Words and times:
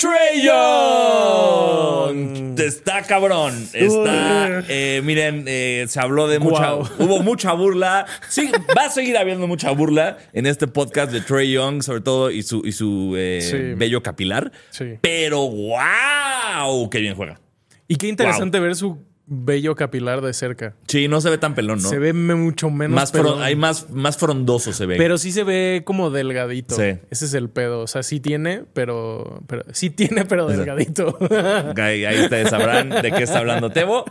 Trey 0.00 0.40
Young. 0.42 2.58
Está 2.58 3.02
cabrón. 3.02 3.52
Está. 3.74 4.62
eh, 4.68 5.02
miren, 5.04 5.44
eh, 5.46 5.84
se 5.88 6.00
habló 6.00 6.26
de 6.26 6.38
mucha. 6.38 6.74
Hubo 6.74 7.18
mucha 7.22 7.52
burla. 7.52 8.06
Sí, 8.28 8.50
va 8.76 8.86
a 8.86 8.90
seguir 8.90 9.18
habiendo 9.18 9.46
mucha 9.46 9.70
burla 9.72 10.16
en 10.32 10.46
este 10.46 10.66
podcast 10.66 11.12
de 11.12 11.20
Trey 11.20 11.52
Young, 11.52 11.82
sobre 11.82 12.00
todo, 12.00 12.30
y 12.30 12.42
su, 12.42 12.62
y 12.64 12.72
su 12.72 13.14
eh, 13.16 13.40
Sí. 13.42 13.74
bello 13.76 14.02
capilar. 14.02 14.50
Sí. 14.70 14.94
Pero 15.02 15.40
wow, 15.50 16.88
qué 16.88 17.00
bien 17.00 17.14
juega. 17.14 17.38
Y 17.86 17.96
qué 17.96 18.08
interesante 18.08 18.58
ver 18.58 18.76
su 18.76 19.04
bello 19.30 19.76
capilar 19.76 20.20
de 20.20 20.34
cerca. 20.34 20.74
Sí, 20.88 21.06
no 21.06 21.20
se 21.20 21.30
ve 21.30 21.38
tan 21.38 21.54
pelón, 21.54 21.80
¿no? 21.80 21.88
Se 21.88 21.98
ve 21.98 22.12
mucho 22.12 22.68
menos. 22.68 22.94
más 22.94 23.12
pelón. 23.12 23.40
hay 23.40 23.54
más, 23.54 23.88
más 23.90 24.18
frondoso 24.18 24.72
se 24.72 24.84
ve. 24.86 24.96
Pero 24.96 25.16
sí 25.16 25.30
se 25.30 25.44
ve 25.44 25.82
como 25.84 26.10
delgadito. 26.10 26.74
Sí. 26.74 26.98
Ese 27.10 27.24
es 27.24 27.34
el 27.34 27.48
pedo. 27.48 27.80
O 27.80 27.86
sea, 27.86 28.02
sí 28.02 28.18
tiene, 28.20 28.64
pero. 28.74 29.42
pero 29.46 29.64
sí 29.72 29.88
tiene, 29.88 30.24
pero 30.24 30.46
delgadito. 30.48 31.16
Ahí, 31.80 32.04
ahí 32.04 32.20
ustedes 32.20 32.50
sabrán 32.50 32.90
de 32.90 33.10
qué 33.12 33.22
está 33.22 33.38
hablando 33.38 33.70
Tebo. 33.70 34.04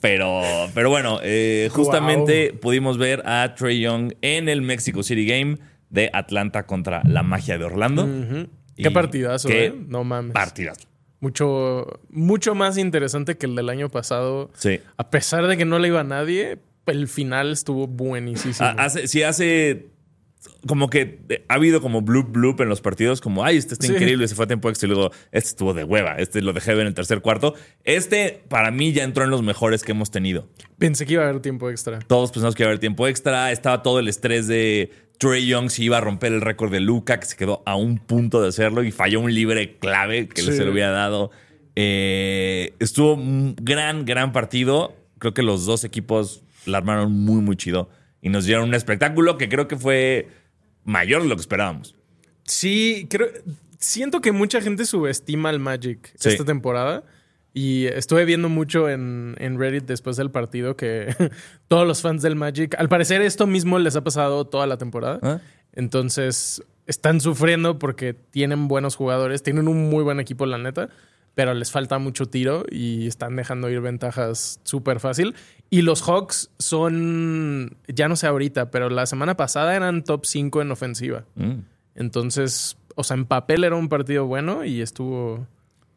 Pero, 0.00 0.42
pero 0.74 0.90
bueno, 0.90 1.20
eh, 1.22 1.68
justamente 1.72 2.52
pudimos 2.52 2.98
ver 2.98 3.22
a 3.26 3.54
Trey 3.54 3.80
Young 3.80 4.14
en 4.22 4.48
el 4.48 4.62
Mexico 4.62 5.02
City 5.02 5.26
Game 5.26 5.58
de 5.90 6.10
Atlanta 6.12 6.66
contra 6.66 7.02
la 7.04 7.22
magia 7.22 7.56
de 7.58 7.64
Orlando. 7.64 8.08
Qué 8.76 8.90
partidazo, 8.90 9.48
qué 9.48 9.66
¿eh? 9.66 9.74
No 9.86 10.04
mames. 10.04 10.32
Partidazo. 10.32 10.88
Mucho, 11.24 12.00
mucho 12.10 12.54
más 12.54 12.76
interesante 12.76 13.38
que 13.38 13.46
el 13.46 13.54
del 13.56 13.70
año 13.70 13.88
pasado. 13.88 14.50
Sí. 14.58 14.78
A 14.98 15.08
pesar 15.08 15.46
de 15.46 15.56
que 15.56 15.64
no 15.64 15.78
le 15.78 15.88
iba 15.88 16.00
a 16.00 16.04
nadie, 16.04 16.58
el 16.84 17.08
final 17.08 17.50
estuvo 17.50 17.86
buenísimo. 17.86 18.54
Hace, 18.60 19.08
sí 19.08 19.22
hace 19.22 19.86
como 20.66 20.90
que 20.90 21.20
eh, 21.30 21.44
ha 21.48 21.54
habido 21.54 21.80
como 21.80 22.02
bloop 22.02 22.30
bloop 22.30 22.60
en 22.60 22.68
los 22.68 22.82
partidos, 22.82 23.22
como 23.22 23.42
ay, 23.42 23.56
este 23.56 23.72
está 23.72 23.86
Sí. 23.86 23.94
increíble, 23.94 24.28
se 24.28 24.34
fue 24.34 24.44
a 24.44 24.48
tiempo 24.48 24.68
extra 24.68 24.86
y 24.86 24.90
luego 24.92 25.10
este 25.32 25.48
estuvo 25.48 25.72
de 25.72 25.84
hueva, 25.84 26.16
este 26.18 26.42
lo 26.42 26.52
dejé 26.52 26.72
ver 26.72 26.82
en 26.82 26.88
el 26.88 26.94
tercer 26.94 27.22
cuarto. 27.22 27.54
Este 27.84 28.44
para 28.48 28.70
mí 28.70 28.92
ya 28.92 29.04
entró 29.04 29.24
en 29.24 29.30
los 29.30 29.42
mejores 29.42 29.82
que 29.82 29.92
hemos 29.92 30.10
tenido. 30.10 30.46
Pensé 30.76 31.06
que 31.06 31.14
iba 31.14 31.24
a 31.24 31.28
haber 31.30 31.40
tiempo 31.40 31.70
extra. 31.70 32.00
Todos 32.00 32.32
pensamos 32.32 32.54
que 32.54 32.62
iba 32.64 32.68
a 32.68 32.72
haber 32.72 32.80
tiempo 32.80 33.08
extra. 33.08 33.50
Estaba 33.52 33.82
todo 33.82 33.98
el 33.98 34.08
estrés 34.08 34.46
de 34.46 34.90
Trey 35.18 35.46
Young 35.46 35.70
si 35.70 35.84
iba 35.84 35.98
a 35.98 36.00
romper 36.00 36.32
el 36.32 36.40
récord 36.40 36.70
de 36.72 36.80
Luca, 36.80 37.18
que 37.20 37.26
se 37.26 37.36
quedó 37.36 37.62
a 37.66 37.76
un 37.76 37.98
punto 37.98 38.42
de 38.42 38.48
hacerlo 38.48 38.82
y 38.82 38.90
falló 38.90 39.20
un 39.20 39.32
libre 39.34 39.76
clave 39.78 40.28
que 40.28 40.42
Sí. 40.42 40.52
se 40.52 40.64
le 40.64 40.70
hubiera 40.70 40.90
dado. 40.90 41.30
Eh, 41.76 42.74
estuvo 42.78 43.14
un 43.14 43.56
gran, 43.60 44.04
gran 44.04 44.32
partido. 44.32 44.94
Creo 45.18 45.34
que 45.34 45.42
los 45.42 45.66
dos 45.66 45.84
equipos 45.84 46.42
la 46.66 46.78
armaron 46.78 47.12
muy, 47.12 47.40
muy 47.40 47.56
chido 47.56 47.88
y 48.22 48.28
nos 48.28 48.44
dieron 48.44 48.68
un 48.68 48.74
espectáculo 48.74 49.38
que 49.38 49.48
creo 49.48 49.68
que 49.68 49.76
fue 49.76 50.28
mayor 50.84 51.22
de 51.22 51.28
lo 51.28 51.36
que 51.36 51.40
esperábamos. 51.40 51.94
Sí, 52.44 53.06
creo. 53.08 53.28
Siento 53.78 54.20
que 54.20 54.32
mucha 54.32 54.60
gente 54.62 54.84
subestima 54.86 55.48
al 55.50 55.60
Magic 55.60 56.12
Sí. 56.16 56.30
esta 56.30 56.44
temporada. 56.44 57.04
Y 57.56 57.86
estuve 57.86 58.24
viendo 58.24 58.48
mucho 58.48 58.90
en, 58.90 59.36
en 59.38 59.58
Reddit 59.58 59.84
después 59.84 60.16
del 60.16 60.30
partido 60.30 60.76
que 60.76 61.14
todos 61.68 61.86
los 61.86 62.02
fans 62.02 62.20
del 62.20 62.34
Magic, 62.34 62.74
al 62.78 62.88
parecer 62.88 63.22
esto 63.22 63.46
mismo 63.46 63.78
les 63.78 63.94
ha 63.94 64.02
pasado 64.02 64.44
toda 64.44 64.66
la 64.66 64.76
temporada. 64.76 65.20
¿Ah? 65.22 65.40
Entonces 65.72 66.62
están 66.86 67.20
sufriendo 67.20 67.78
porque 67.78 68.12
tienen 68.12 68.68
buenos 68.68 68.96
jugadores, 68.96 69.42
tienen 69.42 69.68
un 69.68 69.88
muy 69.88 70.02
buen 70.02 70.20
equipo, 70.20 70.46
la 70.46 70.58
neta, 70.58 70.88
pero 71.34 71.54
les 71.54 71.70
falta 71.70 71.98
mucho 71.98 72.26
tiro 72.26 72.64
y 72.70 73.06
están 73.06 73.36
dejando 73.36 73.70
ir 73.70 73.80
ventajas 73.80 74.60
súper 74.64 75.00
fácil. 75.00 75.34
Y 75.70 75.82
los 75.82 76.02
Hawks 76.02 76.50
son, 76.58 77.76
ya 77.88 78.08
no 78.08 78.16
sé 78.16 78.26
ahorita, 78.26 78.70
pero 78.70 78.90
la 78.90 79.06
semana 79.06 79.36
pasada 79.36 79.74
eran 79.74 80.04
top 80.04 80.26
5 80.26 80.62
en 80.62 80.70
ofensiva. 80.70 81.24
Mm. 81.34 81.60
Entonces, 81.94 82.76
o 82.94 83.04
sea, 83.04 83.16
en 83.16 83.24
papel 83.24 83.64
era 83.64 83.76
un 83.76 83.88
partido 83.88 84.26
bueno 84.26 84.64
y 84.64 84.80
estuvo, 84.80 85.46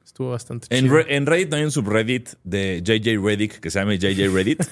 estuvo 0.08 0.32
bastante 0.32 0.68
En, 0.76 0.86
chido. 0.86 0.96
Re- 0.96 1.16
en 1.16 1.26
Reddit 1.26 1.50
no 1.50 1.58
hay 1.58 1.64
un 1.64 1.72
subreddit 1.72 2.30
de 2.44 2.82
JJ 2.84 3.18
Reddick 3.24 3.60
que 3.60 3.70
se 3.70 3.80
llama 3.80 3.94
JJ 3.96 4.34
Reddit. 4.34 4.64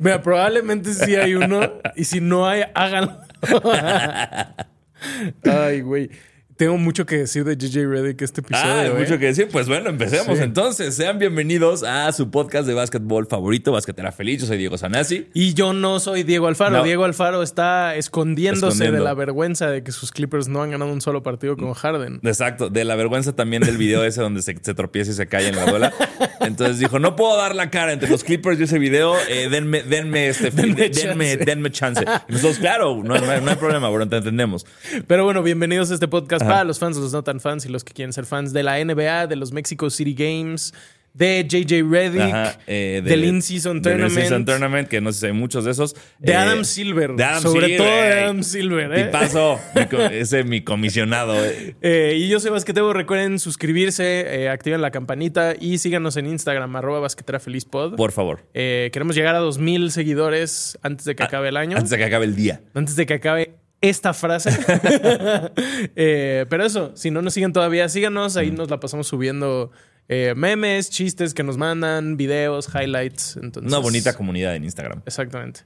Mira, 0.00 0.20
probablemente 0.22 0.92
sí 0.92 1.14
hay 1.14 1.34
uno 1.34 1.60
y 1.96 2.04
si 2.04 2.20
no 2.20 2.46
hay, 2.48 2.62
háganlo. 2.74 3.18
Ay, 5.44 5.80
güey. 5.82 6.10
Tengo 6.56 6.78
mucho 6.78 7.04
que 7.04 7.16
decir 7.16 7.42
de 7.42 7.56
JJ 7.56 7.84
Reddick 7.88 8.22
este 8.22 8.40
episodio. 8.40 8.72
Ah, 8.72 8.80
hay 8.82 8.86
¿eh? 8.90 8.94
mucho 8.96 9.18
que 9.18 9.26
decir. 9.26 9.48
Pues 9.50 9.66
bueno, 9.66 9.90
empecemos 9.90 10.38
Sí. 10.38 10.44
entonces. 10.44 10.94
Sean 10.94 11.18
bienvenidos 11.18 11.82
a 11.82 12.12
su 12.12 12.30
podcast 12.30 12.68
de 12.68 12.74
básquetbol 12.74 13.26
favorito, 13.26 13.72
Basquetera 13.72 14.12
Feliz. 14.12 14.42
Yo 14.42 14.46
soy 14.46 14.58
Diego 14.58 14.78
Sanasi. 14.78 15.26
Y 15.34 15.54
yo 15.54 15.72
no 15.72 15.98
soy 15.98 16.22
Diego 16.22 16.46
Alfaro. 16.46 16.76
No. 16.76 16.84
Diego 16.84 17.04
Alfaro 17.06 17.42
está 17.42 17.96
escondiéndose 17.96 18.68
Escondiendo. 18.68 18.98
de 18.98 19.04
la 19.04 19.14
vergüenza 19.14 19.68
de 19.68 19.82
que 19.82 19.90
sus 19.90 20.12
Clippers 20.12 20.46
no 20.46 20.62
han 20.62 20.70
ganado 20.70 20.92
un 20.92 21.00
solo 21.00 21.24
partido 21.24 21.56
con 21.56 21.72
Harden. 21.74 22.20
Exacto, 22.22 22.70
de 22.70 22.84
la 22.84 22.94
vergüenza 22.94 23.34
también 23.34 23.64
del 23.64 23.76
video 23.76 24.04
ese 24.04 24.20
donde 24.20 24.40
se, 24.40 24.56
se 24.62 24.74
tropieza 24.74 25.10
y 25.10 25.14
se 25.14 25.26
cae 25.26 25.48
en 25.48 25.56
la 25.56 25.64
bola. 25.64 25.92
Entonces 26.40 26.78
dijo, 26.78 27.00
no 27.00 27.16
puedo 27.16 27.36
dar 27.36 27.56
la 27.56 27.70
cara 27.70 27.92
entre 27.92 28.08
los 28.08 28.22
Clippers 28.22 28.60
y 28.60 28.64
ese 28.64 28.78
video, 28.78 29.16
eh, 29.28 29.48
denme, 29.50 29.82
denme, 29.82 30.28
este, 30.28 30.52
Denme 30.52 30.88
denme, 30.88 30.90
chance. 30.92 31.36
denme 31.44 31.70
chance. 31.72 32.04
Y 32.28 32.32
nosotros, 32.32 32.58
claro, 32.58 33.02
no, 33.02 33.16
no 33.18 33.28
hay, 33.28 33.40
no 33.40 33.50
hay 33.50 33.56
problema, 33.56 33.88
bro, 33.90 34.08
te 34.08 34.18
entendemos. 34.18 34.64
Pero 35.08 35.24
bueno, 35.24 35.42
bienvenidos 35.42 35.90
a 35.90 35.94
este 35.94 36.06
podcast 36.06 36.43
para 36.46 36.64
los 36.64 36.78
fans, 36.78 36.96
los 36.96 37.12
no 37.12 37.22
tan 37.24 37.40
fans 37.40 37.66
y 37.66 37.68
los 37.68 37.84
que 37.84 37.92
quieren 37.92 38.12
ser 38.12 38.26
fans 38.26 38.52
de 38.52 38.62
la 38.62 38.82
NBA, 38.84 39.26
de 39.26 39.36
los 39.36 39.52
Mexico 39.52 39.90
City 39.90 40.14
Games, 40.14 40.72
de 41.12 41.46
JJ 41.48 41.82
Reddick, 41.88 42.58
eh, 42.66 43.00
del 43.04 43.24
In-Season 43.24 43.80
del 43.80 43.92
Tournament, 43.92 44.16
In-Season 44.16 44.44
Tournament, 44.44 44.88
que 44.88 45.00
no 45.00 45.12
sé 45.12 45.20
si 45.20 45.26
hay 45.26 45.32
muchos 45.32 45.64
de 45.64 45.70
esos. 45.70 45.94
de 46.18 46.32
Eh, 46.32 46.34
Adam 46.36 46.64
Silver. 46.64 47.12
de 47.12 47.22
Adam 47.22 47.40
sobre 47.40 47.66
Silver, 47.68 47.76
todo 47.78 47.86
de. 47.86 48.12
Adam 48.24 48.42
Silver. 48.42 48.90
¿eh? 48.98 49.10
Co- 49.88 50.00
ese 50.10 50.40
es 50.40 50.46
mi 50.46 50.62
comisionado. 50.62 51.36
eh. 51.82 52.16
Y 52.16 52.28
yo 52.28 52.40
soy 52.40 52.50
Basquetebo. 52.50 52.92
Recuerden 52.92 53.38
suscribirse, 53.38 54.48
activen 54.50 54.80
la 54.82 54.90
campanita 54.90 55.54
y 55.58 55.78
síganos 55.78 56.16
en 56.16 56.26
Instagram, 56.26 56.74
arroba 56.74 56.98
basquetera 56.98 57.38
feliz 57.38 57.64
pod. 57.64 57.94
Por 57.94 58.10
favor. 58.10 58.40
Queremos 58.52 59.14
llegar 59.14 59.36
a 59.36 59.38
2000 59.38 59.92
seguidores 59.92 60.78
antes 60.82 61.04
de 61.06 61.14
que 61.14 61.22
acabe 61.22 61.48
el 61.50 61.56
año. 61.56 61.76
Antes 61.76 61.90
de 61.90 61.98
que 61.98 62.04
acabe 62.04 62.24
el 62.24 62.34
día. 62.34 62.60
antes 62.74 62.96
de 62.96 63.06
que 63.06 63.14
acabe 63.14 63.54
esta 63.80 64.14
frase. 64.14 64.50
Eh, 65.96 66.46
pero 66.48 66.64
eso, 66.64 66.92
si 66.94 67.10
no 67.10 67.22
nos 67.22 67.34
siguen 67.34 67.52
todavía, 67.52 67.88
síganos. 67.88 68.36
Ahí 68.36 68.50
nos 68.50 68.70
la 68.70 68.80
pasamos 68.80 69.06
subiendo 69.06 69.70
eh, 70.08 70.34
memes, 70.36 70.90
chistes 70.90 71.34
que 71.34 71.42
nos 71.42 71.56
mandan, 71.56 72.16
videos, 72.16 72.68
highlights. 72.74 73.36
Entonces, 73.36 73.70
Una 73.70 73.80
bonita 73.80 74.14
comunidad 74.14 74.56
en 74.56 74.64
Instagram. 74.64 75.02
Exactamente. 75.06 75.60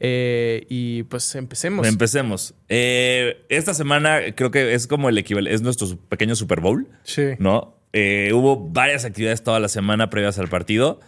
Eh, 0.00 0.66
y 0.68 1.04
pues 1.04 1.34
empecemos. 1.34 1.86
Empecemos. 1.86 2.54
Esta 2.68 3.74
semana 3.74 4.20
creo 4.34 4.50
que 4.50 4.74
es 4.74 4.86
como 4.86 5.08
el 5.08 5.18
equivalente, 5.18 5.54
es 5.54 5.62
nuestro 5.62 5.96
pequeño 6.08 6.34
Super 6.34 6.60
Bowl, 6.60 6.88
sí. 7.04 7.30
¿no? 7.38 7.76
Hubo 7.92 8.68
varias 8.68 9.04
actividades 9.04 9.42
toda 9.42 9.60
la 9.60 9.68
semana 9.68 10.10
previas 10.10 10.38
al 10.38 10.48
partido. 10.48 11.00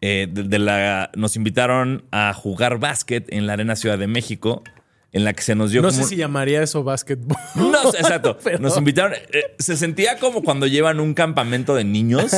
De, 0.00 0.28
de 0.28 0.58
la, 0.58 1.10
nos 1.16 1.36
invitaron 1.36 2.04
a 2.12 2.32
jugar 2.32 2.78
básquet 2.78 3.32
en 3.32 3.46
la 3.46 3.54
Arena 3.54 3.74
Ciudad 3.74 3.98
de 3.98 4.06
México, 4.06 4.62
en 5.12 5.24
la 5.24 5.32
que 5.32 5.42
se 5.42 5.54
nos 5.54 5.70
dio 5.70 5.80
No 5.82 5.88
como 5.88 6.02
sé 6.02 6.08
si 6.08 6.16
llamaría 6.16 6.62
eso 6.62 6.84
básquetbol. 6.84 7.36
No, 7.54 7.82
exacto. 7.94 8.38
Pero- 8.44 8.58
Nos 8.58 8.76
invitaron. 8.76 9.14
eh, 9.14 9.54
se 9.58 9.76
sentía 9.76 10.18
como 10.18 10.42
cuando 10.42 10.66
llevan 10.66 11.00
un 11.00 11.14
campamento 11.14 11.74
de 11.74 11.84
niños 11.84 12.32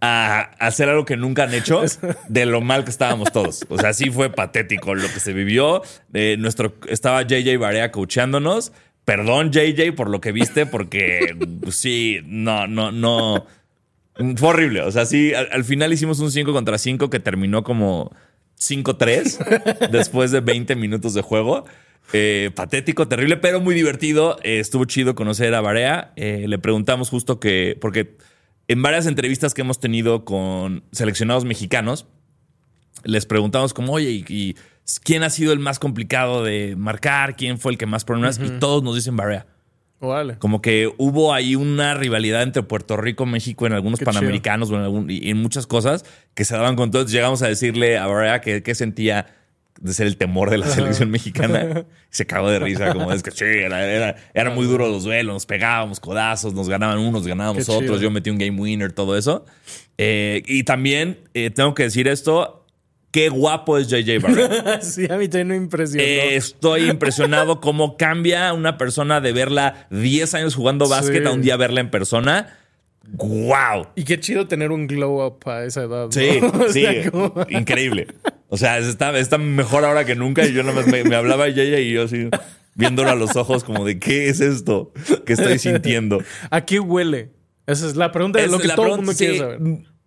a, 0.00 0.50
a 0.58 0.66
hacer 0.66 0.88
algo 0.88 1.04
que 1.04 1.16
nunca 1.16 1.44
han 1.44 1.54
hecho 1.54 1.82
de 2.28 2.46
lo 2.46 2.60
mal 2.60 2.84
que 2.84 2.90
estábamos 2.90 3.30
todos. 3.32 3.64
O 3.68 3.78
sea, 3.78 3.92
sí 3.92 4.10
fue 4.10 4.30
patético 4.30 4.94
lo 4.94 5.02
que 5.08 5.20
se 5.20 5.32
vivió. 5.32 5.82
Eh, 6.12 6.36
nuestro, 6.38 6.74
estaba 6.88 7.22
JJ 7.22 7.56
Barea 7.58 7.92
coachándonos. 7.92 8.72
Perdón, 9.04 9.50
JJ, 9.52 9.92
por 9.96 10.10
lo 10.10 10.20
que 10.20 10.32
viste, 10.32 10.66
porque 10.66 11.36
pues, 11.62 11.76
sí, 11.76 12.20
no, 12.24 12.66
no, 12.66 12.92
no. 12.92 13.46
Fue 14.36 14.48
horrible. 14.50 14.82
O 14.82 14.92
sea, 14.92 15.06
sí, 15.06 15.34
al, 15.34 15.48
al 15.52 15.64
final 15.64 15.92
hicimos 15.92 16.20
un 16.20 16.30
5 16.30 16.52
contra 16.52 16.78
5 16.78 17.08
que 17.10 17.18
terminó 17.18 17.62
como 17.64 18.14
5-3 18.70 19.90
después 19.90 20.30
de 20.30 20.40
20 20.40 20.76
minutos 20.76 21.14
de 21.14 21.22
juego. 21.22 21.64
Eh, 22.12 22.50
patético, 22.54 23.08
terrible, 23.08 23.36
pero 23.36 23.60
muy 23.60 23.74
divertido. 23.74 24.38
Eh, 24.42 24.58
estuvo 24.58 24.84
chido 24.84 25.14
conocer 25.14 25.54
a 25.54 25.60
Barea. 25.60 26.12
Eh, 26.16 26.46
le 26.46 26.58
preguntamos 26.58 27.08
justo 27.10 27.40
que, 27.40 27.76
porque 27.80 28.16
en 28.68 28.82
varias 28.82 29.06
entrevistas 29.06 29.54
que 29.54 29.62
hemos 29.62 29.80
tenido 29.80 30.24
con 30.24 30.84
seleccionados 30.92 31.44
mexicanos, 31.44 32.06
les 33.04 33.26
preguntamos 33.26 33.72
como, 33.74 33.92
oye, 33.92 34.10
¿y, 34.10 34.24
y 34.28 34.56
quién 35.02 35.22
ha 35.22 35.30
sido 35.30 35.52
el 35.52 35.58
más 35.58 35.78
complicado 35.78 36.44
de 36.44 36.76
marcar? 36.76 37.36
¿Quién 37.36 37.58
fue 37.58 37.72
el 37.72 37.78
que 37.78 37.86
más 37.86 38.04
problemas? 38.04 38.38
Y 38.38 38.50
todos 38.58 38.82
nos 38.82 38.94
dicen 38.94 39.16
Barea. 39.16 39.46
Órale. 40.04 40.36
Como 40.38 40.60
que 40.60 40.92
hubo 40.98 41.32
ahí 41.32 41.54
una 41.54 41.94
rivalidad 41.94 42.42
entre 42.42 42.64
Puerto 42.64 42.96
Rico 42.96 43.22
y 43.24 43.26
México 43.28 43.66
en 43.68 43.72
algunos 43.72 44.00
Qué 44.00 44.04
panamericanos 44.04 44.68
o 44.70 44.74
en, 44.74 44.82
algún- 44.82 45.08
y 45.10 45.30
en 45.30 45.36
muchas 45.38 45.66
cosas 45.68 46.04
que 46.34 46.44
se 46.44 46.54
daban 46.56 46.74
con 46.74 46.90
todo. 46.90 47.02
Entonces 47.02 47.14
llegamos 47.14 47.40
a 47.42 47.46
decirle 47.48 47.98
a 47.98 48.06
Barea 48.06 48.40
que, 48.40 48.64
que 48.64 48.74
sentía 48.74 49.26
de 49.80 49.94
ser 49.94 50.06
el 50.08 50.16
temor 50.16 50.50
de 50.50 50.58
la 50.58 50.66
selección 50.66 51.10
mexicana. 51.10 51.84
Se 52.10 52.26
cagó 52.26 52.50
de 52.50 52.58
risa, 52.58 52.92
como 52.92 53.10
es 53.12 53.22
que 53.22 53.30
sí, 53.30 53.44
era, 53.44 53.84
era, 53.88 54.16
era 54.34 54.50
muy 54.50 54.66
duro 54.66 54.88
los 54.88 55.04
duelos, 55.04 55.32
nos 55.34 55.46
pegábamos 55.46 55.98
codazos, 55.98 56.52
nos 56.52 56.68
ganaban 56.68 56.98
unos, 56.98 57.26
ganábamos 57.26 57.64
Qué 57.64 57.72
otros. 57.72 57.82
chido. 57.92 58.00
Yo 58.00 58.10
metí 58.10 58.28
un 58.28 58.38
game 58.38 58.60
winner, 58.60 58.92
todo 58.92 59.16
eso. 59.16 59.46
Eh, 59.98 60.42
y 60.46 60.64
también 60.64 61.20
eh, 61.34 61.50
tengo 61.50 61.74
que 61.74 61.84
decir 61.84 62.06
esto: 62.08 62.61
qué 63.12 63.28
guapo 63.28 63.78
es 63.78 63.86
JJ 63.88 64.18
Barrett. 64.20 64.82
sí, 64.82 65.06
a 65.08 65.16
mí 65.16 65.28
también 65.28 65.48
me 65.48 65.56
impresionó. 65.56 66.02
Eh, 66.02 66.34
estoy 66.34 66.90
impresionado 66.90 67.60
cómo 67.60 67.96
cambia 67.96 68.52
una 68.52 68.76
persona 68.78 69.20
de 69.20 69.32
verla 69.32 69.86
10 69.90 70.34
años 70.34 70.54
jugando 70.56 70.88
básquet 70.88 71.22
Sí. 71.22 71.28
a 71.28 71.32
un 71.32 71.42
día 71.42 71.56
verla 71.56 71.80
en 71.80 71.90
persona. 71.90 72.58
¡Wow! 73.04 73.88
y 73.96 74.04
qué 74.04 74.18
chido 74.20 74.46
tener 74.46 74.70
un 74.70 74.86
glow 74.86 75.24
up 75.26 75.48
a 75.48 75.64
esa 75.64 75.82
edad. 75.82 76.06
¿no? 76.06 76.10
Sí, 76.12 76.40
sí, 76.72 76.82
sea, 76.82 77.10
como- 77.10 77.34
increíble. 77.48 78.08
O 78.48 78.56
sea, 78.56 78.78
está, 78.78 79.16
está 79.18 79.38
mejor 79.38 79.84
ahora 79.84 80.04
que 80.04 80.14
nunca. 80.14 80.46
Y 80.46 80.52
yo 80.52 80.62
nada 80.62 80.74
más 80.76 80.86
me, 80.86 81.04
me 81.04 81.16
hablaba 81.16 81.46
ella 81.48 81.78
y 81.78 81.92
yo 81.92 82.04
así 82.04 82.28
viéndolo 82.74 83.10
a 83.10 83.14
los 83.14 83.36
ojos, 83.36 83.64
como 83.64 83.84
de 83.84 83.98
¿qué 83.98 84.28
es 84.28 84.40
esto 84.40 84.92
que 85.26 85.34
estoy 85.34 85.58
sintiendo? 85.58 86.22
¿A 86.50 86.64
qué 86.64 86.80
huele? 86.80 87.30
Esa 87.66 87.86
es 87.86 87.96
la 87.96 88.12
pregunta 88.12 88.40
de 88.40 88.46
lo 88.48 88.56
Es 88.56 88.62
que 88.62 88.68
la 88.68 88.74
todo 88.76 88.86
el 88.86 88.96
mundo 88.96 89.12
quiere 89.16 89.34
sí, 89.34 89.38
saber. 89.38 89.58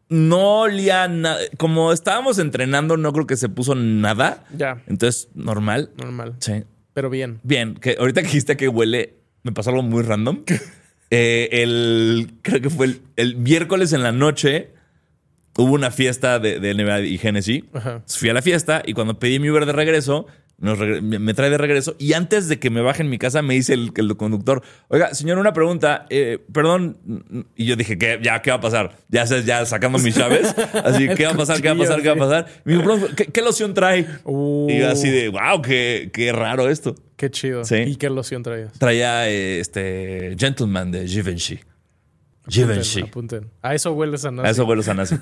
No 0.09 0.61
olía 0.61 1.07
nada. 1.07 1.39
Como 1.57 1.91
estábamos 1.91 2.37
entrenando, 2.39 2.97
no 2.97 3.11
creo 3.11 3.27
que 3.27 3.37
se 3.37 3.49
puso 3.49 3.75
nada. 3.75 4.43
Ya. 4.55 4.83
Entonces, 4.87 5.29
normal. 5.33 5.89
Normal. 5.97 6.35
Sí. 6.39 6.63
Pero 6.93 7.09
bien. 7.09 7.39
Bien, 7.43 7.75
que 7.75 7.97
ahorita 7.99 8.21
que 8.21 8.27
dijiste 8.27 8.55
que 8.57 8.67
huele, 8.67 9.15
me 9.43 9.51
pasó 9.51 9.71
algo 9.71 9.83
muy 9.83 10.03
random. 10.03 10.43
Eh, 11.11 11.61
el, 11.61 12.33
creo 12.41 12.61
que 12.61 12.69
fue 12.71 12.87
el, 12.87 13.01
el 13.15 13.35
miércoles 13.37 13.93
en 13.93 14.01
la 14.01 14.11
noche, 14.11 14.71
hubo 15.55 15.71
una 15.71 15.91
fiesta 15.91 16.39
de, 16.39 16.59
de 16.59 16.73
NBA 16.73 17.01
y 17.01 17.17
Genesis. 17.19 17.63
Ajá. 17.73 18.01
Fui 18.07 18.27
a 18.29 18.33
la 18.33 18.41
fiesta 18.41 18.81
y 18.83 18.93
cuando 18.93 19.19
pedí 19.19 19.39
mi 19.39 19.49
Uber 19.51 19.67
de 19.67 19.71
regreso, 19.71 20.25
me 20.57 21.33
trae 21.33 21.49
de 21.49 21.57
regreso. 21.57 21.95
Y 21.99 22.13
antes 22.13 22.47
de 22.47 22.59
que 22.59 22.69
me 22.69 22.81
baje 22.81 23.01
en 23.03 23.09
mi 23.09 23.17
casa, 23.17 23.41
me 23.41 23.53
dice 23.53 23.73
el, 23.73 23.91
el 23.95 24.15
conductor: 24.17 24.61
Oiga, 24.87 25.13
señor, 25.13 25.37
una 25.37 25.53
pregunta. 25.53 26.05
eh, 26.09 26.39
perdón. 26.53 27.45
Y 27.55 27.65
yo 27.65 27.75
dije: 27.75 27.97
¿Qué, 27.97 28.19
¿Ya 28.23 28.41
qué 28.41 28.51
va 28.51 28.57
a 28.57 28.61
pasar? 28.61 28.95
Ya, 29.09 29.25
ya 29.25 29.65
sacando 29.65 29.97
mis 29.99 30.15
llaves. 30.15 30.55
Así: 30.83 31.07
¿Qué 31.09 31.25
va 31.25 31.31
a 31.31 31.37
pasar? 31.37 31.61
¿Qué 31.61 31.67
va 31.67 31.75
a 31.75 31.77
pasar? 31.77 32.01
¿Qué 32.01 32.07
va 32.07 32.15
a 32.15 32.17
pasar? 32.17 32.47
Me 32.63 32.73
dijo: 32.73 32.85
"Perdón, 32.85 33.09
¿qué, 33.15 33.25
qué 33.25 33.41
loción 33.41 33.73
trae? 33.73 34.07
Uh. 34.23 34.67
Y 34.69 34.79
yo 34.79 34.89
así 34.89 35.09
de: 35.09 35.29
¡Wow! 35.29 35.61
Qué, 35.61 36.09
qué 36.13 36.31
raro 36.31 36.69
esto. 36.69 36.95
Qué 37.17 37.29
chido. 37.29 37.63
Sí. 37.63 37.75
¿Y 37.75 37.95
qué 37.97 38.09
loción 38.09 38.43
traías? 38.43 38.73
Traía 38.79 39.29
eh, 39.29 39.59
este 39.59 40.35
Gentleman 40.39 40.91
de 40.91 41.07
Givenchy. 41.07 41.59
Givenchy. 42.47 43.01
Apunten. 43.01 43.49
A 43.61 43.73
eso 43.73 43.93
hueles 43.93 44.25
a 44.25 44.29
A 44.29 44.49
eso 44.49 44.65
vuelo 44.65 44.83
Sanasi. 44.83 45.15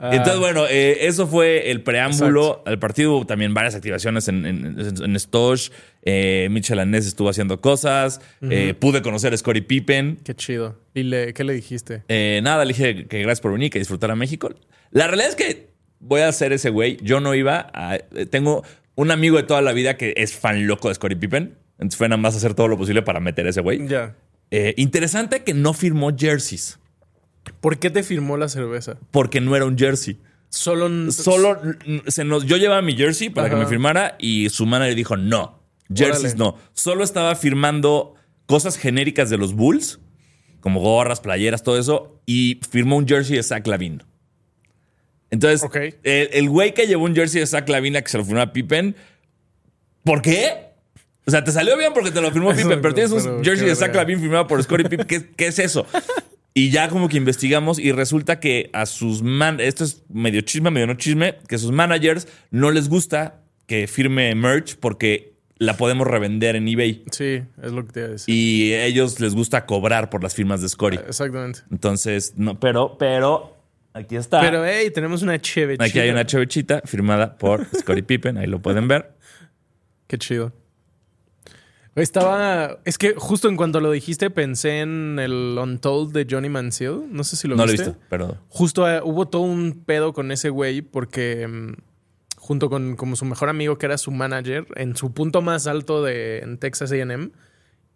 Entonces, 0.00 0.38
bueno, 0.38 0.66
eh, 0.68 1.06
eso 1.06 1.26
fue 1.26 1.70
el 1.70 1.82
preámbulo 1.82 2.62
al 2.66 2.78
partido. 2.78 3.24
También 3.26 3.52
varias 3.54 3.74
activaciones 3.74 4.28
en, 4.28 4.46
en, 4.46 4.76
en 4.78 5.18
Stosh. 5.18 5.70
Eh, 6.02 6.48
Mitchell 6.50 6.78
Anés 6.78 7.06
estuvo 7.06 7.28
haciendo 7.28 7.60
cosas. 7.60 8.20
Eh, 8.42 8.74
pude 8.78 9.02
conocer 9.02 9.32
a 9.32 9.36
Scottie 9.36 9.62
Pippen. 9.62 10.18
Qué 10.24 10.34
chido. 10.34 10.78
¿Y 10.94 11.02
le, 11.02 11.32
qué 11.34 11.44
le 11.44 11.52
dijiste? 11.52 12.04
Eh, 12.08 12.40
nada, 12.42 12.64
le 12.64 12.72
dije 12.72 13.06
que 13.06 13.18
gracias 13.20 13.40
por 13.40 13.52
venir, 13.52 13.70
que 13.70 13.78
disfrutar 13.78 14.10
a 14.10 14.16
México. 14.16 14.50
La 14.90 15.06
realidad 15.06 15.30
es 15.30 15.36
que 15.36 15.70
voy 15.98 16.22
a 16.22 16.32
ser 16.32 16.52
ese 16.52 16.70
güey. 16.70 16.98
Yo 17.02 17.20
no 17.20 17.34
iba 17.34 17.70
a. 17.74 17.98
Tengo 18.30 18.64
un 18.94 19.10
amigo 19.10 19.36
de 19.36 19.42
toda 19.42 19.62
la 19.62 19.72
vida 19.72 19.96
que 19.96 20.14
es 20.16 20.34
fan 20.34 20.66
loco 20.66 20.88
de 20.88 20.94
Scottie 20.94 21.16
Pippen. 21.16 21.56
Entonces 21.74 21.96
fue 21.96 22.08
nada 22.08 22.20
más 22.20 22.36
hacer 22.36 22.54
todo 22.54 22.68
lo 22.68 22.76
posible 22.76 23.02
para 23.02 23.20
meter 23.20 23.46
a 23.46 23.50
ese 23.50 23.60
güey. 23.62 23.86
Ya. 23.88 24.14
Eh, 24.50 24.74
interesante 24.76 25.42
que 25.44 25.54
no 25.54 25.72
firmó 25.72 26.10
jerseys. 26.16 26.78
¿Por 27.60 27.78
qué 27.78 27.90
te 27.90 28.02
firmó 28.02 28.36
la 28.36 28.48
cerveza? 28.48 28.98
Porque 29.10 29.40
no 29.40 29.54
era 29.56 29.64
un 29.64 29.78
jersey. 29.78 30.18
Solo. 30.48 31.10
Solo 31.12 31.60
se 32.08 32.24
nos, 32.24 32.44
yo 32.46 32.56
llevaba 32.56 32.82
mi 32.82 32.96
jersey 32.96 33.30
para 33.30 33.48
que 33.48 33.56
me 33.56 33.66
firmara 33.66 34.16
y 34.18 34.48
su 34.50 34.66
manager 34.66 34.94
dijo 34.94 35.16
no. 35.16 35.60
Jerseys 35.88 36.34
Órale. 36.34 36.38
no. 36.38 36.56
Solo 36.72 37.04
estaba 37.04 37.34
firmando 37.34 38.14
cosas 38.46 38.76
genéricas 38.76 39.30
de 39.30 39.38
los 39.38 39.54
Bulls, 39.54 40.00
como 40.60 40.80
gorras, 40.80 41.20
playeras, 41.20 41.62
todo 41.62 41.78
eso, 41.78 42.20
y 42.26 42.60
firmó 42.68 42.96
un 42.96 43.06
jersey 43.06 43.36
de 43.36 43.42
Zach 43.42 43.66
Lavin. 43.66 44.02
Entonces, 45.30 45.68
el 46.02 46.48
güey 46.48 46.74
que 46.74 46.86
llevó 46.86 47.04
un 47.04 47.14
jersey 47.14 47.40
de 47.40 47.46
Zach 47.46 47.68
Lavin 47.68 47.96
a 47.96 48.02
que 48.02 48.08
se 48.08 48.18
lo 48.18 48.24
firmó 48.24 48.40
a 48.40 48.52
Pippen, 48.52 48.96
¿por 50.02 50.22
qué? 50.22 50.69
O 51.30 51.32
sea, 51.32 51.44
te 51.44 51.52
salió 51.52 51.78
bien 51.78 51.92
porque 51.94 52.10
te 52.10 52.20
lo 52.20 52.32
firmó 52.32 52.52
Pippen, 52.52 52.80
pero 52.80 52.92
tienes 52.92 53.12
un 53.12 53.22
pero 53.22 53.44
jersey 53.44 53.68
de 53.68 53.76
Zach. 53.76 53.94
Lavin 53.94 54.18
firmado 54.18 54.48
por 54.48 54.60
Scottie 54.60 54.88
Pippen. 54.88 55.06
¿Qué, 55.06 55.30
qué 55.36 55.46
es 55.46 55.60
eso? 55.60 55.86
Y 56.54 56.70
ya 56.70 56.88
como 56.88 57.08
que 57.08 57.16
investigamos 57.16 57.78
y 57.78 57.92
resulta 57.92 58.40
que 58.40 58.68
a 58.72 58.84
sus 58.84 59.22
man, 59.22 59.60
esto 59.60 59.84
es 59.84 60.02
medio 60.08 60.40
chisme, 60.40 60.72
medio 60.72 60.88
no 60.88 60.94
chisme, 60.94 61.36
que 61.46 61.54
a 61.54 61.58
sus 61.58 61.70
managers 61.70 62.26
no 62.50 62.72
les 62.72 62.88
gusta 62.88 63.42
que 63.66 63.86
firme 63.86 64.34
merch 64.34 64.74
porque 64.74 65.34
la 65.58 65.76
podemos 65.76 66.08
revender 66.08 66.56
en 66.56 66.66
eBay. 66.66 67.04
Sí, 67.12 67.44
es 67.62 67.70
lo 67.70 67.86
que 67.86 67.92
te 67.92 68.00
iba 68.00 68.08
a 68.08 68.10
decir. 68.10 68.34
Y 68.34 68.72
a 68.72 68.86
ellos 68.86 69.20
les 69.20 69.36
gusta 69.36 69.66
cobrar 69.66 70.10
por 70.10 70.24
las 70.24 70.34
firmas 70.34 70.60
de 70.62 70.68
Scottie. 70.68 70.98
Exactamente. 71.06 71.60
Entonces, 71.70 72.34
no, 72.36 72.58
pero, 72.58 72.98
pero, 72.98 73.56
aquí 73.92 74.16
está. 74.16 74.40
Pero, 74.40 74.66
hey, 74.66 74.90
tenemos 74.92 75.22
una 75.22 75.40
chévere. 75.40 75.84
aquí 75.84 76.00
hay 76.00 76.10
una 76.10 76.26
chevechita 76.26 76.82
firmada 76.84 77.38
por 77.38 77.64
Scottie 77.78 78.02
Pippen, 78.02 78.36
ahí 78.36 78.48
lo 78.48 78.60
pueden 78.60 78.88
ver. 78.88 79.12
Qué 80.08 80.18
chido. 80.18 80.52
Estaba. 82.02 82.78
Es 82.84 82.98
que 82.98 83.14
justo 83.16 83.48
en 83.48 83.56
cuanto 83.56 83.80
lo 83.80 83.90
dijiste, 83.90 84.30
pensé 84.30 84.80
en 84.80 85.18
el 85.18 85.56
Untold 85.60 86.12
de 86.12 86.26
Johnny 86.28 86.48
Manziel. 86.48 87.04
No 87.10 87.24
sé 87.24 87.36
si 87.36 87.48
lo 87.48 87.56
no 87.56 87.64
lo 87.64 87.70
he 87.70 87.72
viste. 87.72 87.90
visto, 87.90 88.02
pero 88.08 88.36
Justo 88.48 88.88
eh, 88.88 89.00
hubo 89.04 89.28
todo 89.28 89.42
un 89.42 89.84
pedo 89.84 90.12
con 90.12 90.32
ese 90.32 90.50
güey 90.50 90.82
porque 90.82 91.46
mm, 91.46 91.72
junto 92.36 92.70
con 92.70 92.96
como 92.96 93.16
su 93.16 93.24
mejor 93.24 93.48
amigo 93.48 93.78
que 93.78 93.86
era 93.86 93.98
su 93.98 94.10
manager 94.10 94.66
en 94.76 94.96
su 94.96 95.12
punto 95.12 95.42
más 95.42 95.66
alto 95.66 96.02
de 96.02 96.38
en 96.38 96.58
Texas 96.58 96.90
A&M 96.92 97.30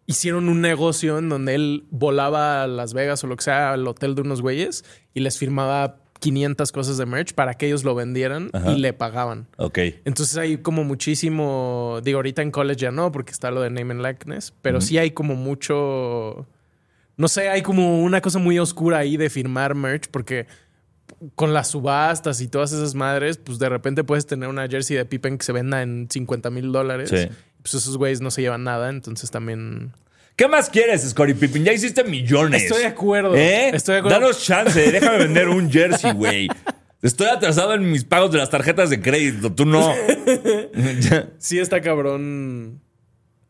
hicieron 0.06 0.48
un 0.50 0.60
negocio 0.60 1.18
en 1.18 1.28
donde 1.30 1.54
él 1.54 1.84
volaba 1.90 2.62
a 2.62 2.66
Las 2.66 2.92
Vegas 2.92 3.24
o 3.24 3.26
lo 3.26 3.36
que 3.36 3.44
sea 3.44 3.72
al 3.72 3.86
hotel 3.88 4.14
de 4.14 4.20
unos 4.20 4.42
güeyes 4.42 4.84
y 5.14 5.20
les 5.20 5.38
firmaba 5.38 5.96
500 6.24 6.72
cosas 6.72 6.96
de 6.96 7.04
merch 7.04 7.34
para 7.34 7.52
que 7.54 7.66
ellos 7.66 7.84
lo 7.84 7.94
vendieran 7.94 8.48
Ajá. 8.54 8.72
y 8.72 8.78
le 8.78 8.94
pagaban. 8.94 9.46
ok. 9.58 9.78
Entonces 10.06 10.38
hay 10.38 10.56
como 10.56 10.82
muchísimo, 10.82 12.00
digo, 12.02 12.16
ahorita 12.16 12.40
en 12.40 12.50
college 12.50 12.80
ya 12.80 12.90
no, 12.90 13.12
porque 13.12 13.30
está 13.30 13.50
lo 13.50 13.60
de 13.60 13.68
name 13.68 13.92
and 13.92 14.02
likeness, 14.02 14.54
pero 14.62 14.80
sí 14.80 14.96
hay 14.96 15.10
como 15.10 15.34
mucho, 15.34 16.46
no 17.18 17.28
sé, 17.28 17.50
hay 17.50 17.60
como 17.60 18.02
una 18.02 18.22
cosa 18.22 18.38
muy 18.38 18.58
oscura 18.58 18.98
ahí 18.98 19.18
de 19.18 19.28
firmar 19.28 19.74
merch, 19.74 20.08
porque 20.10 20.46
con 21.34 21.52
las 21.52 21.68
subastas 21.68 22.40
y 22.40 22.48
todas 22.48 22.72
esas 22.72 22.94
madres, 22.94 23.36
pues 23.36 23.58
de 23.58 23.68
repente 23.68 24.02
puedes 24.02 24.26
tener 24.26 24.48
una 24.48 24.66
jersey 24.66 24.96
de 24.96 25.04
Pippen 25.04 25.36
que 25.36 25.44
se 25.44 25.52
venda 25.52 25.82
en 25.82 26.08
50 26.10 26.48
mil 26.48 26.72
dólares. 26.72 27.10
Sí. 27.10 27.28
Pues 27.60 27.74
esos 27.74 27.98
güeyes 27.98 28.22
no 28.22 28.30
se 28.30 28.40
llevan 28.40 28.64
nada, 28.64 28.88
entonces 28.88 29.30
también... 29.30 29.92
¿Qué 30.36 30.48
más 30.48 30.68
quieres, 30.68 31.02
Scottie 31.08 31.34
Pippen? 31.34 31.64
Ya 31.64 31.72
hiciste 31.72 32.02
millones. 32.04 32.62
Estoy 32.64 32.80
de 32.80 32.86
acuerdo. 32.86 33.36
¿Eh? 33.36 33.70
Estoy 33.72 33.94
de 33.94 33.98
acuerdo. 34.00 34.18
Danos 34.20 34.42
chance, 34.44 34.90
déjame 34.90 35.18
vender 35.18 35.48
un 35.48 35.70
jersey, 35.72 36.12
güey. 36.12 36.48
Estoy 37.02 37.26
atrasado 37.28 37.74
en 37.74 37.90
mis 37.90 38.04
pagos 38.04 38.32
de 38.32 38.38
las 38.38 38.50
tarjetas 38.50 38.90
de 38.90 39.00
crédito, 39.00 39.52
tú 39.52 39.64
no. 39.66 39.94
Sí 41.38 41.58
está 41.58 41.80
cabrón. 41.80 42.80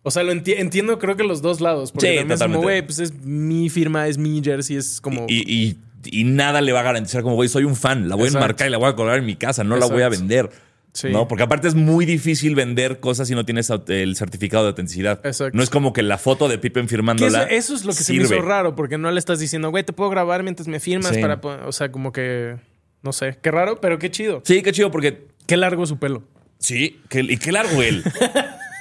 O 0.02 0.10
sea, 0.10 0.22
lo 0.22 0.32
enti- 0.34 0.56
entiendo 0.58 0.98
creo 0.98 1.16
que 1.16 1.24
los 1.24 1.40
dos 1.40 1.60
lados. 1.62 1.92
Porque 1.92 2.18
Sí, 2.20 2.28
también 2.36 2.58
es 2.58 2.62
güey, 2.62 2.82
pues 2.82 2.98
es 2.98 3.14
mi 3.24 3.70
firma, 3.70 4.06
es 4.08 4.18
mi 4.18 4.42
jersey, 4.44 4.76
es 4.76 5.00
como... 5.00 5.26
y, 5.28 5.50
y- 5.50 5.78
y 6.06 6.24
nada 6.24 6.60
le 6.60 6.72
va 6.72 6.80
a 6.80 6.82
garantizar 6.82 7.22
como, 7.22 7.34
güey, 7.36 7.48
soy 7.48 7.64
un 7.64 7.76
fan. 7.76 8.10
La 8.10 8.14
voy 8.14 8.24
Exacto. 8.26 8.38
a 8.38 8.44
enmarcar 8.44 8.68
y 8.68 8.70
la 8.70 8.76
voy 8.76 8.90
a 8.90 8.94
colgar 8.94 9.16
en 9.18 9.24
mi 9.24 9.36
casa, 9.36 9.64
no 9.64 9.76
la 9.78 9.86
voy 9.86 10.02
a 10.02 10.10
vender. 10.10 10.50
Sí. 10.94 11.08
¿No? 11.10 11.28
Porque 11.28 11.42
aparte 11.42 11.68
es 11.68 11.74
muy 11.74 12.06
difícil 12.06 12.54
vender 12.54 13.00
cosas 13.00 13.28
si 13.28 13.34
no 13.34 13.44
tienes 13.44 13.68
el 13.88 14.14
certificado 14.16 14.62
de 14.64 14.68
autenticidad. 14.70 15.20
Exacto. 15.26 15.56
No 15.56 15.62
es 15.62 15.68
como 15.68 15.92
que 15.92 16.02
la 16.02 16.16
foto 16.18 16.48
de 16.48 16.56
Pippen 16.56 16.88
firmándola. 16.88 17.42
eso, 17.42 17.50
eso 17.50 17.74
es 17.74 17.84
lo 17.84 17.92
que 17.92 17.98
se 18.04 18.12
me 18.14 18.22
hizo 18.22 18.40
raro, 18.40 18.74
porque 18.76 18.96
no 18.96 19.10
le 19.10 19.18
estás 19.18 19.40
diciendo, 19.40 19.70
güey, 19.70 19.82
te 19.84 19.92
puedo 19.92 20.08
grabar 20.08 20.42
mientras 20.44 20.68
me 20.68 20.78
firmas 20.80 21.14
Sí. 21.14 21.20
para. 21.20 21.40
po-". 21.40 21.58
O 21.66 21.72
sea, 21.72 21.90
como 21.92 22.12
que. 22.12 22.56
No 23.02 23.12
sé. 23.12 23.36
Qué 23.42 23.50
raro, 23.50 23.80
pero 23.80 23.98
qué 23.98 24.10
chido. 24.10 24.40
Sí, 24.44 24.62
qué 24.62 24.72
chido, 24.72 24.90
porque 24.90 25.26
Qué 25.46 25.56
largo 25.58 25.84
su 25.84 25.98
pelo. 25.98 26.22
Sí, 26.58 27.00
y 27.12 27.36
qué 27.36 27.52
largo 27.52 27.82
él. 27.82 28.02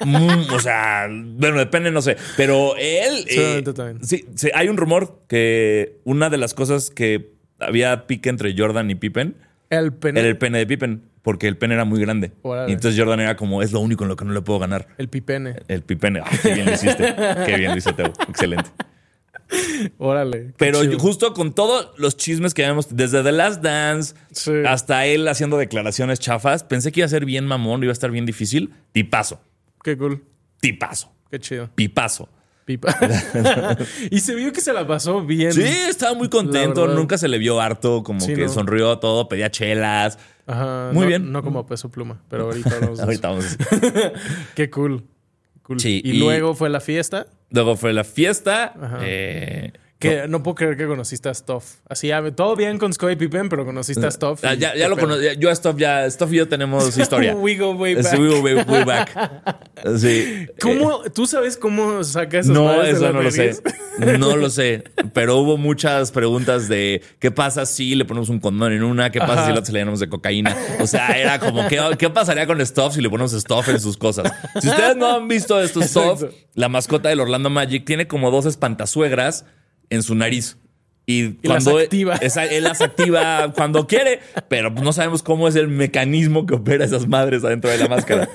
Mm, 0.05 0.51
o 0.53 0.60
sea, 0.60 1.08
bueno, 1.10 1.60
depende, 1.60 1.89
no 1.89 2.01
sé. 2.01 2.17
Pero 2.36 2.75
él. 2.77 3.25
También. 3.74 4.03
sí, 4.03 4.25
sí, 4.36 4.50
hay 4.53 4.67
un 4.67 4.75
rumor 4.75 5.22
que 5.29 6.00
una 6.03 6.29
de 6.29 6.38
las 6.38 6.53
cosas 6.53 6.89
que 6.89 7.32
había 7.60 8.05
pique 8.05 8.27
entre 8.29 8.53
Jordan 8.58 8.89
y 8.91 8.96
Pippen 8.96 9.38
El 9.70 9.93
pene. 9.93 10.20
era 10.20 10.27
El, 10.27 10.34
el 10.34 10.38
pene 10.38 10.58
de 10.58 10.67
Pippen, 10.67 11.03
porque 11.24 11.48
el 11.48 11.58
pene 11.58 11.74
era 11.74 11.86
muy 11.86 12.00
grande. 12.00 12.34
Órale. 12.44 12.70
Y 12.70 12.74
entonces 12.75 13.00
Jordan 13.00 13.22
era 13.22 13.36
como, 13.36 13.63
es 13.63 13.72
lo 13.72 13.80
único 13.80 14.03
en 14.03 14.10
lo 14.10 14.15
que 14.15 14.25
no 14.25 14.34
le 14.34 14.42
puedo 14.42 14.60
ganar. 14.60 14.88
pipene. 15.10 15.56
El 15.68 15.82
Pippen. 15.82 16.18
Ay, 16.18 16.38
qué 16.44 16.53
bien 16.53 16.65
lo 16.68 16.74
hiciste. 16.74 17.15
qué 17.46 17.58
bien 17.58 17.72
lo 17.72 17.77
hice, 17.77 17.94
Teo. 17.94 18.13
Excelente. 18.30 18.70
Órale. 19.98 20.53
Pero 20.58 20.80
justo 21.00 21.34
con 21.34 21.53
todos 21.53 21.92
los 21.98 22.18
chismes 22.18 22.53
que 22.53 22.63
habíamos, 22.63 22.96
desde 22.96 23.24
The 23.24 23.32
Last 23.32 23.62
Dance 23.62 24.15
Sí. 24.32 24.51
hasta 24.68 25.06
él 25.06 25.27
haciendo 25.27 25.58
declaraciones 25.58 26.20
chafas, 26.20 26.63
pensé 26.63 26.92
que 26.92 27.01
iba 27.01 27.06
a 27.06 27.10
ser 27.10 27.25
bien 27.25 27.46
mamón, 27.46 27.84
iba 27.84 27.92
a 27.92 27.94
estar 27.94 28.12
bien 28.12 28.25
difícil. 28.25 28.74
Tipazo. 28.92 29.42
Qué 29.84 29.98
cool. 29.98 30.24
Tipazo. 30.60 31.12
Qué 31.30 31.39
chido. 31.39 31.70
Pipazo. 31.75 32.30
Pipa. 32.65 32.96
y 34.12 34.20
se 34.20 34.36
vio 34.36 34.51
que 34.53 34.62
se 34.62 34.72
la 34.74 34.88
pasó 34.88 35.22
bien. 35.25 35.51
Sí, 35.51 35.62
estaba 35.63 36.13
muy 36.13 36.30
contento. 36.30 36.88
Nunca 36.88 37.18
se 37.18 37.27
le 37.27 37.38
vio 37.38 37.60
harto, 37.60 38.03
como 38.03 38.22
Sí, 38.22 38.34
que 38.34 38.44
no. 38.44 38.50
sonrió 38.50 38.98
todo, 39.00 39.27
pedía 39.27 39.51
chelas. 39.51 40.18
Ajá. 40.48 40.90
Muy 40.94 41.02
no- 41.04 41.08
bien. 41.08 41.32
No 41.32 41.44
como 41.44 41.66
peso 41.66 41.90
pluma, 41.90 42.22
pero 42.30 42.44
ahorita 42.46 42.80
de 42.80 43.02
Ahorita 43.02 43.30
vamos. 43.30 43.58
Qué 44.56 44.70
cool. 44.70 45.04
Cool. 45.64 45.80
Sí, 45.80 46.02
y, 46.04 46.12
y- 46.12 46.20
luego 46.20 46.54
fue 46.56 46.70
la 46.70 46.80
fiesta. 46.82 47.28
Luego 47.50 47.76
fue 47.78 47.94
la 47.94 48.04
fiesta. 48.04 48.74
Ajá. 48.82 48.98
eh, 49.02 49.74
Que 50.04 50.28
no. 50.28 50.44
puedo 50.44 50.56
creer 50.56 50.78
que 50.78 50.86
conociste 50.86 51.30
a 51.30 51.34
Stuff. 51.34 51.76
Así, 51.88 52.12
todo 52.36 52.56
bien 52.56 52.78
con 52.78 52.94
Scottie 52.94 53.18
Pippen, 53.18 53.50
pero 53.50 53.66
conociste 53.66 54.06
a 54.06 54.12
Stuff. 54.12 54.44
ah, 54.44 54.54
y 54.54 54.58
ya, 54.60 54.76
ya 54.76 54.88
lo 54.88 54.98
conocí. 54.98 55.26
Yo 55.40 55.50
a 55.50 55.56
Stuff 55.56 55.78
ya, 55.78 56.10
Stuff 56.10 56.34
y 56.34 56.38
yo 56.38 56.48
tenemos 56.48 56.98
historia. 56.98 57.36
We 57.36 57.56
go 57.56 57.72
way 57.72 57.96
back. 57.96 58.20
we 58.20 58.28
go 58.28 58.42
way, 58.42 58.54
way 58.56 58.84
back. 58.84 59.10
Sí. 59.98 60.48
¿Cómo, 60.62 61.02
¿Tú 61.14 61.28
sabes 61.28 61.58
cómo 61.58 62.06
saca 62.06 62.38
Eh, 62.38 62.40
esas 62.40 62.54
no, 62.54 62.82
eso 62.84 63.12
no 63.12 63.22
lo 63.22 63.32
sé. 63.32 63.58
No 64.18 64.38
lo 64.38 64.50
sé. 64.50 64.84
Pero 65.14 65.38
hubo 65.38 65.58
muchas 65.58 66.12
preguntas 66.12 66.68
de 66.68 67.02
qué 67.20 67.32
pasa 67.32 67.66
si 67.66 67.94
le 67.96 68.06
ponemos 68.06 68.30
un 68.30 68.40
condón 68.40 68.72
en 68.72 68.84
una, 68.84 69.12
qué 69.12 69.20
pasa 69.20 69.34
Ajá. 69.34 69.46
si 69.48 69.54
la 69.54 69.60
le 69.60 69.80
llenamos 69.80 70.00
de 70.00 70.10
cocaína. 70.10 70.56
O 70.80 70.88
sea, 70.88 71.10
era 71.10 71.40
como, 71.40 71.68
¿qué, 71.68 71.80
qué 72.00 72.10
pasaría 72.10 72.48
con 72.48 72.66
Stuff 72.66 72.96
si 72.96 73.02
le 73.02 73.10
ponemos 73.10 73.34
Stuff 73.34 73.70
en 73.70 73.80
sus 73.80 73.98
cosas? 73.98 74.32
Si 74.62 74.68
ustedes 74.70 74.96
no 74.96 75.16
han 75.16 75.28
visto 75.28 75.62
esto, 75.62 75.82
Stuff, 75.82 76.24
la 76.56 76.70
mascota 76.70 77.10
del 77.10 77.20
Orlando 77.20 77.50
Magic, 77.50 77.86
tiene 77.86 78.08
como 78.08 78.32
dos 78.32 78.46
espantasuegras 78.46 79.46
en 79.90 80.04
su 80.04 80.16
nariz. 80.16 80.58
Y, 81.06 81.13
Y 81.22 81.40
las 81.44 81.63
cuando 81.66 81.80
activa. 81.80 82.16
él 82.16 82.63
las 82.63 82.82
activa 82.82 83.52
cuando 83.58 83.88
quiere, 83.88 84.20
pero 84.48 84.70
no 84.70 84.94
sabemos 84.94 85.22
cómo 85.22 85.48
es 85.48 85.56
el 85.56 85.68
mecanismo 85.68 86.46
que 86.46 86.56
opera 86.56 86.86
esas 86.86 87.08
madres 87.08 87.44
adentro 87.44 87.70
de 87.70 87.78
la 87.78 87.88
máscara. 87.90 88.30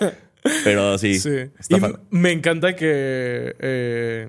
Pero 0.65 0.99
sí, 0.99 1.19
Sí. 1.19 1.31
Y 1.71 1.77
me 2.11 2.31
encanta 2.33 2.77
que. 2.77 3.55
eh, 3.59 4.29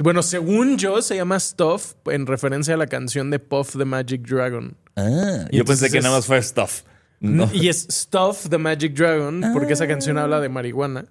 bueno, 0.00 0.22
según 0.22 0.78
yo, 0.78 1.02
se 1.02 1.16
llama 1.16 1.38
Stuff 1.40 1.94
en 2.06 2.26
referencia 2.26 2.74
a 2.74 2.76
la 2.76 2.86
canción 2.86 3.30
de 3.30 3.40
Puff 3.40 3.76
the 3.76 3.84
Magic 3.84 4.22
Dragon. 4.22 4.76
Ah, 4.96 5.46
Y 5.50 5.56
yo 5.58 5.64
pensé 5.64 5.90
que 5.90 6.00
nada 6.00 6.14
más 6.16 6.26
fue 6.26 6.40
Stuff. 6.40 6.82
No. 7.20 7.50
Y 7.52 7.68
es 7.68 7.86
Stuff 7.90 8.48
the 8.48 8.58
Magic 8.58 8.94
Dragon, 8.94 9.42
porque 9.52 9.72
esa 9.72 9.88
canción 9.88 10.16
habla 10.18 10.38
de 10.40 10.48
marihuana. 10.48 11.06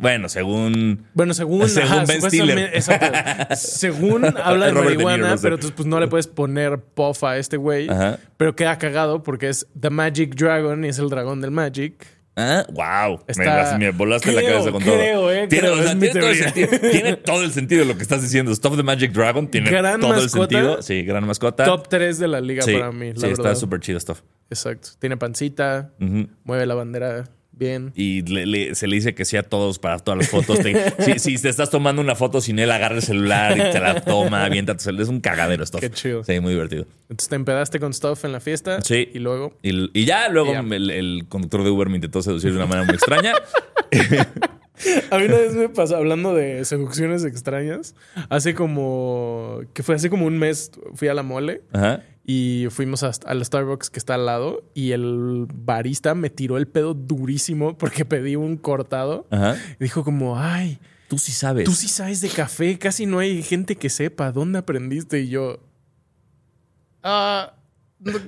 Bueno, 0.00 0.28
según. 0.28 1.06
Bueno, 1.12 1.34
según, 1.34 1.68
Según 1.68 1.90
ajá, 1.92 2.04
Ben 2.06 2.58
exacto. 2.72 3.54
según 3.56 4.24
habla 4.24 4.66
de 4.66 4.72
marihuana, 4.72 5.36
pero 5.42 5.56
entonces 5.56 5.72
pues 5.76 5.86
no 5.86 5.98
le 6.00 6.06
puedes 6.08 6.28
poner 6.28 6.78
puff 6.78 7.24
a 7.24 7.36
este 7.36 7.56
güey. 7.56 7.88
Ajá. 7.88 8.18
Pero 8.36 8.54
queda 8.54 8.78
cagado 8.78 9.22
porque 9.22 9.48
es 9.48 9.66
The 9.78 9.90
Magic 9.90 10.34
Dragon 10.36 10.84
y 10.84 10.88
es 10.88 10.98
el 10.98 11.08
dragón 11.08 11.40
del 11.40 11.50
Magic. 11.50 12.06
Ah, 12.34 12.64
wow. 12.72 13.18
Me, 13.26 13.32
Está- 13.44 13.56
las- 13.56 13.78
me 13.78 13.90
volaste 13.90 14.32
la 14.32 14.40
cabeza 14.42 14.70
con 14.70 14.82
todo. 14.82 15.30
eh, 15.30 15.46
tiene, 15.48 15.68
creo, 15.68 15.74
o 15.78 15.82
sea, 15.82 15.98
tiene 15.98 16.12
todo 16.14 16.30
el 16.30 16.36
sentido, 16.38 16.68
tiene 16.90 17.16
todo 17.16 17.42
el 17.42 17.52
sentido 17.52 17.84
lo 17.84 17.96
que 17.96 18.02
estás 18.02 18.22
diciendo. 18.22 18.52
Stop 18.52 18.76
the 18.76 18.82
Magic 18.82 19.12
Dragon 19.12 19.48
tiene 19.48 19.68
Gran 19.68 20.00
todo 20.00 20.10
mascota. 20.14 20.24
el 20.24 20.30
sentido. 20.64 20.82
Sí, 20.82 21.02
gran 21.02 21.26
mascota. 21.26 21.64
Top 21.64 21.88
3 21.88 22.18
de 22.18 22.28
la 22.28 22.40
liga 22.40 22.62
sí, 22.62 22.72
para 22.72 22.90
mí, 22.90 23.12
la 23.12 23.20
sí 23.20 23.26
está 23.26 23.54
súper 23.54 23.80
chido 23.80 24.00
Stuff. 24.00 24.22
Exacto. 24.48 24.90
Tiene 24.98 25.18
pancita, 25.18 25.90
mueve 26.44 26.64
la 26.64 26.74
bandera 26.74 27.24
bien. 27.52 27.92
Y 27.94 28.22
le- 28.22 28.46
le- 28.46 28.74
se 28.74 28.86
le 28.86 28.96
dice 28.96 29.14
que 29.14 29.24
sí 29.24 29.36
a 29.36 29.42
todos 29.42 29.78
para 29.78 29.98
todas 29.98 30.18
las 30.18 30.28
fotos. 30.28 30.58
Te- 30.60 31.18
si, 31.18 31.36
si 31.36 31.42
te 31.42 31.48
estás 31.48 31.70
tomando 31.70 32.00
una 32.02 32.14
foto 32.14 32.40
sin 32.40 32.58
él, 32.58 32.70
agarra 32.70 32.96
el 32.96 33.02
celular 33.02 33.52
y 33.56 33.60
te 33.72 33.78
la 33.80 34.00
toma, 34.02 34.44
avienta 34.44 34.74
tu 34.76 34.82
celular. 34.82 35.02
Es 35.02 35.08
un 35.08 35.20
cagadero 35.20 35.64
Stuff. 35.64 35.80
Qué 35.80 35.90
chido. 35.90 36.24
Sí, 36.24 36.40
muy 36.40 36.52
divertido. 36.54 36.86
Entonces 37.10 37.28
te 37.28 37.36
empedaste 37.36 37.78
con 37.80 37.92
Stuff 37.94 38.24
en 38.24 38.32
la 38.32 38.40
fiesta. 38.40 38.80
Sí. 38.82 39.08
Y 39.14 39.18
luego. 39.18 39.56
Y, 39.62 39.90
y 39.98 40.04
ya 40.04 40.28
luego 40.28 40.52
el 40.52 41.24
conductor 41.28 41.62
de 41.64 41.70
Uber 41.70 41.88
me 41.88 41.96
intentó 41.96 42.22
seducir 42.22 42.50
de 42.50 42.56
una 42.56 42.66
manera 42.66 42.86
muy 42.86 42.94
extraña. 42.94 43.32
A 45.10 45.18
mí 45.18 45.24
una 45.26 45.36
vez 45.36 45.52
me 45.54 45.68
pasó, 45.68 45.96
hablando 45.96 46.34
de 46.34 46.64
seducciones 46.64 47.24
extrañas, 47.24 47.94
hace 48.30 48.54
como. 48.54 49.60
que 49.74 49.82
fue 49.84 49.94
hace 49.94 50.10
como 50.10 50.26
un 50.26 50.38
mes, 50.38 50.72
fui 50.94 51.06
a 51.08 51.14
la 51.14 51.22
mole. 51.22 51.62
Ajá. 51.72 52.02
Y 52.24 52.68
fuimos 52.70 53.02
hasta- 53.02 53.28
al 53.28 53.44
Starbucks 53.44 53.90
que 53.90 53.98
está 53.98 54.14
al 54.14 54.26
lado 54.26 54.62
y 54.74 54.92
el 54.92 55.46
barista 55.52 56.14
me 56.14 56.30
tiró 56.30 56.56
el 56.56 56.68
pedo 56.68 56.94
durísimo 56.94 57.76
porque 57.76 58.04
pedí 58.04 58.36
un 58.36 58.56
cortado. 58.56 59.26
Ajá. 59.30 59.56
Y 59.80 59.84
dijo 59.84 60.04
como, 60.04 60.38
ay, 60.38 60.78
Tú 61.08 61.18
sí 61.18 61.32
sabes. 61.32 61.64
tú 61.64 61.72
sí 61.72 61.88
sabes 61.88 62.20
de 62.20 62.28
café, 62.28 62.78
casi 62.78 63.06
no 63.06 63.18
hay 63.18 63.42
gente 63.42 63.74
que 63.76 63.90
sepa. 63.90 64.30
¿Dónde 64.32 64.58
aprendiste? 64.60 65.20
Y 65.20 65.28
yo, 65.30 65.58
ah, 67.02 67.54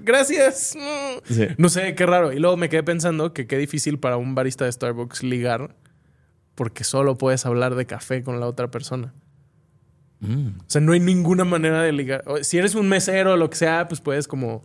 gracias. 0.02 0.74
Mm". 0.76 1.32
Sí. 1.32 1.46
No 1.58 1.68
sé, 1.68 1.94
qué 1.94 2.04
raro. 2.06 2.32
Y 2.32 2.38
luego 2.38 2.56
me 2.56 2.68
quedé 2.68 2.82
pensando 2.82 3.32
que 3.32 3.46
qué 3.46 3.58
difícil 3.58 3.98
para 3.98 4.16
un 4.16 4.34
barista 4.34 4.64
de 4.64 4.72
Starbucks 4.72 5.22
ligar 5.22 5.76
porque 6.54 6.84
solo 6.84 7.16
puedes 7.18 7.46
hablar 7.46 7.74
de 7.74 7.86
café 7.86 8.22
con 8.22 8.40
la 8.40 8.46
otra 8.46 8.70
persona. 8.70 9.14
Mm. 10.26 10.58
O 10.60 10.64
sea, 10.66 10.80
no 10.80 10.92
hay 10.92 11.00
ninguna 11.00 11.44
manera 11.44 11.82
de 11.82 11.92
ligar. 11.92 12.24
Si 12.42 12.58
eres 12.58 12.74
un 12.74 12.88
mesero 12.88 13.34
o 13.34 13.36
lo 13.36 13.48
que 13.50 13.56
sea, 13.56 13.86
pues 13.88 14.00
puedes 14.00 14.26
como 14.28 14.62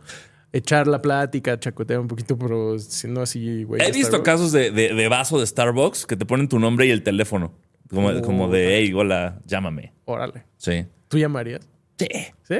echar 0.52 0.86
la 0.88 1.00
plática, 1.00 1.58
chacotear 1.60 2.00
un 2.00 2.08
poquito, 2.08 2.36
pero 2.38 2.78
si 2.78 3.06
no 3.08 3.22
así, 3.22 3.64
güey. 3.64 3.80
He 3.82 3.92
visto 3.92 4.16
Starbucks. 4.16 4.24
casos 4.26 4.52
de, 4.52 4.70
de- 4.70 4.94
de 4.94 5.08
vaso 5.08 5.38
de 5.38 5.46
Starbucks 5.46 6.06
que 6.06 6.16
te 6.16 6.26
ponen 6.26 6.48
tu 6.48 6.58
nombre 6.58 6.86
y 6.86 6.90
el 6.90 7.02
teléfono. 7.02 7.52
Como, 7.88 8.08
Oh. 8.08 8.22
como 8.22 8.48
de, 8.48 8.76
hey, 8.78 8.92
hola, 8.94 9.38
llámame. 9.46 9.92
Órale. 10.04 10.44
Sí. 10.56 10.86
¿Tú 11.08 11.18
llamarías? 11.18 11.68
Sí. 11.98 12.06
¿Sí? 12.44 12.56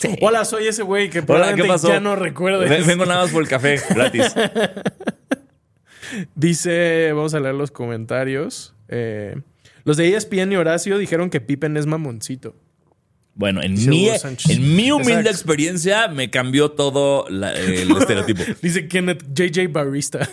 Sí. 0.00 0.08
Hola, 0.22 0.44
soy 0.46 0.66
ese 0.66 0.82
güey 0.82 1.10
que 1.10 1.22
Hola, 1.26 1.54
¿qué 1.54 1.64
pasó? 1.64 1.88
ya 1.88 2.00
no 2.00 2.16
recuerdes. 2.16 2.70
Ven- 2.70 2.86
Vengo 2.86 3.04
nada 3.06 3.22
más 3.22 3.30
por 3.32 3.42
el 3.42 3.48
café, 3.48 3.78
gratis. 3.90 4.34
Dice, 6.34 7.12
vamos 7.12 7.34
a 7.34 7.40
leer 7.40 7.54
los 7.54 7.70
comentarios. 7.70 8.74
Eh, 8.88 9.36
los 9.84 9.96
de 9.96 10.14
ESPN 10.16 10.52
y 10.52 10.56
Horacio 10.56 10.98
dijeron 10.98 11.30
que 11.30 11.40
Pippen 11.40 11.76
es 11.76 11.86
mamoncito. 11.86 12.56
Bueno, 13.36 13.62
en 13.62 13.74
Dice 13.74 13.90
mi, 13.90 14.08
Sánchez. 14.16 14.52
en 14.56 14.76
mi 14.76 14.92
humilde 14.92 15.12
Exacto. 15.22 15.30
experiencia 15.30 16.06
me 16.08 16.30
cambió 16.30 16.70
todo 16.70 17.26
la- 17.28 17.52
el 17.52 17.90
estereotipo. 17.98 18.42
Dice 18.62 18.86
Kenneth 18.86 19.24
JJ 19.34 19.66
Barista. 19.72 20.20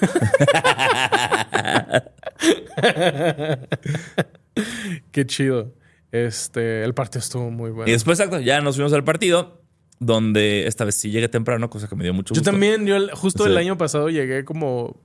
Qué 5.11 5.25
chido. 5.25 5.73
Este, 6.11 6.83
el 6.83 6.93
partido 6.93 7.19
estuvo 7.19 7.49
muy 7.49 7.71
bueno. 7.71 7.89
Y 7.89 7.93
después, 7.93 8.19
exacto, 8.19 8.39
ya 8.41 8.59
nos 8.61 8.75
fuimos 8.75 8.91
al 8.93 9.03
partido, 9.03 9.61
donde 9.99 10.67
esta 10.67 10.83
vez 10.85 10.95
sí 10.95 11.09
llegué 11.09 11.29
temprano, 11.29 11.69
cosa 11.69 11.87
que 11.87 11.95
me 11.95 12.03
dio 12.03 12.13
mucho 12.13 12.33
Yo 12.33 12.39
gusto. 12.41 12.51
también, 12.51 12.85
yo 12.85 12.95
justo 13.15 13.45
Sí. 13.45 13.49
el 13.49 13.57
año 13.57 13.77
pasado 13.77 14.09
llegué 14.09 14.43
como 14.43 14.99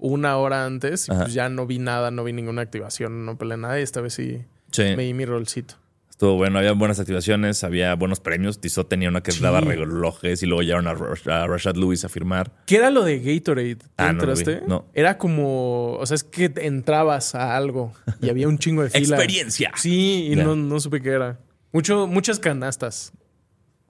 una 0.00 0.36
hora 0.38 0.64
antes 0.66 1.08
y 1.08 1.12
Ajá. 1.12 1.22
pues 1.22 1.34
ya 1.34 1.48
no 1.48 1.66
vi 1.66 1.78
nada, 1.78 2.10
no 2.10 2.24
vi 2.24 2.32
ninguna 2.32 2.62
activación, 2.62 3.24
no 3.24 3.38
peleé 3.38 3.56
nada 3.58 3.78
y 3.78 3.82
esta 3.82 4.00
vez 4.00 4.14
sí 4.14 4.42
Sí. 4.72 4.82
me 4.96 5.04
di 5.04 5.14
mi 5.14 5.24
rolcito. 5.24 5.74
Estuvo 6.10 6.34
bueno, 6.36 6.58
había 6.58 6.72
buenas 6.72 7.00
activaciones, 7.00 7.64
había 7.64 7.94
buenos 7.94 8.20
premios. 8.20 8.60
Tizot 8.60 8.86
tenía 8.90 9.08
una 9.08 9.22
que 9.22 9.32
Sí. 9.32 9.40
daba 9.42 9.62
relojes 9.62 10.42
y 10.42 10.46
luego 10.46 10.60
llevaron 10.62 10.86
a, 10.86 10.94
Rash- 10.94 11.26
a 11.32 11.46
Rashad 11.46 11.76
Lewis 11.76 12.04
a 12.04 12.10
firmar. 12.10 12.52
¿Qué 12.66 12.76
era 12.76 12.90
lo 12.90 13.04
de 13.04 13.20
Gatorade? 13.20 13.76
¿Tú 13.76 13.86
Ah, 13.96 14.10
entraste? 14.10 14.60
No. 14.68 14.84
Era 14.92 15.16
como, 15.16 15.94
o 15.94 16.04
sea, 16.04 16.16
es 16.16 16.22
que 16.24 16.52
entrabas 16.56 17.34
a 17.34 17.56
algo 17.56 17.94
y 18.20 18.28
había 18.28 18.48
un 18.48 18.58
chingo 18.58 18.82
de 18.82 18.90
fila. 18.90 19.16
Experiencia. 19.16 19.72
Sí, 19.76 20.28
y 20.32 20.36
no, 20.36 20.54
no 20.56 20.78
supe 20.78 21.00
qué 21.00 21.08
era. 21.10 21.38
Mucho, 21.72 22.06
muchas 22.06 22.38
canastas. 22.38 23.12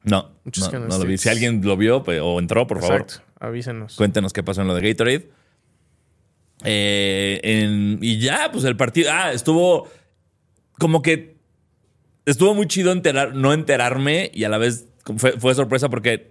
No, 0.05 0.31
Muchos 0.45 0.73
no, 0.73 0.87
lo 0.99 1.05
vi. 1.05 1.19
Si 1.19 1.29
alguien 1.29 1.61
lo 1.65 1.77
vio 1.77 2.03
pues, 2.05 2.21
o 2.23 2.39
entró, 2.39 2.67
por 2.67 2.81
favor. 2.81 3.07
Avísenos. 3.41 3.97
cuéntenos 3.97 4.33
qué 4.33 4.43
pasó 4.43 4.63
en 4.63 4.69
lo 4.69 4.75
de 4.75 4.89
Gatorade. 4.89 5.31
Eh, 6.65 7.41
en- 7.43 7.99
y 8.03 8.19
ya, 8.19 8.51
pues 8.53 8.65
el 8.65 8.77
partido. 8.77 9.11
Ah, 9.13 9.33
estuvo 9.33 9.89
como 10.79 11.03
que 11.03 11.37
estuvo 12.27 12.55
muy 12.55 12.67
chido 12.67 12.93
enterar, 12.93 13.35
no 13.35 13.53
enterarme 13.53 14.31
y 14.35 14.45
a 14.45 14.49
la 14.49 14.59
vez 14.59 14.87
fue, 15.17 15.33
fue 15.33 15.55
sorpresa 15.55 15.89
porque 15.89 16.31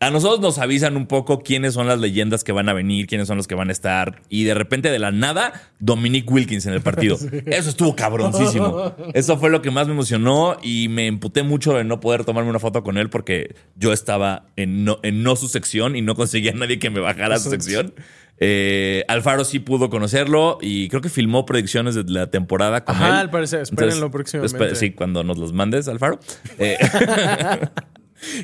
a 0.00 0.10
nosotros 0.10 0.40
nos 0.40 0.58
avisan 0.58 0.96
un 0.96 1.06
poco 1.06 1.40
quiénes 1.40 1.72
son 1.74 1.86
las 1.86 1.98
leyendas 1.98 2.44
que 2.44 2.52
van 2.52 2.68
a 2.68 2.74
venir, 2.74 3.06
quiénes 3.06 3.26
son 3.26 3.38
los 3.38 3.46
que 3.46 3.54
van 3.54 3.70
a 3.70 3.72
estar. 3.72 4.20
Y 4.28 4.44
de 4.44 4.52
repente, 4.52 4.90
de 4.90 4.98
la 4.98 5.12
nada, 5.12 5.70
Dominic 5.78 6.30
Wilkins 6.30 6.66
en 6.66 6.74
el 6.74 6.82
partido. 6.82 7.16
Eso 7.46 7.70
estuvo 7.70 7.96
cabroncísimo. 7.96 8.94
Eso 9.14 9.38
fue 9.38 9.48
lo 9.48 9.62
que 9.62 9.70
más 9.70 9.86
me 9.86 9.94
emocionó 9.94 10.58
y 10.62 10.88
me 10.88 11.06
emputé 11.06 11.42
mucho 11.42 11.72
de 11.72 11.84
no 11.84 12.00
poder 12.00 12.24
tomarme 12.24 12.50
una 12.50 12.58
foto 12.58 12.82
con 12.82 12.98
él 12.98 13.08
porque 13.08 13.54
yo 13.76 13.92
estaba 13.94 14.46
en 14.56 14.84
no, 14.84 14.98
en 15.02 15.22
no 15.22 15.36
su 15.36 15.48
sección 15.48 15.96
y 15.96 16.02
no 16.02 16.14
conseguía 16.16 16.50
a 16.50 16.54
nadie 16.54 16.78
que 16.78 16.90
me 16.90 17.00
bajara 17.00 17.36
a 17.36 17.38
su 17.38 17.48
sección. 17.48 17.94
Eh, 18.38 19.04
Alfaro 19.08 19.44
sí 19.44 19.60
pudo 19.60 19.88
conocerlo 19.90 20.58
y 20.60 20.88
creo 20.88 21.00
que 21.00 21.08
filmó 21.08 21.46
predicciones 21.46 21.94
de 21.94 22.02
la 22.08 22.30
temporada 22.30 22.84
con 22.84 22.96
Ajá, 22.96 23.08
él. 23.08 23.14
al 23.14 23.30
parecer. 23.30 23.60
Espérenlo 23.60 24.06
Entonces, 24.06 24.12
próximamente. 24.40 24.74
espe- 24.74 24.74
Sí, 24.74 24.90
cuando 24.92 25.22
nos 25.22 25.38
los 25.38 25.52
mandes, 25.52 25.86
Alfaro. 25.88 26.18
Eh, 26.58 26.76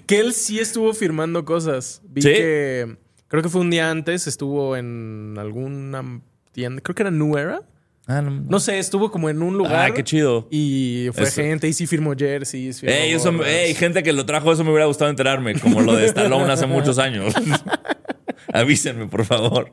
Que 0.06 0.18
él 0.20 0.34
sí 0.34 0.58
estuvo 0.58 0.92
firmando 0.92 1.44
cosas. 1.44 2.02
Vi 2.04 2.20
¿Sí? 2.22 2.28
que 2.28 2.96
creo 3.28 3.42
que 3.42 3.48
fue 3.48 3.62
un 3.62 3.70
día 3.70 3.90
antes, 3.90 4.26
estuvo 4.26 4.76
en 4.76 5.36
alguna 5.38 6.20
tienda, 6.52 6.82
creo 6.82 6.94
que 6.94 7.02
era 7.02 7.10
New 7.10 7.38
Era. 7.38 7.62
ah, 8.06 8.20
no, 8.20 8.30
No 8.30 8.60
sé, 8.60 8.78
estuvo 8.78 9.10
como 9.10 9.30
en 9.30 9.40
un 9.42 9.56
lugar. 9.56 9.90
Ah, 9.90 9.94
qué 9.94 10.04
chido. 10.04 10.48
Y 10.50 11.08
fue 11.14 11.22
Eso. 11.24 11.40
gente 11.40 11.66
y 11.66 11.72
sí 11.72 11.86
firmó 11.86 12.12
jerseys. 12.14 12.80
firmó 12.80 12.94
Ey, 12.94 13.12
eso, 13.12 13.32
gorras. 13.32 13.48
ey, 13.48 13.74
gente 13.74 14.02
que 14.02 14.12
lo 14.12 14.26
trajo, 14.26 14.52
eso 14.52 14.64
me 14.64 14.70
hubiera 14.70 14.86
gustado 14.86 15.10
enterarme, 15.10 15.58
como 15.58 15.80
lo 15.80 15.96
de 15.96 16.04
Stallone 16.06 16.52
hace 16.52 16.66
muchos 16.66 16.98
años. 16.98 17.32
Avísenme, 18.52 19.06
por 19.06 19.24
favor. 19.24 19.72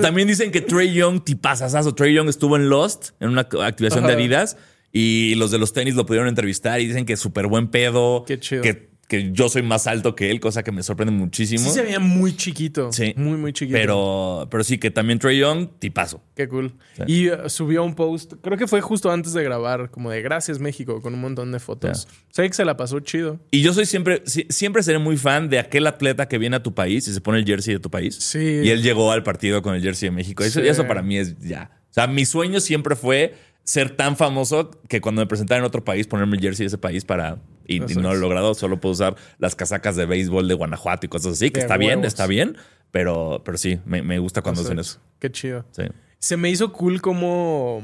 También 0.00 0.28
dicen 0.28 0.50
que 0.50 0.60
Trey 0.60 0.92
Young, 0.92 1.22
tipazazazo. 1.22 1.94
Trey 1.94 2.14
Young 2.14 2.28
estuvo 2.28 2.56
en 2.56 2.68
Lost, 2.68 3.10
en 3.20 3.30
una 3.30 3.42
activación 3.42 4.06
de. 4.06 4.12
Adidas. 4.12 4.56
Y 4.92 5.34
los 5.34 5.50
de 5.50 5.58
los 5.58 5.72
tenis 5.72 5.94
lo 5.94 6.06
pudieron 6.06 6.28
entrevistar 6.28 6.80
y 6.80 6.86
dicen 6.86 7.04
que 7.04 7.12
es 7.12 7.20
súper 7.20 7.46
buen 7.46 7.68
pedo. 7.68 8.24
Qué 8.26 8.40
chido. 8.40 8.62
Que, 8.62 8.88
que 9.08 9.32
yo 9.32 9.48
soy 9.48 9.62
más 9.62 9.86
alto 9.86 10.14
que 10.14 10.30
él, 10.30 10.38
cosa 10.38 10.62
que 10.62 10.70
me 10.70 10.82
sorprende 10.82 11.12
muchísimo. 11.12 11.64
Sí 11.64 11.70
se 11.70 11.82
veía 11.82 11.98
muy 11.98 12.36
chiquito. 12.36 12.92
Sí. 12.92 13.14
Muy, 13.16 13.38
muy 13.38 13.52
chiquito. 13.54 13.76
Pero, 13.78 14.46
pero 14.50 14.62
sí, 14.62 14.76
que 14.78 14.90
también 14.90 15.18
Trey 15.18 15.38
Young, 15.38 15.66
tipazo. 15.78 16.22
Qué 16.36 16.46
cool. 16.46 16.74
Y 17.06 17.30
uh, 17.30 17.48
subió 17.48 17.82
un 17.84 17.94
post, 17.94 18.34
creo 18.42 18.58
que 18.58 18.66
fue 18.66 18.80
justo 18.82 19.10
antes 19.10 19.32
de 19.32 19.42
grabar, 19.42 19.90
como 19.90 20.10
de 20.10 20.20
Gracias 20.20 20.58
México, 20.60 21.00
con 21.00 21.14
un 21.14 21.20
montón 21.20 21.50
de 21.52 21.58
fotos. 21.58 22.06
Sé 22.30 22.46
que 22.46 22.52
se 22.52 22.64
la 22.66 22.76
pasó 22.76 23.00
chido. 23.00 23.40
Y 23.50 23.62
yo 23.62 23.72
soy 23.72 23.86
siempre, 23.86 24.22
si- 24.26 24.46
siempre 24.50 24.82
seré 24.82 24.98
muy 24.98 25.16
fan 25.16 25.48
de 25.48 25.58
aquel 25.58 25.86
atleta 25.86 26.28
que 26.28 26.36
viene 26.38 26.56
a 26.56 26.62
tu 26.62 26.74
país 26.74 27.08
y 27.08 27.12
se 27.14 27.20
pone 27.22 27.38
el 27.38 27.46
jersey 27.46 27.74
de 27.74 27.80
tu 27.80 27.90
país. 27.90 28.14
Sí. 28.14 28.38
Y 28.62 28.68
él 28.68 28.82
llegó 28.82 29.10
al 29.10 29.22
partido 29.22 29.62
con 29.62 29.74
el 29.74 29.82
jersey 29.82 30.10
de 30.10 30.14
México. 30.14 30.44
Eso, 30.44 30.60
Sí. 30.60 30.68
eso 30.68 30.86
para 30.86 31.02
mí 31.02 31.16
es 31.16 31.38
ya. 31.38 31.70
O 31.90 31.94
sea, 31.94 32.06
mi 32.06 32.26
sueño 32.26 32.60
siempre 32.60 32.94
fue 32.94 33.34
ser 33.68 33.94
tan 33.94 34.16
famoso 34.16 34.70
que 34.88 35.02
cuando 35.02 35.20
me 35.20 35.26
presentara 35.26 35.58
en 35.58 35.66
otro 35.66 35.84
país, 35.84 36.06
ponerme 36.06 36.36
el 36.38 36.42
jersey 36.42 36.64
de 36.64 36.68
ese 36.68 36.78
país 36.78 37.04
para. 37.04 37.36
Y, 37.66 37.80
no 37.80 38.00
lo 38.00 38.14
he 38.14 38.18
logrado. 38.18 38.54
Solo 38.54 38.80
puedo 38.80 38.94
usar 38.94 39.14
las 39.38 39.54
casacas 39.54 39.94
de 39.94 40.06
béisbol 40.06 40.48
de 40.48 40.54
Guanajuato 40.54 41.04
y 41.04 41.10
cosas 41.10 41.34
así, 41.34 41.50
que 41.50 41.60
De 41.60 41.66
está 41.66 41.76
bien, 41.76 42.02
está 42.06 42.26
bien. 42.26 42.56
Pero, 42.92 43.42
pero 43.44 43.58
sí, 43.58 43.78
me, 43.84 44.00
me 44.00 44.18
gusta 44.20 44.40
cuando 44.40 44.62
hacen 44.62 44.78
eso. 44.78 45.00
Qué 45.18 45.30
chido. 45.30 45.66
Sí. 45.72 45.82
Se 46.18 46.38
me 46.38 46.48
hizo 46.48 46.72
cool 46.72 47.02
como. 47.02 47.82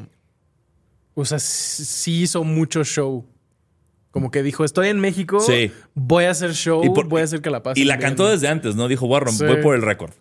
O 1.13 1.25
sea, 1.27 1.39
sí 1.39 2.23
hizo 2.23 2.45
mucho 2.45 2.83
show. 2.83 3.27
Como 4.11 4.31
que 4.31 4.43
dijo, 4.43 4.65
estoy 4.65 4.89
en 4.89 5.01
México, 5.01 5.39
Sí. 5.41 5.71
voy 5.93 6.25
a 6.25 6.31
hacer 6.31 6.55
show, 6.55 6.83
Y 6.83 6.89
por- 6.89 7.09
voy 7.09 7.21
a 7.21 7.25
hacer 7.25 7.43
que 7.43 7.51
la 7.51 7.63
pase. 7.63 7.79
Y 7.79 7.85
la 7.85 7.99
cantó 7.99 8.27
desde 8.27 8.49
antes, 8.49 8.75
¿no? 8.75 8.89
Dijo, 8.89 9.07
voy 9.07 9.19
a 9.19 9.21
romper 9.21 9.49
Sí. 9.49 9.55
voy 9.55 9.63
por 9.63 9.75
el 9.75 9.83
récord. 9.83 10.13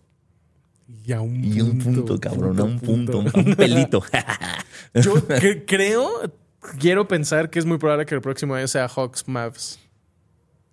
Y 1.05 1.11
a 1.13 1.21
un 1.21 1.43
Y 1.43 1.61
un 1.61 1.77
punto, 1.79 2.19
cabrón, 2.19 2.59
a 2.59 2.63
un 2.63 2.79
punto, 2.79 3.19
a 3.21 3.39
un 3.39 3.55
pelito. 3.55 4.03
Yo 4.93 5.15
cre- 5.27 5.63
creo, 5.65 6.09
quiero 6.79 7.07
pensar 7.07 7.49
que 7.49 7.59
es 7.59 7.65
muy 7.65 7.77
probable 7.77 8.05
que 8.05 8.15
el 8.15 8.21
próximo 8.21 8.53
año 8.55 8.67
sea 8.67 8.87
Hawks 8.87 9.27
Mavs. 9.27 9.79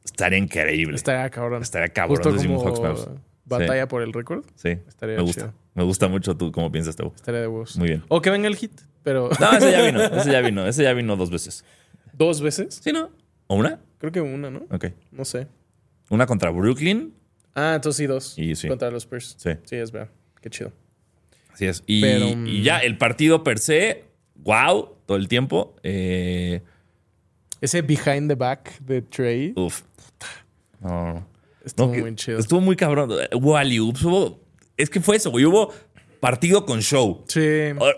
Estaría 0.05 0.39
increíble. 0.39 0.97
Estaría 0.97 1.29
cabrón. 1.31 1.63
Estaría 1.63 1.89
cabrón 1.89 2.23
Justo 2.23 2.47
como 2.47 2.65
Hawks 2.65 2.81
Mavs. 2.81 3.09
Batalla 3.45 3.89
por 3.89 4.03
el 4.03 4.13
récord. 4.13 4.45
Sí, 4.55 4.79
Estaría 4.89 5.17
me 5.17 5.23
gusta. 5.23 5.41
chido. 5.43 5.55
Me 5.75 5.85
gusta 5.85 6.09
mucho 6.09 6.37
tú 6.37 6.53
cómo 6.53 6.71
piensas, 6.71 6.97
Teo. 6.97 7.13
Estaría 7.15 7.41
de 7.41 7.47
huevos. 7.49 7.77
Muy 7.77 7.89
bien. 7.89 8.05
O 8.09 8.21
que 8.21 8.31
venga 8.31 8.47
el 8.49 8.57
hit, 8.57 8.73
pero 9.03 9.31
No, 9.41 9.53
ese 9.53 9.71
ya 9.73 9.83
vino, 9.83 10.03
ese 10.21 10.33
ya 10.33 10.41
vino, 10.41 10.67
ese 10.67 10.83
ya 10.83 10.93
vino 10.93 11.17
dos 11.17 11.31
veces. 11.31 11.65
dos 12.13 12.41
veces. 12.41 12.81
¿Sí, 12.83 12.93
no? 12.93 13.11
¿O 13.47 13.55
una? 13.57 13.81
Creo 13.99 14.13
que 14.13 14.21
una, 14.21 14.51
¿no? 14.51 14.63
Ok. 14.71 14.87
No 15.13 15.25
sé. 15.25 15.47
Una 16.11 16.27
contra 16.27 16.51
Brooklyn. 16.51 17.15
Ah, 17.55 17.73
entonces 17.77 17.97
sí, 17.99 18.07
dos. 18.07 18.39
Y 18.39 18.55
sí. 18.57 18.69
Contra 18.69 18.91
los 18.91 19.03
Spurs. 19.05 19.35
Sí. 19.39 19.51
Sí, 19.65 19.77
es 19.77 19.91
verdad. 19.93 20.11
Qué 20.41 20.51
chido. 20.51 20.73
Así 21.53 21.67
es. 21.67 21.83
Y, 21.87 22.01
Pero, 22.01 22.37
mm, 22.37 22.47
y 22.47 22.63
ya, 22.63 22.79
el 22.79 22.97
partido 22.97 23.43
per 23.45 23.59
se, 23.59 24.05
wow, 24.37 24.97
todo 25.07 25.17
el 25.17 25.29
tiempo. 25.29 25.75
Eh, 25.83 26.63
Ese 27.61 27.83
behind 27.83 28.29
the 28.29 28.35
back 28.37 28.79
de 28.81 29.03
Trey 29.03 29.53
uf. 29.57 29.83
No, 30.81 31.27
estuvo 31.65 31.89
No, 31.89 31.93
que- 31.93 32.01
muy 32.01 32.15
chido. 32.15 32.39
Estuvo 32.39 32.61
muy 32.61 32.77
cabrón. 32.77 33.11
Hubo 33.35 33.57
alley-oops, 33.57 34.03
hubo- 34.05 34.41
Es 34.77 34.89
que 34.89 35.01
fue 35.01 35.17
eso, 35.17 35.31
güey. 35.31 35.45
Hubo 35.45 35.75
partido 36.21 36.67
con 36.67 36.81
show. 36.83 37.25
Sí. 37.29 37.41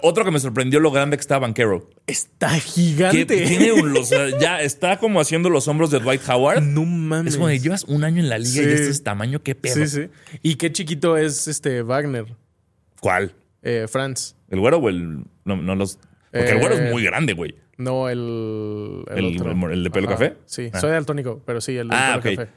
Otro 0.03 0.25
que 0.25 0.31
me 0.31 0.39
sorprendió 0.41 0.81
lo 0.81 0.91
grande 0.91 1.17
que 1.17 1.21
estaba 1.21 1.41
Banquero. 1.41 1.91
Está 2.07 2.55
Que 2.55 2.61
gigante. 2.61 3.27
tiene 3.27 3.73
un, 3.73 3.97
o 3.97 4.05
sea, 4.05 4.39
ya 4.39 4.61
está 4.63 4.99
como 4.99 5.21
haciendo 5.21 5.51
los 5.51 5.67
hombros 5.69 5.91
de 5.91 5.99
Dwight 5.99 6.23
Howard. 6.29 6.63
No 6.63 6.85
mames. 6.85 7.35
Es 7.35 7.37
como 7.37 7.49
de, 7.49 7.59
llevas 7.59 7.85
un 7.85 8.05
año 8.05 8.21
en 8.21 8.29
la 8.29 8.39
liga 8.39 8.51
Sí. 8.51 8.61
y 8.61 8.73
este 8.73 8.89
es 8.91 9.03
tamaño, 9.03 9.43
qué 9.43 9.55
pedo. 9.55 9.75
Sí, 9.75 9.87
sí. 9.89 10.09
Y 10.43 10.55
qué 10.55 10.71
chiquito 10.73 11.17
es 11.17 11.49
este 11.49 11.83
Wagner, 11.83 12.27
¿Cuál? 13.01 13.35
eh, 13.63 13.87
Franz. 13.89 14.37
¿El 14.49 14.61
güero 14.61 14.79
o 14.79 14.89
el.? 14.89 15.25
No, 15.45 15.57
no 15.57 15.75
los. 15.75 15.99
Porque 16.31 16.51
el 16.51 16.59
güero 16.61 16.75
Eh, 16.77 16.85
es 16.87 16.93
muy 16.93 17.03
grande, 17.05 17.33
güey. 17.33 17.55
No, 17.79 18.09
el. 18.09 19.03
¿El- 19.15 19.37
otro. 19.41 19.71
el 19.73 19.83
de 19.85 19.91
pelo 19.91 20.07
café? 20.09 20.35
Sí, 20.47 20.71
Ah. 20.73 20.81
soy 20.81 20.91
daltónico, 20.91 21.43
pero 21.45 21.61
sí, 21.61 21.77
el 21.77 21.89
de 21.89 21.97
Ah, 21.97 22.21
pelo 22.23 22.35
ok. 22.35 22.39
café. 22.47 22.53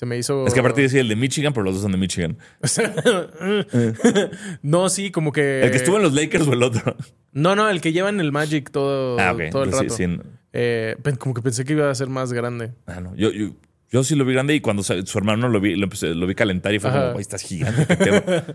Se 0.00 0.06
me 0.06 0.16
hizo. 0.16 0.46
Es 0.46 0.54
que 0.54 0.60
aparte 0.60 0.80
decía 0.80 1.02
el 1.02 1.08
de 1.08 1.16
Michigan, 1.16 1.52
pero 1.52 1.62
los 1.62 1.74
dos 1.74 1.82
son 1.82 1.92
de 1.92 1.98
Michigan. 1.98 2.38
no, 4.62 4.88
sí, 4.88 5.10
como 5.10 5.30
que. 5.30 5.60
¿El 5.62 5.70
que 5.70 5.76
estuvo 5.76 5.98
en 5.98 6.02
los 6.02 6.14
Lakers 6.14 6.48
o 6.48 6.54
el 6.54 6.62
otro? 6.62 6.96
No, 7.32 7.54
no, 7.54 7.68
el 7.68 7.82
que 7.82 7.92
lleva 7.92 8.08
en 8.08 8.18
el 8.18 8.32
Magic 8.32 8.70
todo, 8.70 9.20
Ah, 9.20 9.36
todo 9.50 9.64
el 9.64 9.72
rato. 9.72 9.90
sí, 9.94 10.06
sí. 10.06 10.18
Eh, 10.54 10.96
como 11.18 11.34
que 11.34 11.42
pensé 11.42 11.66
que 11.66 11.74
iba 11.74 11.90
a 11.90 11.94
ser 11.94 12.08
más 12.08 12.32
grande. 12.32 12.72
Ah, 12.86 13.02
no. 13.02 13.14
Yo, 13.14 13.30
yo, 13.30 13.50
yo 13.90 14.02
sí 14.02 14.14
lo 14.14 14.24
vi 14.24 14.32
grande 14.32 14.54
y 14.54 14.62
cuando 14.62 14.82
su 14.82 15.18
hermano 15.18 15.50
lo 15.50 15.60
vi, 15.60 15.76
lo, 15.76 15.86
empecé- 15.86 16.14
lo 16.14 16.26
vi 16.26 16.34
calentar 16.34 16.72
y 16.72 16.78
fue 16.78 16.88
Ajá. 16.88 17.00
como, 17.00 17.12
güey, 17.12 17.20
estás 17.20 17.42
gigante. 17.42 17.86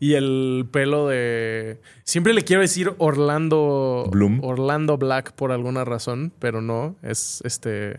Y 0.00 0.14
el 0.14 0.66
pelo 0.72 1.06
de. 1.08 1.82
Siempre 2.04 2.32
le 2.32 2.44
quiero 2.44 2.62
decir 2.62 2.94
Orlando. 2.96 4.08
Bloom. 4.10 4.42
Orlando 4.42 4.96
Black 4.96 5.32
por 5.32 5.52
alguna 5.52 5.84
razón, 5.84 6.32
pero 6.38 6.62
no. 6.62 6.96
Es 7.02 7.42
este. 7.44 7.98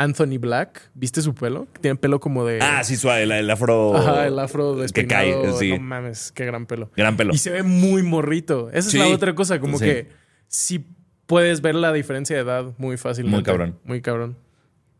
Anthony 0.00 0.38
Black. 0.38 0.90
¿Viste 0.94 1.20
su 1.22 1.34
pelo? 1.34 1.66
Tiene 1.80 1.96
pelo 1.96 2.20
como 2.20 2.44
de. 2.46 2.58
ah, 2.62 2.82
sí, 2.84 2.96
suave, 2.96 3.24
el, 3.24 3.32
el 3.32 3.50
afro. 3.50 3.96
Ajá, 3.96 4.26
el 4.26 4.38
afro 4.38 4.76
Que 4.94 5.06
cae, 5.06 5.34
sí. 5.58 5.70
No 5.72 5.80
mames, 5.80 6.32
qué 6.32 6.46
gran 6.46 6.66
pelo. 6.66 6.90
Gran 6.96 7.16
pelo. 7.16 7.34
Y 7.34 7.38
se 7.38 7.50
ve 7.50 7.62
muy 7.62 8.02
morrito. 8.02 8.70
Esa 8.72 8.90
Sí. 8.90 8.98
es 8.98 9.06
la 9.08 9.14
otra 9.14 9.34
cosa, 9.34 9.60
como 9.60 9.78
Sí. 9.78 9.84
que 9.84 10.08
sí 10.48 10.86
puedes 11.26 11.60
ver 11.60 11.74
la 11.74 11.92
diferencia 11.92 12.34
de 12.36 12.42
edad 12.42 12.72
muy 12.78 12.96
fácilmente. 12.96 13.36
Muy 13.36 13.44
cabrón. 13.44 13.78
Muy 13.84 14.00
cabrón. 14.00 14.36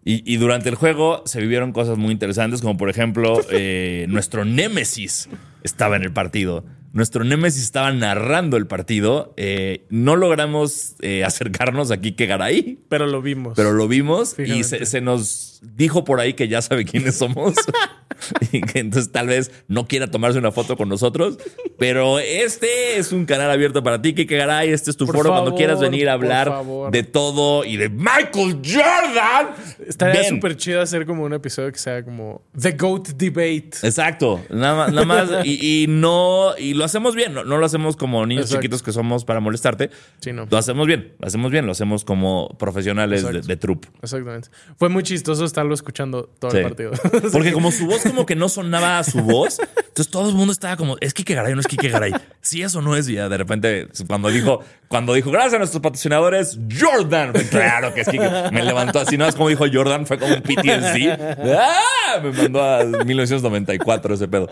Y, 0.04 0.22
y 0.32 0.36
durante 0.36 0.68
el 0.68 0.74
juego 0.76 1.22
se 1.26 1.40
vivieron 1.40 1.72
cosas 1.72 1.98
muy 1.98 2.12
interesantes, 2.12 2.60
como 2.62 2.76
por 2.76 2.88
ejemplo, 2.90 3.38
eh, 3.50 4.06
nuestro 4.08 4.44
Némesis 4.44 5.28
estaba 5.62 5.96
en 5.96 6.02
el 6.02 6.12
partido. 6.12 6.64
Nuestro 6.92 7.24
Némesis 7.24 7.62
estaba 7.62 7.92
narrando 7.92 8.56
el 8.56 8.66
partido. 8.66 9.32
Eh, 9.36 9.86
no 9.90 10.16
logramos 10.16 10.94
eh, 11.00 11.24
acercarnos 11.24 11.90
aquí 11.90 12.12
que 12.12 12.26
Garay, 12.26 12.80
Pero 12.88 13.06
lo 13.06 13.22
vimos. 13.22 13.54
pero 13.56 13.72
lo 13.72 13.86
vimos 13.86 14.36
y 14.38 14.64
se, 14.64 14.84
se 14.86 15.00
nos 15.00 15.60
dijo 15.62 16.04
por 16.04 16.20
ahí 16.20 16.34
que 16.34 16.48
ya 16.48 16.62
sabe 16.62 16.84
quiénes 16.84 17.16
somos. 17.16 17.54
y 18.52 18.60
que 18.60 18.80
entonces 18.80 19.12
tal 19.12 19.28
vez 19.28 19.50
no 19.68 19.86
quiera 19.86 20.10
tomarse 20.10 20.38
una 20.38 20.52
foto 20.52 20.76
con 20.76 20.88
nosotros. 20.88 21.38
Pero 21.78 22.18
este 22.18 22.98
es 22.98 23.12
un 23.12 23.24
canal 23.24 23.50
abierto 23.50 23.82
para 23.82 24.00
ti, 24.00 24.14
Kike 24.14 24.36
Garay. 24.36 24.70
Este 24.70 24.90
es 24.90 24.96
tu 24.96 25.06
Por 25.06 25.16
foro 25.16 25.30
cuando 25.30 25.50
favor, 25.50 25.58
quieras 25.58 25.80
venir 25.80 26.08
a 26.08 26.14
hablar 26.14 26.52
de 26.90 27.02
todo 27.02 27.64
y 27.64 27.76
de 27.76 27.88
Michael 27.88 28.60
Jordan. 28.64 29.54
Estaría 29.86 30.24
súper 30.24 30.56
chido 30.56 30.80
hacer 30.80 31.06
como 31.06 31.24
un 31.24 31.32
episodio 31.32 31.72
que 31.72 31.78
sea 31.78 32.04
como 32.04 32.42
The 32.60 32.72
Goat 32.72 33.08
Debate. 33.10 33.70
Exacto, 33.82 34.40
nada 34.50 34.74
más, 34.76 34.92
nada 34.92 35.06
más 35.06 35.30
y, 35.44 35.84
y 35.84 35.86
no, 35.86 36.56
y 36.58 36.74
lo 36.80 36.86
hacemos 36.86 37.14
bien, 37.14 37.34
no, 37.34 37.44
no 37.44 37.58
lo 37.58 37.66
hacemos 37.66 37.94
como 37.94 38.24
niños 38.24 38.46
Exacto. 38.46 38.62
chiquitos 38.62 38.82
que 38.82 38.90
somos 38.92 39.26
para 39.26 39.38
molestarte, 39.38 39.90
Sí, 40.20 40.32
no. 40.32 40.46
lo 40.50 40.56
hacemos 40.56 40.86
bien, 40.86 41.12
lo 41.18 41.26
hacemos 41.28 41.52
bien, 41.52 41.66
lo 41.66 41.72
hacemos 41.72 42.04
como 42.06 42.48
profesionales 42.58 43.22
de, 43.22 43.42
de 43.42 43.56
trup. 43.58 43.84
Exactamente. 44.02 44.48
Fue 44.78 44.88
muy 44.88 45.02
chistoso 45.02 45.44
estarlo 45.44 45.74
escuchando 45.74 46.24
todo 46.38 46.50
Sí. 46.52 46.56
el 46.56 46.62
partido. 46.62 46.92
Porque 47.32 47.52
como 47.52 47.70
su 47.70 47.86
voz 47.86 48.02
como 48.02 48.24
que 48.24 48.34
no 48.34 48.48
sonaba 48.48 48.98
a 48.98 49.04
su 49.04 49.20
voz, 49.22 49.58
entonces 49.60 50.08
todo 50.10 50.30
el 50.30 50.34
mundo 50.34 50.52
estaba 50.52 50.76
como, 50.76 50.96
es 51.02 51.12
Kike 51.12 51.34
Garay, 51.34 51.54
no 51.54 51.60
es 51.60 51.66
Kike 51.66 51.90
Garay. 51.90 52.12
Sí, 52.40 52.62
eso 52.62 52.80
no 52.80 52.96
es, 52.96 53.06
y 53.08 53.14
ya 53.14 53.28
de 53.28 53.36
repente 53.36 53.88
cuando 54.06 54.30
dijo, 54.30 54.60
cuando 54.88 55.12
dijo, 55.12 55.30
gracias 55.30 55.54
a 55.54 55.58
nuestros 55.58 55.82
patrocinadores, 55.82 56.58
Jordan, 56.80 57.32
fue, 57.34 57.44
claro 57.46 57.92
que 57.92 58.00
es 58.00 58.08
Kike, 58.08 58.50
me 58.52 58.62
levantó 58.64 59.00
así, 59.00 59.18
no 59.18 59.26
es 59.26 59.34
como 59.34 59.50
dijo 59.50 59.66
Jordan, 59.70 60.06
fue 60.06 60.18
como 60.18 60.34
un 60.34 60.40
PTSD, 60.40 61.20
¡Ah! 61.54 62.20
me 62.22 62.32
mandó 62.32 62.62
a 62.64 62.84
1994 62.84 64.14
ese 64.14 64.26
pedo. 64.28 64.48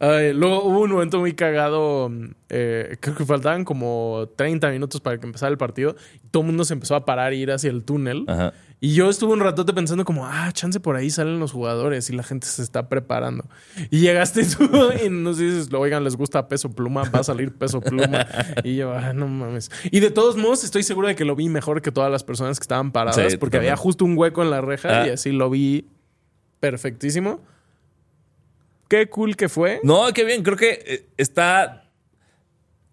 Ay, 0.00 0.32
luego 0.34 0.64
hubo 0.64 0.80
un 0.80 0.90
momento 0.92 1.21
muy 1.22 1.32
cagado. 1.34 2.10
eh, 2.50 2.96
creo 3.00 3.16
que 3.16 3.24
faltaban 3.24 3.64
como 3.64 4.28
30 4.36 4.68
minutos 4.70 5.00
para 5.00 5.18
que 5.18 5.26
empezara 5.26 5.50
el 5.50 5.58
partido. 5.58 5.96
Y 6.22 6.28
todo 6.28 6.42
el 6.42 6.48
mundo 6.48 6.64
se 6.64 6.74
empezó 6.74 6.94
a 6.96 7.04
parar 7.04 7.32
y 7.32 7.38
ir 7.38 7.50
hacia 7.52 7.70
el 7.70 7.82
túnel. 7.84 8.24
Ajá. 8.28 8.52
Y 8.84 8.94
yo 8.94 9.08
estuve 9.08 9.32
un 9.32 9.38
ratote 9.38 9.72
pensando 9.72 10.04
como, 10.04 10.26
ah, 10.26 10.50
chance 10.52 10.80
por 10.80 10.96
ahí 10.96 11.08
salen 11.08 11.38
los 11.38 11.52
jugadores 11.52 12.10
y 12.10 12.16
la 12.16 12.24
gente 12.24 12.48
se 12.48 12.62
está 12.62 12.88
preparando. 12.88 13.44
Y 13.90 14.00
llegaste 14.00 14.44
tú 14.44 14.68
y 15.06 15.08
nos 15.08 15.38
dices, 15.38 15.72
oigan, 15.72 16.02
les 16.02 16.16
gusta 16.16 16.48
peso 16.48 16.68
pluma, 16.68 17.04
va 17.14 17.20
a 17.20 17.24
salir 17.24 17.52
peso 17.52 17.80
pluma. 17.80 18.26
Y 18.64 18.74
yo, 18.74 18.92
ah, 18.92 19.12
no 19.12 19.28
mames. 19.28 19.70
Y 19.92 20.00
de 20.00 20.10
todos 20.10 20.36
modos, 20.36 20.64
estoy 20.64 20.82
seguro 20.82 21.06
de 21.06 21.14
que 21.14 21.24
lo 21.24 21.36
vi 21.36 21.48
mejor 21.48 21.80
que 21.80 21.92
todas 21.92 22.10
las 22.10 22.24
personas 22.24 22.58
que 22.58 22.64
estaban 22.64 22.90
paradas 22.90 23.30
Sí, 23.32 23.36
porque 23.38 23.58
había 23.58 23.70
totalmente. 23.76 23.82
justo 23.84 24.04
un 24.04 24.18
hueco 24.18 24.42
en 24.42 24.50
la 24.50 24.60
reja 24.60 25.02
Ah. 25.02 25.06
y 25.06 25.10
así 25.10 25.30
lo 25.30 25.48
vi 25.48 25.86
perfectísimo. 26.60 27.40
Qué 28.92 29.08
cool 29.08 29.36
que 29.36 29.48
fue. 29.48 29.80
No, 29.82 30.12
qué 30.12 30.22
bien. 30.22 30.42
Creo 30.42 30.58
que 30.58 30.84
eh, 30.86 31.06
está 31.16 31.90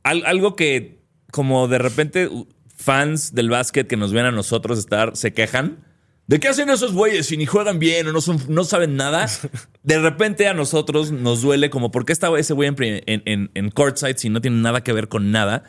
al- 0.03 0.25
algo 0.25 0.55
que, 0.55 1.01
como 1.29 1.67
de 1.67 1.77
repente, 1.77 2.29
fans 2.73 3.33
del 3.35 3.49
básquet 3.49 3.85
que 3.85 3.97
nos 3.97 4.13
ven 4.13 4.23
a 4.25 4.31
nosotros 4.31 4.79
estar 4.79 5.17
se 5.17 5.33
quejan. 5.33 5.83
¿De 6.27 6.39
qué 6.39 6.47
hacen 6.47 6.69
esos 6.69 6.93
güeyes 6.93 7.25
si 7.25 7.35
ni 7.35 7.45
juegan 7.45 7.79
bien 7.79 8.07
o 8.07 8.13
no, 8.13 8.21
son, 8.21 8.39
no 8.47 8.63
saben 8.63 8.95
nada? 8.95 9.25
De 9.83 9.99
repente 9.99 10.47
a 10.47 10.53
nosotros 10.53 11.11
nos 11.11 11.41
duele 11.41 11.69
como, 11.69 11.91
¿por 11.91 12.05
qué 12.05 12.13
estaba 12.13 12.39
ese 12.39 12.53
güey 12.53 12.69
en, 12.69 12.75
en, 13.05 13.21
en, 13.25 13.51
en 13.53 13.69
courtside 13.69 14.17
si 14.17 14.29
no 14.29 14.39
tiene 14.39 14.55
nada 14.61 14.81
que 14.81 14.93
ver 14.93 15.09
con 15.09 15.31
nada? 15.31 15.63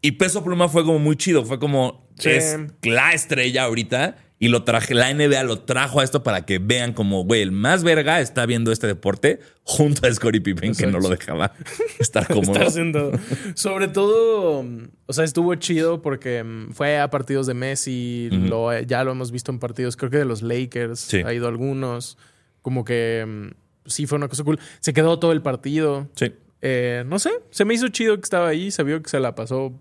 Y 0.00 0.12
Peso 0.12 0.44
Pluma 0.44 0.68
fue 0.68 0.84
como 0.84 1.00
muy 1.00 1.16
chido. 1.16 1.44
Fue 1.44 1.58
como, 1.58 2.08
Sí. 2.20 2.28
es 2.30 2.56
la 2.82 3.14
estrella 3.14 3.64
ahorita 3.64 4.16
Y 4.42 4.48
lo 4.48 4.64
traje, 4.64 4.92
la 4.92 5.14
NBA 5.14 5.44
lo 5.44 5.60
trajo 5.60 6.00
a 6.00 6.02
esto 6.02 6.24
para 6.24 6.44
que 6.44 6.58
vean 6.58 6.94
como, 6.94 7.22
güey, 7.22 7.42
el 7.42 7.52
más 7.52 7.84
verga 7.84 8.20
está 8.20 8.44
viendo 8.44 8.72
este 8.72 8.88
deporte 8.88 9.38
junto 9.62 10.04
a 10.04 10.12
Scottie 10.12 10.40
Pippen, 10.40 10.74
que 10.74 10.88
no 10.88 10.98
lo 10.98 11.08
dejaba 11.08 11.52
estar 12.00 12.26
cómodo. 12.26 12.58
Sobre 13.54 13.86
todo, 13.86 14.64
mm, 14.64 14.88
o 15.06 15.12
sea, 15.12 15.22
estuvo 15.24 15.54
chido 15.54 16.02
porque 16.02 16.42
mm, 16.42 16.72
fue 16.72 16.98
a 16.98 17.08
partidos 17.08 17.46
de 17.46 17.54
Messi, 17.54 18.30
lo, 18.32 18.76
ya 18.80 19.04
lo 19.04 19.12
hemos 19.12 19.30
visto 19.30 19.52
en 19.52 19.60
partidos, 19.60 19.96
creo 19.96 20.10
que 20.10 20.18
de 20.18 20.24
los 20.24 20.42
Lakers, 20.42 20.98
Sí. 20.98 21.18
ha 21.24 21.32
ido 21.32 21.46
a 21.46 21.48
algunos, 21.48 22.18
como 22.62 22.84
que 22.84 23.24
mm, 23.24 23.88
sí 23.88 24.06
fue 24.08 24.16
una 24.18 24.26
cosa 24.26 24.42
cool. 24.42 24.58
Se 24.80 24.92
quedó 24.92 25.20
todo 25.20 25.30
el 25.30 25.42
partido. 25.42 26.08
Sí. 26.16 26.32
Eh, 26.62 27.04
no 27.06 27.20
sé, 27.20 27.30
se 27.50 27.64
me 27.64 27.74
hizo 27.74 27.86
chido 27.90 28.16
que 28.16 28.22
estaba 28.22 28.48
ahí, 28.48 28.72
se 28.72 28.82
vio 28.82 29.00
que 29.04 29.08
se 29.08 29.20
la 29.20 29.36
pasó 29.36 29.72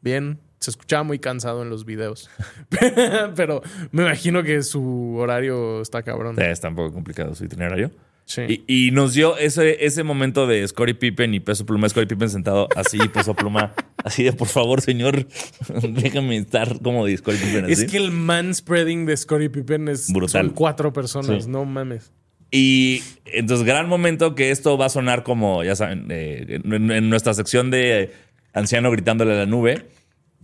bien. 0.00 0.40
Se 0.60 0.70
escuchaba 0.70 1.02
muy 1.04 1.18
cansado 1.18 1.62
en 1.62 1.70
los 1.70 1.84
videos. 1.84 2.28
Pero 3.36 3.62
me 3.92 4.02
imagino 4.02 4.42
que 4.42 4.62
su 4.62 5.16
horario 5.18 5.80
está 5.82 6.02
cabrón. 6.02 6.36
Sí, 6.36 6.42
Está 6.44 6.68
un 6.68 6.74
poco 6.76 6.92
complicado 6.94 7.34
su 7.34 7.44
itinerario. 7.44 7.90
Sí. 8.24 8.64
Y, 8.66 8.88
y 8.88 8.90
nos 8.90 9.14
dio 9.14 9.38
ese, 9.38 9.86
ese 9.86 10.02
momento 10.02 10.46
de 10.46 10.66
Scottie 10.68 10.94
Pippen 10.94 11.32
y 11.32 11.40
Peso 11.40 11.64
Pluma. 11.64 11.88
Scottie 11.88 12.08
Pippen 12.08 12.28
sentado 12.28 12.68
así, 12.76 12.98
Peso 13.14 13.34
Pluma, 13.34 13.72
así 14.04 14.22
de 14.24 14.32
por 14.34 14.48
favor, 14.48 14.82
señor, 14.82 15.26
déjame 15.88 16.36
estar 16.36 16.80
como 16.82 17.06
de 17.06 17.16
Scottie 17.16 17.38
Pippen 17.40 17.64
así. 17.64 17.72
Es 17.72 17.90
que 17.90 17.96
el 17.96 18.10
manspreading 18.10 19.06
de 19.06 19.16
Scottie 19.16 19.48
Pippen 19.48 19.88
es 19.88 20.12
Brutal. 20.12 20.46
son 20.46 20.54
cuatro 20.54 20.92
personas, 20.92 21.44
Sí. 21.44 21.50
no 21.50 21.64
mames. 21.64 22.12
Y 22.50 23.02
entonces, 23.26 23.64
gran 23.66 23.88
momento 23.88 24.34
que 24.34 24.50
esto 24.50 24.76
va 24.76 24.86
a 24.86 24.90
sonar 24.90 25.22
como, 25.22 25.64
ya 25.64 25.74
saben, 25.76 26.06
eh, 26.10 26.60
en, 26.64 26.90
en 26.90 27.08
nuestra 27.08 27.32
sección 27.32 27.70
de 27.70 28.12
anciano 28.52 28.90
gritándole 28.90 29.32
a 29.32 29.36
la 29.36 29.46
nube. 29.46 29.86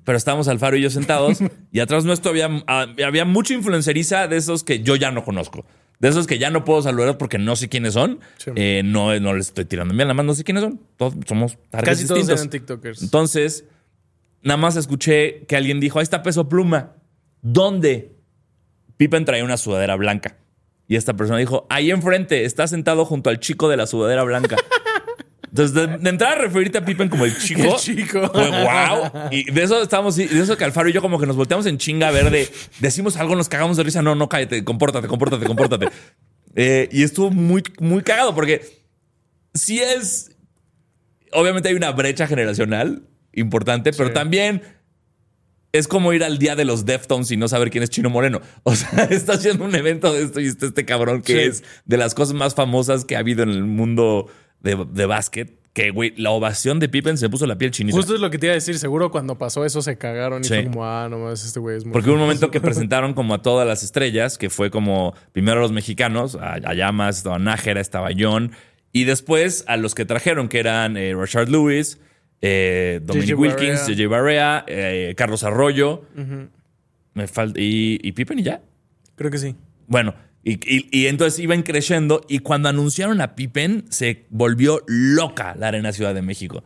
Pero 0.05 0.19
estábamos 0.19 0.49
Alfaro 0.49 0.77
y 0.77 0.83
yo 0.83 0.91
sentados 0.91 1.39
y 1.73 1.81
atrás 1.81 2.05
nuestro 2.05 2.31
había, 2.31 2.49
ah, 2.67 2.87
había 3.05 3.25
mucha 3.25 3.55
influenceriza 3.55 4.29
de 4.29 4.37
esos 4.37 4.63
que 4.63 4.81
yo 4.81 4.97
ya 4.97 5.11
no 5.11 5.25
conozco. 5.25 5.65
De 5.99 6.09
esos 6.09 6.27
que 6.27 6.39
ya 6.39 6.51
no 6.51 6.65
puedo 6.65 6.83
saludar 6.83 7.17
porque 7.17 7.39
no 7.39 7.57
sé 7.57 7.69
quiénes 7.69 7.95
son. 7.95 8.21
Sí. 8.37 8.51
Eh, 8.57 8.83
no, 8.85 9.19
no 9.21 9.33
les 9.35 9.49
estoy 9.49 9.65
tirando 9.65 9.95
bien, 9.95 10.07
nada 10.07 10.15
más 10.15 10.27
no 10.27 10.35
sé 10.35 10.45
quiénes 10.45 10.63
son. 10.65 10.81
Todos 10.97 11.15
somos 11.27 11.57
Casi 11.71 12.07
todos 12.07 12.19
distintos. 12.19 12.29
eran 12.41 12.51
TikTokers. 12.51 13.03
Entonces, 13.03 13.65
nada 14.43 14.59
más 14.59 14.77
escuché 14.77 15.45
que 15.47 15.57
alguien 15.57 15.81
dijo, 15.81 15.99
ahí 15.99 16.03
está 16.03 16.23
peso 16.23 16.49
pluma. 16.49 16.93
¿Dónde? 17.41 18.13
Pippen 18.97 19.25
traía 19.25 19.45
una 19.45 19.57
sudadera 19.57 19.97
blanca. 19.97 20.37
Y 20.87 20.97
esta 20.97 21.15
persona 21.15 21.39
dijo, 21.39 21.67
ahí 21.71 21.91
enfrente, 21.91 22.45
está 22.45 22.67
sentado 22.67 23.07
junto 23.07 23.31
al 23.31 23.41
chico 23.41 23.69
de 23.71 23.77
la 23.79 23.87
sudadera 23.87 24.23
blanca. 24.25 24.57
Entonces, 25.57 25.73
de, 25.73 25.99
de 25.99 26.11
entrar 26.11 26.37
a 26.37 26.41
referirte 26.43 26.79
a 26.79 26.85
Pippen 26.85 27.09
como 27.09 27.25
el 27.25 27.39
chico. 27.39 27.63
El 27.63 27.77
chico. 27.77 28.29
Fue 28.29 28.51
wow. 28.51 29.29
Y 29.31 29.53
de 29.53 29.63
eso 29.63 29.81
estábamos, 29.81 30.17
de 30.17 30.25
eso 30.25 30.57
que 30.57 30.65
Alfaro 30.65 30.89
y 30.89 30.93
yo 30.93 31.01
como 31.01 31.21
que 31.21 31.27
nos 31.27 31.37
volteamos 31.37 31.65
en 31.67 31.79
chinga 31.79 32.09
a 32.09 32.11
ver 32.11 32.29
de, 32.31 32.49
decimos 32.81 33.17
algo, 33.17 33.37
nos 33.37 33.49
cagamos 33.49 33.77
de 33.77 33.85
risa. 33.85 34.03
No, 34.03 34.17
no, 34.17 34.29
cállate, 34.29 34.65
compórtate, 34.65 35.07
compórtate, 35.07 35.47
compórtate. 35.47 35.89
Eh, 36.57 36.89
y 36.93 37.03
estuvo 37.03 37.33
muy, 37.33 37.65
muy 37.81 38.05
cagado 38.05 38.33
porque 38.33 38.65
sí 39.55 39.81
es, 39.81 40.37
obviamente 41.33 41.69
hay 41.69 41.75
una 41.75 41.91
brecha 41.91 42.29
generacional 42.29 43.09
importante, 43.33 43.93
pero 43.93 44.13
también 44.13 44.63
es 45.73 45.89
como 45.89 46.13
ir 46.13 46.23
al 46.23 46.39
día 46.39 46.55
de 46.55 46.65
los 46.65 46.85
Deftones 46.87 47.33
y 47.33 47.37
no 47.37 47.49
saber 47.49 47.71
quién 47.71 47.83
es 47.83 47.91
Chino 47.91 48.09
Moreno. 48.09 48.41
O 48.63 48.77
sea, 48.77 49.03
está 49.11 49.33
haciendo 49.33 49.65
un 49.65 49.75
evento 49.75 50.13
de 50.13 50.23
esto 50.23 50.39
y 50.41 50.47
está 50.47 50.67
este 50.67 50.85
cabrón 50.85 51.23
que 51.23 51.33
Sí. 51.33 51.39
es 51.41 51.65
de 51.87 51.97
las 51.97 52.15
cosas 52.15 52.35
más 52.35 52.55
famosas 52.55 53.05
que 53.05 53.17
ha 53.17 53.19
habido 53.19 53.43
en 53.43 53.51
el 53.51 53.65
mundo 53.65 54.29
de, 54.65 54.85
de 54.93 55.07
básquet. 55.07 55.55
Que, 55.73 55.91
güey, 55.91 56.15
la 56.17 56.31
ovación 56.31 56.79
de 56.79 56.89
Pippen 56.89 57.19
se 57.19 57.29
puso 57.29 57.47
la 57.47 57.59
piel 57.59 57.73
chinita. 57.73 57.97
Justo 57.97 58.15
es 58.15 58.21
lo 58.21 58.31
que 58.31 58.39
te 58.39 58.47
iba 58.47 58.53
a 58.53 58.55
decir. 58.55 58.79
Seguro 58.79 59.11
cuando 59.11 59.37
pasó 59.39 59.65
eso 59.65 59.83
se 59.83 59.99
cagaron 59.99 60.43
y 60.43 60.45
Sí. 60.45 60.55
fue 60.55 60.65
como, 60.67 60.85
ah, 60.87 61.09
no 61.11 61.19
mames, 61.19 61.45
este 61.45 61.59
güey 61.59 61.77
es 61.79 61.85
muy. 61.85 61.93
Porque 61.93 62.11
hubo 62.11 62.15
un 62.15 62.21
momento 62.23 62.43
famoso". 62.43 62.53
que 62.53 62.61
presentaron 62.65 63.13
como 63.13 63.35
a 63.35 63.43
todas 63.43 63.67
las 63.67 63.83
estrellas, 63.83 64.39
que 64.39 64.51
fue 64.51 64.71
como 64.71 65.15
primero 65.33 65.59
a 65.59 65.63
los 65.63 65.73
mexicanos, 65.73 66.37
a, 66.37 66.55
a 66.55 66.75
Llamas, 66.75 67.17
estaba 67.19 67.41
Nájera, 67.41 67.81
estaba 67.81 68.11
John, 68.17 68.53
y 68.93 69.03
después 69.03 69.65
a 69.67 69.77
los 69.77 69.97
que 69.97 70.05
trajeron, 70.05 70.49
que 70.49 70.61
eran 70.61 70.97
eh, 70.97 71.13
Rashard 71.13 71.49
Lewis, 71.49 71.99
eh, 72.41 73.01
Dominic 73.03 73.37
Wilkins. 73.37 73.85
JJ 73.89 74.07
Barea, 74.07 74.65
eh, 74.69 75.15
Carlos 75.17 75.43
Arroyo, 75.43 76.03
me 77.15 77.27
falta, 77.27 77.59
y, 77.61 77.99
y 78.01 78.13
Pippen 78.13 78.39
y 78.39 78.45
ya. 78.45 78.61
Creo 79.17 79.29
que 79.29 79.39
sí. 79.39 79.57
Bueno, 79.89 80.15
y, 80.45 80.53
y- 80.65 80.89
y 80.93 81.07
entonces 81.07 81.41
iban 81.41 81.63
creciendo, 81.63 82.21
y 82.29 82.41
cuando 82.41 82.69
anunciaron 82.69 83.21
a 83.21 83.35
Pippen, 83.35 83.85
se 83.91 84.27
volvió 84.31 84.83
loca 84.87 85.55
la 85.59 85.69
Arena 85.69 85.93
Ciudad 85.93 86.15
de 86.15 86.23
México. 86.23 86.63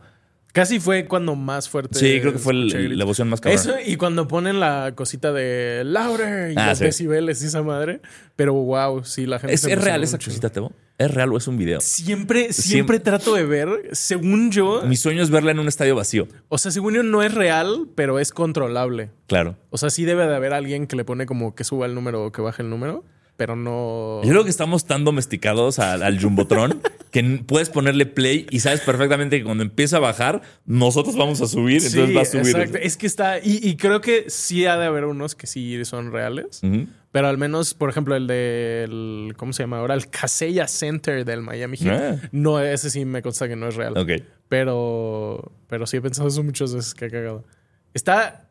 Casi 0.51 0.79
fue 0.79 1.05
cuando 1.05 1.35
más 1.35 1.69
fuerte. 1.69 1.97
Sí, 1.99 2.19
creo 2.19 2.33
que 2.33 2.39
fue 2.39 2.53
el- 2.53 2.97
la 2.97 3.03
emoción 3.03 3.29
más 3.29 3.39
cabrón. 3.39 3.59
Eso, 3.61 3.75
y 3.85 3.97
cuando 3.97 4.27
ponen 4.27 4.59
la 4.59 4.93
cosita 4.95 5.31
de 5.31 5.83
louder 5.85 6.51
y 6.51 6.55
Ah, 6.57 6.69
los 6.69 6.79
sí. 6.79 6.85
decibeles 6.85 7.41
y 7.43 7.45
esa 7.45 7.61
madre. 7.61 8.01
Pero 8.35 8.53
wow, 8.53 9.03
sí, 9.05 9.27
la 9.27 9.37
gente. 9.37 9.53
¿Es, 9.53 9.61
se 9.61 9.67
es 9.67 9.73
emocionó 9.73 9.85
real 9.91 10.03
esa 10.03 10.17
cosita, 10.17 10.49
Tebo? 10.49 10.71
¿Es 10.97 11.11
real 11.13 11.31
o 11.31 11.37
es 11.37 11.47
un 11.47 11.55
video? 11.57 11.79
Siempre, 11.81 12.51
siempre, 12.51 12.53
Siempre- 12.53 12.99
trato 12.99 13.35
de 13.35 13.45
ver, 13.45 13.69
según 13.91 14.51
yo, 14.51 14.81
Mi 14.87 14.95
sueño 14.97 15.21
es 15.21 15.29
verla 15.29 15.51
en 15.51 15.59
un 15.59 15.67
estadio 15.67 15.95
vacío. 15.95 16.27
o 16.49 16.57
sea, 16.57 16.71
según 16.71 16.95
yo 16.95 17.03
no 17.03 17.21
es 17.21 17.33
real, 17.33 17.87
pero 17.95 18.17
es 18.19 18.31
controlable. 18.33 19.11
Claro. 19.27 19.55
O 19.69 19.77
sea, 19.77 19.91
sí 19.91 20.03
debe 20.03 20.25
de 20.27 20.35
haber 20.35 20.53
alguien 20.53 20.87
que 20.87 20.95
le 20.95 21.05
pone 21.05 21.27
como 21.27 21.53
que 21.53 21.63
suba 21.63 21.85
el 21.85 21.93
número 21.93 22.25
o 22.25 22.31
que 22.31 22.41
baje 22.41 22.63
el 22.63 22.69
número, 22.71 23.05
pero 23.39 23.55
no. 23.55 24.19
Yo 24.21 24.31
creo 24.31 24.43
que 24.43 24.49
estamos 24.49 24.85
tan 24.85 25.05
domesticados 25.05 25.79
al, 25.79 26.03
al 26.03 26.21
Jumbotron 26.21 26.81
que 27.11 27.23
puedes 27.45 27.69
ponerle 27.69 28.05
play 28.05 28.45
y 28.49 28.59
sabes 28.59 28.81
perfectamente 28.81 29.37
que 29.37 29.45
cuando 29.45 29.63
empieza 29.63 29.95
a 29.95 29.99
bajar, 30.01 30.41
nosotros 30.65 31.15
vamos 31.15 31.39
a 31.39 31.47
subir, 31.47 31.77
entonces 31.77 32.13
va 32.13 32.23
a 32.23 32.25
subir. 32.25 32.49
exacto. 32.49 32.77
Es 32.79 32.97
que 32.97 33.07
está. 33.07 33.39
Y, 33.39 33.65
y 33.65 33.77
creo 33.77 34.01
que 34.01 34.25
sí 34.27 34.65
ha 34.65 34.77
de 34.77 34.87
haber 34.87 35.05
unos 35.05 35.35
que 35.35 35.47
sí 35.47 35.85
son 35.85 36.11
reales. 36.11 36.59
Pero 37.13 37.27
al 37.29 37.37
menos, 37.37 37.73
por 37.75 37.89
ejemplo, 37.89 38.13
el 38.17 38.27
del. 38.27 39.33
¿Cómo 39.37 39.53
se 39.53 39.63
llama 39.63 39.79
ahora? 39.79 39.93
El 39.93 40.09
Casella 40.09 40.67
Center 40.67 41.23
del 41.23 41.41
Miami 41.41 41.77
Heat. 41.77 42.01
Ah. 42.21 42.29
No, 42.33 42.59
ese 42.59 42.89
sí 42.89 43.05
me 43.05 43.21
consta 43.21 43.47
que 43.47 43.55
no 43.55 43.69
es 43.69 43.75
real. 43.75 43.97
Ok. 43.97 44.21
Pero. 44.49 45.53
Pero 45.69 45.87
sí 45.87 45.95
he 45.95 46.01
pensado 46.01 46.27
eso 46.27 46.43
muchas 46.43 46.75
veces 46.75 46.93
que 46.93 47.05
he 47.05 47.09
cagado. 47.09 47.45
Está. 47.93 48.48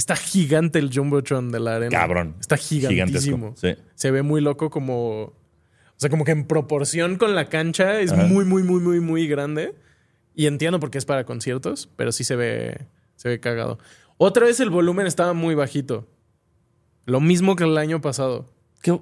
Está 0.00 0.16
gigante 0.16 0.78
el 0.78 0.90
Jumbotron 0.90 1.52
de 1.52 1.60
la 1.60 1.76
arena. 1.76 1.90
Cabrón. 1.90 2.34
Está 2.40 2.56
gigantísimo. 2.56 3.52
Sí. 3.54 3.74
Se 3.96 4.10
ve 4.10 4.22
muy 4.22 4.40
loco 4.40 4.70
como. 4.70 5.24
O 5.24 5.34
sea, 5.98 6.08
como 6.08 6.24
que 6.24 6.30
en 6.32 6.46
proporción 6.46 7.16
con 7.16 7.34
la 7.34 7.50
cancha 7.50 8.00
es 8.00 8.10
Ajá. 8.10 8.24
muy, 8.24 8.46
muy, 8.46 8.62
muy, 8.62 8.80
muy, 8.80 8.98
muy 9.00 9.28
grande. 9.28 9.74
Y 10.34 10.46
entiendo 10.46 10.80
por 10.80 10.90
qué 10.90 10.96
es 10.96 11.04
para 11.04 11.24
conciertos, 11.24 11.90
pero 11.96 12.12
sí 12.12 12.24
se 12.24 12.34
ve, 12.34 12.86
se 13.16 13.28
ve 13.28 13.40
cagado. 13.40 13.78
Otra 14.16 14.46
vez 14.46 14.58
el 14.60 14.70
volumen 14.70 15.06
estaba 15.06 15.34
muy 15.34 15.54
bajito. 15.54 16.08
Lo 17.04 17.20
mismo 17.20 17.54
que 17.54 17.64
el 17.64 17.76
año 17.76 18.00
pasado. 18.00 18.46
¿Qué? 18.80 18.98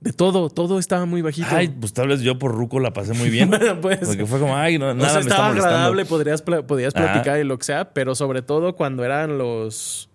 De 0.00 0.12
todo, 0.12 0.50
todo 0.50 0.78
estaba 0.78 1.06
muy 1.06 1.22
bajito. 1.22 1.48
Ay, 1.50 1.68
pues 1.68 1.94
tal 1.94 2.08
vez 2.08 2.20
yo 2.20 2.38
por 2.38 2.52
Ruco 2.52 2.78
la 2.80 2.92
pasé 2.92 3.14
muy 3.14 3.30
bien. 3.30 3.48
Bueno, 3.58 3.80
pues. 3.80 4.00
Porque 4.00 4.26
fue 4.26 4.38
como, 4.38 4.54
ay, 4.54 4.76
no, 4.76 4.90
o 4.90 4.94
nada 4.94 5.08
sea, 5.08 5.14
me 5.14 5.20
está 5.22 5.34
estaba 5.34 5.48
molestando. 5.48 5.76
agradable, 5.76 6.04
podrías, 6.04 6.42
podías 6.42 6.94
Ajá. 6.94 7.12
platicar 7.12 7.40
y 7.40 7.44
lo 7.44 7.56
que 7.56 7.64
sea, 7.64 7.94
pero 7.94 8.14
sobre 8.14 8.42
todo 8.42 8.76
cuando 8.76 9.02
eran 9.02 9.38
los 9.38 10.10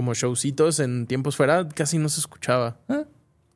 como 0.00 0.14
showcitos 0.14 0.80
en 0.80 1.06
tiempos 1.06 1.36
fuera, 1.36 1.68
casi 1.68 1.98
no 1.98 2.08
se 2.08 2.20
escuchaba. 2.20 2.78
Ah. 2.88 3.04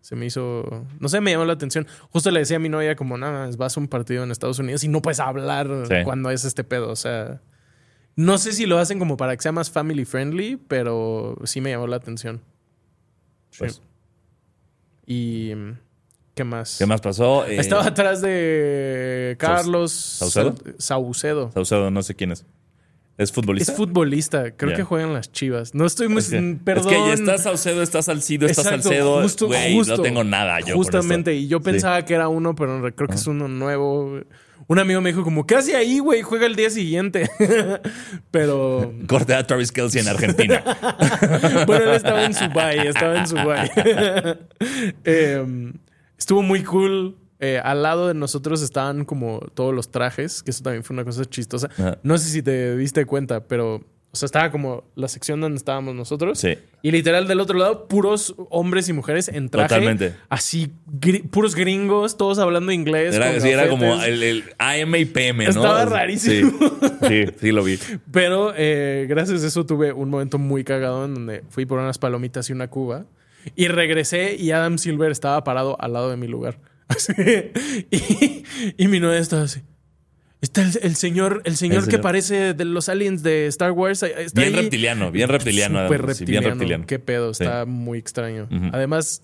Se 0.02 0.14
me 0.14 0.26
hizo, 0.26 0.84
no 1.00 1.08
sé, 1.08 1.22
me 1.22 1.30
llamó 1.30 1.46
la 1.46 1.54
atención. 1.54 1.86
Justo 2.10 2.30
le 2.30 2.40
decía 2.40 2.58
a 2.58 2.60
mi 2.60 2.68
novia 2.68 2.94
como, 2.94 3.16
nada, 3.16 3.48
vas 3.56 3.74
a 3.76 3.80
un 3.80 3.88
partido 3.88 4.22
en 4.22 4.30
Estados 4.30 4.58
Unidos 4.58 4.84
y 4.84 4.88
no 4.88 5.00
puedes 5.00 5.18
hablar 5.20 5.68
Sí. 5.88 5.94
cuando 6.04 6.30
es 6.30 6.44
este 6.44 6.62
pedo. 6.62 6.90
O 6.90 6.96
sea, 6.96 7.40
no 8.14 8.36
sé 8.36 8.52
si 8.52 8.66
lo 8.66 8.78
hacen 8.78 8.98
como 8.98 9.16
para 9.16 9.34
que 9.34 9.42
sea 9.42 9.52
más 9.52 9.70
family 9.70 10.04
friendly, 10.04 10.56
pero 10.56 11.38
sí 11.44 11.62
me 11.62 11.70
llamó 11.70 11.86
la 11.86 11.96
atención. 11.96 12.42
Sí. 13.50 13.60
Pues, 13.60 13.80
Y 15.06 15.52
¿qué 16.34 16.44
más? 16.44 16.76
¿Qué 16.78 16.84
más 16.86 17.00
pasó? 17.00 17.46
Eh, 17.46 17.56
Estaba 17.58 17.86
atrás 17.86 18.20
de 18.20 19.36
Carlos 19.38 19.92
¿Saucedo? 19.92 20.54
Sa- 20.56 20.72
Saucedo. 20.78 21.50
Saucedo, 21.52 21.90
no 21.90 22.02
sé 22.02 22.14
quién 22.14 22.32
es. 22.32 22.44
¿Es 23.16 23.30
futbolista? 23.30 23.70
Es 23.72 23.78
futbolista, 23.78 24.50
creo 24.56 24.74
que 24.74 24.82
juegan 24.82 25.12
las 25.12 25.30
Chivas. 25.30 25.74
No 25.74 25.86
estoy 25.86 26.08
muy. 26.08 26.20
Mm, 26.22 26.56
perdón. 26.64 26.92
es 26.92 26.98
que 26.98 27.06
ya 27.06 27.12
está 27.14 27.38
Saucedo, 27.38 27.82
está 27.82 28.02
Salcido, 28.02 28.46
está 28.46 28.62
Exacto, 28.62 28.82
Salcedo. 28.88 29.22
justo- 29.22 29.46
Güey, 29.46 29.74
justo. 29.76 29.96
no 29.98 30.02
tengo 30.02 30.24
nada 30.24 30.58
yo 30.60 30.74
Justamente, 30.74 31.34
y 31.34 31.46
yo 31.46 31.58
Sí. 31.58 31.64
pensaba 31.64 32.04
que 32.04 32.14
era 32.14 32.28
uno, 32.28 32.54
pero 32.56 32.80
re- 32.82 32.92
creo 32.94 33.08
que 33.08 33.14
es 33.14 33.26
uno 33.28 33.46
nuevo. 33.46 34.20
Un 34.66 34.78
amigo 34.78 35.00
me 35.02 35.10
dijo 35.10 35.22
como, 35.22 35.46
¿qué 35.46 35.56
hace 35.56 35.76
ahí, 35.76 35.98
güey? 35.98 36.22
Juega 36.22 36.46
el 36.46 36.56
día 36.56 36.70
siguiente. 36.70 37.28
pero 38.32 38.92
Corte 39.06 39.34
a 39.34 39.46
Travis 39.46 39.70
Kelsey 39.70 40.00
en 40.00 40.08
Argentina. 40.08 40.62
bueno, 41.66 41.84
él 41.90 41.96
estaba 41.96 42.24
en 42.24 42.32
Dubai, 42.32 42.86
estaba 42.88 43.18
en 43.18 43.24
Dubai. 43.26 43.70
Em, 45.04 45.72
estuvo 46.18 46.42
muy 46.42 46.62
cool. 46.62 47.16
Eh, 47.44 47.60
al 47.62 47.82
lado 47.82 48.08
de 48.08 48.14
nosotros 48.14 48.62
estaban 48.62 49.04
como 49.04 49.40
todos 49.54 49.74
los 49.74 49.90
trajes, 49.90 50.42
que 50.42 50.50
eso 50.50 50.62
también 50.62 50.82
fue 50.84 50.94
una 50.94 51.04
cosa 51.04 51.24
chistosa. 51.24 51.68
Ajá. 51.78 51.98
No 52.02 52.16
sé 52.16 52.30
si 52.30 52.42
te 52.42 52.76
diste 52.76 53.04
cuenta, 53.04 53.46
pero 53.46 53.84
o 54.14 54.16
sea, 54.16 54.26
estaba 54.26 54.52
como 54.52 54.84
la 54.94 55.08
sección 55.08 55.40
donde 55.40 55.56
estábamos 55.56 55.92
nosotros. 55.96 56.38
Sí. 56.38 56.56
Y 56.82 56.92
literal 56.92 57.26
del 57.26 57.40
otro 57.40 57.58
lado, 57.58 57.88
puros 57.88 58.36
hombres 58.48 58.88
y 58.88 58.92
mujeres 58.92 59.26
en 59.26 59.48
traje. 59.48 59.66
Totalmente. 59.66 60.14
Así, 60.28 60.72
puros 61.32 61.56
gringos, 61.56 62.16
todos 62.16 62.38
hablando 62.38 62.70
inglés. 62.70 63.16
Era, 63.16 63.40
sí, 63.40 63.48
era 63.48 63.68
como 63.68 64.00
el, 64.04 64.22
el 64.22 64.44
AM 64.58 64.94
y 64.94 65.04
PM, 65.04 65.42
¿no? 65.46 65.50
Estaba 65.50 65.84
rarísimo. 65.84 66.52
Sí, 66.60 67.24
sí, 67.26 67.34
sí 67.40 67.50
lo 67.50 67.64
vi. 67.64 67.76
Pero 68.12 68.54
eh, 68.56 69.06
gracias 69.08 69.42
a 69.42 69.48
eso 69.48 69.66
tuve 69.66 69.92
un 69.92 70.10
momento 70.10 70.38
muy 70.38 70.62
cagado 70.62 71.06
en 71.06 71.14
donde 71.14 71.42
fui 71.48 71.66
por 71.66 71.80
unas 71.80 71.98
palomitas 71.98 72.48
y 72.50 72.52
una 72.52 72.68
cuba. 72.68 73.06
Y 73.56 73.66
regresé 73.66 74.36
y 74.36 74.52
Adam 74.52 74.78
Silver 74.78 75.10
estaba 75.10 75.42
parado 75.42 75.76
al 75.80 75.92
lado 75.92 76.08
de 76.08 76.16
mi 76.16 76.28
lugar. 76.28 76.58
Así. 76.88 77.12
Y, 77.90 78.44
y 78.76 78.88
mi 78.88 79.00
novia 79.00 79.18
estaba 79.18 79.42
así. 79.42 79.60
Está 80.40 80.62
el, 80.62 80.78
el 80.82 80.94
señor, 80.96 81.40
el 81.44 81.56
señor 81.56 81.78
El 81.78 81.84
que 81.84 81.90
señor. 81.92 82.02
parece 82.02 82.54
de 82.54 82.64
los 82.66 82.88
aliens 82.90 83.22
de 83.22 83.46
Star 83.46 83.72
Wars. 83.72 84.02
Está 84.02 84.40
Bien 84.42 84.54
ahí. 84.54 84.60
reptiliano, 84.62 85.10
bien 85.10 85.28
reptiliano. 85.28 85.84
Súper 85.84 86.00
sí, 86.00 86.06
reptiliano. 86.06 86.46
bien 86.46 86.58
reptiliano. 86.58 86.86
Qué 86.86 86.98
pedo, 86.98 87.32
Sí. 87.32 87.44
está 87.44 87.64
muy 87.64 87.98
extraño. 87.98 88.46
Además, 88.72 89.22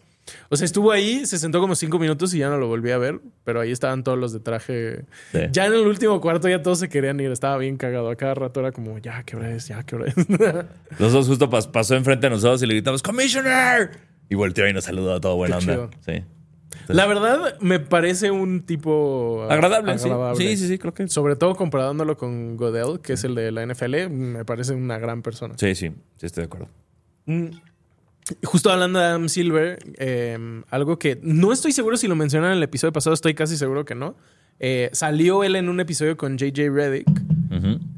o 0.48 0.56
sea, 0.56 0.64
estuvo 0.64 0.92
ahí, 0.92 1.26
se 1.26 1.38
sentó 1.38 1.60
como 1.60 1.74
cinco 1.74 1.98
minutos 1.98 2.32
y 2.32 2.38
ya 2.38 2.48
no 2.48 2.56
lo 2.56 2.68
volví 2.68 2.90
a 2.92 2.96
ver, 2.98 3.20
pero 3.44 3.60
ahí 3.60 3.70
estaban 3.70 4.02
todos 4.02 4.16
los 4.16 4.32
de 4.32 4.40
traje. 4.40 5.00
Sí. 5.32 5.40
Ya 5.52 5.66
en 5.66 5.74
el 5.74 5.80
último 5.86 6.20
cuarto 6.22 6.48
ya 6.48 6.62
todos 6.62 6.78
se 6.78 6.88
querían 6.88 7.20
ir, 7.20 7.30
estaba 7.30 7.58
bien 7.58 7.76
cagado. 7.76 8.08
A 8.08 8.16
cada 8.16 8.34
rato 8.34 8.60
era 8.60 8.72
como, 8.72 8.96
ya, 8.98 9.22
¿qué 9.24 9.36
hora 9.36 9.50
es? 9.54 9.68
Ya, 9.68 9.82
¿qué 9.82 9.96
hora 9.96 10.06
es? 10.08 10.14
Los 10.98 11.12
dos 11.12 11.26
justo 11.28 11.50
pas- 11.50 11.70
pasó 11.70 11.96
enfrente 11.96 12.28
de 12.28 12.30
nosotros 12.30 12.62
y 12.62 12.66
le 12.66 12.74
gritamos, 12.74 13.02
¡Commissioner! 13.02 13.90
Y 14.30 14.36
volteó 14.36 14.66
y 14.66 14.72
nos 14.72 14.84
saludó 14.84 15.20
todo 15.20 15.36
buena 15.36 15.58
Qué 15.58 15.70
onda. 15.72 15.90
Sí. 16.06 16.22
La 16.88 17.06
verdad, 17.06 17.58
me 17.60 17.80
parece 17.80 18.30
un 18.30 18.62
tipo 18.62 19.46
Agradable, 19.48 19.98
sí. 19.98 20.08
Sí, 20.36 20.56
sí, 20.56 20.68
sí, 20.68 20.78
creo 20.78 20.94
que. 20.94 21.08
Sobre 21.08 21.36
todo 21.36 21.54
comparándolo 21.54 22.16
con 22.16 22.56
Godel, 22.56 23.00
que 23.00 23.14
es 23.14 23.24
el 23.24 23.34
de 23.34 23.52
la 23.52 23.64
NFL, 23.66 24.08
me 24.08 24.44
parece 24.44 24.74
una 24.74 24.98
gran 24.98 25.22
persona. 25.22 25.54
Sí, 25.58 25.74
sí, 25.74 25.92
sí, 26.16 26.26
estoy 26.26 26.42
de 26.42 26.46
acuerdo. 26.46 26.68
Mm. 27.26 27.46
Justo 28.44 28.70
hablando 28.70 28.98
de 28.98 29.04
Adam 29.06 29.28
Silver, 29.28 29.78
eh, 29.98 30.62
algo 30.70 30.98
que 30.98 31.18
no 31.22 31.52
estoy 31.52 31.72
seguro 31.72 31.96
si 31.96 32.06
lo 32.06 32.14
mencionan 32.14 32.52
en 32.52 32.58
el 32.58 32.62
episodio 32.62 32.92
pasado, 32.92 33.14
estoy 33.14 33.34
casi 33.34 33.56
seguro 33.56 33.84
que 33.84 33.94
no. 33.94 34.14
Eh, 34.60 34.90
salió 34.92 35.42
él 35.42 35.56
en 35.56 35.68
un 35.68 35.80
episodio 35.80 36.16
con 36.16 36.36
JJ 36.36 36.70
Reddick 36.70 37.08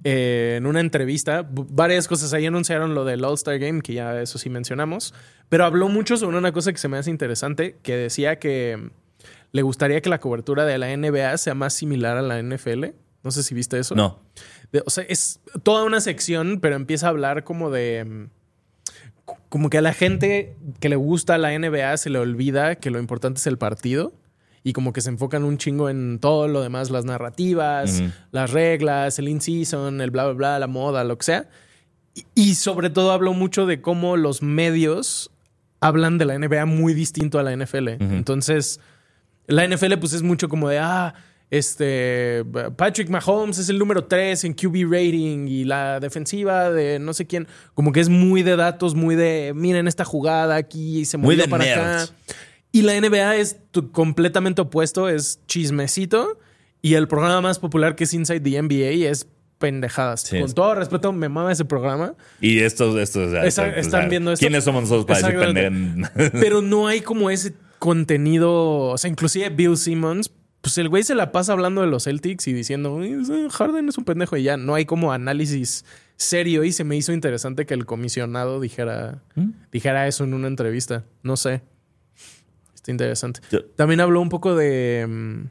Eh, 0.04 0.54
en 0.58 0.66
una 0.66 0.80
entrevista. 0.80 1.46
Varias 1.50 2.08
cosas 2.08 2.32
ahí 2.32 2.46
anunciaron 2.46 2.94
lo 2.94 3.04
del 3.04 3.24
All-Star 3.24 3.58
Game, 3.58 3.80
que 3.82 3.94
ya 3.94 4.20
eso 4.20 4.38
sí 4.38 4.50
mencionamos. 4.50 5.14
Pero 5.48 5.64
habló 5.64 5.88
mucho 5.88 6.16
sobre 6.16 6.36
una 6.38 6.52
cosa 6.52 6.72
que 6.72 6.78
se 6.78 6.88
me 6.88 6.96
hace 6.98 7.10
interesante, 7.10 7.76
que 7.82 7.96
decía 7.96 8.38
que 8.38 8.90
le 9.52 9.62
gustaría 9.62 10.00
que 10.00 10.08
la 10.10 10.18
cobertura 10.20 10.64
de 10.64 10.78
la 10.78 10.94
NBA 10.96 11.36
sea 11.38 11.54
más 11.54 11.74
similar 11.74 12.16
a 12.16 12.22
la 12.22 12.38
NFL. 12.42 12.86
No 13.22 13.30
sé 13.30 13.42
si 13.42 13.54
viste 13.54 13.78
eso. 13.78 13.94
No. 13.94 14.18
De- 14.72 14.82
o 14.86 14.90
sea, 14.90 15.04
es 15.08 15.40
toda 15.62 15.84
una 15.84 16.00
sección, 16.00 16.58
pero 16.60 16.74
empieza 16.76 17.06
a 17.06 17.10
hablar 17.10 17.44
como 17.44 17.70
de. 17.70 18.04
mm, 18.04 18.30
Como 19.48 19.70
que 19.70 19.78
a 19.78 19.82
la 19.82 19.92
gente 19.92 20.56
que 20.80 20.88
le 20.88 20.96
gusta 20.96 21.38
la 21.38 21.52
NBA 21.56 21.96
se 21.98 22.10
le 22.10 22.18
olvida 22.18 22.74
que 22.76 22.90
lo 22.90 22.98
importante 22.98 23.38
es 23.38 23.46
el 23.46 23.58
partido. 23.58 24.12
Y 24.64 24.72
como 24.72 24.92
que 24.92 25.00
se 25.00 25.08
enfocan 25.10 25.42
un 25.44 25.58
chingo 25.58 25.88
en 25.90 26.18
todo 26.20 26.46
lo 26.46 26.62
demás, 26.62 26.90
las 26.90 27.04
narrativas, 27.04 28.02
las 28.30 28.50
reglas, 28.52 29.18
el 29.18 29.28
in-season, 29.28 30.00
el 30.00 30.10
bla, 30.10 30.24
bla, 30.26 30.32
bla, 30.34 30.58
la 30.60 30.66
moda, 30.68 31.02
lo 31.04 31.18
que 31.18 31.24
sea. 31.24 31.48
Y, 32.14 32.24
y 32.34 32.54
sobre 32.54 32.88
todo 32.90 33.10
habló 33.12 33.32
mucho 33.32 33.66
de 33.66 33.80
cómo 33.80 34.16
los 34.16 34.40
medios 34.42 35.30
hablan 35.80 36.16
de 36.16 36.26
la 36.26 36.38
NBA 36.38 36.64
muy 36.66 36.94
distinto 36.94 37.40
a 37.40 37.42
la 37.42 37.56
NFL. 37.56 37.88
Entonces, 37.98 38.78
la 39.48 39.66
NFL 39.66 39.94
pues 39.98 40.12
es 40.12 40.22
mucho 40.22 40.48
como 40.48 40.68
de, 40.68 40.78
ah, 40.78 41.12
este, 41.50 42.44
Patrick 42.76 43.10
Mahomes 43.10 43.58
es 43.58 43.68
el 43.68 43.78
número 43.78 44.04
3 44.04 44.44
en 44.44 44.54
QB 44.54 44.90
rating 44.90 45.48
y 45.48 45.64
la 45.64 46.00
defensiva 46.00 46.70
de 46.70 46.98
no 46.98 47.12
sé 47.12 47.26
quién, 47.26 47.46
como 47.74 47.92
que 47.92 48.00
es 48.00 48.08
muy 48.08 48.42
de 48.42 48.56
datos, 48.56 48.94
muy 48.94 49.16
de, 49.16 49.52
miren 49.54 49.86
esta 49.88 50.04
jugada 50.04 50.54
aquí, 50.54 51.04
se 51.04 51.18
Muy 51.18 51.34
movió 51.34 51.44
de 51.44 51.50
para 51.50 51.64
nerds. 51.64 51.80
acá. 52.10 52.14
Y 52.72 52.82
la 52.82 52.98
NBA 52.98 53.36
es 53.36 53.56
completamente 53.92 54.62
opuesto, 54.62 55.08
es 55.08 55.40
chismecito. 55.46 56.38
Y 56.80 56.94
el 56.94 57.06
programa 57.06 57.40
más 57.42 57.58
popular 57.58 57.94
que 57.94 58.04
es 58.04 58.14
Inside 58.14 58.40
the 58.40 58.60
NBA 58.60 59.08
es 59.10 59.28
pendejadas. 59.58 60.22
Sí, 60.22 60.40
Con 60.40 60.52
todo 60.52 60.74
respeto, 60.74 61.12
me 61.12 61.28
mama 61.28 61.52
ese 61.52 61.64
programa. 61.64 62.14
Y 62.40 62.58
estos, 62.60 62.96
estos. 62.96 63.32
Esa- 63.34 63.40
o 63.46 63.50
sea, 63.50 63.68
están 63.76 64.08
viendo 64.08 64.32
esto. 64.32 64.40
¿Quiénes 64.42 64.64
somos 64.64 64.82
nosotros 64.82 65.04
para 65.06 65.28
decir? 65.44 66.32
Pero 66.32 66.60
no 66.62 66.88
hay 66.88 67.00
como 67.02 67.30
ese 67.30 67.54
contenido. 67.78 68.52
O 68.88 68.98
sea, 68.98 69.08
inclusive 69.10 69.50
Bill 69.50 69.76
Simmons, 69.76 70.32
pues 70.60 70.78
el 70.78 70.88
güey 70.88 71.02
se 71.04 71.14
la 71.14 71.30
pasa 71.30 71.52
hablando 71.52 71.80
de 71.82 71.86
los 71.86 72.04
Celtics 72.04 72.48
y 72.48 72.52
diciendo, 72.52 72.94
"Uy, 72.94 73.16
Harden 73.50 73.88
es 73.88 73.98
un 73.98 74.04
pendejo 74.04 74.36
y 74.36 74.42
ya. 74.44 74.56
No 74.56 74.74
hay 74.74 74.84
como 74.84 75.12
análisis 75.12 75.84
serio 76.16 76.64
y 76.64 76.72
se 76.72 76.84
me 76.84 76.96
hizo 76.96 77.12
interesante 77.12 77.66
que 77.66 77.74
el 77.74 77.84
comisionado 77.86 78.60
dijera, 78.60 79.22
¿Mm? 79.34 79.50
dijera 79.72 80.06
eso 80.08 80.24
en 80.24 80.34
una 80.34 80.48
entrevista. 80.48 81.04
No 81.22 81.36
sé. 81.36 81.62
Está 82.82 82.90
interesante. 82.90 83.40
También 83.76 84.00
habló 84.00 84.20
un 84.20 84.28
poco 84.28 84.56
de... 84.56 85.06
mm, 85.08 85.44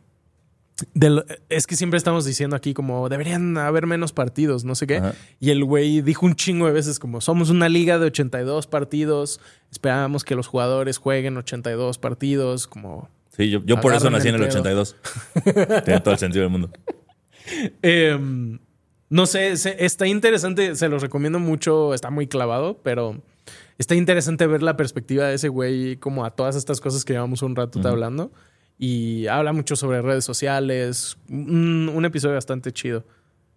es 1.47 1.65
que 1.65 1.77
siempre 1.77 1.97
estamos 1.97 2.25
diciendo 2.25 2.57
aquí 2.57 2.73
como 2.73 3.07
deberían 3.07 3.57
haber 3.57 3.87
menos 3.87 4.11
partidos, 4.11 4.65
no 4.65 4.75
sé 4.75 4.85
qué. 4.85 4.97
Ajá. 4.97 5.15
Y 5.39 5.51
el 5.51 5.63
güey 5.63 6.01
dijo 6.01 6.25
un 6.25 6.35
chingo 6.35 6.65
de 6.65 6.73
veces 6.73 6.99
como 6.99 7.21
somos 7.21 7.49
una 7.49 7.69
liga 7.69 7.99
de 7.99 8.07
82 8.07 8.67
partidos, 8.67 9.39
esperábamos 9.71 10.25
que 10.25 10.35
los 10.35 10.47
jugadores 10.47 10.97
jueguen 10.97 11.37
82 11.37 11.99
partidos, 11.99 12.67
como... 12.67 13.09
Sí, 13.29 13.49
yo, 13.49 13.63
yo 13.63 13.79
por 13.79 13.93
eso 13.93 14.09
nací 14.09 14.27
en 14.27 14.35
el 14.35 14.41
el 14.43 14.49
pedo. 14.49 14.81
82. 14.81 14.95
Tiene 15.85 15.99
todo 16.01 16.13
el 16.13 16.19
sentido 16.19 16.43
del 16.43 16.51
mundo. 16.51 16.69
Em, 17.81 18.59
no 19.07 19.25
sé, 19.25 19.53
está 19.53 20.05
interesante, 20.05 20.75
se 20.75 20.89
los 20.89 21.01
recomiendo 21.01 21.39
mucho, 21.39 21.93
está 21.93 22.09
muy 22.09 22.27
clavado, 22.27 22.81
pero 22.83 23.21
está 23.81 23.95
interesante 23.95 24.45
ver 24.45 24.61
la 24.61 24.77
perspectiva 24.77 25.27
de 25.27 25.33
ese 25.33 25.49
güey 25.49 25.97
como 25.97 26.23
a 26.23 26.31
todas 26.31 26.55
estas 26.55 26.79
cosas 26.79 27.03
que 27.03 27.13
llevamos 27.13 27.41
un 27.41 27.55
rato 27.55 27.85
hablando. 27.87 28.31
Y 28.77 29.25
habla 29.27 29.53
mucho 29.53 29.75
sobre 29.75 30.01
redes 30.01 30.23
sociales, 30.23 31.17
un, 31.29 31.91
un 31.93 32.05
episodio 32.05 32.35
bastante 32.35 32.71
chido. 32.71 33.03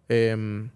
Em, 0.09 0.71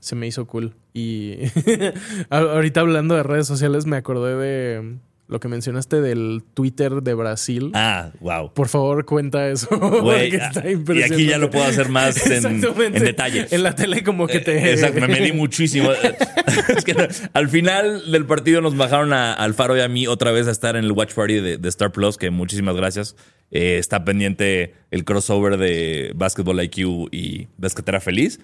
se 0.00 0.16
me 0.16 0.26
hizo 0.26 0.46
cool. 0.46 0.74
Y 0.92 1.38
ahorita 2.30 2.80
hablando 2.80 3.14
de 3.14 3.22
redes 3.22 3.46
sociales 3.46 3.86
me 3.86 3.96
acordé 3.96 4.36
de 4.36 4.98
lo 5.28 5.40
que 5.40 5.48
mencionaste 5.48 6.00
del 6.00 6.42
Twitter 6.54 7.02
de 7.02 7.12
Brasil. 7.12 7.70
Ah, 7.74 8.12
wow. 8.20 8.52
Por 8.54 8.68
favor, 8.68 9.04
cuenta 9.04 9.48
eso. 9.50 9.68
Está 10.22 10.68
y 10.68 10.72
impresionante. 10.72 11.14
aquí 11.14 11.26
ya 11.26 11.36
lo 11.36 11.50
puedo 11.50 11.66
hacer 11.66 11.90
más 11.90 12.26
en, 12.26 12.64
en 12.64 12.92
detalle. 12.92 13.46
En 13.50 13.62
la 13.62 13.74
tele 13.74 14.02
como 14.02 14.26
que 14.26 14.40
te... 14.40 14.56
Eh, 14.56 14.72
Exacto, 14.72 15.02
me 15.02 15.08
medí 15.08 15.32
muchísimo. 15.32 15.90
es 16.76 16.84
que 16.84 17.08
al 17.34 17.48
final 17.50 18.10
del 18.10 18.24
partido 18.24 18.62
nos 18.62 18.74
bajaron 18.74 19.12
a 19.12 19.34
Alfaro 19.34 19.76
y 19.76 19.80
a 19.80 19.88
mí 19.88 20.06
otra 20.06 20.32
vez 20.32 20.48
a 20.48 20.50
estar 20.50 20.76
en 20.76 20.84
el 20.84 20.92
Watch 20.92 21.12
Party 21.12 21.34
de, 21.40 21.58
de 21.58 21.68
Star 21.68 21.92
Plus, 21.92 22.16
que 22.16 22.30
muchísimas 22.30 22.74
gracias. 22.74 23.14
Eh, 23.50 23.76
está 23.78 24.04
pendiente 24.04 24.74
el 24.90 25.04
crossover 25.04 25.58
de 25.58 26.12
Basketball 26.14 26.62
IQ 26.62 27.08
y 27.12 27.48
Basquetera 27.58 28.00
Feliz. 28.00 28.40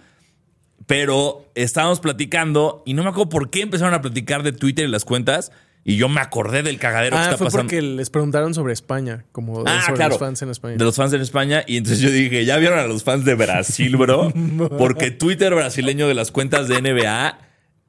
Pero 0.87 1.51
estábamos 1.55 2.01
platicando 2.01 2.83
y 2.85 2.92
no 2.92 3.03
me 3.05 3.09
acuerdo 3.09 3.31
por 3.31 3.49
qué 3.49 3.62
empezaron 3.62 3.94
a 3.94 4.03
platicar 4.03 4.42
de 4.42 4.53
Twitter 4.53 4.87
y 4.87 4.90
las 4.90 5.07
cuentas. 5.07 5.51
Y 5.87 5.97
yo 5.97 6.09
me 6.09 6.20
acordé 6.23 6.62
del 6.62 6.79
cagadero 6.79 7.14
que 7.16 7.20
Ah, 7.20 7.25
está 7.27 7.37
fue 7.37 7.47
pasando. 7.49 7.64
porque 7.64 7.83
les 7.83 8.09
preguntaron 8.09 8.55
sobre 8.55 8.73
España, 8.73 9.27
como 9.33 9.64
Ah, 9.66 9.83
sobre 9.83 9.97
claro. 9.97 10.11
los 10.12 10.18
fans 10.18 10.40
en 10.40 10.49
España. 10.49 10.77
De 10.77 10.85
los 10.85 10.97
fans 10.97 11.12
en 11.12 11.20
España. 11.20 11.62
Y 11.66 11.77
entonces 11.77 12.01
yo 12.01 12.11
dije, 12.11 12.44
¿ya 12.47 12.57
vieron 12.57 12.79
a 12.79 12.87
los 12.87 13.05
fans 13.05 13.25
de 13.27 13.35
Brasil, 13.35 13.97
bro? 13.99 14.33
Porque 14.79 15.11
Twitter 15.11 15.55
brasileño 15.55 16.09
de 16.09 16.14
las 16.14 16.31
cuentas 16.31 16.68
de 16.68 16.81
NBA 16.81 17.38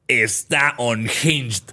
está 0.09 0.75
unhinged. 0.77 1.63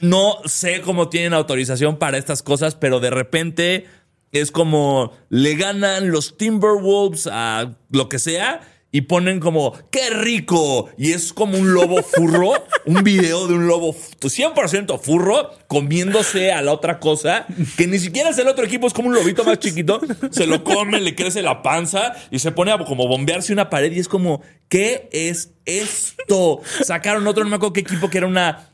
No 0.00 0.36
sé 0.44 0.82
cómo 0.82 1.08
tienen 1.08 1.32
autorización 1.32 1.98
para 1.98 2.18
estas 2.18 2.42
cosas, 2.42 2.74
pero 2.74 3.00
de 3.00 3.08
repente 3.10 3.86
es 4.32 4.50
como 4.50 5.12
le 5.30 5.54
ganan 5.56 6.10
los 6.10 6.36
Timberwolves 6.36 7.26
a 7.32 7.72
lo 7.90 8.08
que 8.10 8.18
sea 8.18 8.60
y 8.94 9.00
ponen 9.00 9.40
como 9.40 9.72
¡qué 9.90 10.08
rico! 10.10 10.88
Y 10.96 11.10
es 11.10 11.32
como 11.32 11.58
un 11.58 11.74
lobo 11.74 12.00
furro, 12.00 12.52
un 12.86 13.02
video 13.02 13.48
de 13.48 13.54
un 13.54 13.66
lobo 13.66 13.90
f- 13.90 14.14
100% 14.20 15.00
furro 15.00 15.50
comiéndose 15.66 16.52
a 16.52 16.62
la 16.62 16.70
otra 16.72 17.00
cosa 17.00 17.44
que 17.76 17.88
ni 17.88 17.98
siquiera 17.98 18.30
es 18.30 18.38
el 18.38 18.46
otro 18.46 18.64
equipo, 18.64 18.86
es 18.86 18.92
como 18.94 19.08
un 19.08 19.16
lobito 19.16 19.42
más 19.42 19.58
chiquito, 19.58 20.00
se 20.30 20.46
lo 20.46 20.62
come, 20.62 21.00
le 21.00 21.16
crece 21.16 21.42
la 21.42 21.60
panza 21.60 22.14
y 22.30 22.38
se 22.38 22.52
pone 22.52 22.70
a 22.70 22.78
como 22.78 23.08
bombearse 23.08 23.52
una 23.52 23.68
pared 23.68 23.90
y 23.90 23.98
es 23.98 24.06
como 24.06 24.42
¿qué 24.68 25.08
es 25.10 25.54
esto? 25.64 26.60
Sacaron 26.84 27.26
otro, 27.26 27.42
no 27.42 27.50
me 27.50 27.56
acuerdo 27.56 27.72
qué 27.72 27.80
equipo 27.80 28.08
que 28.08 28.18
era 28.18 28.28
una 28.28 28.70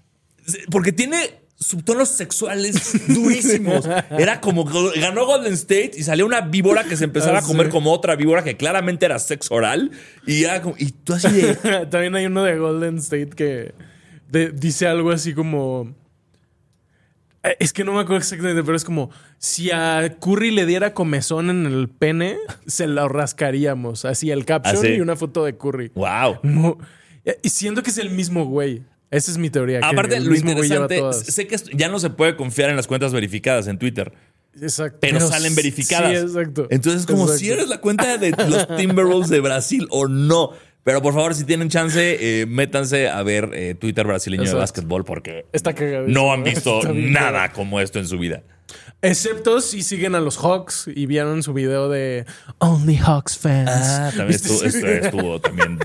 porque 0.71 0.93
tiene 0.93 1.41
subtonos 1.61 2.09
sexuales 2.09 2.93
durísimos. 3.07 3.87
Era 4.11 4.41
como 4.41 4.65
ganó 4.65 5.27
Golden 5.27 5.53
State 5.53 5.93
y 5.97 6.03
salió 6.03 6.25
una 6.27 6.41
víbora 6.41 6.85
que 6.85 6.97
se 6.97 7.05
empezaba 7.05 7.37
Ah, 7.39 7.41
a 7.41 7.45
comer 7.45 7.67
sí. 7.67 7.73
como 7.73 7.93
otra 7.93 8.17
víbora 8.17 8.43
que 8.43 8.57
claramente 8.57 9.05
era 9.07 9.19
sexo 9.19 9.55
oral. 9.55 9.91
Y 10.27 10.43
era 10.45 10.63
como, 10.63 10.75
y 10.79 10.87
tú 10.93 11.13
así 11.15 11.29
de. 11.31 11.55
También 11.91 12.15
hay 12.17 12.27
uno 12.27 12.43
de 12.45 12.57
Golden 12.57 12.97
State 12.97 13.31
que 13.37 13.75
de- 14.31 14.51
dice 14.51 14.87
algo 14.87 15.11
así 15.11 15.35
como... 15.35 15.95
Eh, 17.43 17.57
Es 17.59 17.73
que 17.73 17.85
no 17.85 17.93
me 17.93 18.01
acuerdo 18.01 18.19
exactamente, 18.19 18.63
pero 18.63 18.77
es 18.77 18.85
como 18.85 19.11
si 19.39 19.71
a 19.71 20.17
Curry 20.21 20.51
le 20.51 20.67
diera 20.67 20.93
comezón 20.95 21.51
en 21.51 21.67
el 21.67 21.89
pene, 21.89 22.37
se 22.67 22.87
lo 22.87 23.09
rascaríamos. 23.09 24.05
Así 24.05 24.31
el 24.31 24.45
caption 24.45 24.77
¿Ah, 24.77 24.81
sí? 24.81 24.95
y 24.95 25.01
una 25.01 25.17
foto 25.17 25.45
de 25.45 25.57
Curry. 25.57 25.91
¡Wow! 25.95 26.79
Eh, 27.25 27.39
Y 27.43 27.49
siento 27.51 27.83
que 27.83 27.91
es 27.91 27.99
el 27.99 28.11
mismo 28.11 28.45
güey. 28.47 28.83
Esa 29.11 29.31
es 29.31 29.39
mi 29.39 29.51
teoría. 29.51 29.81
que 29.81 29.87
Aparte, 29.87 30.17
el 30.17 30.25
lo 30.25 30.35
interesante, 30.35 31.01
sé 31.13 31.47
que 31.47 31.57
ya 31.75 31.89
no 31.89 31.99
se 31.99 32.11
puede 32.11 32.37
confiar 32.37 32.71
en 32.71 32.77
las 32.77 32.87
cuentas 32.87 33.13
verificadas 33.13 33.67
en 33.67 33.79
Twitter, 33.79 34.13
Exacto. 34.61 34.99
pero, 35.01 35.21
salen 35.21 35.55
verificadas. 35.55 36.11
Sí, 36.11 36.17
exacto. 36.17 36.69
Entonces, 36.71 37.07
como 37.07 37.23
Exacto. 37.25 37.39
si 37.39 37.51
eres 37.51 37.69
la 37.69 37.81
cuenta 37.81 38.19
de 38.19 38.31
los 38.31 38.77
Timberwolves 38.77 39.29
de 39.29 39.41
Brasil 39.41 39.87
o 39.91 40.07
no. 40.07 40.53
Pero 40.83 41.03
por 41.03 41.13
favor, 41.13 41.35
si 41.35 41.45
tienen 41.45 41.69
chance, 41.69 42.41
eh, 42.41 42.47
métanse 42.47 43.09
a 43.09 43.23
ver 43.23 43.51
eh, 43.53 43.75
Twitter 43.75 44.07
brasileño 44.07 44.45
de 44.45 44.55
básquetbol 44.55 45.05
porque 45.05 45.45
Está 45.53 45.75
no 46.07 46.33
han 46.33 46.43
visto 46.43 46.81
nada 46.95 47.53
como 47.53 47.81
esto 47.81 47.99
en 47.99 48.07
su 48.07 48.19
vida. 48.19 48.43
Excepto 49.03 49.61
si 49.61 49.83
siguen 49.83 50.15
a 50.15 50.21
los 50.21 50.39
Hawks 50.39 50.89
y 50.95 51.07
vieron 51.07 51.43
su 51.43 51.53
video 51.53 51.89
de 51.89 52.27
Only 52.59 52.97
Hawks 52.97 53.39
fans. 53.39 53.71
Ah, 53.73 54.13
también 54.17 54.29
¿Viste 54.41 54.67
estuvo, 54.67 54.89
estuvo 54.89 55.41
también. 55.41 55.79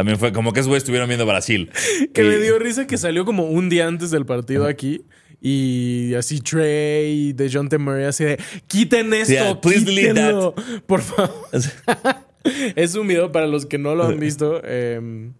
También 0.00 0.18
fue 0.18 0.32
como 0.32 0.52
que 0.54 0.60
esos 0.60 0.68
güeyes 0.68 0.82
estuvieron 0.82 1.08
viendo 1.08 1.26
Brasil. 1.26 1.70
Que 2.14 2.22
Y- 2.24 2.26
me 2.26 2.38
dio 2.38 2.58
risa 2.58 2.86
que 2.86 2.96
salió 2.96 3.24
como 3.26 3.44
un 3.44 3.68
día 3.68 3.86
antes 3.86 4.10
del 4.10 4.24
partido 4.24 4.66
aquí. 4.66 5.02
Y 5.42 6.14
así 6.14 6.40
Trey, 6.40 7.32
de 7.32 7.50
John 7.52 7.68
Murray, 7.78 8.04
así 8.04 8.24
de 8.24 8.38
quiten 8.66 9.12
esto, 9.14 9.32
Yeah, 9.32 9.60
quítenlo, 9.60 10.54
por 10.86 11.00
favor. 11.02 11.34
es 12.76 12.94
un 12.94 13.06
video 13.08 13.32
para 13.32 13.46
los 13.46 13.66
que 13.66 13.78
no 13.78 13.94
lo 13.94 14.04
han 14.04 14.18
visto. 14.20 14.60
eh, 14.64 15.30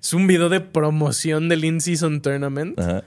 es 0.00 0.12
un 0.12 0.26
video 0.28 0.48
de 0.48 0.60
promoción 0.60 1.48
del 1.48 1.64
In-Season 1.64 2.20
Tournament, 2.22 2.78
Ajá. 2.78 3.02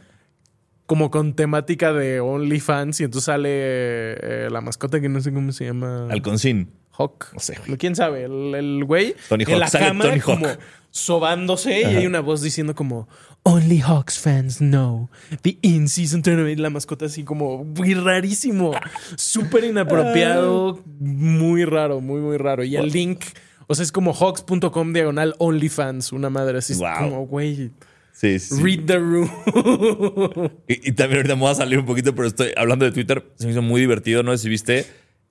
como 0.86 1.10
con 1.10 1.36
temática 1.36 1.94
de 1.94 2.20
OnlyFans. 2.20 3.00
Y 3.00 3.04
entonces 3.06 3.26
sale 3.26 3.50
eh, 3.50 4.48
la 4.52 4.60
mascota 4.62 5.00
que 5.00 5.08
no 5.08 5.22
sé 5.22 5.32
cómo 5.32 5.52
se 5.54 5.66
llama. 5.66 6.08
Alconsín. 6.10 6.70
Hawk. 6.98 7.28
No 7.34 7.40
sé, 7.40 7.58
güey. 7.66 7.78
¿Quién 7.78 7.96
sabe? 7.96 8.26
El, 8.26 8.54
el 8.56 8.84
güey 8.84 9.16
Tony 9.30 9.44
en 9.44 9.52
Hawk. 9.52 9.60
la 9.60 9.68
Sale 9.70 9.86
cama 9.88 10.04
Tony 10.04 10.20
Hawk. 10.20 10.24
como 10.26 10.48
sobándose 10.92 11.82
y 11.82 11.86
hay 11.86 12.06
una 12.06 12.20
voz 12.20 12.42
diciendo 12.42 12.76
como 12.76 13.08
Only 13.44 13.80
Hawks 13.80 14.20
fans 14.20 14.58
know 14.58 15.10
the 15.42 15.58
in-season 15.62 16.22
tournament. 16.22 16.60
La 16.60 16.70
mascota 16.70 17.06
así 17.06 17.24
como 17.24 17.64
muy 17.64 17.94
rarísimo. 17.96 18.72
Súper 19.16 19.64
inapropiado. 19.64 20.84
Muy 21.00 21.66
raro, 21.66 22.02
muy, 22.02 22.22
muy 22.22 22.38
raro. 22.38 22.64
Y 22.64 22.76
el 22.76 22.90
link... 22.90 23.24
O 23.68 23.74
sea, 23.76 23.84
es 23.84 23.92
como 23.94 24.14
hawks.com 24.14 24.92
diagonal 24.92 25.34
OnlyFans. 25.40 26.12
Una 26.12 26.30
madre 26.30 26.58
así. 26.58 26.74
Wow. 26.74 26.90
como, 27.00 27.26
güey, 27.26 27.72
Sí, 28.12 28.38
sí. 28.38 28.62
read 28.62 28.86
the 28.86 28.98
room. 29.00 29.30
Y, 30.68 30.90
y 30.90 30.92
también 30.92 31.20
ahorita 31.20 31.36
me 31.36 31.42
voy 31.42 31.52
a 31.52 31.56
salir 31.56 31.80
un 31.80 31.86
poquito, 31.86 32.14
pero 32.14 32.28
estoy 32.28 32.52
hablando 32.58 32.86
de 32.86 32.92
Twitter. 32.92 33.26
Se 33.36 33.46
me 33.46 33.54
hizo 33.54 33.62
muy 33.62 33.80
divertido. 33.82 34.24
No 34.24 34.38
si 34.38 34.50
viste 34.50 34.86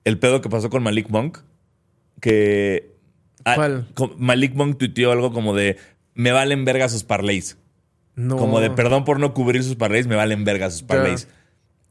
el 0.05 0.17
pedo 0.17 0.41
que 0.41 0.49
pasó 0.49 0.69
con 0.69 0.81
Malik 0.83 1.09
Monk. 1.09 1.37
Que. 2.19 2.90
Ah, 3.45 3.55
¿Cuál? 3.55 3.87
Malik 4.17 4.53
Monk 4.53 4.77
tuiteó 4.77 5.11
algo 5.11 5.31
como 5.33 5.55
de. 5.55 5.77
Me 6.13 6.31
valen 6.31 6.65
verga 6.65 6.89
sus 6.89 7.03
parlays. 7.03 7.57
no. 8.15 8.37
Como 8.37 8.59
de 8.59 8.69
perdón 8.69 9.05
por 9.05 9.19
no 9.19 9.33
cubrir 9.33 9.63
sus 9.63 9.75
parlays, 9.75 10.07
me 10.07 10.15
valen 10.15 10.43
verga 10.43 10.69
sus 10.69 10.83
parlays. 10.83 11.27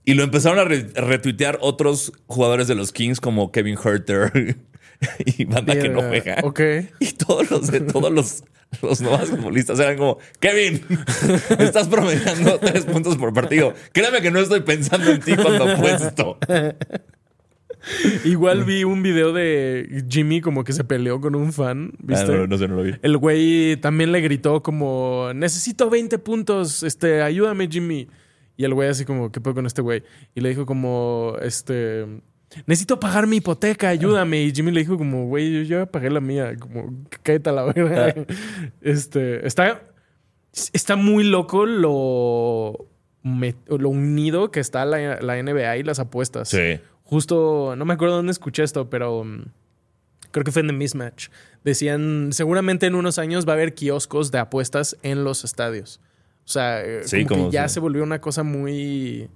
Y 0.04 0.14
lo 0.14 0.22
empezaron 0.24 0.58
a 0.58 0.64
re- 0.64 0.88
retuitear 0.94 1.58
otros 1.60 2.12
jugadores 2.26 2.66
de 2.68 2.74
los 2.74 2.92
Kings 2.92 3.20
como 3.20 3.52
Kevin 3.52 3.76
Herter 3.82 4.56
y 5.24 5.44
banda 5.44 5.78
que 5.78 5.88
no 5.88 6.00
juega. 6.02 6.38
Ok. 6.42 6.60
Y 7.00 7.12
todos 7.12 7.50
los 7.50 7.70
de 7.70 7.80
todos 7.80 8.10
los, 8.10 8.44
los 8.82 9.00
nuevos 9.00 9.28
futbolistas 9.30 9.78
eran 9.78 9.96
como, 9.98 10.18
Kevin, 10.40 10.84
estás 11.58 11.88
promediando 11.88 12.58
tres 12.58 12.84
puntos 12.86 13.16
por 13.16 13.32
partido. 13.34 13.74
Créeme 13.92 14.20
que 14.22 14.30
no 14.30 14.40
estoy 14.40 14.60
pensando 14.60 15.10
en 15.10 15.20
ti 15.20 15.34
cuando 15.36 15.68
apuesto. 15.70 16.38
Igual 18.24 18.64
vi 18.64 18.84
un 18.84 19.02
video 19.02 19.32
de 19.32 20.04
Jimmy 20.08 20.40
como 20.40 20.64
que 20.64 20.72
se 20.72 20.84
peleó 20.84 21.20
con 21.20 21.34
un 21.34 21.52
fan. 21.52 21.92
¿Viste? 21.98 22.32
Ah, 22.32 22.36
no, 22.36 22.46
no 22.46 22.58
sé, 22.58 22.68
no 22.68 22.76
lo 22.76 22.82
vi. 22.82 22.94
El 23.02 23.16
güey 23.16 23.76
también 23.76 24.12
le 24.12 24.20
gritó 24.20 24.62
como, 24.62 25.30
necesito 25.34 25.88
20 25.90 26.18
puntos, 26.18 26.82
este, 26.82 27.22
ayúdame 27.22 27.68
Jimmy. 27.68 28.08
Y 28.56 28.64
el 28.64 28.74
güey 28.74 28.88
así 28.90 29.04
como, 29.06 29.32
¿qué 29.32 29.40
puedo 29.40 29.54
con 29.54 29.66
este 29.66 29.80
güey? 29.80 30.02
Y 30.34 30.40
le 30.42 30.50
dijo 30.50 30.66
como, 30.66 31.34
este, 31.40 32.04
necesito 32.66 33.00
pagar 33.00 33.26
mi 33.26 33.36
hipoteca, 33.36 33.88
ayúdame. 33.88 34.42
Y 34.42 34.52
Jimmy 34.52 34.70
le 34.70 34.80
dijo 34.80 34.98
como, 34.98 35.26
güey, 35.28 35.50
yo 35.50 35.78
ya 35.78 35.86
pagué 35.86 36.10
la 36.10 36.20
mía, 36.20 36.54
como, 36.58 36.92
cállate 37.22 37.48
a 37.48 37.52
la 37.54 37.64
verga. 37.72 38.14
Este, 38.82 39.46
está, 39.46 39.82
está 40.74 40.96
muy 40.96 41.24
loco 41.24 41.64
lo, 41.64 42.86
me- 43.22 43.54
lo 43.66 43.88
unido 43.88 44.50
que 44.50 44.60
está 44.60 44.84
la, 44.84 45.20
la 45.22 45.42
NBA 45.42 45.78
y 45.78 45.82
las 45.82 45.98
apuestas. 45.98 46.50
Sí. 46.50 46.80
Justo, 47.10 47.74
no 47.76 47.84
me 47.84 47.94
acuerdo 47.94 48.16
dónde 48.16 48.30
escuché 48.32 48.62
esto, 48.62 48.88
pero 48.88 49.24
mm, 49.24 49.42
creo 50.30 50.44
que 50.44 50.52
fue 50.52 50.62
en 50.62 50.68
The 50.68 50.74
Mismatch. 50.74 51.28
Decían, 51.64 52.28
seguramente 52.32 52.86
en 52.86 52.94
unos 52.94 53.18
años 53.18 53.46
va 53.46 53.52
a 53.52 53.54
haber 53.56 53.74
kioscos 53.74 54.30
de 54.30 54.38
apuestas 54.38 54.96
en 55.02 55.24
los 55.24 55.42
estadios. 55.44 56.00
O 56.44 56.48
sea, 56.52 56.82
eh, 56.84 57.02
Sí, 57.04 57.24
como, 57.24 57.40
como 57.40 57.50
que 57.50 57.54
ya 57.54 57.66
se- 57.68 57.74
se 57.74 57.80
volvió 57.80 58.02
una 58.04 58.20
cosa 58.20 58.42
muy... 58.44 59.28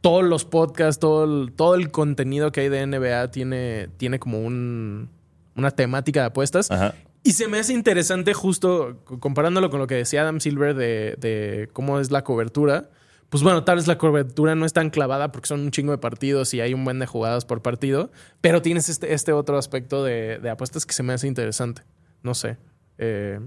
Todos 0.00 0.24
los 0.24 0.44
podcasts, 0.44 1.00
todo 1.00 1.24
el, 1.24 1.52
todo 1.52 1.74
el 1.74 1.90
contenido 1.90 2.50
que 2.52 2.60
hay 2.62 2.68
de 2.68 2.86
NBA 2.86 3.30
tiene, 3.30 3.88
tiene 3.96 4.18
como 4.18 4.40
un, 4.40 5.10
una 5.56 5.70
temática 5.72 6.20
de 6.20 6.26
apuestas. 6.26 6.70
Ajá. 6.70 6.94
Y 7.24 7.32
se 7.32 7.48
me 7.48 7.58
hace 7.58 7.72
interesante 7.74 8.32
justo 8.32 9.02
comparándolo 9.20 9.70
con 9.70 9.80
lo 9.80 9.86
que 9.88 9.96
decía 9.96 10.22
Adam 10.22 10.40
Silver 10.40 10.74
de, 10.74 11.16
de 11.18 11.68
cómo 11.72 11.98
es 12.00 12.10
la 12.12 12.22
cobertura. 12.22 12.90
Pues 13.28 13.42
bueno, 13.42 13.62
tal 13.64 13.76
vez 13.76 13.86
la 13.86 13.98
cobertura 13.98 14.54
no 14.54 14.64
es 14.64 14.72
tan 14.72 14.88
clavada 14.90 15.30
porque 15.32 15.48
son 15.48 15.60
un 15.60 15.70
chingo 15.70 15.92
de 15.92 15.98
partidos 15.98 16.54
y 16.54 16.60
hay 16.62 16.72
un 16.72 16.84
buen 16.84 16.98
de 16.98 17.06
jugadas 17.06 17.44
por 17.44 17.60
partido, 17.60 18.10
pero 18.40 18.62
tienes 18.62 18.88
este, 18.88 19.12
este 19.12 19.32
otro 19.32 19.58
aspecto 19.58 20.02
de, 20.02 20.38
de 20.38 20.48
apuestas 20.50 20.86
que 20.86 20.94
se 20.94 21.02
me 21.02 21.12
hace 21.12 21.26
interesante. 21.26 21.82
No 22.22 22.34
sé. 22.34 22.56
Eh, 22.96 23.38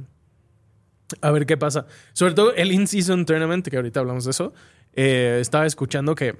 a 1.21 1.31
ver 1.31 1.45
qué 1.45 1.57
pasa. 1.57 1.87
Sobre 2.13 2.33
todo 2.35 2.53
el 2.53 2.71
In-Season 2.71 3.25
Tournament, 3.25 3.67
que 3.67 3.75
ahorita 3.75 3.99
hablamos 3.99 4.25
de 4.25 4.31
eso. 4.31 4.53
eh, 4.93 5.39
estaba 5.41 5.65
escuchando 5.65 6.13
que 6.15 6.37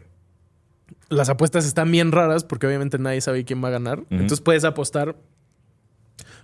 las 1.10 1.30
apuestas 1.30 1.66
están 1.66 1.92
bien 1.92 2.12
raras 2.12 2.44
porque 2.44 2.68
obviamente 2.68 2.98
nadie 3.00 3.22
sabe 3.22 3.44
quién 3.44 3.64
va 3.64 3.70
a 3.70 3.72
ganar. 3.72 4.04
Entonces 4.12 4.40
puedes 4.42 4.64
apostar 4.66 5.16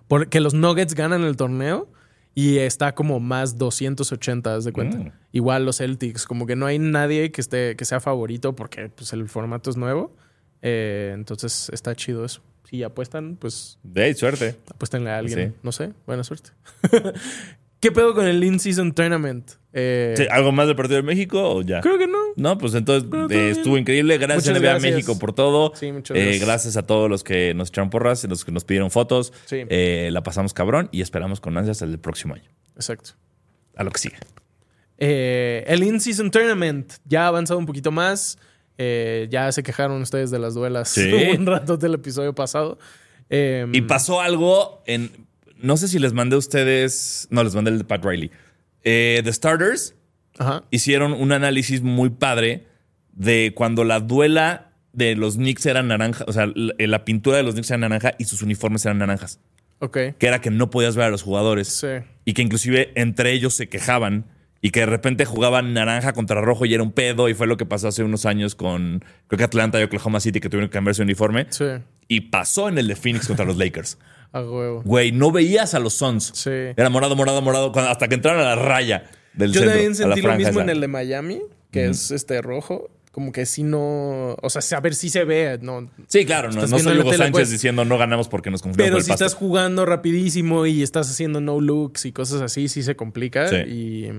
porque 0.07 0.39
los 0.39 0.53
Nuggets 0.53 0.93
ganan 0.95 1.23
el 1.23 1.37
torneo 1.37 1.89
y 2.37 2.59
está 2.59 2.93
como 2.93 3.19
más 3.19 3.57
280, 3.57 4.53
haz 4.57 4.63
de 4.63 4.71
cuenta. 4.71 4.99
Mm. 4.99 5.11
Igual 5.31 5.65
los 5.65 5.77
Celtics, 5.77 6.27
como 6.27 6.45
que 6.45 6.55
no 6.55 6.67
hay 6.67 6.77
nadie 6.77 7.31
que 7.31 7.41
esté 7.41 7.75
que 7.75 7.83
sea 7.83 7.99
favorito 7.99 8.55
porque 8.55 8.89
pues, 8.89 9.11
el 9.11 9.27
formato 9.27 9.71
es 9.71 9.75
nuevo. 9.75 10.15
Eh, 10.61 11.13
entonces 11.15 11.71
está 11.73 11.95
chido 11.95 12.23
eso. 12.23 12.43
Si 12.69 12.83
apuestan, 12.83 13.37
pues 13.37 13.79
De 13.81 14.13
suerte. 14.13 14.55
apuéstenle 14.69 15.09
a 15.09 15.17
alguien. 15.17 15.49
Sí. 15.49 15.55
No 15.63 15.71
sé, 15.71 15.93
buena 16.05 16.23
suerte. 16.23 16.51
¿Qué 17.79 17.91
pedo 17.91 18.13
con 18.15 18.25
el 18.25 18.43
In-Season 18.43 18.91
Tournament? 18.93 19.51
Eh, 19.71 20.15
Sí, 20.17 20.23
¿Algo 20.31 20.51
más 20.51 20.65
del 20.67 20.75
partido 20.75 20.97
de 20.97 21.03
México 21.03 21.39
o 21.57 21.61
ya? 21.61 21.81
Creo 21.81 21.97
que 21.99 22.07
no. 22.07 22.17
No, 22.35 22.57
pues 22.57 22.73
entonces 22.73 23.07
eh, 23.29 23.51
estuvo 23.51 23.77
increíble. 23.77 24.17
Gracias 24.17 24.47
Muchas 24.47 24.61
NBA 24.61 24.69
gracias. 24.71 24.93
México 24.93 25.19
por 25.19 25.33
todo. 25.33 25.73
Sí, 25.75 25.91
muchas 25.91 26.17
Eh, 26.17 26.21
gracias. 26.21 26.45
gracias 26.45 26.77
a 26.77 26.87
todos 26.87 27.09
los 27.09 27.23
que 27.23 27.53
nos 27.53 27.69
echaron 27.69 27.89
porras, 27.91 28.23
los 28.23 28.43
que 28.43 28.51
nos 28.51 28.63
pidieron 28.65 28.89
fotos. 28.89 29.31
Sí. 29.45 29.63
La 29.69 30.23
pasamos 30.23 30.53
cabrón 30.53 30.89
y 30.91 31.01
esperamos 31.01 31.39
con 31.39 31.55
ansias 31.57 31.81
el 31.83 31.99
próximo 31.99 32.33
año. 32.33 32.49
Exacto. 32.75 33.11
A 33.75 33.83
lo 33.83 33.91
que 33.91 33.99
sigue. 33.99 34.17
El 34.97 35.83
In-Season 35.83 36.31
Tournament 36.31 36.93
ya 37.05 37.25
ha 37.25 37.27
avanzado 37.27 37.59
un 37.59 37.65
poquito 37.67 37.91
más. 37.91 38.39
Ya 38.77 39.51
se 39.51 39.61
quejaron 39.63 40.01
ustedes 40.01 40.31
de 40.31 40.39
las 40.39 40.53
duelas 40.55 40.89
Sí. 40.89 41.11
un 41.37 41.45
rato 41.45 41.77
del 41.77 41.93
episodio 41.95 42.33
pasado. 42.33 42.79
Eh, 43.29 43.67
Y 43.73 43.81
pasó 43.81 44.21
algo 44.21 44.81
en. 44.87 45.26
No 45.61 45.77
sé 45.77 45.87
si 45.87 45.99
les 45.99 46.13
mandé 46.13 46.35
a 46.35 46.39
ustedes. 46.39 47.27
No, 47.31 47.43
les 47.43 47.55
mandé 47.55 47.71
el 47.71 47.77
de 47.79 47.83
Pat 47.83 48.03
Riley. 48.03 48.31
Eh, 48.83 49.21
The 49.23 49.33
Starters 49.33 49.95
Ajá. 50.37 50.63
hicieron 50.71 51.13
un 51.13 51.31
análisis 51.31 51.81
muy 51.81 52.09
padre 52.09 52.65
de 53.13 53.53
cuando 53.55 53.83
la 53.83 53.99
duela 53.99 54.71
de 54.93 55.15
los 55.15 55.35
Knicks 55.35 55.65
era 55.65 55.83
naranja. 55.83 56.23
O 56.27 56.33
sea, 56.33 56.47
la, 56.53 56.73
la 56.77 57.05
pintura 57.05 57.37
de 57.37 57.43
los 57.43 57.53
Knicks 57.53 57.69
era 57.71 57.77
naranja 57.77 58.13
y 58.17 58.25
sus 58.25 58.41
uniformes 58.41 58.85
eran 58.85 58.99
naranjas. 58.99 59.39
Ok. 59.79 59.97
Que 60.17 60.27
era 60.27 60.41
que 60.41 60.49
no 60.49 60.69
podías 60.69 60.95
ver 60.95 61.05
a 61.05 61.09
los 61.09 61.21
jugadores. 61.23 61.67
Sí. 61.67 61.87
Y 62.25 62.33
que 62.33 62.41
inclusive 62.41 62.91
entre 62.95 63.31
ellos 63.33 63.53
se 63.53 63.67
quejaban. 63.69 64.25
Y 64.59 64.71
que 64.71 64.79
de 64.79 64.85
repente 64.87 65.23
jugaban 65.25 65.73
naranja 65.73 66.13
contra 66.13 66.41
rojo 66.41 66.65
y 66.65 66.73
era 66.73 66.81
un 66.81 66.91
pedo. 66.91 67.29
Y 67.29 67.35
fue 67.35 67.45
lo 67.45 67.57
que 67.57 67.65
pasó 67.67 67.87
hace 67.89 68.03
unos 68.03 68.25
años 68.25 68.55
con, 68.55 69.03
creo 69.27 69.37
que 69.37 69.43
Atlanta 69.43 69.79
y 69.79 69.83
Oklahoma 69.83 70.19
City, 70.19 70.39
que 70.39 70.49
tuvieron 70.49 70.69
que 70.69 70.73
cambiar 70.73 70.95
su 70.95 71.03
uniforme. 71.03 71.45
Sí. 71.49 71.65
Y 72.07 72.21
pasó 72.21 72.67
en 72.67 72.79
el 72.79 72.87
de 72.87 72.95
Phoenix 72.95 73.27
contra 73.27 73.45
los 73.45 73.57
Lakers. 73.57 73.99
A 74.31 74.41
huevo. 74.41 74.81
Güey, 74.83 75.11
no 75.11 75.31
veías 75.31 75.73
a 75.73 75.79
los 75.79 75.93
Suns. 75.93 76.31
Sí. 76.35 76.49
Era 76.49 76.89
morado, 76.89 77.15
morado, 77.15 77.41
morado, 77.41 77.71
hasta 77.89 78.07
que 78.07 78.15
entraron 78.15 78.41
a 78.41 78.55
la 78.55 78.55
raya 78.55 79.09
del 79.33 79.51
Yo 79.51 79.59
centro. 79.61 79.71
también 79.73 79.95
sentí 79.95 80.21
lo 80.21 80.35
mismo 80.35 80.51
esa. 80.51 80.61
en 80.63 80.69
el 80.69 80.81
de 80.81 80.87
Miami, 80.87 81.41
que 81.71 81.85
es 81.87 82.11
este 82.11 82.41
rojo. 82.41 82.89
Como 83.11 83.31
que 83.31 83.47
si 83.47 83.63
no. 83.63 84.35
O 84.43 84.49
sea, 84.49 84.77
a 84.77 84.81
ver 84.81 84.93
si 84.93 85.09
se 85.09 85.23
ve. 85.23 85.57
No. 85.59 85.89
Sí, 86.07 86.23
claro, 86.23 86.51
no, 86.51 86.67
soy 86.67 86.99
Hugo 86.99 87.13
Sánchez 87.13 87.31
pues. 87.31 87.49
diciendo 87.49 87.83
no 87.83 87.97
ganamos 87.97 88.27
porque 88.27 88.51
nos 88.51 88.61
confundimos 88.61 88.85
Pero 88.89 88.97
el 88.97 89.03
si 89.03 89.09
pasto. 89.09 89.25
estás 89.25 89.39
jugando 89.39 89.87
rapidísimo 89.87 90.67
y 90.67 90.83
estás 90.83 91.09
haciendo 91.09 91.41
no 91.41 91.59
looks 91.59 92.05
y 92.05 92.11
cosas 92.11 92.41
así, 92.41 92.67
sí 92.67 92.83
se 92.83 92.95
complica. 92.95 93.47
Sí. 93.47 93.55
Y 93.55 94.09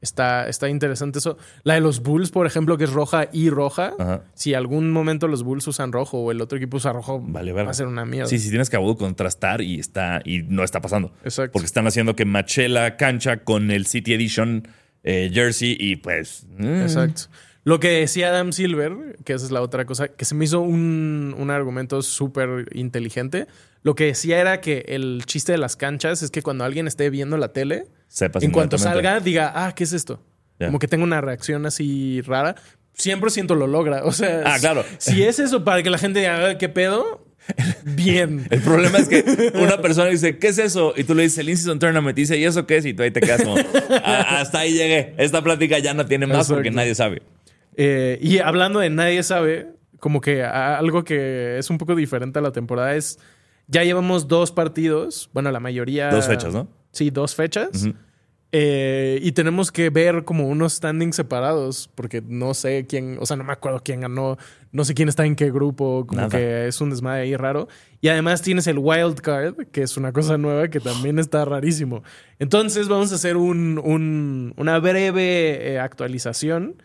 está, 0.00 0.48
está 0.48 0.68
interesante 0.68 1.18
eso. 1.18 1.36
La 1.62 1.74
de 1.74 1.80
los 1.80 2.02
Bulls, 2.02 2.30
por 2.30 2.46
ejemplo, 2.46 2.78
que 2.78 2.84
es 2.84 2.92
roja 2.92 3.28
y 3.32 3.50
roja. 3.50 3.94
Ajá. 3.98 4.22
Si 4.34 4.54
algún 4.54 4.90
momento 4.90 5.28
los 5.28 5.42
Bulls 5.42 5.66
usan 5.66 5.92
rojo 5.92 6.18
o 6.18 6.30
el 6.30 6.40
otro 6.40 6.58
equipo 6.58 6.76
usa 6.76 6.92
rojo, 6.92 7.20
Vale, 7.20 7.52
va 7.52 7.62
a 7.62 7.74
ser 7.74 7.86
una 7.86 8.04
mierda. 8.04 8.28
Sí, 8.28 8.38
sí, 8.38 8.48
tienes 8.50 8.70
que 8.70 8.76
contrastar 8.98 9.60
y 9.62 9.78
está 9.78 10.20
y 10.24 10.42
no 10.42 10.64
está 10.64 10.80
pasando. 10.80 11.12
Exacto. 11.24 11.52
Porque 11.52 11.66
están 11.66 11.86
haciendo 11.86 12.16
que 12.16 12.24
mache 12.24 12.68
la 12.68 12.96
cancha 12.96 13.38
con 13.38 13.70
el 13.70 13.86
City 13.86 14.14
Edition 14.14 14.68
eh, 15.02 15.30
jersey 15.32 15.76
y 15.78 15.96
pues. 15.96 16.46
mm, 16.58 16.82
Exacto. 16.82 17.22
Lo 17.66 17.80
que 17.80 17.88
decía 17.88 18.28
Adam 18.28 18.52
Silver, 18.52 19.16
que 19.24 19.32
esa 19.32 19.44
es 19.44 19.50
la 19.50 19.60
otra 19.60 19.86
cosa, 19.86 20.06
que 20.06 20.24
se 20.24 20.36
me 20.36 20.44
hizo 20.44 20.60
un, 20.60 21.34
un 21.36 21.50
argumento 21.50 22.00
súper 22.00 22.68
inteligente. 22.70 23.48
Lo 23.82 23.96
que 23.96 24.04
decía 24.04 24.40
era 24.40 24.60
que 24.60 24.84
el 24.86 25.24
chiste 25.26 25.50
de 25.50 25.58
las 25.58 25.74
canchas 25.74 26.22
es 26.22 26.30
que 26.30 26.42
cuando 26.42 26.62
alguien 26.62 26.86
esté 26.86 27.10
viendo 27.10 27.36
la 27.38 27.52
tele, 27.52 27.86
Sepas 28.06 28.44
en 28.44 28.52
cuanto 28.52 28.78
salga, 28.78 29.18
diga, 29.18 29.50
ah, 29.56 29.74
¿qué 29.74 29.82
es 29.82 29.92
esto? 29.92 30.22
Como 30.60 30.78
que 30.78 30.86
tenga 30.86 31.02
una 31.02 31.20
reacción 31.20 31.66
así 31.66 32.20
rara. 32.20 32.54
100% 32.96 33.56
lo 33.56 33.66
logra. 33.66 34.04
O 34.04 34.12
sea, 34.12 34.42
Ah, 34.46 34.58
claro. 34.60 34.84
si 34.98 35.24
es 35.24 35.40
eso 35.40 35.64
para 35.64 35.82
que 35.82 35.90
la 35.90 35.98
gente 35.98 36.20
diga, 36.20 36.50
"Ah, 36.50 36.58
¿qué 36.58 36.68
pedo? 36.68 37.26
Bien. 37.82 38.46
El 38.50 38.60
problema 38.60 38.98
es 38.98 39.08
que 39.08 39.24
una 39.54 39.80
persona 39.82 40.08
dice, 40.08 40.38
¿qué 40.38 40.48
es 40.48 40.58
eso? 40.58 40.94
Y 40.96 41.02
tú 41.02 41.16
le 41.16 41.24
dices, 41.24 41.38
el 41.38 41.48
In-Season 41.48 41.80
Tournament. 41.80 42.16
Y 42.16 42.22
dice, 42.22 42.38
¿y 42.38 42.44
eso 42.44 42.64
qué 42.64 42.76
es? 42.76 42.86
Y 42.86 42.94
tú 42.94 43.02
ahí 43.02 43.10
te 43.10 43.20
quedas 43.20 43.42
como, 43.42 43.56
"Ah, 44.04 44.38
hasta 44.40 44.60
ahí 44.60 44.72
llegué. 44.72 45.14
Esta 45.18 45.42
plática 45.42 45.80
ya 45.80 45.94
no 45.94 46.06
tiene 46.06 46.26
más 46.28 46.48
porque 46.48 46.70
nadie 46.70 46.94
sabe. 46.94 47.22
Eh, 47.76 48.18
y 48.22 48.38
hablando 48.38 48.80
de 48.80 48.90
nadie 48.90 49.22
sabe, 49.22 49.68
como 50.00 50.20
que 50.20 50.42
algo 50.42 51.04
que 51.04 51.58
es 51.58 51.70
un 51.70 51.78
poco 51.78 51.94
diferente 51.94 52.38
a 52.38 52.42
la 52.42 52.52
temporada 52.52 52.94
es, 52.96 53.18
ya 53.68 53.84
llevamos 53.84 54.28
dos 54.28 54.50
partidos, 54.52 55.28
bueno, 55.32 55.50
la 55.50 55.60
mayoría... 55.60 56.10
Dos 56.10 56.26
fechas, 56.26 56.52
¿no? 56.54 56.68
Sí, 56.92 57.10
dos 57.10 57.34
fechas. 57.34 57.86
Eh, 58.52 59.18
y 59.22 59.32
tenemos 59.32 59.70
que 59.72 59.90
ver 59.90 60.24
como 60.24 60.48
unos 60.48 60.74
standings 60.74 61.16
separados, 61.16 61.90
porque 61.94 62.22
no 62.26 62.54
sé 62.54 62.86
quién, 62.88 63.18
o 63.20 63.26
sea, 63.26 63.36
no 63.36 63.44
me 63.44 63.52
acuerdo 63.52 63.82
quién 63.84 64.00
ganó, 64.00 64.38
no 64.72 64.84
sé 64.84 64.94
quién 64.94 65.08
está 65.08 65.26
en 65.26 65.34
qué 65.36 65.50
grupo, 65.50 66.06
como 66.06 66.22
Nada. 66.22 66.30
que 66.38 66.68
es 66.68 66.80
un 66.80 66.88
desmadre 66.90 67.22
ahí 67.22 67.36
raro. 67.36 67.68
Y 68.00 68.08
además 68.08 68.40
tienes 68.40 68.66
el 68.68 68.78
wild 68.78 69.20
card, 69.20 69.56
que 69.72 69.82
es 69.82 69.96
una 69.98 70.12
cosa 70.12 70.38
nueva 70.38 70.68
que 70.68 70.80
también 70.80 71.18
está 71.18 71.44
rarísimo. 71.44 72.02
Entonces 72.38 72.88
vamos 72.88 73.12
a 73.12 73.16
hacer 73.16 73.36
un, 73.36 73.78
un- 73.84 74.54
una 74.56 74.78
breve 74.78 75.72
eh, 75.74 75.78
actualización 75.80 76.80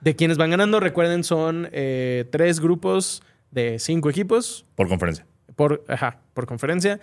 de 0.00 0.16
quienes 0.16 0.36
van 0.38 0.50
ganando. 0.50 0.80
Recuerden, 0.80 1.24
son 1.24 1.68
eh, 1.72 2.24
tres 2.30 2.60
grupos 2.60 3.22
de 3.50 3.78
cinco 3.78 4.10
equipos 4.10 4.66
Por 4.74 4.88
conferencia. 4.88 5.26
por, 5.54 5.84
ajá, 5.88 6.20
por 6.34 6.46
conferencia. 6.46 7.00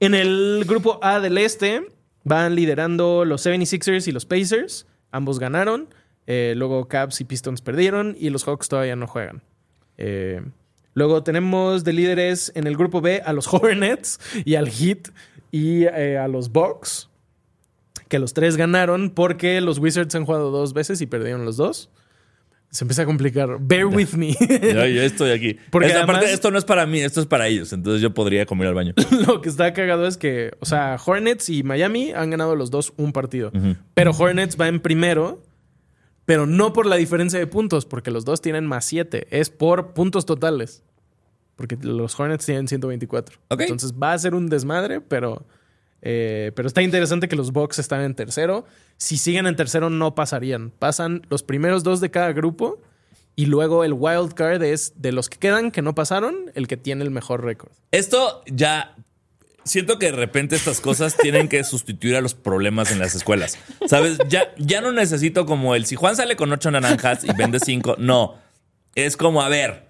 En 0.00 0.14
el 0.14 0.64
grupo 0.66 0.98
A 1.02 1.20
del 1.20 1.38
este 1.38 1.86
van 2.24 2.54
liderando 2.54 3.24
los 3.24 3.44
76ers 3.46 4.06
y 4.08 4.12
los 4.12 4.26
Pacers. 4.26 4.86
Ambos 5.10 5.38
ganaron. 5.38 5.88
Eh, 6.26 6.54
luego 6.56 6.88
Cavs 6.88 7.20
y 7.20 7.24
Pistons 7.24 7.60
perdieron 7.62 8.16
y 8.18 8.30
los 8.30 8.44
Hawks 8.44 8.68
todavía 8.68 8.96
no 8.96 9.06
juegan. 9.06 9.42
Eh, 9.96 10.42
luego 10.92 11.22
tenemos 11.22 11.84
de 11.84 11.92
líderes 11.92 12.52
en 12.54 12.66
el 12.66 12.76
grupo 12.76 13.00
B 13.00 13.22
a 13.24 13.32
los 13.32 13.46
Hornets 13.52 14.18
y 14.44 14.56
al 14.56 14.68
Heat 14.68 15.08
y 15.52 15.84
eh, 15.84 16.18
a 16.18 16.28
los 16.28 16.50
Bucks. 16.50 17.08
Que 18.08 18.18
los 18.18 18.34
tres 18.34 18.56
ganaron 18.56 19.10
porque 19.10 19.60
los 19.60 19.78
Wizards 19.78 20.14
han 20.14 20.26
jugado 20.26 20.50
dos 20.50 20.74
veces 20.74 21.00
y 21.00 21.06
perdieron 21.06 21.44
los 21.44 21.56
dos. 21.56 21.90
Se 22.70 22.84
empieza 22.84 23.02
a 23.02 23.06
complicar. 23.06 23.56
Bear 23.60 23.86
with 23.86 24.10
me. 24.14 24.32
Yo, 24.38 24.86
yo 24.86 25.02
estoy 25.02 25.30
aquí. 25.30 25.56
Porque 25.70 25.86
Esta 25.88 26.00
además- 26.00 26.16
parte, 26.18 26.32
esto 26.32 26.50
no 26.50 26.58
es 26.58 26.64
para 26.64 26.84
mí, 26.86 27.00
esto 27.00 27.20
es 27.20 27.26
para 27.26 27.46
ellos. 27.46 27.72
Entonces 27.72 28.02
yo 28.02 28.12
podría 28.12 28.44
comer 28.44 28.68
al 28.68 28.74
baño. 28.74 28.92
Lo 29.26 29.40
que 29.40 29.48
está 29.48 29.72
cagado 29.72 30.06
es 30.06 30.16
que, 30.18 30.50
o 30.60 30.66
sea, 30.66 30.98
Hornets 31.04 31.48
y 31.48 31.62
Miami 31.62 32.12
han 32.12 32.30
ganado 32.30 32.54
los 32.56 32.70
dos 32.70 32.92
un 32.96 33.12
partido. 33.12 33.50
Pero 33.94 34.10
Hornets 34.10 34.58
va 34.60 34.68
en 34.68 34.80
primero, 34.80 35.42
pero 36.26 36.46
no 36.46 36.72
por 36.72 36.86
la 36.86 36.96
diferencia 36.96 37.38
de 37.38 37.46
puntos, 37.46 37.86
porque 37.86 38.10
los 38.10 38.24
dos 38.24 38.42
tienen 38.42 38.66
más 38.66 38.84
7. 38.84 39.28
Es 39.30 39.48
por 39.48 39.94
puntos 39.94 40.26
totales. 40.26 40.82
Porque 41.54 41.78
los 41.80 42.18
Hornets 42.20 42.44
tienen 42.44 42.68
124. 42.68 43.38
Ok. 43.48 43.60
Entonces 43.62 43.94
va 43.94 44.12
a 44.12 44.18
ser 44.18 44.34
un 44.34 44.48
desmadre, 44.50 45.00
pero, 45.00 45.46
eh, 46.02 46.52
pero 46.54 46.68
está 46.68 46.82
interesante 46.82 47.28
que 47.28 47.36
los 47.36 47.52
Bucks 47.52 47.78
están 47.78 48.02
en 48.02 48.14
tercero. 48.14 48.64
Si 48.96 49.18
siguen 49.18 49.46
en 49.46 49.56
tercero, 49.56 49.90
no 49.90 50.14
pasarían. 50.14 50.70
Pasan 50.70 51.22
los 51.28 51.42
primeros 51.42 51.82
dos 51.82 52.00
de 52.00 52.10
cada 52.10 52.32
grupo. 52.32 52.80
Y 53.38 53.46
luego 53.46 53.84
el 53.84 53.92
wild 53.92 54.32
card 54.32 54.62
es 54.62 54.94
de 54.96 55.12
los 55.12 55.28
que 55.28 55.38
quedan 55.38 55.70
que 55.70 55.82
no 55.82 55.94
pasaron, 55.94 56.50
el 56.54 56.66
que 56.66 56.78
tiene 56.78 57.04
el 57.04 57.10
mejor 57.10 57.44
récord. 57.44 57.70
Esto 57.92 58.42
ya. 58.46 58.96
Siento 59.64 59.98
que 59.98 60.06
de 60.06 60.12
repente 60.12 60.56
estas 60.56 60.80
cosas 60.80 61.16
tienen 61.20 61.48
que 61.48 61.62
sustituir 61.64 62.16
a 62.16 62.20
los 62.20 62.34
problemas 62.34 62.92
en 62.92 62.98
las 62.98 63.14
escuelas. 63.14 63.58
¿Sabes? 63.86 64.18
Ya, 64.28 64.54
ya 64.56 64.80
no 64.80 64.92
necesito 64.92 65.44
como 65.44 65.74
el 65.74 65.84
si 65.86 65.96
Juan 65.96 66.16
sale 66.16 66.36
con 66.36 66.50
ocho 66.50 66.70
naranjas 66.70 67.24
y 67.24 67.32
vende 67.36 67.60
cinco. 67.60 67.96
No. 67.98 68.36
Es 68.94 69.18
como, 69.18 69.42
a 69.42 69.48
ver. 69.50 69.85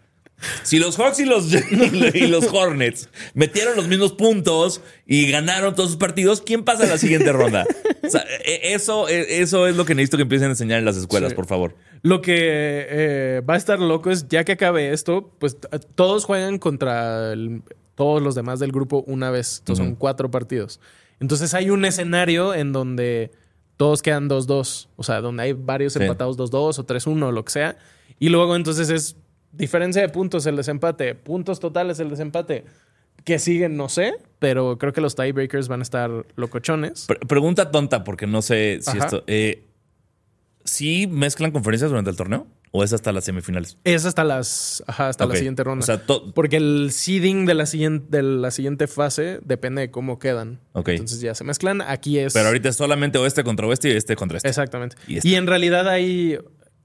Si 0.62 0.78
los 0.78 0.96
Hawks 0.98 1.18
y 1.20 1.24
los, 1.24 1.48
y 2.14 2.26
los 2.26 2.46
Hornets 2.52 3.08
metieron 3.34 3.74
los 3.76 3.88
mismos 3.88 4.12
puntos 4.12 4.82
y 5.06 5.30
ganaron 5.30 5.74
todos 5.74 5.90
sus 5.90 5.98
partidos, 5.98 6.42
¿quién 6.42 6.62
pasa 6.64 6.84
a 6.84 6.86
la 6.88 6.98
siguiente 6.98 7.32
ronda? 7.32 7.66
O 8.04 8.08
sea, 8.10 8.22
e- 8.44 8.74
eso, 8.74 9.08
e- 9.08 9.40
eso 9.40 9.66
es 9.66 9.76
lo 9.76 9.84
que 9.86 9.94
necesito 9.94 10.18
que 10.18 10.24
empiecen 10.24 10.48
a 10.48 10.50
enseñar 10.50 10.78
en 10.78 10.84
las 10.84 10.96
escuelas, 10.98 11.30
Sí. 11.30 11.36
por 11.36 11.46
favor. 11.46 11.74
Lo 12.02 12.20
que 12.20 12.34
eh, 12.88 13.42
va 13.48 13.54
a 13.54 13.56
estar 13.56 13.78
loco 13.80 14.10
es, 14.10 14.28
ya 14.28 14.44
que 14.44 14.52
acabe 14.52 14.92
esto, 14.92 15.32
pues 15.38 15.56
todos 15.94 16.24
juegan 16.26 16.58
contra 16.58 17.32
el- 17.32 17.62
todos 17.94 18.20
los 18.22 18.34
demás 18.34 18.60
del 18.60 18.72
grupo 18.72 19.04
una 19.06 19.30
vez. 19.30 19.60
Entonces 19.60 19.84
son 19.86 19.94
cuatro 19.94 20.30
partidos. 20.30 20.80
Entonces 21.18 21.54
hay 21.54 21.70
un 21.70 21.86
escenario 21.86 22.52
en 22.54 22.72
donde 22.72 23.30
todos 23.78 24.02
quedan 24.02 24.28
2-2. 24.28 24.88
O 24.96 25.02
sea, 25.02 25.22
donde 25.22 25.44
hay 25.44 25.52
varios 25.54 25.96
empatados 25.96 26.36
2-2 26.36 26.78
o 26.78 26.84
3-1 26.86 27.22
o 27.28 27.32
lo 27.32 27.42
que 27.44 27.52
sea. 27.52 27.78
Y 28.18 28.28
luego 28.28 28.54
entonces 28.54 28.90
es 28.90 29.16
diferencia 29.56 30.02
de 30.02 30.08
puntos 30.08 30.46
el 30.46 30.56
desempate, 30.56 31.14
puntos 31.14 31.60
totales 31.60 31.98
el 32.00 32.10
desempate. 32.10 32.64
Que 33.24 33.38
siguen, 33.40 33.76
no 33.76 33.88
sé, 33.88 34.14
pero 34.38 34.78
creo 34.78 34.92
que 34.92 35.00
los 35.00 35.16
tiebreakers 35.16 35.66
van 35.68 35.80
a 35.80 35.82
estar 35.82 36.10
locochones. 36.36 37.06
Pre- 37.06 37.18
pregunta 37.26 37.70
tonta, 37.72 38.04
porque 38.04 38.26
no 38.26 38.40
sé 38.42 38.78
si 38.82 38.90
Ajá. 38.90 39.04
esto. 39.06 39.24
Eh, 39.26 39.64
¿Sí 40.64 41.06
mezclan 41.06 41.50
conferencias 41.50 41.90
durante 41.90 42.10
el 42.10 42.16
torneo? 42.16 42.46
¿O 42.72 42.84
es 42.84 42.92
hasta 42.92 43.10
las 43.12 43.24
semifinales? 43.24 43.78
Es 43.84 44.04
hasta 44.04 44.22
las 44.22 44.82
ajá, 44.86 45.08
hasta 45.08 45.24
la 45.24 45.34
siguiente 45.36 45.64
ronda. 45.64 45.82
O 45.82 45.86
sea, 45.86 46.02
Porque 46.34 46.56
el 46.56 46.90
seeding 46.92 47.46
de 47.46 47.54
la 47.54 47.64
siguiente, 47.64 48.06
de 48.18 48.22
la 48.22 48.50
siguiente 48.50 48.86
fase 48.86 49.38
depende 49.44 49.80
de 49.82 49.90
cómo 49.90 50.18
quedan. 50.18 50.60
Ok. 50.72 50.88
Entonces 50.90 51.20
ya 51.20 51.34
se 51.34 51.42
mezclan. 51.44 51.80
Aquí 51.80 52.18
es. 52.18 52.34
pero 52.34 52.48
ahorita 52.48 52.68
es 52.68 52.76
solamente 52.76 53.16
oeste 53.18 53.44
contra 53.44 53.66
oeste 53.66 53.88
y 53.88 53.92
este 53.92 54.14
contra 54.14 54.36
este. 54.36 54.48
Exactamente. 54.48 54.96
Y 55.06 55.14
Y, 55.14 55.18
está. 55.18 55.28
en 55.30 55.46
realidad 55.46 55.88
hay. 55.88 56.38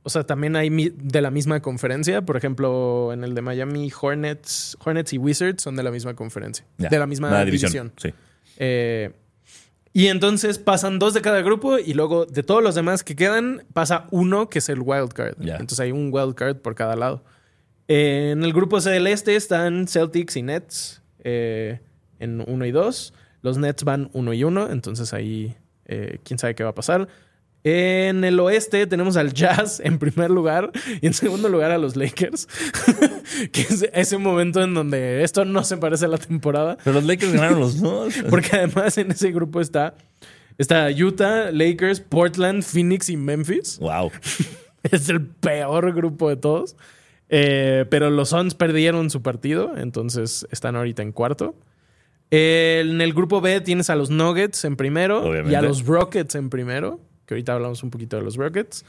O 0.04 0.10
sea, 0.10 0.24
también 0.24 0.56
hay 0.56 0.70
de 0.70 1.22
la 1.22 1.30
misma 1.30 1.62
conferencia. 1.62 2.24
Por 2.24 2.36
ejemplo, 2.36 3.14
en 3.14 3.24
el 3.24 3.36
de 3.36 3.42
Miami, 3.42 3.92
Hornets, 4.00 4.76
Hornets 4.84 5.14
y 5.14 5.18
Wizards 5.18 5.62
son 5.62 5.76
de 5.76 5.84
la 5.84 5.92
misma 5.92 6.16
conferencia. 6.16 6.66
De 6.78 6.98
la 6.98 7.06
misma 7.06 7.46
división. 7.46 7.92
Sí. 7.98 8.14
Eh, 8.58 9.12
y 9.94 10.08
entonces 10.08 10.58
pasan 10.58 10.98
dos 10.98 11.14
de 11.14 11.22
cada 11.22 11.42
grupo 11.42 11.78
y 11.78 11.94
luego 11.94 12.26
de 12.26 12.42
todos 12.42 12.64
los 12.64 12.76
demás 12.76 13.04
que 13.04 13.16
quedan 13.16 13.64
pasa 13.74 14.08
uno 14.10 14.50
que 14.50 14.60
es 14.60 14.70
el 14.70 14.80
wild 14.80 15.14
card. 15.14 15.36
Entonces 15.40 15.80
hay 15.80 15.92
un 15.92 16.10
wild 16.12 16.34
card 16.34 16.58
por 16.58 16.74
cada 16.74 16.96
lado. 16.96 17.24
Eh, 17.88 18.32
en 18.32 18.44
el 18.44 18.54
grupo 18.54 18.80
C 18.82 18.90
del 18.90 19.06
este 19.06 19.36
están 19.36 19.88
Celtics 19.88 20.36
y 20.36 20.44
Nets 20.44 21.02
eh, 21.24 21.80
en 22.20 22.44
1 22.48 22.66
y 22.66 22.72
2. 22.72 23.14
Los 23.44 23.58
Nets 23.58 23.84
van 23.84 24.10
1 24.14 24.34
y 24.34 24.44
1, 24.44 24.72
entonces 24.72 25.14
ahí 25.14 25.56
quién 26.24 26.40
sabe 26.40 26.56
qué 26.56 26.64
va 26.64 26.70
a 26.70 26.76
pasar. 26.76 27.08
En 27.64 28.24
el 28.24 28.40
oeste 28.40 28.88
tenemos 28.88 29.18
al 29.18 29.34
Jazz 29.34 29.80
en 29.84 30.00
primer 30.00 30.32
lugar 30.32 30.72
y 31.00 31.06
en 31.06 31.14
segundo 31.14 31.48
lugar 31.48 31.72
a 31.72 31.78
los 31.78 31.96
Lakers. 31.96 32.48
que 33.52 33.62
es 33.62 33.88
ese 33.94 34.18
momento 34.18 34.64
en 34.64 34.74
donde 34.74 35.24
esto 35.24 35.46
no 35.46 35.64
se 35.64 35.78
parece 35.78 36.06
a 36.06 36.08
la 36.08 36.18
temporada. 36.18 36.78
Pero 36.84 36.96
los 36.96 37.06
Lakers 37.06 37.34
ganaron 37.34 37.60
los 37.60 37.80
dos. 37.80 38.16
Porque 38.30 38.50
además 38.54 38.98
en 38.98 39.12
ese 39.12 39.32
grupo 39.32 39.62
está, 39.62 39.94
está 40.58 40.90
Utah, 40.90 41.52
Lakers, 41.52 42.00
Portland, 42.00 42.64
Phoenix 42.64 43.10
y 43.10 43.18
Memphis. 43.18 43.78
wow. 43.80 44.12
Es 44.84 45.10
el 45.10 45.22
peor 45.24 45.94
grupo 45.94 46.30
de 46.30 46.38
todos. 46.38 46.76
Eh, 47.30 47.86
pero 47.90 48.10
los 48.10 48.30
Suns 48.30 48.56
perdieron 48.56 49.12
su 49.12 49.22
partido, 49.22 49.78
entonces 49.78 50.48
están 50.52 50.76
ahorita 50.76 51.04
en 51.04 51.12
cuarto. 51.12 51.56
En 52.32 53.00
el 53.00 53.14
grupo 53.14 53.42
B 53.42 53.62
tienes 53.62 53.90
a 53.90 53.96
los 53.96 54.10
Nuggets 54.10 54.66
en 54.66 54.76
primero 54.78 55.22
Obviamente. 55.24 55.52
y 55.52 55.56
a 55.56 55.62
los 55.62 55.86
Rockets 55.86 56.34
en 56.36 56.50
primero, 56.50 57.00
que 57.32 57.36
ahorita 57.36 57.54
hablamos 57.54 57.82
un 57.82 57.90
poquito 57.92 58.18
de 58.18 58.24
los 58.24 58.36
Rockets. 58.36 58.84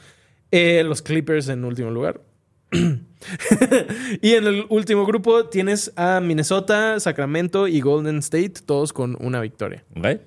Eh, 0.51 0.83
los 0.83 1.01
Clippers 1.01 1.47
en 1.47 1.63
último 1.63 1.91
lugar. 1.91 2.19
y 2.73 4.33
en 4.33 4.45
el 4.45 4.65
último 4.67 5.05
grupo 5.05 5.45
tienes 5.45 5.93
a 5.95 6.19
Minnesota, 6.19 6.99
Sacramento 6.99 7.69
y 7.69 7.79
Golden 7.79 8.17
State, 8.17 8.55
todos 8.65 8.91
con 8.91 9.15
una 9.21 9.39
victoria. 9.39 9.85
Ok. 9.95 10.19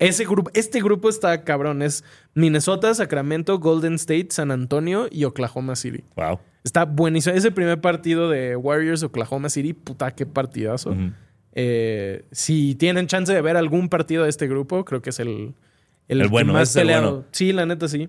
Ese 0.00 0.24
grupo, 0.24 0.50
este 0.52 0.82
grupo 0.82 1.08
está 1.08 1.44
cabrón. 1.44 1.80
Es 1.80 2.02
Minnesota, 2.34 2.92
Sacramento, 2.92 3.60
Golden 3.60 3.94
State, 3.94 4.26
San 4.30 4.50
Antonio 4.50 5.06
y 5.08 5.22
Oklahoma 5.22 5.76
City. 5.76 6.02
Wow. 6.16 6.40
Está 6.64 6.86
buenísimo. 6.86 7.36
Ese 7.36 7.52
primer 7.52 7.80
partido 7.80 8.28
de 8.28 8.56
Warriors 8.56 9.04
Oklahoma 9.04 9.48
City, 9.48 9.74
puta, 9.74 10.10
qué 10.10 10.26
partidazo. 10.26 10.96
Eh, 11.52 12.24
si 12.32 12.74
tienen 12.74 13.06
chance 13.06 13.32
de 13.32 13.40
ver 13.40 13.56
algún 13.56 13.88
partido 13.88 14.24
de 14.24 14.28
este 14.30 14.48
grupo, 14.48 14.84
creo 14.84 15.02
que 15.02 15.10
es 15.10 15.20
el, 15.20 15.54
El 16.18 16.28
bueno, 16.28 16.52
más 16.52 16.70
es 16.70 16.76
el 16.76 16.82
peleado. 16.82 17.10
bueno. 17.10 17.26
Sí, 17.32 17.52
la 17.52 17.66
neta 17.66 17.88
sí. 17.88 18.08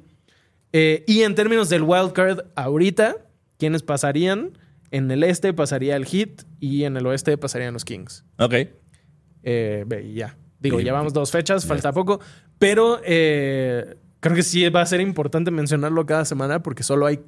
Eh, 0.73 1.03
y 1.07 1.21
en 1.23 1.35
términos 1.35 1.69
del 1.69 1.83
wild 1.83 2.13
card, 2.13 2.39
ahorita, 2.55 3.17
¿quiénes 3.57 3.83
pasarían? 3.83 4.57
En 4.89 5.09
el 5.11 5.23
este 5.23 5.53
pasaría 5.53 5.95
el 5.95 6.05
Heat 6.05 6.43
y 6.59 6.83
en 6.83 6.97
el 6.97 7.05
oeste 7.05 7.37
pasarían 7.37 7.73
los 7.73 7.85
Kings. 7.85 8.25
Ok. 8.39 8.53
Eh, 9.43 9.85
y 10.05 10.13
ya. 10.15 10.37
Digo, 10.59 10.77
Bien. 10.77 10.85
llevamos 10.87 11.13
dos 11.13 11.31
fechas, 11.31 11.65
falta 11.65 11.91
poco. 11.91 12.19
Pero 12.59 13.01
eh, 13.03 13.95
creo 14.19 14.35
que 14.35 14.43
sí 14.43 14.67
va 14.69 14.81
a 14.81 14.85
ser 14.85 15.01
importante 15.01 15.49
mencionarlo 15.51 16.05
cada 16.05 16.25
semana 16.25 16.61
porque 16.61 16.83
solo 16.83 17.05
hay 17.07 17.19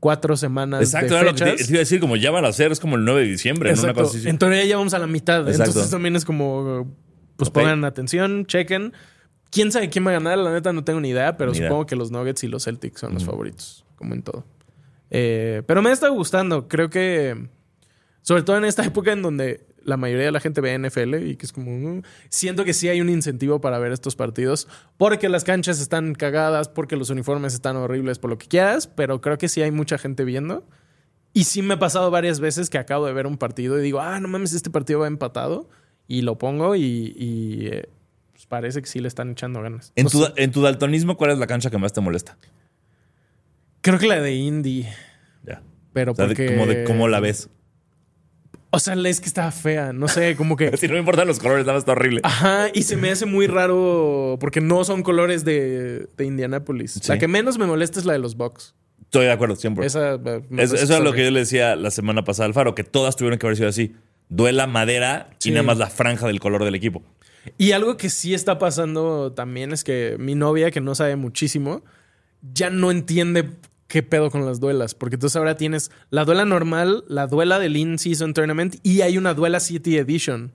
cuatro 0.00 0.36
semanas 0.36 0.80
Exacto, 0.82 1.14
de 1.14 1.22
lo 1.22 1.34
que 1.34 1.44
te, 1.44 1.50
fechas. 1.52 1.66
te 1.66 1.72
iba 1.72 1.78
a 1.78 1.80
decir, 1.80 2.00
como 2.00 2.16
ya 2.16 2.30
van 2.32 2.44
a 2.44 2.52
ser, 2.52 2.72
es 2.72 2.80
como 2.80 2.96
el 2.96 3.04
9 3.04 3.20
de 3.20 3.26
diciembre, 3.28 3.70
¿no? 3.70 3.74
Una 3.80 3.90
Exacto. 3.90 4.02
cosa 4.08 4.18
así. 4.18 4.28
En 4.28 4.38
teoría 4.38 4.64
ya 4.64 4.76
vamos 4.76 4.94
a 4.94 4.98
la 4.98 5.06
mitad. 5.06 5.46
Exacto. 5.48 5.70
Entonces 5.70 5.90
también 5.92 6.16
es 6.16 6.24
como, 6.24 6.92
pues 7.36 7.48
Ok. 7.48 7.54
pongan 7.54 7.84
atención, 7.84 8.46
chequen. 8.46 8.92
¿Quién 9.52 9.70
sabe 9.70 9.90
quién 9.90 10.04
va 10.06 10.10
a 10.10 10.14
ganar? 10.14 10.38
La 10.38 10.50
neta 10.50 10.72
no 10.72 10.82
tengo 10.82 10.98
ni 10.98 11.10
idea, 11.10 11.36
pero 11.36 11.52
Ni 11.52 11.58
idea. 11.58 11.68
supongo 11.68 11.84
que 11.86 11.94
los 11.94 12.10
Nuggets 12.10 12.42
y 12.42 12.48
los 12.48 12.64
Celtics 12.64 13.00
son 13.00 13.12
los 13.12 13.24
favoritos, 13.24 13.84
como 13.96 14.14
en 14.14 14.22
todo. 14.22 14.46
Eh, 15.10 15.62
pero 15.66 15.82
me 15.82 15.92
estado 15.92 16.14
gustando. 16.14 16.68
Creo 16.68 16.88
que, 16.88 17.48
sobre 18.22 18.42
todo 18.42 18.56
en 18.56 18.64
esta 18.64 18.82
época 18.82 19.12
en 19.12 19.20
donde 19.20 19.66
la 19.84 19.98
mayoría 19.98 20.24
de 20.24 20.32
la 20.32 20.40
gente 20.40 20.62
ve 20.62 20.72
NFL 20.78 21.16
y 21.26 21.36
que 21.36 21.44
es 21.44 21.52
como, 21.52 21.70
mm, 21.70 22.02
siento 22.30 22.64
que 22.64 22.72
sí 22.72 22.88
hay 22.88 23.02
un 23.02 23.10
incentivo 23.10 23.60
para 23.60 23.78
ver 23.78 23.92
estos 23.92 24.16
partidos, 24.16 24.68
porque 24.96 25.28
las 25.28 25.44
canchas 25.44 25.80
están 25.80 26.14
cagadas, 26.14 26.70
porque 26.70 26.96
los 26.96 27.10
uniformes 27.10 27.52
están 27.52 27.76
horribles, 27.76 28.18
por 28.18 28.30
lo 28.30 28.38
que 28.38 28.46
quieras, 28.46 28.86
pero 28.86 29.20
creo 29.20 29.36
que 29.36 29.48
sí 29.48 29.60
hay 29.60 29.70
mucha 29.70 29.98
gente 29.98 30.24
viendo. 30.24 30.66
Y 31.34 31.44
sí 31.44 31.60
me 31.60 31.74
ha 31.74 31.78
pasado 31.78 32.10
varias 32.10 32.40
veces 32.40 32.70
que 32.70 32.78
acabo 32.78 33.06
de 33.06 33.12
ver 33.12 33.26
un 33.26 33.36
partido 33.36 33.78
y 33.78 33.82
digo, 33.82 34.00
ah, 34.00 34.18
no 34.18 34.28
mames, 34.28 34.52
este 34.54 34.70
partido 34.70 35.00
va 35.00 35.06
empatado. 35.08 35.68
Y 36.08 36.22
lo 36.22 36.36
pongo 36.38 36.74
y, 36.74 36.80
y, 37.16 37.66
eh, 37.68 37.88
parece 38.52 38.82
que 38.82 38.86
sí 38.86 39.00
le 39.00 39.08
están 39.08 39.30
echando 39.30 39.62
ganas. 39.62 39.94
En 39.96 40.04
No 40.04 40.10
tu, 40.10 40.26
en 40.36 40.50
tu 40.52 40.60
daltonismo, 40.60 41.16
¿cuál 41.16 41.30
es 41.30 41.38
la 41.38 41.46
cancha 41.46 41.70
que 41.70 41.78
más 41.78 41.94
te 41.94 42.02
molesta? 42.02 42.36
Creo 43.80 43.98
que 43.98 44.06
la 44.06 44.20
de 44.20 44.34
Indy, 44.34 44.86
Ya. 45.42 45.62
pero 45.94 46.12
O 46.12 46.14
sea, 46.14 46.26
de- 46.26 46.34
porque... 46.34 46.46
como 46.54 46.66
de 46.66 46.84
cómo 46.84 47.08
la 47.08 47.20
ves. 47.20 47.48
O 48.68 48.78
sea, 48.78 48.92
es 48.92 49.20
que 49.20 49.26
está 49.26 49.50
fea, 49.52 49.94
no 49.94 50.06
sé, 50.06 50.36
como 50.36 50.56
que... 50.56 50.70
Si 50.76 50.86
no 50.86 50.92
me 50.92 50.98
importan 50.98 51.26
los 51.26 51.38
colores, 51.38 51.64
nada 51.64 51.74
más 51.76 51.80
está 51.82 51.92
horrible. 51.92 52.20
Ajá, 52.24 52.66
y 52.74 52.82
se 52.82 52.96
me 52.98 53.10
hace 53.10 53.24
muy 53.24 53.46
raro 53.46 54.36
porque 54.38 54.60
no 54.60 54.84
son 54.84 55.02
colores 55.02 55.44
de, 55.46 56.08
de 56.18 56.24
Indianapolis. 56.26 57.08
La 57.08 57.14
Sí. 57.14 57.20
que 57.20 57.28
menos 57.28 57.56
me 57.56 57.64
molesta 57.64 57.98
es 58.00 58.04
la 58.04 58.12
de 58.12 58.18
los 58.18 58.36
Bucks. 58.36 58.74
Estoy 59.00 59.24
de 59.24 59.32
acuerdo, 59.32 59.56
siempre. 59.56 59.86
Esa, 59.86 60.14
eh, 60.16 60.42
me 60.50 60.62
Eso, 60.62 60.76
es 60.76 60.90
lo 60.90 61.12
que 61.14 61.24
yo 61.24 61.30
le 61.30 61.40
decía 61.40 61.74
la 61.74 61.90
semana 61.90 62.22
pasada 62.24 62.46
al 62.48 62.54
Faro, 62.54 62.74
que 62.74 62.84
todas 62.84 63.16
tuvieron 63.16 63.38
que 63.38 63.46
haber 63.46 63.56
sido 63.56 63.70
así. 63.70 63.94
Duela 64.28 64.66
madera 64.66 65.30
Sí. 65.38 65.48
y 65.48 65.52
nada 65.52 65.62
más 65.64 65.78
la 65.78 65.88
franja 65.88 66.26
del 66.26 66.38
color 66.38 66.64
del 66.64 66.74
equipo. 66.74 67.02
Y 67.58 67.72
algo 67.72 67.96
que 67.96 68.10
sí 68.10 68.34
está 68.34 68.58
pasando 68.58 69.32
también 69.32 69.72
es 69.72 69.84
que 69.84 70.16
mi 70.18 70.34
novia, 70.34 70.70
que 70.70 70.80
no 70.80 70.94
sabe 70.94 71.16
muchísimo, 71.16 71.82
ya 72.54 72.70
no 72.70 72.90
entiende 72.90 73.50
qué 73.88 74.02
pedo 74.02 74.30
con 74.30 74.46
las 74.46 74.60
duelas. 74.60 74.94
Porque 74.94 75.16
entonces 75.16 75.36
ahora 75.36 75.56
tienes 75.56 75.90
la 76.10 76.24
duela 76.24 76.44
normal, 76.44 77.04
la 77.08 77.26
duela 77.26 77.58
del 77.58 77.76
In-Season 77.76 78.34
Tournament 78.34 78.76
y 78.82 79.02
hay 79.02 79.18
una 79.18 79.34
duela 79.34 79.60
City 79.60 79.98
Edition. 79.98 80.52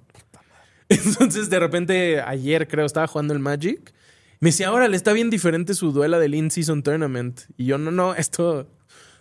Entonces, 0.89 1.49
de 1.49 1.59
repente, 1.59 2.21
ayer 2.21 2.67
creo 2.67 2.85
estaba 2.85 3.07
jugando 3.07 3.33
el 3.33 3.39
Magic. 3.39 3.93
Me 4.39 4.49
decía, 4.49 4.69
ahora 4.69 4.87
le 4.87 4.95
está 4.95 5.11
bien 5.11 5.29
diferente 5.29 5.73
su 5.73 5.91
duela 5.91 6.17
del 6.17 6.33
In-Season 6.33 6.81
Tournament. 6.81 7.41
Y 7.57 7.65
yo, 7.65 7.77
no, 7.77 7.91
no, 7.91 8.15
esto. 8.15 8.67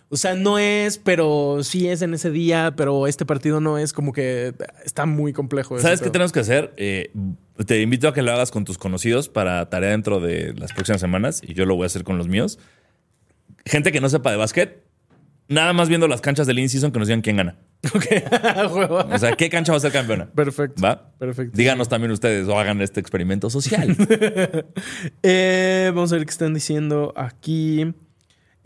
O 0.09 0.15
sea, 0.15 0.35
no 0.35 0.57
es, 0.57 0.97
pero 0.97 1.59
sí 1.63 1.89
es 1.89 2.01
en 2.01 2.13
ese 2.13 2.31
día, 2.31 2.73
pero 2.77 3.07
este 3.07 3.25
partido 3.25 3.59
no 3.59 3.77
es. 3.77 3.91
Como 3.91 4.13
que 4.13 4.53
está 4.85 5.05
muy 5.05 5.33
complejo. 5.33 5.77
¿Sabes 5.79 6.01
qué 6.01 6.09
tenemos 6.09 6.31
que 6.31 6.39
hacer? 6.39 6.73
Eh, 6.77 7.11
te 7.65 7.81
invito 7.81 8.07
a 8.07 8.13
que 8.13 8.21
lo 8.21 8.31
hagas 8.31 8.51
con 8.51 8.63
tus 8.63 8.77
conocidos 8.77 9.27
para 9.27 9.69
tarea 9.69 9.91
dentro 9.91 10.19
de 10.19 10.53
las 10.53 10.71
próximas 10.71 11.01
semanas 11.01 11.41
y 11.45 11.53
yo 11.53 11.65
lo 11.65 11.75
voy 11.75 11.83
a 11.83 11.87
hacer 11.87 12.03
con 12.05 12.17
los 12.17 12.29
míos. 12.29 12.57
Gente 13.65 13.91
que 13.91 13.99
no 13.99 14.07
sepa 14.07 14.31
de 14.31 14.37
básquet, 14.37 14.81
nada 15.49 15.73
más 15.73 15.89
viendo 15.89 16.07
las 16.07 16.21
canchas 16.21 16.47
del 16.47 16.59
in-season 16.59 16.91
que 16.91 16.99
nos 16.99 17.07
digan 17.09 17.21
quién 17.21 17.37
gana. 17.37 17.57
Ok. 17.93 18.05
O 19.11 19.19
sea, 19.19 19.33
¿qué 19.33 19.49
cancha 19.49 19.71
va 19.71 19.77
a 19.77 19.81
ser 19.81 19.91
campeona? 19.91 20.27
Perfecto. 20.31 20.81
¿Va? 20.81 21.11
Perfecto. 21.19 21.55
Díganos 21.55 21.89
también 21.89 22.11
ustedes 22.11 22.47
o 22.47 22.57
hagan 22.57 22.81
este 22.81 22.99
experimento 22.99 23.49
social. 23.49 23.95
Eh, 25.23 25.91
vamos 25.93 26.11
a 26.11 26.15
ver 26.15 26.25
qué 26.25 26.31
están 26.31 26.53
diciendo 26.53 27.13
aquí. 27.15 27.93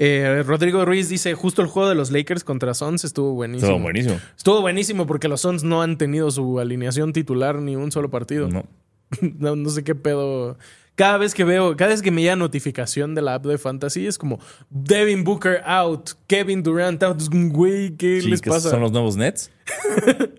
Eh, 0.04 0.42
Rodrigo 0.44 0.84
Ruiz 0.84 1.10
dice: 1.10 1.36
Justo 1.36 1.62
el 1.62 1.68
juego 1.68 1.88
de 1.88 1.94
los 1.94 2.10
Lakers 2.10 2.44
contra 2.44 2.74
Suns 2.74 3.04
estuvo 3.04 3.34
buenísimo. 3.34 3.70
Estuvo 3.72 3.84
buenísimo. 3.84 4.20
Estuvo 4.36 4.62
buenísimo 4.62 5.06
porque 5.06 5.28
los 5.28 5.42
Suns 5.42 5.64
no 5.64 5.84
han 5.84 5.98
tenido 6.00 6.32
su 6.32 6.60
alineación 6.60 7.14
titular 7.14 7.60
ni 7.62 7.76
un 7.76 7.92
solo 7.92 8.10
partido. 8.10 8.50
No. 8.50 8.66
No, 9.38 9.56
no 9.58 9.70
sé 9.70 9.84
qué 9.84 9.94
pedo. 9.94 10.58
Cada 10.96 11.18
vez 11.18 11.34
que 11.34 11.44
veo, 11.44 11.76
cada 11.76 11.92
vez 11.92 12.02
que 12.02 12.12
me 12.12 12.22
llega 12.22 12.36
notificación 12.36 13.14
de 13.14 13.22
la 13.22 13.36
app 13.36 13.46
de 13.46 13.58
Fantasy 13.58 14.08
es 14.08 14.18
como 14.18 14.40
Devin 14.70 15.24
Booker 15.24 15.62
out, 15.66 16.12
Kevin 16.28 16.64
Durant 16.64 17.04
out. 17.04 17.22
Güey, 17.32 17.96
¿qué 17.98 18.22
Sí, 18.22 18.30
les 18.30 18.42
pasa? 18.42 18.70
son 18.70 18.82
los 18.82 18.92
nuevos 18.92 19.18
Nets. 19.18 19.52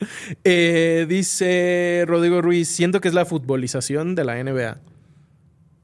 Eh, 0.45 1.07
dice 1.09 2.05
Rodrigo 2.07 2.43
Ruiz: 2.43 2.69
Siento 2.69 3.01
que 3.01 3.09
es 3.09 3.15
la 3.15 3.25
futbolización 3.25 4.15
de 4.15 4.25
la 4.25 4.43
NBA. 4.43 4.79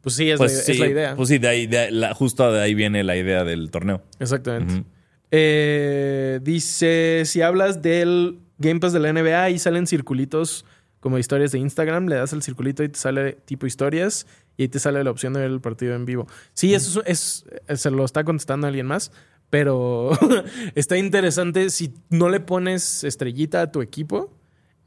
Pues 0.00 0.14
sí, 0.14 0.30
es, 0.30 0.38
Pues 0.38 0.54
la, 0.54 0.62
sí, 0.62 0.72
es 0.72 0.78
la 0.78 0.86
idea. 0.86 1.16
Pues 1.16 1.28
sí, 1.28 1.38
de 1.38 1.48
ahí, 1.48 1.66
de 1.66 1.78
ahí- 1.78 1.90
la- 1.92 2.14
justo 2.14 2.50
de 2.52 2.60
ahí 2.62 2.74
viene 2.74 3.02
la 3.04 3.16
idea 3.16 3.44
del 3.44 3.70
torneo. 3.70 4.02
Exactamente. 4.20 4.84
Eh, 5.30 6.40
dice, 6.42 7.22
si 7.26 7.42
hablas 7.42 7.82
del 7.82 8.40
Game 8.58 8.80
Pass 8.80 8.92
de 8.92 9.00
la 9.00 9.10
NBA 9.12 9.50
y 9.50 9.58
salen 9.58 9.86
circulitos 9.86 10.64
como 11.00 11.18
historias 11.18 11.52
de 11.52 11.58
Instagram, 11.58 12.06
le 12.08 12.16
das 12.16 12.32
al 12.32 12.42
circulito 12.42 12.82
y 12.82 12.88
te 12.88 12.98
sale 12.98 13.32
tipo 13.44 13.66
historias 13.66 14.26
y 14.56 14.62
ahí 14.62 14.68
te 14.68 14.78
sale 14.80 15.04
la 15.04 15.10
opción 15.10 15.32
de 15.34 15.40
ver 15.40 15.50
el 15.50 15.60
partido 15.60 15.94
en 15.94 16.04
vivo. 16.06 16.26
Sí, 16.54 16.74
eso 16.74 17.02
es, 17.04 17.44
es- 17.68 17.80
se 17.80 17.90
lo 17.90 18.04
está 18.04 18.24
contestando 18.24 18.66
alguien 18.66 18.86
más, 18.86 19.12
pero 19.50 20.10
está 20.74 20.96
interesante. 20.96 21.70
Si 21.70 21.92
no 22.10 22.28
le 22.30 22.40
pones 22.40 23.04
estrellita 23.04 23.62
a 23.62 23.70
tu 23.70 23.80
equipo, 23.82 24.34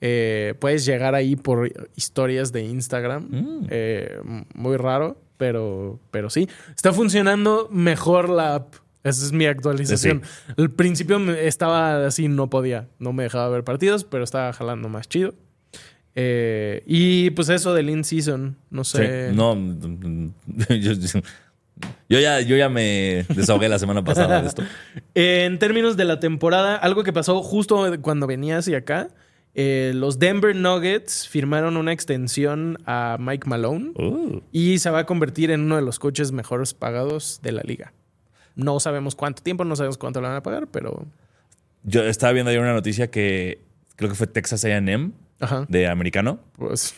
eh, 0.02 0.56
puedes 0.60 0.86
llegar 0.86 1.16
ahí 1.16 1.36
por 1.36 1.72
historias 1.96 2.52
de 2.52 2.64
Instagram. 2.64 3.28
Mm. 3.30 3.68
Eh, 3.70 4.20
muy 4.56 4.78
raro, 4.78 5.22
pero, 5.38 6.00
pero 6.12 6.30
sí. 6.30 6.50
Está 6.76 6.92
funcionando 6.94 7.68
mejor 7.72 8.30
la 8.30 8.56
app. 8.56 8.76
Esa 9.04 9.26
es 9.26 9.32
mi 9.32 9.46
actualización. 9.48 10.22
Al 10.58 10.70
principio 10.70 11.18
estaba 11.34 12.06
así, 12.06 12.28
no 12.28 12.50
podía. 12.52 12.88
No 13.00 13.14
me 13.14 13.24
dejaba 13.24 13.50
ver 13.50 13.64
partidos, 13.64 14.04
pero 14.04 14.24
estaba 14.24 14.54
jalando 14.54 14.90
más 14.90 15.08
chido. 15.10 15.34
Eh, 16.14 16.84
y 16.86 17.30
pues 17.32 17.50
eso 17.50 17.74
del 17.74 17.90
in-season, 17.90 18.58
no 18.70 18.84
Sí. 18.84 18.98
sé. 18.98 19.32
No, 19.34 19.56
yo, 20.70 20.92
yo 22.10 22.20
ya, 22.20 22.42
yo 22.42 22.58
ya 22.58 22.70
me 22.70 23.26
desahogué 23.30 23.70
la 23.70 23.80
semana 23.80 24.04
pasada 24.04 24.42
de 24.42 24.48
esto. 24.50 24.64
En 25.16 25.58
términos 25.58 25.98
de 25.98 26.06
la 26.06 26.20
temporada, 26.20 26.76
algo 26.76 27.04
que 27.04 27.14
pasó 27.14 27.42
justo 27.42 27.86
cuando 28.02 28.28
venía 28.28 28.58
hacia 28.58 28.78
acá, 28.80 29.08
eh, 29.54 29.92
los 29.96 30.18
Denver 30.20 30.56
Nuggets 30.56 31.28
firmaron 31.28 31.76
una 31.78 31.92
extensión 31.94 32.78
a 32.86 33.18
Mike 33.20 33.48
Malone 33.50 33.92
Uh. 33.96 34.42
y 34.52 34.80
se 34.80 34.90
va 34.90 35.00
a 35.00 35.06
convertir 35.06 35.52
en 35.52 35.62
uno 35.62 35.76
de 35.76 35.82
los 35.82 36.00
coaches 36.00 36.32
mejores 36.32 36.74
pagados 36.74 37.40
de 37.44 37.52
la 37.52 37.62
liga. 37.64 37.94
No 38.56 38.80
sabemos 38.80 39.16
cuánto 39.16 39.42
tiempo, 39.44 39.64
no 39.66 39.76
sabemos 39.76 39.98
cuánto 39.98 40.22
le 40.22 40.28
van 40.28 40.38
a 40.38 40.44
pagar, 40.44 40.68
pero... 40.68 41.06
Yo 41.84 42.04
estaba 42.04 42.32
viendo 42.34 42.50
ayer 42.52 42.62
una 42.62 42.74
noticia 42.74 43.10
que 43.10 43.60
creo 43.96 44.10
que 44.10 44.16
fue 44.16 44.28
Texas 44.28 44.64
AM 44.66 45.14
de 45.70 45.88
americano, 45.88 46.40
Pues 46.56 46.94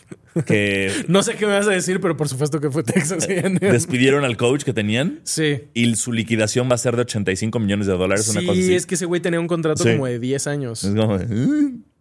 que 0.46 0.92
no 1.08 1.22
sé 1.22 1.34
qué 1.36 1.46
me 1.46 1.52
vas 1.52 1.66
a 1.66 1.70
decir, 1.70 1.98
pero 2.00 2.14
por 2.16 2.28
supuesto 2.28 2.60
que 2.60 2.70
fue 2.70 2.82
Texas. 2.82 3.26
A&M. 3.26 3.58
despidieron 3.58 4.24
al 4.24 4.36
coach 4.36 4.64
que 4.64 4.74
tenían 4.74 5.20
Sí. 5.24 5.62
y 5.72 5.94
su 5.96 6.12
liquidación 6.12 6.68
va 6.70 6.74
a 6.74 6.78
ser 6.78 6.94
de 6.96 7.02
85 7.02 7.58
millones 7.58 7.86
de 7.86 7.94
dólares, 7.94 8.28
una 8.28 8.40
cosa 8.42 8.52
Sí, 8.54 8.60
así. 8.60 8.74
es 8.74 8.84
que 8.84 8.96
ese 8.96 9.06
güey 9.06 9.22
tenía 9.22 9.40
un 9.40 9.46
contrato 9.48 9.82
Sí. 9.82 9.92
como 9.92 10.06
de 10.06 10.18
10 10.18 10.46
años. 10.46 10.84
Es 10.84 10.94
como. 10.94 11.18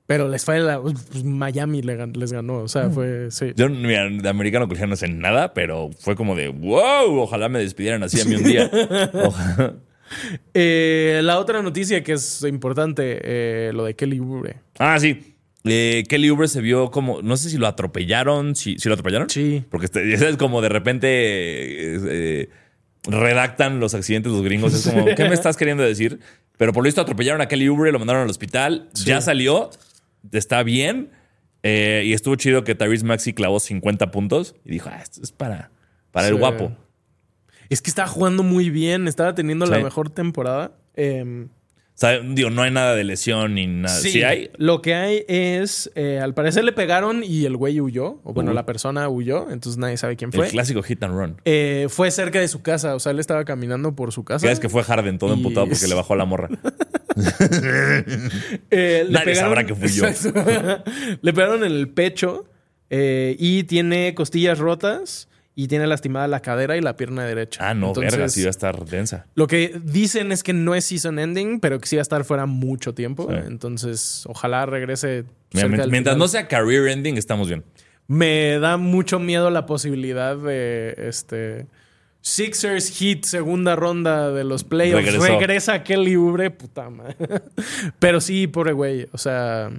Pero 0.05 0.27
les 0.27 0.43
fue 0.43 0.59
la, 0.59 0.81
pues, 0.81 1.23
Miami 1.23 1.81
les 1.81 2.33
ganó. 2.33 2.57
O 2.57 2.67
sea, 2.67 2.89
fue. 2.89 3.31
Sí. 3.31 3.53
Yo, 3.55 3.69
mira, 3.69 4.09
de 4.09 4.27
americano 4.29 4.67
colegial 4.67 4.89
no 4.89 4.95
sé 4.95 5.07
nada, 5.07 5.53
pero 5.53 5.91
fue 5.99 6.15
como 6.15 6.35
de, 6.35 6.49
wow, 6.49 7.19
ojalá 7.19 7.47
me 7.47 7.59
despidieran 7.59 8.03
así 8.03 8.19
a 8.19 8.25
mí 8.25 8.35
un 8.35 8.43
día. 8.43 8.69
Ojalá. 9.13 9.75
Eh, 10.53 11.21
la 11.23 11.39
otra 11.39 11.61
noticia 11.61 12.03
que 12.03 12.13
es 12.13 12.43
importante, 12.43 13.19
eh, 13.23 13.71
lo 13.73 13.85
de 13.85 13.95
Kelly 13.95 14.19
Oubre. 14.19 14.57
Ah, 14.77 14.99
sí. 14.99 15.35
Eh, 15.63 16.03
Kelly 16.09 16.29
Oubre 16.29 16.47
se 16.47 16.61
vio 16.61 16.91
como, 16.91 17.21
no 17.21 17.37
sé 17.37 17.49
si 17.49 17.57
lo 17.57 17.67
atropellaron, 17.67 18.55
si, 18.55 18.77
¿sí 18.77 18.89
lo 18.89 18.95
atropellaron. 18.95 19.29
Sí. 19.29 19.63
Porque 19.69 19.85
este- 19.85 20.17
sabes, 20.17 20.37
como 20.37 20.61
de 20.61 20.69
repente 20.69 21.07
eh, 21.07 21.99
eh, 22.09 22.49
redactan 23.07 23.79
los 23.79 23.93
accidentes 23.93 24.31
los 24.31 24.43
gringos. 24.43 24.73
Es 24.73 24.87
como, 24.91 25.05
¿qué 25.15 25.23
me 25.23 25.33
estás 25.33 25.57
queriendo 25.57 25.83
decir? 25.83 26.19
Pero 26.57 26.73
por 26.73 26.83
lo 26.83 26.87
visto 26.87 27.01
atropellaron 27.01 27.41
a 27.41 27.47
Kelly 27.47 27.67
Oubre, 27.67 27.91
lo 27.91 27.99
mandaron 27.99 28.23
al 28.23 28.29
hospital, 28.29 28.89
ya 29.05 29.21
salió, 29.21 29.71
está 30.31 30.63
bien. 30.63 31.11
eh, 31.63 32.03
y 32.05 32.13
estuvo 32.13 32.35
chido 32.35 32.63
que 32.63 32.75
Tyrese 32.75 33.05
Maxi 33.05 33.33
clavó 33.33 33.59
50 33.59 34.11
puntos 34.11 34.55
y 34.65 34.71
dijo, 34.71 34.89
ah, 34.91 34.99
esto 35.01 35.21
es 35.23 35.31
para, 35.31 35.71
para 36.11 36.27
el 36.27 36.35
guapo. 36.35 36.75
Es 37.69 37.81
que 37.81 37.89
estaba 37.89 38.07
jugando 38.09 38.43
muy 38.43 38.69
bien, 38.69 39.07
estaba 39.07 39.33
teniendo 39.33 39.65
la 39.65 39.79
mejor 39.79 40.09
temporada. 40.09 40.73
Eh, 40.95 41.47
O 41.47 41.95
sea, 41.95 42.19
digo, 42.19 42.49
no 42.49 42.61
hay 42.63 42.71
nada 42.71 42.95
de 42.95 43.03
lesión 43.03 43.53
ni 43.55 43.65
nada. 43.67 43.95
Sí, 43.95 44.23
hay. 44.23 44.49
Lo 44.57 44.81
que 44.81 44.93
hay 44.95 45.23
es, 45.27 45.89
eh, 45.95 46.19
al 46.19 46.33
parecer 46.33 46.63
le 46.65 46.71
pegaron 46.73 47.23
y 47.23 47.45
el 47.45 47.55
güey 47.55 47.79
huyó, 47.79 48.19
o 48.23 48.33
bueno, 48.33 48.49
Uy. 48.51 48.55
la 48.55 48.65
persona 48.65 49.07
huyó, 49.09 49.49
entonces 49.51 49.77
nadie 49.77 49.95
sabe 49.97 50.15
quién 50.17 50.31
El 50.33 50.37
fue. 50.39 50.49
clásico 50.49 50.83
hit 50.83 51.01
and 51.03 51.13
run. 51.15 51.41
Eh, 51.45 51.87
fue 51.89 52.11
cerca 52.11 52.39
de 52.39 52.47
su 52.47 52.61
casa, 52.61 52.95
o 52.95 52.99
sea, 52.99 53.11
él 53.11 53.19
estaba 53.19 53.45
caminando 53.45 53.95
por 53.95 54.11
su 54.11 54.23
casa. 54.25 54.45
Que 54.45 54.51
es 54.51 54.59
que 54.59 54.69
fue 54.69 54.83
Harden 54.83 55.17
todo 55.17 55.33
Y- 55.33 55.37
emputado 55.37 55.67
porque 55.67 55.87
le 55.87 55.95
bajó 55.95 56.15
la 56.15 56.25
morra. 56.25 56.49
Eh, 58.69 59.07
Nadie 59.09 59.35
sabrá 59.35 59.65
que 59.65 59.75
fui 59.75 59.89
yo. 59.89 60.05
Le 61.21 61.33
pegaron 61.33 61.63
en 61.63 61.71
el 61.71 61.89
pecho 61.89 62.45
eh, 62.89 63.35
y 63.39 63.63
tiene 63.63 64.13
costillas 64.15 64.59
rotas 64.59 65.27
y 65.55 65.67
tiene 65.67 65.85
lastimada 65.87 66.27
la 66.27 66.41
cadera 66.41 66.77
y 66.77 66.81
la 66.81 66.95
pierna 66.95 67.25
derecha. 67.25 67.69
Ah, 67.69 67.73
no, 67.73 67.89
Entonces, 67.89 68.11
verga, 68.11 68.29
sí 68.29 68.41
va 68.41 68.47
a 68.47 68.49
estar 68.49 68.85
densa. 68.85 69.27
Lo 69.35 69.47
que 69.47 69.79
dicen 69.83 70.31
es 70.31 70.41
que 70.43 70.53
no 70.53 70.73
es 70.73 70.85
season 70.85 71.19
ending, 71.19 71.59
pero 71.59 71.79
que 71.79 71.87
sí 71.87 71.95
va 71.95 72.01
a 72.01 72.03
estar 72.03 72.23
fuera 72.23 72.45
mucho 72.45 72.93
tiempo. 72.93 73.27
Sí. 73.29 73.35
Entonces, 73.47 74.23
ojalá 74.27 74.65
regrese. 74.65 75.25
Mira, 75.53 75.67
mientras 75.67 75.89
final. 75.89 76.17
no 76.17 76.27
sea 76.27 76.47
career 76.47 76.87
ending, 76.87 77.17
estamos 77.17 77.47
bien. 77.47 77.63
Me 78.07 78.57
da 78.59 78.77
mucho 78.77 79.19
miedo 79.19 79.49
la 79.49 79.65
posibilidad 79.65 80.35
de 80.35 80.95
este. 80.97 81.67
Sixers 82.25 82.89
Heat, 82.97 83.23
segunda 83.25 83.75
ronda 83.75 84.31
de 84.31 84.45
los 84.45 84.63
playoffs. 84.63 85.05
Regresó. 85.05 85.25
Regresa 85.39 85.83
Kelly 85.83 86.15
Oubre, 86.15 86.51
puta 86.51 86.89
madre. 86.89 87.17
Pero 87.99 88.21
sí, 88.21 88.47
pobre 88.47 88.71
güey. 88.71 89.07
O 89.11 89.17
sea, 89.17 89.69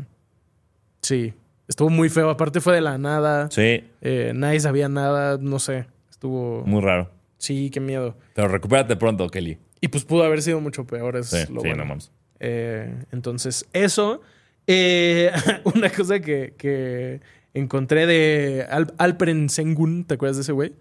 sí. 1.00 1.32
Estuvo 1.66 1.88
muy 1.88 2.10
feo. 2.10 2.28
Aparte 2.28 2.60
fue 2.60 2.74
de 2.74 2.82
la 2.82 2.98
nada. 2.98 3.48
Sí, 3.50 3.84
Eh, 4.02 4.32
nadie 4.34 4.60
sabía 4.60 4.90
nada. 4.90 5.38
No 5.40 5.58
sé. 5.58 5.86
Estuvo. 6.10 6.62
muy 6.66 6.82
raro. 6.82 7.10
Sí, 7.38 7.70
qué 7.70 7.80
miedo. 7.80 8.14
Pero 8.34 8.48
recupérate 8.48 8.94
pronto, 8.96 9.26
Kelly. 9.30 9.56
Y 9.80 9.88
pues 9.88 10.04
pudo 10.04 10.24
haber 10.24 10.42
sido 10.42 10.60
mucho 10.60 10.86
peor. 10.86 11.16
Es 11.16 11.28
Sí, 11.28 11.38
lo 11.50 11.62
sí, 11.62 11.68
bueno. 11.68 11.76
no 11.76 11.84
mames. 11.86 12.12
Eh, 12.40 12.94
entonces, 13.10 13.66
eso. 13.72 14.20
Eh, 14.66 15.30
una 15.74 15.88
cosa 15.88 16.20
que, 16.20 16.52
que 16.58 17.22
encontré 17.54 18.06
de 18.06 18.66
Al- 18.70 18.92
Alperen 18.98 19.48
Sengun, 19.48 20.04
¿te 20.04 20.14
acuerdas 20.14 20.36
de 20.36 20.42
ese 20.42 20.52
güey? 20.52 20.74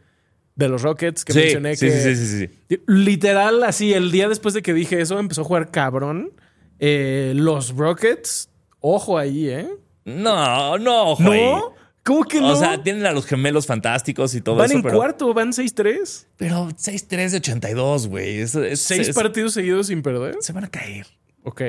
De 0.55 0.67
los 0.69 0.81
Rockets, 0.83 1.25
que 1.25 1.33
Sí, 1.33 1.39
mencioné 1.39 1.75
sí, 1.75 1.85
que. 1.87 1.91
sí, 1.91 2.15
sí, 2.15 2.27
sí, 2.27 2.47
sí. 2.69 2.79
Literal, 2.87 3.63
así, 3.63 3.93
el 3.93 4.11
día 4.11 4.29
después 4.29 4.53
de 4.53 4.61
que 4.61 4.73
dije 4.73 5.01
eso, 5.01 5.19
empezó 5.19 5.41
a 5.41 5.45
jugar 5.45 5.71
cabrón. 5.71 6.31
Eh, 6.79 7.33
los 7.35 7.75
Rockets, 7.75 8.49
ojo 8.79 9.17
ahí, 9.17 9.49
¿eh? 9.49 9.67
No, 10.05 10.77
no, 10.77 11.11
ojo 11.11 11.31
ahí. 11.31 11.41
¿No? 11.41 11.73
¿Cómo 12.03 12.25
que 12.25 12.39
no? 12.41 12.49
O 12.51 12.55
sea, 12.57 12.83
tienen 12.83 13.05
a 13.05 13.13
los 13.13 13.25
gemelos 13.25 13.65
fantásticos 13.65 14.35
y 14.35 14.41
todo 14.41 14.55
van 14.57 14.65
eso, 14.65 14.75
en 14.75 14.83
pero, 14.83 14.97
cuarto, 14.97 15.33
van 15.33 15.53
6-3. 15.53 16.27
pero 16.35 16.67
6-3 16.75 17.31
de 17.31 17.37
82, 17.37 18.07
güey. 18.07 18.39
Es- 18.41 18.51
Seis 18.51 19.07
es- 19.07 19.15
partidos 19.15 19.53
seguidos 19.53 19.87
sin 19.87 20.01
perder. 20.01 20.35
Se 20.41 20.51
van 20.51 20.65
a 20.65 20.69
caer. 20.69 21.07
Ok. 21.43 21.61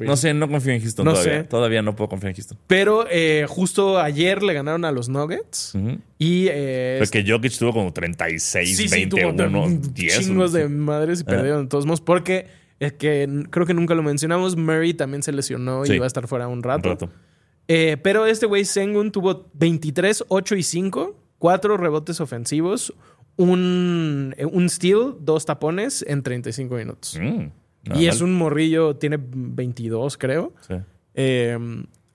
No 0.00 0.16
sé, 0.16 0.34
no 0.34 0.46
confío 0.48 0.72
en 0.74 0.80
Houston 0.82 1.04
No 1.06 1.12
todavía. 1.12 1.38
sé. 1.42 1.44
Todavía 1.44 1.80
no 1.82 1.96
puedo 1.96 2.08
confiar 2.10 2.30
en 2.30 2.36
Houston. 2.36 2.58
Pero 2.66 3.06
eh, 3.10 3.46
justo 3.48 3.98
ayer 3.98 4.42
le 4.42 4.52
ganaron 4.52 4.84
a 4.84 4.92
los 4.92 5.08
Nuggets. 5.08 5.74
Ujú. 5.74 5.98
Y 6.18 6.48
eh, 6.50 6.96
Porque 6.98 7.24
Jokic 7.26 7.56
tuvo 7.58 7.72
como 7.72 7.92
36, 7.92 8.76
sí, 8.76 8.88
sí, 8.88 8.94
21, 8.94 9.34
tuvo 9.50 9.68
10. 9.92 10.18
chingos 10.20 10.52
de 10.52 10.68
madres 10.68 11.20
y 11.20 11.22
Ajá. 11.22 11.30
perdieron 11.30 11.62
de 11.62 11.68
todos 11.68 11.86
modos. 11.86 12.02
Porque 12.02 12.46
es 12.78 12.92
que 12.92 13.22
n- 13.22 13.46
creo 13.48 13.64
que 13.64 13.72
nunca 13.74 13.94
lo 13.94 14.02
mencionamos. 14.02 14.54
Murray 14.56 14.92
también 14.92 15.22
se 15.22 15.32
lesionó 15.32 15.84
Sí. 15.86 15.94
y 15.94 15.98
va 15.98 16.04
a 16.04 16.08
estar 16.08 16.28
fuera 16.28 16.46
un 16.46 16.58
un 16.58 16.62
rato. 16.62 16.88
rato. 16.90 17.10
Eh, 17.66 17.96
pero 18.02 18.26
este 18.26 18.44
güey 18.46 18.64
Sengun 18.66 19.10
tuvo 19.12 19.48
23, 19.54 20.24
8 20.28 20.56
y 20.56 20.62
5, 20.62 21.16
4 21.38 21.76
rebotes 21.78 22.20
ofensivos, 22.20 22.92
un, 23.36 24.34
eh, 24.36 24.44
un 24.44 24.68
steal, 24.68 25.16
dos 25.20 25.46
tapones 25.46 26.04
en 26.06 26.22
35 26.22 26.74
minutos. 26.74 27.18
Mm, 27.20 27.46
nada 27.84 28.00
y 28.00 28.06
es 28.06 28.20
un 28.20 28.34
morrillo, 28.34 28.96
tiene 28.96 29.18
22 29.20 30.18
creo. 30.18 30.52
Sí. 30.66 30.74
Eh, 31.14 31.58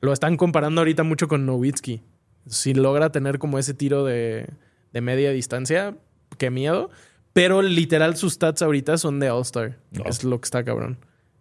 lo 0.02 0.14
están 0.14 0.38
comparando 0.38 0.82
ahorita 0.82 1.04
mucho 1.04 1.28
con 1.28 1.46
Nowitzki. 1.46 2.02
Si 2.48 2.74
logra 2.74 3.12
tener 3.12 3.40
como 3.40 3.58
ese 3.58 3.74
tiro 3.74 4.06
de, 4.06 4.48
de 4.94 5.02
media 5.02 5.32
distancia, 5.32 5.98
qué 6.38 6.50
miedo. 6.52 6.90
Pero 7.34 7.62
literal 7.62 8.16
sus 8.16 8.34
stats 8.34 8.62
ahorita 8.62 8.98
son 8.98 9.20
de 9.20 9.30
All-Star. 9.30 9.78
No. 9.92 10.06
Es 10.06 10.24
lo 10.24 10.40
que 10.40 10.46
está 10.46 10.64
cabrón. 10.64 10.98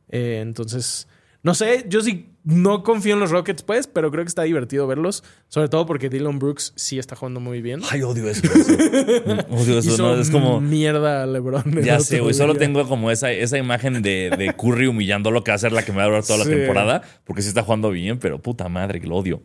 Eh, 0.08 0.40
entonces, 0.42 1.06
no 1.44 1.54
sé, 1.54 1.84
yo 1.88 2.00
sí 2.00 2.30
no 2.42 2.82
confío 2.82 3.14
en 3.14 3.20
los 3.20 3.30
Rockets, 3.30 3.62
pues, 3.62 3.86
pero 3.86 4.10
creo 4.10 4.24
que 4.24 4.28
está 4.28 4.42
divertido 4.42 4.86
verlos. 4.86 5.22
Sobre 5.48 5.68
todo 5.68 5.86
porque 5.86 6.10
Dylan 6.10 6.38
Brooks 6.38 6.72
sí 6.76 6.98
está 6.98 7.14
jugando 7.16 7.38
muy 7.40 7.62
bien. 7.62 7.80
Ay, 7.90 8.02
odio 8.02 8.28
eso. 8.28 8.42
odio 9.50 9.78
eso. 9.78 9.88
Hizo 9.94 10.02
No, 10.02 10.20
es 10.20 10.30
como. 10.30 10.60
mierda 10.60 11.26
LeBron. 11.26 11.82
Ya 11.82 12.00
sé, 12.00 12.20
güey. 12.20 12.34
Solo 12.34 12.54
tengo 12.56 12.86
como 12.88 13.10
esa, 13.10 13.30
esa 13.30 13.56
imagen 13.56 14.02
de, 14.02 14.30
de 14.36 14.54
Curry 14.56 14.88
humillando 14.88 15.30
lo 15.30 15.42
que 15.44 15.52
va 15.52 15.54
a 15.54 15.58
ser 15.58 15.72
la 15.72 15.84
que 15.84 15.92
me 15.92 15.98
va 15.98 16.04
a 16.04 16.06
durar 16.08 16.24
toda 16.24 16.44
Sí. 16.44 16.50
la 16.50 16.56
temporada. 16.56 17.02
Porque 17.24 17.40
sí 17.40 17.48
está 17.48 17.62
jugando 17.62 17.90
bien, 17.90 18.18
pero 18.18 18.42
puta 18.42 18.68
madre, 18.68 19.00
que 19.00 19.06
lo 19.06 19.16
odio. 19.16 19.42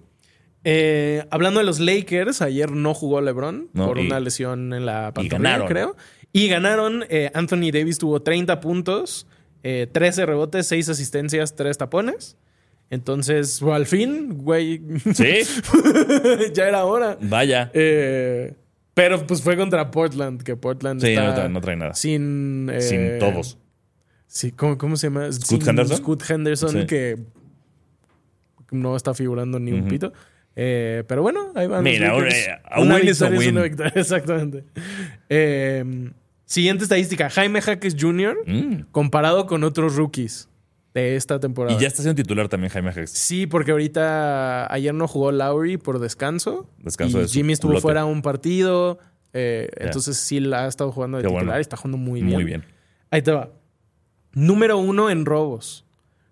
Eh, 0.65 1.23
hablando 1.31 1.59
de 1.61 1.65
los 1.65 1.79
Lakers, 1.79 2.41
ayer 2.41 2.71
no 2.71 2.93
jugó 2.93 3.21
LeBron 3.21 3.69
No, 3.73 3.87
por 3.87 3.99
y- 3.99 4.07
una 4.07 4.19
lesión 4.19 4.73
en 4.73 4.85
la 4.85 5.13
pantorrilla, 5.13 5.65
creo. 5.67 5.95
Y 6.33 6.47
ganaron. 6.49 7.05
eh, 7.09 7.31
Anthony 7.33 7.71
Davis 7.71 7.97
tuvo 7.97 8.21
30 8.21 8.59
puntos, 8.59 9.25
eh, 9.63 9.87
13 9.91 10.25
rebotes, 10.25 10.67
6 10.67 10.89
asistencias, 10.89 11.55
3 11.55 11.77
tapones. 11.77 12.37
Entonces, 12.91 13.61
al 13.61 13.85
fin, 13.85 14.37
güey, 14.39 14.81
Sí, 15.13 15.41
ya 16.53 16.67
era 16.67 16.85
hora. 16.85 17.17
vaya. 17.21 17.69
Eh, 17.73 18.53
pero 18.95 19.25
pues 19.27 19.41
fue 19.41 19.55
contra 19.55 19.91
Portland, 19.91 20.41
que 20.43 20.55
Portland 20.55 20.99
Sí, 21.01 21.09
está 21.11 21.23
no 21.27 21.35
trae- 21.35 21.49
no 21.51 21.61
trae 21.61 21.75
nada. 21.75 21.93
Sin, 21.93 22.69
eh, 22.73 22.81
Sin 22.81 23.19
todos. 23.19 23.57
Sí, 24.27 24.51
¿cómo, 24.51 24.77
cómo 24.77 24.95
se 24.95 25.07
llama? 25.07 25.31
¿Scoot 25.31 25.61
Sin 25.61 25.69
Henderson? 25.69 25.97
Scoot 25.97 26.29
Henderson, 26.29 26.69
Sí. 26.81 26.85
que 26.87 27.17
no 28.71 28.95
está 28.95 29.13
figurando 29.13 29.59
ni 29.59 29.71
un 29.71 29.81
Ujú. 29.81 29.89
pito. 29.89 30.13
Eh, 30.55 31.03
pero 31.07 31.21
bueno, 31.21 31.51
ahí 31.55 31.67
van. 31.67 31.83
Mira, 31.83 32.15
eh, 32.27 32.57
a 32.65 32.81
win 32.81 33.07
is 33.07 33.21
a 33.21 33.29
win. 33.29 33.57
exactamente. 33.95 34.63
Eh, 35.29 36.11
siguiente 36.49 36.83
estadística: 36.83 37.29
Jaime 37.29 37.61
Jaques 37.61 37.95
Jr. 37.99 38.37
Mm. 38.45 38.81
comparado 38.91 39.45
con 39.45 39.63
otros 39.63 39.95
rookies 39.95 40.49
de 40.93 41.15
esta 41.15 41.39
temporada. 41.39 41.77
Y 41.77 41.81
ya 41.81 41.87
está 41.87 42.01
siendo 42.01 42.21
titular 42.21 42.49
también 42.49 42.71
Jaime 42.71 42.91
Jax. 42.91 43.11
Sí, 43.11 43.45
porque 43.47 43.71
ahorita 43.71 44.71
ayer 44.73 44.93
no 44.93 45.07
jugó 45.07 45.31
Lowry 45.31 45.77
por 45.77 45.99
descanso. 45.99 46.67
Descanso 46.79 47.19
y 47.19 47.21
de 47.21 47.27
Jimmy 47.27 47.53
estuvo 47.53 47.69
culote. 47.71 47.81
fuera 47.83 48.05
un 48.05 48.21
partido. 48.23 48.97
eh, 49.33 49.69
Entonces 49.77 50.17
sí 50.17 50.39
la 50.39 50.65
ha 50.65 50.67
estado 50.67 50.91
jugando 50.91 51.17
de 51.17 51.23
Qué 51.23 51.27
titular 51.27 51.45
bueno. 51.45 51.59
y 51.59 51.61
está 51.61 51.77
jugando 51.77 51.97
muy 51.97 52.21
bien. 52.21 52.33
Muy 52.33 52.43
bien. 52.43 52.65
Ahí 53.11 53.21
te 53.21 53.31
va. 53.31 53.51
Número 54.33 54.77
uno 54.77 55.09
en 55.09 55.25
robos. 55.25 55.85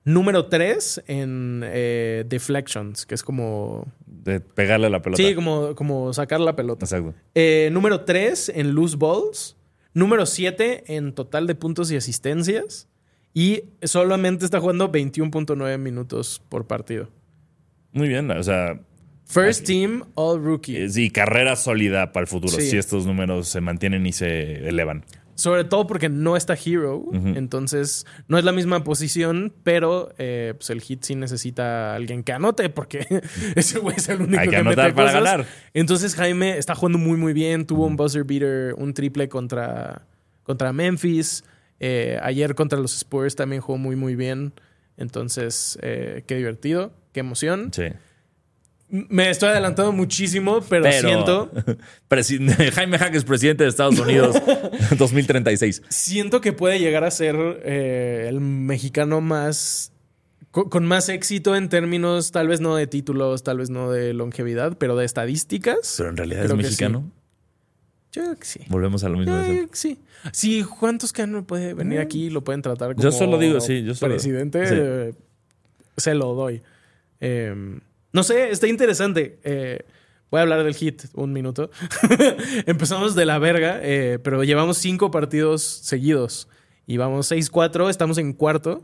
Número 0.04 0.46
tres 0.48 1.04
en 1.08 1.62
eh, 1.66 2.24
deflections, 2.28 3.06
que 3.06 3.14
es 3.14 3.24
como. 3.24 3.86
De 4.06 4.40
pegarle 4.40 4.90
la 4.90 5.02
pelota. 5.02 5.22
Sí, 5.22 5.36
como, 5.36 5.76
como 5.76 6.14
sacar 6.14 6.40
la 6.40 6.56
pelota. 6.56 6.86
Exacto. 6.86 7.14
Eh, 7.36 7.70
número 7.72 8.02
tres 8.06 8.50
en 8.50 8.74
loose 8.74 8.96
balls. 8.98 9.56
Número 9.94 10.26
siete 10.26 10.84
en 10.96 11.14
total 11.14 11.48
de 11.48 11.56
puntos 11.56 11.92
y 11.92 11.96
asistencias. 11.96 12.88
Y 13.34 13.64
solamente 13.84 14.46
está 14.46 14.60
jugando 14.60 14.92
21.9 14.92 15.78
minutos 15.78 16.42
por 16.50 16.66
partido. 16.66 17.10
Muy 17.92 18.08
bien. 18.08 18.32
O 18.32 18.42
sea, 18.44 18.80
First 19.26 19.66
team 19.66 20.06
all 20.16 20.42
rookie. 20.42 20.78
eh, 20.78 20.90
sí, 20.90 21.10
carrera 21.10 21.56
sólida 21.56 22.14
para 22.14 22.24
el 22.24 22.28
futuro. 22.28 22.54
Sí. 22.58 22.70
Si 22.70 22.78
estos 22.78 23.06
números 23.06 23.48
se 23.50 23.62
mantienen 23.62 24.06
y 24.06 24.14
se 24.14 24.68
elevan. 24.68 25.04
Sobre 25.38 25.66
todo 25.66 25.86
porque 25.86 26.10
no 26.10 26.36
está 26.36 26.56
Hero. 26.56 27.06
Entonces, 27.14 28.08
no 28.28 28.40
es 28.40 28.44
la 28.44 28.52
misma 28.52 28.84
posición, 28.84 29.54
pero 29.62 30.12
eh, 30.18 30.56
pues 30.58 30.72
el 30.72 30.82
hit 30.82 31.04
sí 31.04 31.14
necesita 31.14 31.92
a 31.92 31.96
alguien 31.96 32.24
que 32.24 32.34
anote, 32.34 32.70
porque 32.70 33.06
ese 33.56 33.78
güey 33.78 33.96
es 33.98 34.10
el 34.10 34.20
único 34.22 34.40
Hay 34.42 34.48
que 34.48 34.56
que, 34.56 34.64
mete 34.64 34.82
anotar 34.82 34.96
para 34.96 35.10
cosas. 35.10 35.24
ganar. 35.24 35.46
Entonces, 35.76 36.16
Jaime 36.16 36.58
está 36.58 36.74
jugando 36.74 36.98
muy, 36.98 37.18
muy 37.18 37.34
bien. 37.34 37.68
Tuvo 37.68 37.86
un 37.86 37.96
buzzer 37.96 38.24
beater, 38.24 38.74
un 38.80 38.96
triple 38.96 39.30
contra, 39.30 40.08
contra 40.42 40.74
Memphis. 40.74 41.44
Eh, 41.80 42.18
ayer 42.24 42.56
contra 42.56 42.80
los 42.80 42.96
Spurs 42.98 43.36
también 43.36 43.62
jugó 43.62 43.78
muy, 43.78 43.96
muy 43.96 44.16
bien. 44.16 44.54
Entonces, 44.98 45.78
eh, 45.84 46.24
qué 46.26 46.36
divertido, 46.36 46.94
qué 47.14 47.20
emoción. 47.20 47.70
Sí. 47.72 47.84
Me 48.90 49.30
estoy 49.30 49.50
adelantando 49.50 49.92
muchísimo, 49.92 50.62
pero, 50.70 50.90
siento. 50.92 51.52
Jaime 52.74 52.98
Jaques, 52.98 53.26
presidente 53.26 53.64
de 53.64 53.70
Estados 53.70 54.00
Unidos 54.00 54.38
2036. 54.98 55.82
Siento 55.90 56.40
que 56.42 56.54
puede 56.54 56.80
llegar 56.80 57.04
a 57.04 57.12
ser 57.12 57.36
eh, 57.66 58.28
el 58.30 58.40
mexicano 58.40 59.20
más. 59.20 59.92
co- 60.52 60.70
Con, 60.70 60.86
más 60.86 61.10
éxito 61.10 61.56
en 61.56 61.68
términos, 61.70 62.32
tal 62.32 62.48
vez 62.48 62.62
no 62.62 62.76
de 62.76 62.88
títulos, 62.88 63.44
tal 63.44 63.58
vez 63.58 63.70
no 63.70 63.92
de 63.92 64.14
longevidad, 64.14 64.78
pero 64.78 64.96
de 64.96 65.06
estadísticas. 65.06 65.96
Pero 65.98 66.10
en 66.10 66.18
realidad 66.18 66.46
es 66.46 66.54
mexicano. 66.56 67.12
Yo 68.14 68.24
creo 68.24 68.36
que 68.38 68.46
sí. 68.46 68.62
Volvemos 68.70 69.04
a 69.04 69.10
lo 69.10 69.18
mismo. 69.18 69.36
Yo 69.38 69.44
creo 69.44 69.70
que 69.70 69.76
sí. 69.76 70.00
Sí, 70.32 70.64
Juan 70.64 70.98
Toscano 70.98 71.46
puede 71.46 71.74
venir 71.74 72.00
aquí, 72.00 72.30
lo 72.30 72.42
pueden 72.44 72.62
tratar 72.62 72.94
como 72.96 73.04
Yo 73.04 73.12
solo 73.12 73.38
digo, 73.38 73.60
sí, 73.60 73.84
yo 73.84 73.94
solo- 73.96 74.14
presidente. 74.14 74.66
sí. 74.66 74.76
eh, 74.78 75.14
se 75.98 76.14
lo 76.16 76.34
doy. 76.34 76.62
Eh, 77.20 77.80
no 78.14 78.24
sé, 78.24 78.50
está 78.50 78.68
interesante. 78.68 79.40
Eh, 79.44 79.80
voy 80.32 80.40
a 80.40 80.42
hablar 80.44 80.64
del 80.64 80.76
hit 80.76 81.04
un 81.14 81.34
minuto. 81.34 81.70
Empezamos 82.66 83.16
de 83.16 83.26
la 83.26 83.40
verga, 83.40 83.80
eh, 83.82 84.20
pero 84.24 84.44
llevamos 84.44 84.78
cinco 84.78 85.12
partidos 85.12 85.64
seguidos. 85.64 86.48
Y 86.86 86.98
vamos 86.98 87.30
6-4, 87.32 87.90
estamos 87.90 88.18
en 88.18 88.34
cuarto. 88.34 88.84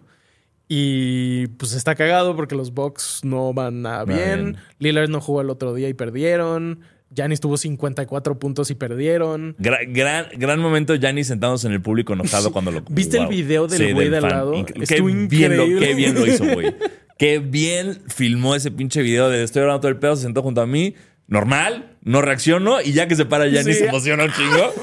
Y 0.68 1.48
pues 1.58 1.74
está 1.74 1.96
cagado 1.96 2.36
porque 2.36 2.56
los 2.56 2.74
Bucks 2.74 3.22
no 3.24 3.54
van 3.54 3.82
nada 3.82 4.06
bien. 4.06 4.54
bien. 4.54 4.58
Lillard 4.80 5.10
no 5.10 5.22
jugó 5.22 5.42
el 5.42 5.50
otro 5.50 5.74
día 5.74 5.90
y 5.90 5.94
perdieron. 5.94 6.82
Giannis 7.16 7.40
tuvo 7.42 7.58
54 7.58 8.40
puntos 8.40 8.72
y 8.72 8.76
perdieron. 8.76 9.56
Gra- 9.60 9.86
gran, 9.88 10.28
gran 10.36 10.60
momento, 10.60 10.96
Gianni 10.96 11.24
sentándose 11.24 11.68
en 11.68 11.74
el 11.74 11.82
público 11.82 12.14
enojado 12.14 12.52
cuando 12.52 12.72
lo. 12.72 12.82
¿Viste 12.90 13.18
el 13.20 13.28
video 13.28 13.68
del 13.68 13.94
güey 13.94 14.10
de 14.10 14.18
al 14.18 14.24
lado? 14.24 14.54
Inc- 14.54 14.88
Qué 14.88 15.02
bien, 15.28 15.56
lo, 15.58 15.80
qué 15.80 15.94
bien 15.94 16.16
lo 16.16 16.26
hizo, 16.26 16.46
güey. 16.46 16.74
Qué 17.18 17.40
bien 17.40 18.02
filmó 18.08 18.56
ese 18.56 18.72
pinche 18.72 19.02
video 19.02 19.30
de 19.30 19.44
estoy 19.44 19.62
hablando 19.62 19.82
todo 19.82 19.90
el 19.92 19.98
pedo, 19.98 20.16
se 20.16 20.24
sentó 20.24 20.42
junto 20.42 20.62
a 20.62 20.66
mí. 20.68 20.96
Normal, 21.28 21.96
no 22.04 22.22
reacciono 22.22 22.82
y 22.82 22.92
ya 22.92 23.08
que 23.08 23.16
se 23.16 23.26
para 23.26 23.48
Giannis 23.48 23.78
Sí. 23.78 23.84
se 23.84 23.88
emociona 23.90 24.26
un 24.26 24.32
chingo. 24.32 24.74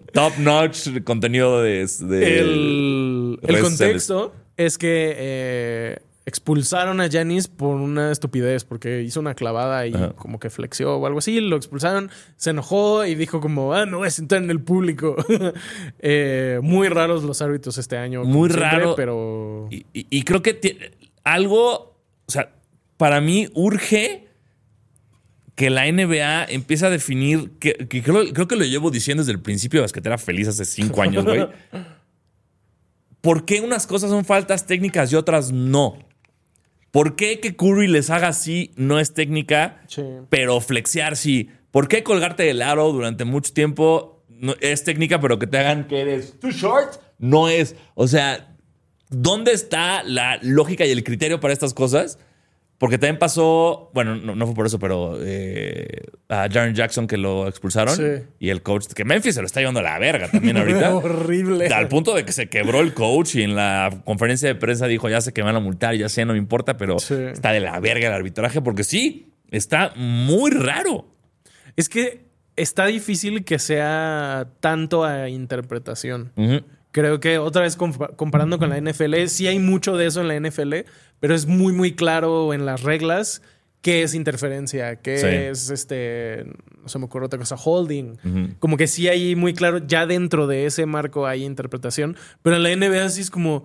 Top 0.12 0.32
notch 0.38 1.02
contenido 1.04 1.60
de, 1.60 1.86
de 2.00 2.38
el, 2.38 3.38
el 3.42 3.60
contexto 3.60 4.32
es 4.56 4.78
que 4.78 5.14
eh, 5.16 5.96
expulsaron 6.24 7.00
a 7.00 7.10
Janis 7.10 7.48
por 7.48 7.74
una 7.76 8.12
estupidez, 8.12 8.64
porque 8.64 9.02
hizo 9.02 9.18
una 9.18 9.34
clavada 9.34 9.86
y 9.88 9.94
Ajá. 9.94 10.12
como 10.12 10.38
que 10.38 10.50
flexió 10.50 10.96
o 10.96 11.06
algo 11.06 11.18
así. 11.18 11.40
Lo 11.40 11.56
expulsaron, 11.56 12.10
se 12.36 12.50
enojó 12.50 13.04
y 13.04 13.16
dijo 13.16 13.40
como, 13.40 13.74
ah, 13.74 13.86
no 13.86 13.98
voy 13.98 14.06
a 14.08 14.10
sentar 14.10 14.42
en 14.42 14.50
el 14.50 14.60
público. 14.60 15.16
Eh, 16.02 16.60
muy 16.62 16.88
raros 16.88 17.24
los 17.24 17.42
árbitros 17.42 17.76
este 17.78 17.96
año. 17.96 18.24
Muy 18.24 18.48
siempre, 18.48 18.70
raro. 18.70 18.94
Pero... 18.96 19.68
Y, 19.70 19.84
y- 19.92 20.06
y 20.10 20.22
creo 20.22 20.42
que 20.42 20.54
algo, 21.24 21.96
o 22.26 22.30
sea, 22.30 22.52
para 22.96 23.20
mí 23.20 23.48
urge 23.54 24.26
que 25.54 25.68
la 25.70 25.90
NBA 25.90 26.44
empiece 26.46 26.86
a 26.86 26.90
definir, 26.90 27.50
que, 27.58 27.74
que 27.74 28.02
creo, 28.02 28.32
creo 28.32 28.48
que 28.48 28.56
lo 28.56 28.64
llevo 28.64 28.90
diciendo 28.90 29.22
desde 29.22 29.32
el 29.32 29.40
principio 29.42 29.80
de 29.80 29.82
Basquetera 29.82 30.16
Feliz 30.18 30.48
hace 30.48 30.64
cinco 30.64 31.02
años, 31.02 31.24
güey. 31.24 31.46
¿Por 33.20 33.44
qué 33.44 33.60
unas 33.60 33.86
cosas 33.86 34.10
son 34.10 34.24
faltas 34.24 34.66
técnicas 34.66 35.12
y 35.12 35.16
otras 35.16 35.52
no? 35.52 35.98
¿Por 36.90 37.16
qué 37.16 37.38
que 37.40 37.54
Curry 37.54 37.86
les 37.88 38.10
haga 38.10 38.28
así 38.28 38.72
no 38.76 38.98
es 38.98 39.12
técnica, 39.14 39.82
Sí. 39.86 40.02
pero 40.30 40.60
flexear 40.60 41.16
sí? 41.16 41.50
¿Por 41.70 41.86
qué 41.86 42.02
colgarte 42.02 42.42
del 42.44 42.62
aro 42.62 42.90
durante 42.92 43.24
mucho 43.24 43.52
tiempo 43.52 44.24
no- 44.28 44.54
es 44.60 44.82
técnica, 44.84 45.20
pero 45.20 45.38
que 45.38 45.46
te 45.46 45.58
hagan 45.58 45.86
que 45.86 46.00
eres 46.00 46.40
too 46.40 46.50
short? 46.50 46.94
No 47.18 47.48
es. 47.48 47.76
O 47.94 48.08
sea, 48.08 48.49
¿dónde 49.10 49.52
está 49.52 50.02
la 50.02 50.38
lógica 50.42 50.86
y 50.86 50.90
el 50.90 51.04
criterio 51.04 51.40
para 51.40 51.52
estas 51.52 51.74
cosas? 51.74 52.18
Porque 52.78 52.96
también 52.96 53.18
pasó, 53.18 53.90
bueno, 53.92 54.16
no, 54.16 54.34
no 54.34 54.46
fue 54.46 54.54
por 54.54 54.64
eso, 54.64 54.78
pero 54.78 55.18
eh, 55.20 56.06
a 56.30 56.48
Jaren 56.50 56.74
Jackson 56.74 57.06
que 57.06 57.18
lo 57.18 57.46
expulsaron 57.46 57.94
Sí. 57.94 58.24
y 58.38 58.48
el 58.48 58.62
coach, 58.62 58.86
que 58.94 59.04
Memphis 59.04 59.34
se 59.34 59.42
lo 59.42 59.46
está 59.46 59.60
llevando 59.60 59.80
a 59.80 59.82
la 59.82 59.98
verga 59.98 60.30
también 60.30 60.56
ahorita. 60.56 60.94
Horrible. 60.96 61.66
Al 61.66 61.88
punto 61.88 62.14
de 62.14 62.24
que 62.24 62.32
se 62.32 62.48
quebró 62.48 62.80
el 62.80 62.94
coach 62.94 63.34
y 63.34 63.42
en 63.42 63.54
la 63.54 64.00
conferencia 64.06 64.48
de 64.48 64.54
prensa 64.54 64.86
dijo, 64.86 65.10
ya 65.10 65.20
sé 65.20 65.34
que 65.34 65.42
me 65.42 65.46
van 65.46 65.56
a 65.56 65.60
multar, 65.60 65.94
ya 65.94 66.08
sé, 66.08 66.24
no 66.24 66.32
me 66.32 66.38
importa, 66.38 66.78
pero 66.78 66.98
Sí. 66.98 67.12
está 67.14 67.52
de 67.52 67.60
la 67.60 67.78
verga 67.80 68.08
el 68.08 68.14
arbitraje 68.14 68.62
porque 68.62 68.82
sí, 68.82 69.34
está 69.50 69.92
muy 69.96 70.50
raro. 70.50 71.04
Es 71.76 71.90
que 71.90 72.24
está 72.56 72.86
difícil 72.86 73.44
que 73.44 73.58
sea 73.58 74.48
tanto 74.60 75.04
a 75.04 75.28
interpretación. 75.28 76.32
Creo 76.92 77.20
que 77.20 77.38
otra 77.38 77.62
vez 77.62 77.78
compa- 77.78 78.14
comparando 78.16 78.58
con 78.58 78.70
la 78.70 78.76
NFL, 78.80 79.26
sí 79.28 79.46
hay 79.46 79.58
mucho 79.58 79.96
de 79.96 80.06
eso 80.06 80.20
en 80.20 80.28
la 80.28 80.34
NFL, 80.34 80.84
pero 81.20 81.34
es 81.34 81.46
muy, 81.46 81.72
muy 81.72 81.94
claro 81.94 82.52
en 82.52 82.66
las 82.66 82.82
reglas 82.82 83.42
qué 83.80 84.02
es 84.02 84.14
interferencia, 84.14 84.96
qué 84.96 85.18
Sí. 85.18 85.26
es 85.26 85.70
este, 85.70 86.44
no 86.82 86.88
se 86.88 86.98
me 86.98 87.04
ocurre 87.06 87.26
otra 87.26 87.38
cosa, 87.38 87.56
holding. 87.56 88.16
Como 88.58 88.76
que 88.76 88.86
sí 88.86 89.08
hay 89.08 89.36
muy 89.36 89.54
claro, 89.54 89.78
ya 89.78 90.04
dentro 90.06 90.46
de 90.46 90.66
ese 90.66 90.84
marco 90.84 91.26
hay 91.26 91.44
interpretación, 91.44 92.16
pero 92.42 92.56
en 92.56 92.62
la 92.62 92.70
NBA 92.70 93.08
sí 93.08 93.20
es 93.22 93.30
como, 93.30 93.64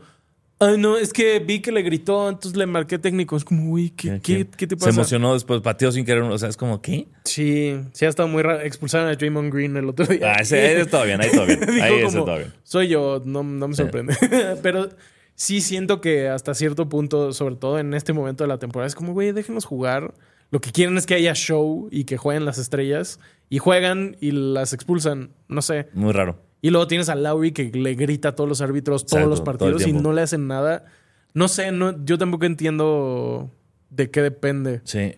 ay 0.59 0.77
no, 0.77 0.97
es 0.97 1.13
que 1.13 1.39
vi 1.39 1.61
que 1.61 1.71
le 1.71 1.81
gritó, 1.81 2.29
entonces 2.29 2.57
le 2.57 2.65
marqué 2.65 2.97
técnico. 2.97 3.35
Es 3.35 3.43
como, 3.43 3.71
uy, 3.71 3.89
¿qué, 3.91 4.19
qué, 4.21 4.47
qué 4.47 4.67
te 4.67 4.75
pasa? 4.75 4.91
Se 4.91 4.97
emocionó 4.97 5.33
después, 5.33 5.61
pateó 5.61 5.91
sin 5.91 6.05
querer, 6.05 6.23
o 6.23 6.37
sea, 6.37 6.49
es 6.49 6.57
como, 6.57 6.81
¿qué? 6.81 7.07
Sí, 7.25 7.75
sí 7.93 8.05
ha 8.05 8.09
estado 8.09 8.27
muy 8.27 8.43
raro. 8.43 8.61
Expulsaron 8.61 9.07
a 9.07 9.15
Draymond 9.15 9.53
Green 9.53 9.77
el 9.77 9.89
otro 9.89 10.05
día. 10.05 10.33
Ah, 10.33 10.41
ese, 10.41 10.85
todo 10.85 11.05
bien, 11.05 11.21
ahí 11.21 11.31
todo 11.31 11.45
bien. 11.45 11.59
Ahí 11.81 12.03
como, 12.03 12.25
todo 12.25 12.37
bien. 12.37 12.53
Soy 12.63 12.87
yo, 12.87 13.21
no, 13.25 13.43
no 13.43 13.67
me 13.67 13.75
sorprende. 13.75 14.15
Pero 14.61 14.89
sí 15.35 15.61
siento 15.61 16.01
que 16.01 16.29
hasta 16.29 16.53
cierto 16.53 16.89
punto, 16.89 17.33
sobre 17.33 17.55
todo 17.55 17.79
en 17.79 17.93
este 17.93 18.13
momento 18.13 18.43
de 18.43 18.47
la 18.47 18.57
temporada, 18.57 18.87
es 18.87 18.95
como, 18.95 19.13
güey, 19.13 19.31
déjenos 19.31 19.65
jugar. 19.65 20.13
Lo 20.51 20.61
que 20.61 20.71
quieren 20.71 20.97
es 20.97 21.05
que 21.05 21.15
haya 21.15 21.33
show 21.33 21.87
y 21.91 22.03
que 22.05 22.17
jueguen 22.17 22.45
las 22.45 22.57
estrellas. 22.57 23.19
Y 23.49 23.59
juegan 23.59 24.17
y 24.21 24.31
las 24.31 24.73
expulsan. 24.73 25.31
No 25.47 25.61
sé. 25.61 25.87
Muy 25.93 26.11
raro. 26.13 26.41
Y 26.61 26.69
luego 26.71 26.87
tienes 26.87 27.09
a 27.09 27.15
Lowry 27.15 27.51
que 27.51 27.71
le 27.73 27.93
grita 27.95 28.29
a 28.29 28.35
todos 28.35 28.49
los 28.49 28.61
árbitros 28.61 29.05
todos 29.05 29.11
Exacto, 29.21 29.29
los 29.29 29.39
todo 29.39 29.45
partidos 29.45 29.87
y 29.87 29.93
no 29.93 30.13
le 30.13 30.21
hacen 30.21 30.47
nada. 30.47 30.85
No 31.33 31.47
sé, 31.47 31.71
no, 31.71 32.03
yo 32.05 32.17
tampoco 32.17 32.45
entiendo 32.45 33.51
de 33.89 34.09
qué 34.09 34.21
depende. 34.21 34.81
Sí. 34.83 35.15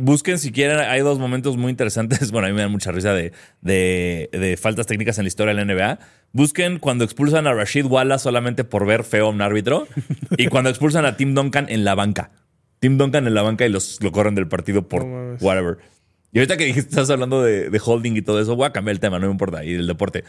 Busquen 0.00 0.38
si 0.38 0.52
quieren, 0.52 0.80
hay 0.80 1.00
dos 1.00 1.18
momentos 1.18 1.56
muy 1.56 1.70
interesantes. 1.70 2.30
Bueno, 2.32 2.46
a 2.46 2.50
mí 2.50 2.56
me 2.56 2.60
da 2.62 2.68
mucha 2.68 2.92
risa 2.92 3.14
de, 3.14 3.32
de- 3.62 4.28
de 4.32 4.56
faltas 4.58 4.86
técnicas 4.86 5.16
en 5.18 5.24
la 5.24 5.28
historia 5.28 5.54
de 5.54 5.64
la 5.64 5.72
NBA. 5.74 5.98
Busquen 6.32 6.78
cuando 6.78 7.04
expulsan 7.04 7.46
a 7.46 7.54
Rashid 7.54 7.86
Wallace 7.86 8.24
solamente 8.24 8.64
por 8.64 8.84
ver 8.86 9.04
feo 9.04 9.28
a 9.28 9.30
un 9.30 9.40
árbitro 9.40 9.86
y 10.36 10.48
cuando 10.48 10.68
expulsan 10.68 11.06
a 11.06 11.16
Tim 11.16 11.34
Duncan 11.34 11.66
en 11.70 11.84
la 11.84 11.94
banca. 11.94 12.30
Tim 12.82 12.98
Duncan 12.98 13.26
en 13.26 13.34
la 13.34 13.42
banca 13.42 13.64
y 13.64 13.68
los, 13.70 13.98
lo 14.02 14.10
corren 14.12 14.34
del 14.34 14.48
partido 14.48 14.86
por 14.88 15.06
No 15.06 15.36
whatever. 15.40 15.78
Y 16.32 16.38
ahorita 16.38 16.56
que 16.56 16.64
dijiste, 16.64 16.90
estás 16.90 17.08
hablando 17.10 17.40
de, 17.42 17.70
de 17.70 17.80
holding 17.84 18.16
y 18.16 18.22
todo 18.22 18.40
eso, 18.40 18.56
voy 18.56 18.66
a 18.66 18.72
cambiar 18.72 18.92
el 18.96 19.00
tema, 19.00 19.18
no 19.18 19.26
me 19.26 19.32
importa, 19.32 19.64
y 19.64 19.72
del 19.74 19.86
deporte. 19.86 20.24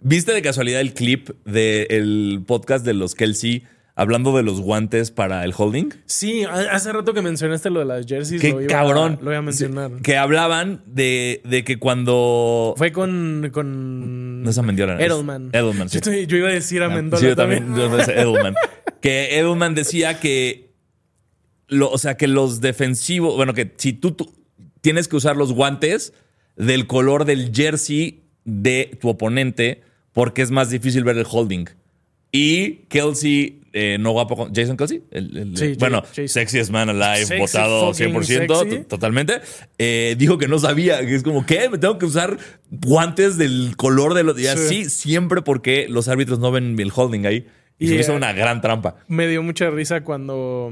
¿Viste 0.00 0.32
de 0.32 0.40
casualidad 0.42 0.80
el 0.80 0.94
clip 0.94 1.30
del 1.44 2.42
podcast 2.46 2.84
de 2.86 2.94
los 2.94 3.14
Kelsey 3.16 3.64
hablando 3.96 4.36
de 4.36 4.44
los 4.44 4.60
guantes 4.60 5.10
para 5.10 5.44
el 5.44 5.52
holding? 5.56 5.88
Sí, 6.06 6.44
ha- 6.44 6.70
hace 6.72 6.92
rato 6.92 7.14
que 7.14 7.20
mencionaste 7.22 7.68
lo 7.70 7.80
de 7.80 7.86
las 7.86 8.06
jerseys. 8.06 8.40
Qué 8.40 8.50
lo 8.52 8.60
iba- 8.60 8.68
cabrón. 8.70 9.18
Lo 9.20 9.26
voy 9.30 9.34
a 9.34 9.42
mencionar. 9.42 9.90
Que 10.02 10.16
hablaban 10.16 10.82
de, 10.86 11.40
de 11.44 11.64
que 11.64 11.78
cuando. 11.80 12.74
Fue 12.76 12.92
con. 12.92 13.50
con 13.52 14.42
No 14.44 14.50
es 14.50 14.56
a 14.58 14.62
Mendiola. 14.62 15.00
Edelman. 15.02 15.50
Edelman, 15.52 15.88
Yo, 15.88 15.98
sí. 16.00 16.26
yo 16.28 16.36
iba 16.36 16.48
a 16.48 16.52
decir 16.52 16.80
a 16.82 16.86
Ah, 16.86 16.88
Mendola 16.90 17.20
sí, 17.20 17.26
yo 17.26 17.34
también. 17.34 17.66
también. 17.74 17.90
yo 17.90 17.98
Edelman. 18.12 18.54
que 19.00 19.36
Edelman 19.38 19.74
decía 19.74 20.20
que. 20.20 20.67
Lo, 21.68 21.90
o 21.90 21.98
sea, 21.98 22.16
que 22.16 22.26
los 22.28 22.60
defensivos. 22.60 23.36
Bueno, 23.36 23.54
que 23.54 23.72
si 23.76 23.92
tú, 23.92 24.12
tú 24.12 24.32
tienes 24.80 25.06
que 25.08 25.16
usar 25.16 25.36
los 25.36 25.52
guantes 25.52 26.12
del 26.56 26.86
color 26.86 27.24
del 27.24 27.52
jersey 27.54 28.22
de 28.44 28.96
tu 29.00 29.08
oponente, 29.10 29.82
porque 30.12 30.42
es 30.42 30.50
más 30.50 30.70
difícil 30.70 31.04
ver 31.04 31.16
el 31.18 31.26
holding. 31.30 31.66
Y 32.30 32.84
Kelsey, 32.88 33.62
eh, 33.72 33.96
no 33.98 34.10
guapo 34.12 34.36
con. 34.36 34.54
Jason 34.54 34.76
Kelsey. 34.76 35.02
El- 35.10 35.36
el- 35.36 35.56
Sí, 35.56 35.74
bueno, 35.78 36.02
Jason. 36.02 36.28
sexiest 36.28 36.70
man 36.70 36.90
alive, 36.90 37.24
Sexy 37.24 37.40
votado 37.40 37.92
fucking 37.94 38.12
100%, 38.14 38.60
sexy. 38.60 38.76
t- 38.78 38.84
totalmente. 38.84 39.40
Eh, 39.78 40.14
dijo 40.18 40.36
que 40.36 40.46
no 40.48 40.58
sabía, 40.58 41.00
que 41.06 41.14
es 41.14 41.22
como, 41.22 41.46
¿qué? 41.46 41.70
Me 41.70 41.78
tengo 41.78 41.98
que 41.98 42.04
usar 42.06 42.36
guantes 42.70 43.38
del 43.38 43.76
color 43.76 44.12
de 44.14 44.24
los. 44.24 44.38
Y 44.38 44.46
así 44.46 44.90
siempre 44.90 45.40
porque 45.42 45.86
los 45.88 46.08
árbitros 46.08 46.38
no 46.38 46.50
ven 46.50 46.78
el 46.78 46.92
holding 46.94 47.24
ahí. 47.26 47.46
Y, 47.78 47.86
Y, 47.86 47.88
se 47.88 47.94
hizo 47.96 48.12
eh, 48.12 48.16
una 48.16 48.32
gran 48.34 48.60
trampa. 48.60 48.96
Me 49.08 49.26
dio 49.26 49.42
mucha 49.42 49.70
risa 49.70 50.02
cuando. 50.04 50.70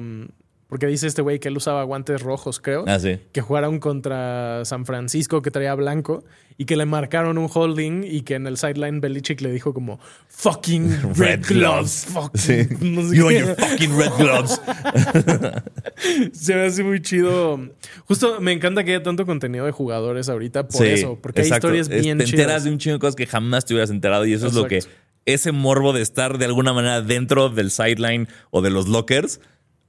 Porque 0.68 0.86
dice 0.88 1.06
este 1.06 1.22
güey 1.22 1.38
que 1.38 1.46
él 1.48 1.56
usaba 1.56 1.84
guantes 1.84 2.20
rojos, 2.22 2.58
creo. 2.60 2.84
Ah, 2.88 2.98
sí. 2.98 3.20
Que 3.32 3.40
jugaron 3.40 3.78
contra 3.78 4.64
San 4.64 4.84
Francisco, 4.84 5.40
que 5.40 5.52
traía 5.52 5.72
blanco, 5.76 6.24
y 6.58 6.64
que 6.64 6.74
le 6.76 6.86
marcaron 6.86 7.38
un 7.38 7.48
holding 7.52 8.02
y 8.02 8.22
que 8.22 8.34
en 8.34 8.48
el 8.48 8.56
sideline 8.56 9.00
Belichick 9.00 9.40
le 9.42 9.52
dijo 9.52 9.72
como 9.72 10.00
fucking 10.28 10.90
red, 11.16 11.44
Red 11.44 11.46
gloves. 11.46 12.06
Fucking, 12.12 12.40
Sí. 12.40 12.66
no 12.80 13.08
sé 13.08 13.16
You 13.16 13.28
and 13.28 13.38
your 13.38 13.54
fucking 13.56 13.96
red 13.96 14.10
gloves. 14.18 14.60
Se 16.32 16.54
me 16.54 16.66
hace 16.66 16.82
muy 16.82 17.00
chido. 17.00 17.60
Justo 18.06 18.40
me 18.40 18.52
encanta 18.52 18.84
que 18.84 18.92
haya 18.94 19.02
tanto 19.02 19.24
contenido 19.26 19.66
de 19.66 19.72
jugadores 19.72 20.28
ahorita 20.28 20.66
por 20.68 20.82
Sí, 20.82 20.92
eso, 20.92 21.18
porque 21.20 21.42
exacto. 21.42 21.68
hay 21.68 21.78
historias 21.80 22.02
bien 22.02 22.18
Te 22.18 22.24
enteras 22.24 22.46
chidas. 22.48 22.64
de 22.64 22.70
un 22.70 22.78
chingo 22.78 22.94
de 22.94 23.00
cosas 23.00 23.16
que 23.16 23.26
jamás 23.26 23.64
te 23.64 23.74
hubieras 23.74 23.90
enterado 23.90 24.26
y 24.26 24.32
eso 24.32 24.46
es 24.46 24.54
lo 24.54 24.66
que. 24.66 24.80
Ese 25.26 25.50
morbo 25.50 25.92
de 25.92 26.02
estar 26.02 26.38
de 26.38 26.44
alguna 26.44 26.72
manera 26.72 27.02
dentro 27.02 27.48
del 27.48 27.72
sideline 27.72 28.28
o 28.50 28.62
de 28.62 28.70
los 28.70 28.86
lockers 28.86 29.40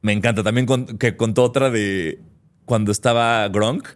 me 0.02 0.14
encanta. 0.14 0.44
También 0.44 0.66
con- 0.66 0.98
que 0.98 1.16
contó 1.18 1.44
otra 1.44 1.70
de 1.70 2.20
cuando 2.66 2.92
estaba 2.92 3.48
Gronk, 3.50 3.88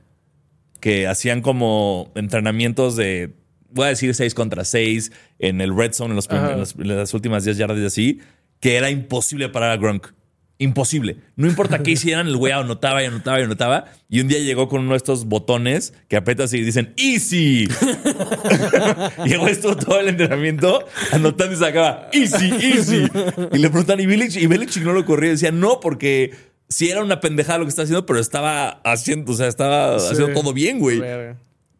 que 0.79 1.07
hacían 1.07 1.41
como 1.41 2.11
entrenamientos 2.15 2.95
de, 2.95 3.35
voy 3.69 3.85
a 3.85 3.89
decir 3.89 4.13
6 4.15 4.33
contra 4.33 4.65
6 4.65 5.11
en 5.39 5.61
el 5.61 5.75
red 5.75 5.93
zone 5.93 6.15
los 6.15 6.27
en 6.53 6.59
los- 6.59 6.75
en 6.75 6.87
las 6.97 7.13
últimas 7.13 7.43
10 7.43 7.57
yardas 7.57 7.79
y 7.79 7.85
así, 7.85 8.19
que 8.59 8.75
era 8.77 8.89
imposible 8.89 9.49
parar 9.49 9.71
a 9.71 9.77
Gronk. 9.77 10.07
Imposible. 10.62 11.18
No 11.36 11.47
importa 11.47 11.82
qué 11.82 11.89
hicieran, 11.89 12.28
el 12.28 12.38
güey 12.38 12.53
anotaba 12.53 13.01
y 13.01 13.07
anotaba 13.07 13.39
y 13.39 13.43
anotaba. 13.43 13.86
Y 14.09 14.22
un 14.22 14.28
día 14.28 14.38
llegó 14.39 14.70
con 14.70 14.82
uno 14.82 14.91
de 14.91 14.97
estos 14.97 15.26
botones 15.26 15.93
que 16.07 16.18
apretas 16.18 16.53
y 16.53 16.62
dicen 16.62 16.93
¡Easy! 16.97 17.68
güey 19.18 19.51
estuvo 19.51 19.76
todo 19.76 19.99
el 19.99 20.09
entrenamiento 20.09 20.86
anotando 21.12 21.53
y 21.55 21.57
sacaba 21.57 22.09
¡Easy! 22.14 22.51
¡Easy! 22.62 23.07
Y 23.53 23.57
le 23.57 23.70
preguntan, 23.70 23.99
¿y 24.01 24.05
Belichick? 24.05 24.43
Y 24.43 24.45
Belichick 24.45 24.84
no 24.84 24.93
lo 24.93 25.03
corría. 25.03 25.30
Y 25.30 25.32
decía, 25.34 25.51
no, 25.51 25.80
porque 25.80 26.32
sí 26.70 26.89
era 26.91 27.01
una 27.01 27.20
pendejada 27.20 27.57
lo 27.57 27.66
que 27.66 27.70
está 27.70 27.82
haciendo, 27.82 28.05
pero 28.05 28.20
estaba 28.20 28.82
haciendo, 28.84 29.32
o 29.32 29.36
sea, 29.36 29.47
estaba 29.47 29.99
Sí. 29.99 30.09
haciendo 30.12 30.39
todo 30.39 30.53
bien, 30.53 30.78
güey. 30.80 31.01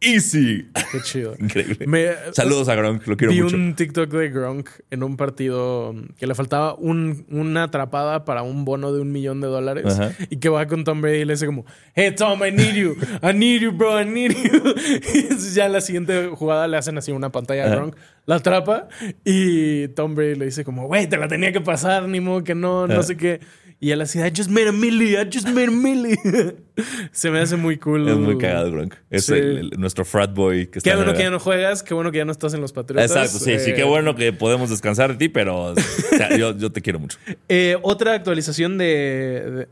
¡Easy! 0.04 0.68
Qué 0.92 1.00
chido. 1.04 1.36
Increíble. 1.40 1.86
Me- 1.86 2.10
Saludos 2.34 2.68
a 2.70 2.76
Gronk, 2.76 3.06
lo 3.06 3.16
quiero 3.16 3.32
Vi 3.34 3.42
mucho. 3.44 3.56
un 3.56 3.76
TikTok 3.76 4.10
de 4.12 4.30
Gronk 4.30 4.68
en 4.90 5.04
un 5.04 5.16
partido 5.16 5.94
que 6.18 6.26
le 6.26 6.34
faltaba 6.34 6.74
un- 6.74 7.26
una 7.30 7.64
atrapada 7.66 8.26
para 8.26 8.42
un 8.42 8.66
bono 8.66 8.92
de 8.94 9.00
un 9.00 9.12
millón 9.12 9.42
de 9.42 9.48
dólares 9.48 9.86
Ajá. 10.00 10.12
y 10.32 10.38
que 10.38 10.50
va 10.50 10.66
con 10.66 10.84
Tom 10.84 11.02
Brady 11.02 11.20
y 11.20 11.26
le 11.26 11.34
dice 11.34 11.46
como, 11.46 11.66
hey 11.94 12.14
Tom, 12.18 12.44
I 12.44 12.52
need 12.52 12.74
you, 12.74 12.96
I 13.22 13.34
need 13.34 13.62
you, 13.62 13.72
bro, 13.72 14.02
I 14.02 14.06
need 14.06 14.32
you. 14.32 14.74
Y 15.14 15.54
ya 15.54 15.68
en 15.68 15.74
la 15.74 15.82
siguiente 15.82 16.30
jugada 16.34 16.68
le 16.68 16.78
hacen 16.78 16.98
así 16.98 17.12
una 17.12 17.32
pantalla 17.32 17.64
a 17.64 17.68
Ajá. 17.68 17.76
Gronk, 17.76 17.96
la 18.26 18.36
atrapa 18.36 18.88
y 19.24 19.88
Tom 19.90 20.16
Brady 20.16 20.34
le 20.36 20.46
dice 20.46 20.64
como, 20.64 20.88
güey, 20.88 21.08
te 21.08 21.18
la 21.18 21.28
tenía 21.28 21.52
que 21.52 21.62
pasar, 21.62 22.08
ni 22.08 22.20
modo 22.20 22.44
que 22.44 22.56
no, 22.56 22.88
no 22.88 23.04
sé 23.04 23.18
qué. 23.18 23.40
Y 23.84 23.90
él 23.90 24.00
así, 24.02 24.20
I 24.20 24.32
just 24.36 24.50
made 24.52 24.68
a 24.70 24.72
milli, 24.72 25.16
I 25.16 25.26
just 25.34 25.48
made 25.50 25.68
a 25.68 25.72
milli. 25.72 26.16
Se 27.12 27.32
me 27.32 27.40
hace 27.40 27.56
muy 27.58 27.78
cool. 27.78 28.08
Es 28.08 28.16
muy 28.16 28.38
cagado, 28.38 28.70
Gronk. 28.72 28.94
Es 29.10 29.26
Sí. 29.26 29.34
el- 29.34 29.58
el- 29.58 29.70
nuestro 29.80 30.06
frat 30.06 30.34
boy 30.36 30.68
que 30.68 30.78
está 30.78 30.88
Qué 30.90 30.92
en 30.92 30.98
bueno 31.04 31.14
que 31.18 31.24
ya 31.24 31.32
no 31.32 31.40
juegas, 31.40 31.82
qué 31.82 31.96
bueno 31.96 32.12
que 32.12 32.20
ya 32.20 32.26
no 32.26 32.32
estás 32.32 32.54
en 32.54 32.62
los 32.62 32.74
Patriotas. 32.74 33.10
Exacto, 33.10 33.40
sí, 33.40 33.58
sí, 33.60 33.72
Eh, 33.72 33.74
qué 33.74 33.84
bueno 33.84 34.14
que 34.16 34.32
podemos 34.34 34.70
descansar 34.70 35.12
de 35.14 35.18
ti, 35.18 35.30
pero 35.30 35.72
o 35.72 35.76
sea, 35.76 36.38
yo, 36.38 36.56
yo 36.56 36.72
te 36.72 36.82
quiero 36.82 37.00
mucho. 37.00 37.18
Eh, 37.50 37.76
otra 37.82 38.14
actualización 38.14 38.78
de, 38.78 38.86
de- 38.86 39.68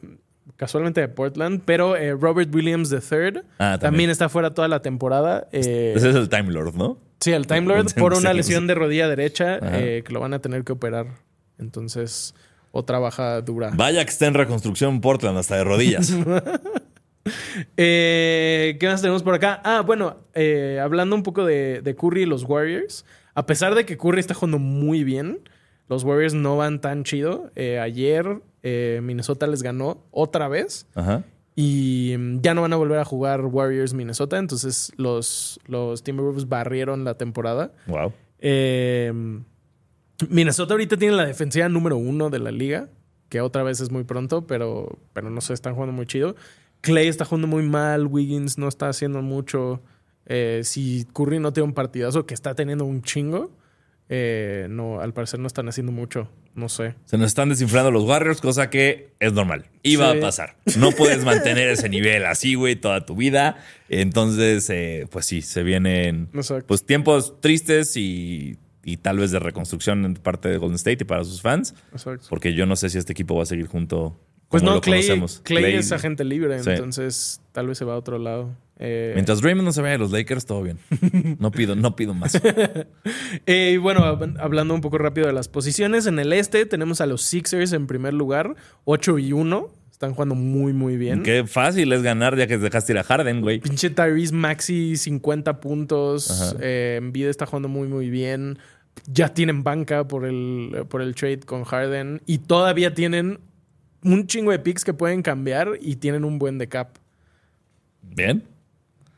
casualmente 0.58 1.02
de 1.02 1.08
Portland, 1.08 1.62
pero 1.64 1.96
eh, 1.96 2.12
Robert 2.20 2.54
Williams 2.54 2.92
III 2.92 2.98
Ah, 3.00 3.78
también. 3.78 3.80
también. 3.80 4.10
está 4.10 4.28
fuera 4.28 4.54
toda 4.56 4.68
la 4.68 4.82
temporada. 4.82 5.48
Eh, 5.52 5.94
Ese 5.96 6.10
es 6.10 6.16
el 6.16 6.30
Time 6.30 6.52
Lord, 6.52 6.74
¿no? 6.76 6.98
sí, 7.20 7.32
el 7.32 7.46
Time 7.46 7.62
Lord 7.68 7.94
por 7.94 8.14
una 8.16 8.34
lesión 8.34 8.66
de 8.66 8.74
rodilla 8.74 9.08
derecha 9.08 9.60
eh, 9.62 10.02
que 10.04 10.12
lo 10.14 10.20
van 10.20 10.34
a 10.34 10.40
tener 10.40 10.64
que 10.64 10.72
operar. 10.72 11.06
Entonces, 11.60 12.34
otra 12.72 13.00
baja 13.00 13.42
dura. 13.42 13.72
Vaya 13.76 14.04
que 14.04 14.12
está 14.12 14.28
en 14.28 14.34
reconstrucción 14.34 15.02
Portland 15.02 15.38
hasta 15.38 15.56
de 15.58 15.64
rodillas. 15.64 16.14
Eh, 17.78 18.78
¿Qué 18.80 18.88
más 18.88 19.02
tenemos 19.02 19.22
por 19.22 19.36
acá? 19.36 19.62
Ah, 19.64 19.82
bueno, 19.82 20.18
eh, 20.34 20.80
hablando 20.82 21.16
un 21.16 21.22
poco 21.22 21.46
de, 21.46 21.82
de 21.82 21.96
Curry 21.96 22.24
y 22.24 22.26
los 22.26 22.44
Warriors. 22.44 23.06
A 23.36 23.46
pesar 23.46 23.76
de 23.76 23.86
que 23.86 23.98
Curry 23.98 24.20
está 24.20 24.34
jugando 24.34 24.58
muy 24.58 25.04
bien, 25.04 25.40
los 25.90 26.04
Warriors 26.04 26.34
no 26.34 26.58
van 26.58 26.82
tan 26.82 27.04
chido. 27.04 27.52
Eh, 27.56 27.80
ayer 27.80 28.42
eh, 28.64 29.00
Minnesota 29.04 29.48
les 29.48 29.64
ganó 29.64 30.06
otra 30.12 30.48
vez. 30.48 30.88
Ajá. 30.96 31.24
Y 31.56 32.16
mm, 32.18 32.42
ya 32.42 32.54
no 32.54 32.62
van 32.62 32.74
a 32.74 32.78
volver 32.78 33.00
a 33.00 33.06
jugar 33.06 33.46
Warriors 33.46 33.94
Minnesota. 33.94 34.38
Entonces 34.38 34.92
los, 34.98 35.60
los 35.66 36.04
Timberwolves 36.04 36.48
barrieron 36.48 37.04
la 37.04 37.16
temporada. 37.16 37.72
Wow. 37.88 38.14
Eh, 38.40 39.12
Minnesota 40.30 40.74
ahorita 40.74 40.98
tiene 40.98 41.16
la 41.16 41.26
defensiva 41.26 41.70
número 41.70 41.98
uno 41.98 42.30
de 42.30 42.40
la 42.40 42.52
liga. 42.52 42.90
Que 43.30 43.42
otra 43.42 43.62
vez 43.62 43.80
es 43.80 43.92
muy 43.92 44.04
pronto, 44.06 44.48
pero, 44.48 44.98
pero 45.14 45.30
no 45.30 45.40
sé, 45.40 45.54
están 45.54 45.76
jugando 45.76 45.94
muy 45.94 46.08
chido. 46.08 46.36
Clay 46.82 47.08
está 47.08 47.26
jugando 47.26 47.48
muy 47.48 47.64
mal. 47.64 48.08
Wiggins 48.08 48.58
no 48.58 48.68
está 48.68 48.90
haciendo 48.90 49.22
mucho. 49.22 49.82
Eh, 50.26 50.62
si 50.64 51.06
Curry 51.14 51.40
no 51.40 51.54
tiene 51.54 51.68
un 51.68 51.74
partidazo 51.74 52.26
que 52.26 52.34
está 52.34 52.56
teniendo 52.56 52.86
un 52.86 53.04
chingo, 53.04 53.52
eh, 54.10 54.66
no, 54.72 55.00
al 55.00 55.14
parecer 55.14 55.40
no 55.40 55.46
están 55.48 55.70
haciendo 55.70 55.92
mucho. 55.92 56.28
No 56.56 56.68
sé. 56.70 56.96
Se 57.06 57.18
nos 57.20 57.28
están 57.28 57.50
desinflando 57.50 57.92
los 57.92 58.04
Warriors, 58.04 58.42
cosa 58.42 58.72
que 58.72 59.12
es 59.20 59.32
normal. 59.34 59.68
Iba 59.84 60.12
Sí. 60.12 60.18
a 60.18 60.22
pasar. 60.22 60.56
No 60.80 60.92
puedes 60.92 61.24
mantener 61.24 61.70
ese 61.70 61.88
nivel 61.88 62.26
así, 62.26 62.56
güey, 62.56 62.76
toda 62.76 63.06
tu 63.06 63.16
vida. 63.16 63.58
Entonces, 63.90 64.68
eh, 64.72 65.08
pues 65.12 65.28
sí, 65.28 65.44
se 65.44 65.62
vienen 65.62 66.30
Exacto. 66.34 66.66
pues 66.68 66.84
tiempos 66.84 67.40
tristes 67.40 67.96
y, 67.96 68.58
y 68.94 68.98
tal 68.98 69.18
vez 69.20 69.32
de 69.32 69.40
reconstrucción 69.40 70.06
en 70.06 70.14
parte 70.16 70.50
de 70.50 70.58
Golden 70.58 70.76
State 70.76 71.00
y 71.02 71.06
para 71.06 71.24
sus 71.24 71.42
fans. 71.42 71.76
Exacto. 71.92 72.28
Porque 72.30 72.54
yo 72.54 72.66
no 72.66 72.76
sé 72.76 72.90
si 72.90 72.98
este 72.98 73.14
equipo 73.14 73.36
va 73.36 73.44
a 73.44 73.46
seguir 73.46 73.68
junto. 73.68 74.18
Pues 74.50 74.64
no, 74.64 74.74
lo 74.74 74.82
Clay, 74.82 75.02
conocemos. 75.02 75.42
Clay 75.44 75.76
es 75.76 75.92
agente 75.92 76.24
libre, 76.24 76.64
Sí. 76.64 76.72
entonces 76.72 77.40
tal 77.52 77.68
vez 77.68 77.78
se 77.78 77.86
va 77.86 77.94
a 77.94 77.98
otro 77.98 78.18
lado. 78.18 78.50
Eh, 78.80 79.12
Mientras 79.14 79.42
Draymond 79.42 79.66
no 79.66 79.72
se 79.74 79.82
vaya 79.82 79.96
a 79.96 79.98
los 80.00 80.12
Lakers, 80.12 80.46
todo 80.46 80.64
bien. 80.64 80.80
No 81.40 81.52
pido, 81.52 81.76
no 81.76 81.96
pido 81.96 82.14
más. 82.14 82.40
Eh, 83.46 83.72
y 83.74 83.78
bueno, 83.78 84.02
hab- 84.02 84.38
hablando 84.40 84.74
un 84.74 84.82
poco 84.82 84.98
rápido 84.98 85.28
de 85.28 85.34
las 85.34 85.48
posiciones, 85.48 86.06
en 86.08 86.20
el 86.20 86.34
este 86.34 86.66
tenemos 86.66 87.02
a 87.02 87.06
los 87.06 87.22
Sixers 87.22 87.74
en 87.74 87.88
primer 87.88 88.14
lugar, 88.14 88.56
8 88.86 89.20
y 89.20 89.34
1. 89.34 89.70
Están 89.92 90.14
jugando 90.14 90.34
muy, 90.34 90.72
muy 90.72 90.96
bien. 90.96 91.24
Qué 91.24 91.46
fácil 91.46 91.92
es 91.92 92.02
ganar 92.02 92.38
ya 92.38 92.48
que 92.48 92.58
dejaste 92.58 92.94
ir 92.94 93.00
a 93.00 93.04
Harden, 93.04 93.42
güey. 93.42 93.60
Pinche 93.60 93.90
Tyrese 93.90 94.34
Maxi, 94.34 94.96
50 94.96 95.60
puntos. 95.60 96.56
Eh, 96.62 96.96
Embiid 97.00 97.26
está 97.28 97.46
jugando 97.46 97.68
muy, 97.68 97.90
muy 97.90 98.10
bien. 98.10 98.60
Ya 99.08 99.34
tienen 99.34 99.64
banca 99.64 100.08
por 100.08 100.26
el, 100.26 100.86
por 100.90 101.02
el 101.02 101.16
trade 101.16 101.40
con 101.42 101.64
Harden. 101.64 102.22
Y 102.26 102.40
todavía 102.40 102.94
tienen 102.94 103.40
un 104.04 104.28
chingo 104.28 104.52
de 104.52 104.60
picks 104.60 104.84
que 104.86 104.94
pueden 104.94 105.22
cambiar 105.22 105.72
y 105.82 105.98
tienen 105.98 106.24
un 106.24 106.40
buen 106.40 106.58
de 106.58 106.68
cap. 106.68 106.98
Bien. 108.02 108.44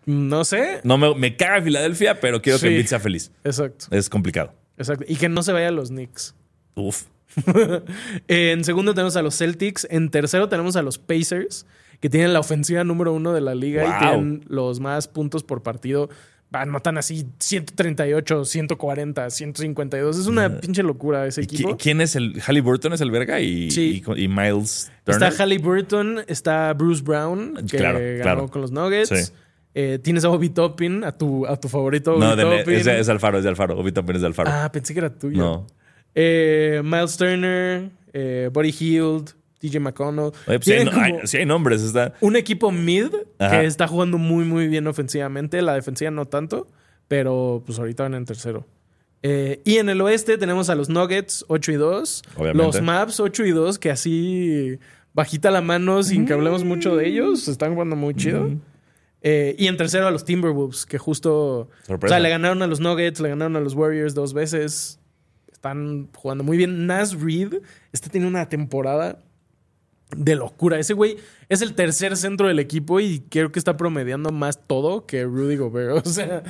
No 0.06 0.44
sé. 0.44 0.82
No 0.84 0.98
me, 0.98 1.14
me 1.16 1.36
caga 1.38 1.62
Filadelfia, 1.62 2.20
pero 2.20 2.42
quiero 2.42 2.58
Sí. 2.58 2.64
que 2.66 2.70
Embiid 2.72 2.88
sea 2.88 3.00
feliz. 3.00 3.32
Exacto, 3.44 3.86
Es 3.92 4.10
complicado. 4.10 4.54
exacto. 4.78 5.06
Y 5.08 5.16
que 5.16 5.30
no 5.30 5.44
se 5.44 5.52
vaya 5.54 5.68
a 5.68 5.72
los 5.72 5.90
Knicks. 5.90 6.36
Uf. 6.76 7.04
En 8.28 8.64
segundo 8.64 8.94
tenemos 8.94 9.16
a 9.16 9.22
los 9.22 9.38
Celtics. 9.38 9.88
En 9.90 10.10
tercero 10.10 10.50
tenemos 10.50 10.76
a 10.76 10.82
los 10.82 10.98
Pacers, 10.98 11.66
que 12.00 12.10
tienen 12.10 12.34
la 12.34 12.40
ofensiva 12.40 12.84
número 12.84 13.14
uno 13.14 13.32
de 13.34 13.42
la 13.42 13.56
liga 13.56 13.84
Wow. 13.84 13.92
y 13.94 14.00
tienen 14.00 14.46
los 14.48 14.80
más 14.80 15.08
puntos 15.08 15.44
por 15.44 15.62
partido. 15.64 16.10
Van, 16.52 16.70
matan 16.70 16.98
así 16.98 17.26
138, 17.40 18.44
140, 18.46 19.30
152. 19.30 20.18
Es 20.20 20.28
una 20.28 20.60
pinche 20.60 20.84
locura 20.84 21.26
ese 21.26 21.42
¿Y 21.42 21.44
equipo. 21.46 21.70
qui- 21.70 21.78
¿Quién 21.82 22.02
es 22.02 22.16
el 22.18 22.42
Halliburton? 22.42 22.92
¿Es 22.92 23.00
el 23.02 23.10
verga? 23.10 23.40
Y, 23.40 23.72
Sí. 23.72 24.04
y, 24.06 24.24
y 24.24 24.28
Miles 24.28 24.92
Turner. 25.06 25.30
Está 25.30 25.44
Halliburton, 25.44 26.20
está 26.28 26.74
Bruce 26.74 27.02
Brown, 27.02 27.56
que 27.70 27.78
Claro, 27.78 28.00
ganó 28.00 28.22
claro. 28.22 28.48
con 28.50 28.62
los 28.62 28.72
Nuggets. 28.72 29.08
Sí. 29.10 29.32
Eh, 29.74 30.00
tienes 30.04 30.26
a 30.26 30.30
Obi 30.30 30.50
Toppin, 30.50 31.06
a 31.06 31.18
tu, 31.18 31.48
a 31.48 31.56
tu 31.58 31.70
favorito 31.70 32.16
Obi 32.16 32.20
no, 32.20 32.36
de, 32.36 32.44
Toppin. 32.44 32.74
es, 32.76 32.88
es 32.88 33.08
Alfaro, 33.08 33.38
es 33.38 33.46
de 33.46 33.50
Alfaro. 33.50 33.80
Obi 33.80 33.94
Toppin 33.94 34.18
es 34.18 34.22
de 34.22 34.28
Alfaro. 34.28 34.50
Ah, 34.52 34.70
pensé 34.74 34.94
que 34.94 35.00
era 35.00 35.10
tuyo. 35.18 35.42
no. 35.42 35.68
Eh, 36.14 36.82
Miles 36.84 37.16
Turner, 37.16 37.90
eh, 38.12 38.50
Buddy 38.52 38.74
Hield, 38.74 39.30
DJ 39.62 39.80
McConnell. 39.80 40.32
Oye, 40.48 40.60
pues 40.60 41.34
hay, 41.36 41.46
nombres. 41.46 41.82
Está. 41.82 42.14
un 42.22 42.36
equipo 42.36 42.72
mid 42.72 43.08
Ajá. 43.40 43.62
que 43.62 43.66
está 43.66 43.88
jugando 43.88 44.18
muy, 44.18 44.44
muy 44.46 44.68
bien 44.68 44.88
ofensivamente. 44.88 45.62
La 45.62 45.76
defensiva 45.76 46.12
no 46.12 46.26
tanto, 46.26 46.68
pero 47.08 47.64
pues 47.66 47.80
ahorita 47.80 48.04
van 48.04 48.16
en 48.16 48.26
tercero. 48.26 48.66
Eh, 49.24 49.62
y 49.66 49.78
en 49.78 49.90
el 49.90 50.02
oeste 50.02 50.38
tenemos 50.38 50.70
a 50.70 50.76
los 50.76 50.90
Nuggets 50.90 51.46
8 51.48 51.72
y 51.72 51.76
2. 51.76 52.24
Obviamente. 52.36 52.64
Los 52.64 52.82
Maps 52.82 53.20
8 53.20 53.46
y 53.46 53.52
2, 53.52 53.80
que 53.80 53.92
así 53.92 54.80
bajita 55.14 55.52
la 55.52 55.62
mano 55.62 56.02
sin 56.04 56.26
que 56.26 56.34
hablemos 56.34 56.64
mucho 56.64 56.96
de 56.96 57.08
ellos. 57.08 57.48
Están 57.48 57.74
jugando 57.74 57.96
muy 57.96 58.16
chido. 58.16 58.50
Eh, 59.22 59.56
y 59.60 59.68
en 59.68 59.78
tercero 59.78 60.08
a 60.08 60.12
los 60.12 60.26
Timberwolves, 60.26 60.88
que 60.88 60.98
justo... 60.98 61.70
Sorpresa. 61.86 62.16
O 62.16 62.16
sea, 62.16 62.20
le 62.20 62.30
ganaron 62.30 62.64
a 62.64 62.68
los 62.68 62.80
Nuggets, 62.80 63.20
le 63.20 63.30
ganaron 63.30 63.56
a 63.56 63.60
los 63.60 63.76
Warriors 63.76 64.16
dos 64.16 64.34
veces. 64.34 65.00
Están 65.52 66.10
jugando 66.16 66.44
muy 66.44 66.58
bien. 66.58 66.88
Nas 66.88 67.14
Reed 67.14 67.54
está 67.92 68.10
teniendo 68.10 68.36
una 68.36 68.50
temporada 68.50 69.20
de 70.16 70.36
locura. 70.36 70.80
Ese 70.80 70.94
güey 70.94 71.18
es 71.50 71.62
el 71.62 71.74
tercer 71.74 72.16
centro 72.18 72.48
del 72.48 72.60
equipo 72.60 73.00
y 73.00 73.22
creo 73.30 73.52
que 73.52 73.60
está 73.60 73.78
promediando 73.78 74.32
más 74.32 74.68
todo 74.68 75.06
que 75.06 75.24
Rudy 75.24 75.56
Gobert. 75.58 76.06
O 76.06 76.10
sea, 76.10 76.44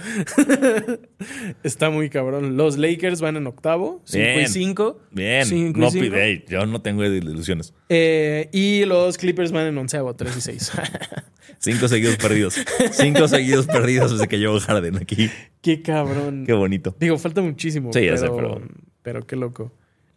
está 1.64 1.90
muy 1.90 2.10
cabrón. 2.10 2.58
Los 2.58 2.78
Lakers 2.78 3.22
van 3.22 3.38
en 3.38 3.48
octavo, 3.48 4.02
5 4.06 4.18
y 4.24 4.36
Bien. 4.36 4.48
5. 4.48 5.00
Bien. 5.12 5.74
No 5.76 5.90
pide, 5.92 6.26
ey, 6.26 6.46
yo 6.48 6.66
no 6.66 6.82
tengo 6.82 7.04
ilusiones. 7.04 7.74
Eh, 7.90 8.50
y 8.52 8.86
los 8.86 9.18
Clippers 9.18 9.52
van 9.52 9.68
en 9.68 9.78
onceavo, 9.78 10.16
3 10.16 10.36
y 10.38 10.42
6. 10.42 10.72
Cinco 11.60 11.88
seguidos 11.88 12.16
perdidos. 12.18 12.56
Cinco 12.92 13.28
seguidos 13.28 13.68
perdidos 13.68 14.12
desde 14.12 14.28
que 14.28 14.40
llevo 14.40 14.60
Harden 14.60 14.98
aquí. 14.98 15.30
qué 15.62 15.82
cabrón. 15.84 16.44
Qué 16.46 16.54
bonito. 16.54 16.96
Digo, 17.00 17.18
falta 17.20 17.42
muchísimo. 17.42 17.94
Sí, 17.94 18.02
ya 18.06 18.16
pero, 18.16 18.18
sé, 18.18 18.28
pero- 18.36 18.62
pero 19.04 19.28
qué 19.28 19.36
loco. 19.36 19.72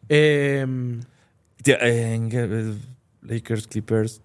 Eh, 0.08 0.66
Tía, 1.62 1.76
eh, 1.82 2.14
¿en 2.14 2.28
qué? 2.30 2.46
Eh, 2.50 2.74
Lakers, 3.24 3.66
Clippers. 3.66 4.20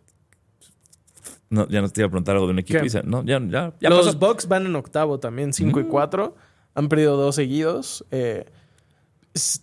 No, 1.49 1.67
ya 1.67 1.81
no 1.81 1.89
te 1.89 2.01
iba 2.01 2.07
a 2.07 2.09
preguntar 2.11 2.35
algo 2.35 2.45
de 2.47 2.53
un 2.53 2.59
equipo. 2.59 2.79
No, 3.05 3.23
ya, 3.23 3.39
ya, 3.49 3.73
ya 3.81 3.89
los 3.89 4.05
pasó. 4.05 4.19
Bucks 4.19 4.47
van 4.47 4.65
en 4.67 4.75
octavo 4.75 5.19
también, 5.19 5.51
5 5.51 5.79
y 5.79 5.83
Mm. 5.83 5.87
4. 5.89 6.35
Han 6.75 6.89
perdido 6.89 7.17
dos 7.17 7.35
seguidos. 7.35 8.05
Eh, 8.11 8.45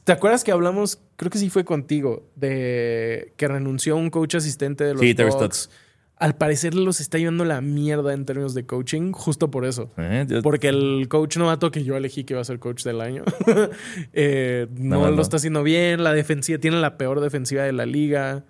¿Te 0.04 0.12
acuerdas 0.12 0.42
que 0.42 0.50
hablamos, 0.52 0.98
creo 1.16 1.30
que 1.30 1.38
sí 1.38 1.48
fue 1.48 1.64
contigo, 1.64 2.28
de 2.34 3.32
que 3.36 3.46
renunció 3.48 3.96
un 3.96 4.10
coach 4.10 4.34
asistente 4.34 4.84
de 4.84 4.94
los 4.94 5.00
Sí, 5.00 5.14
Bucks? 5.14 5.34
Stotts. 5.34 5.70
Al 6.18 6.34
parecer 6.34 6.74
los 6.74 7.00
está 7.00 7.18
llevando 7.18 7.44
la 7.44 7.60
mierda 7.60 8.14
en 8.14 8.24
términos 8.24 8.54
de 8.54 8.64
coaching, 8.64 9.12
justo 9.12 9.50
por 9.50 9.66
eso. 9.66 9.90
Eh, 9.98 10.26
Porque 10.42 10.68
el 10.68 11.06
coach 11.10 11.36
novato 11.36 11.70
que 11.70 11.84
yo 11.84 11.94
elegí 11.96 12.24
que 12.24 12.32
iba 12.32 12.40
a 12.40 12.44
ser 12.44 12.58
coach 12.58 12.84
del 12.84 13.02
año 13.02 13.22
eh, 14.14 14.66
no, 14.78 15.00
No, 15.02 15.10
lo 15.10 15.20
está 15.22 15.36
haciendo 15.36 15.62
bien. 15.62 16.02
La 16.02 16.12
defensiva 16.14 16.58
tiene 16.58 16.80
la 16.80 16.96
peor 16.96 17.20
defensiva 17.20 17.62
de 17.64 17.72
la 17.72 17.84
liga. 17.86 18.44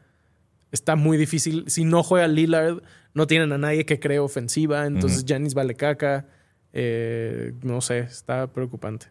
Está 0.73 0.97
muy 0.97 1.17
difícil. 1.17 1.65
Si 1.69 1.85
no 1.85 2.03
juega 2.03 2.27
Lillard, 2.29 2.83
no 3.15 3.27
tienen 3.27 3.53
a 3.53 3.59
nadie 3.59 3.87
que 3.87 4.01
cree 4.01 4.19
ofensiva. 4.19 4.87
Entonces 4.87 5.25
Janis 5.27 5.55
vale 5.55 5.75
caca. 5.75 6.27
Eh, 6.73 7.53
no 7.63 7.81
sé, 7.81 8.01
está 8.01 8.47
preocupante. 8.53 9.07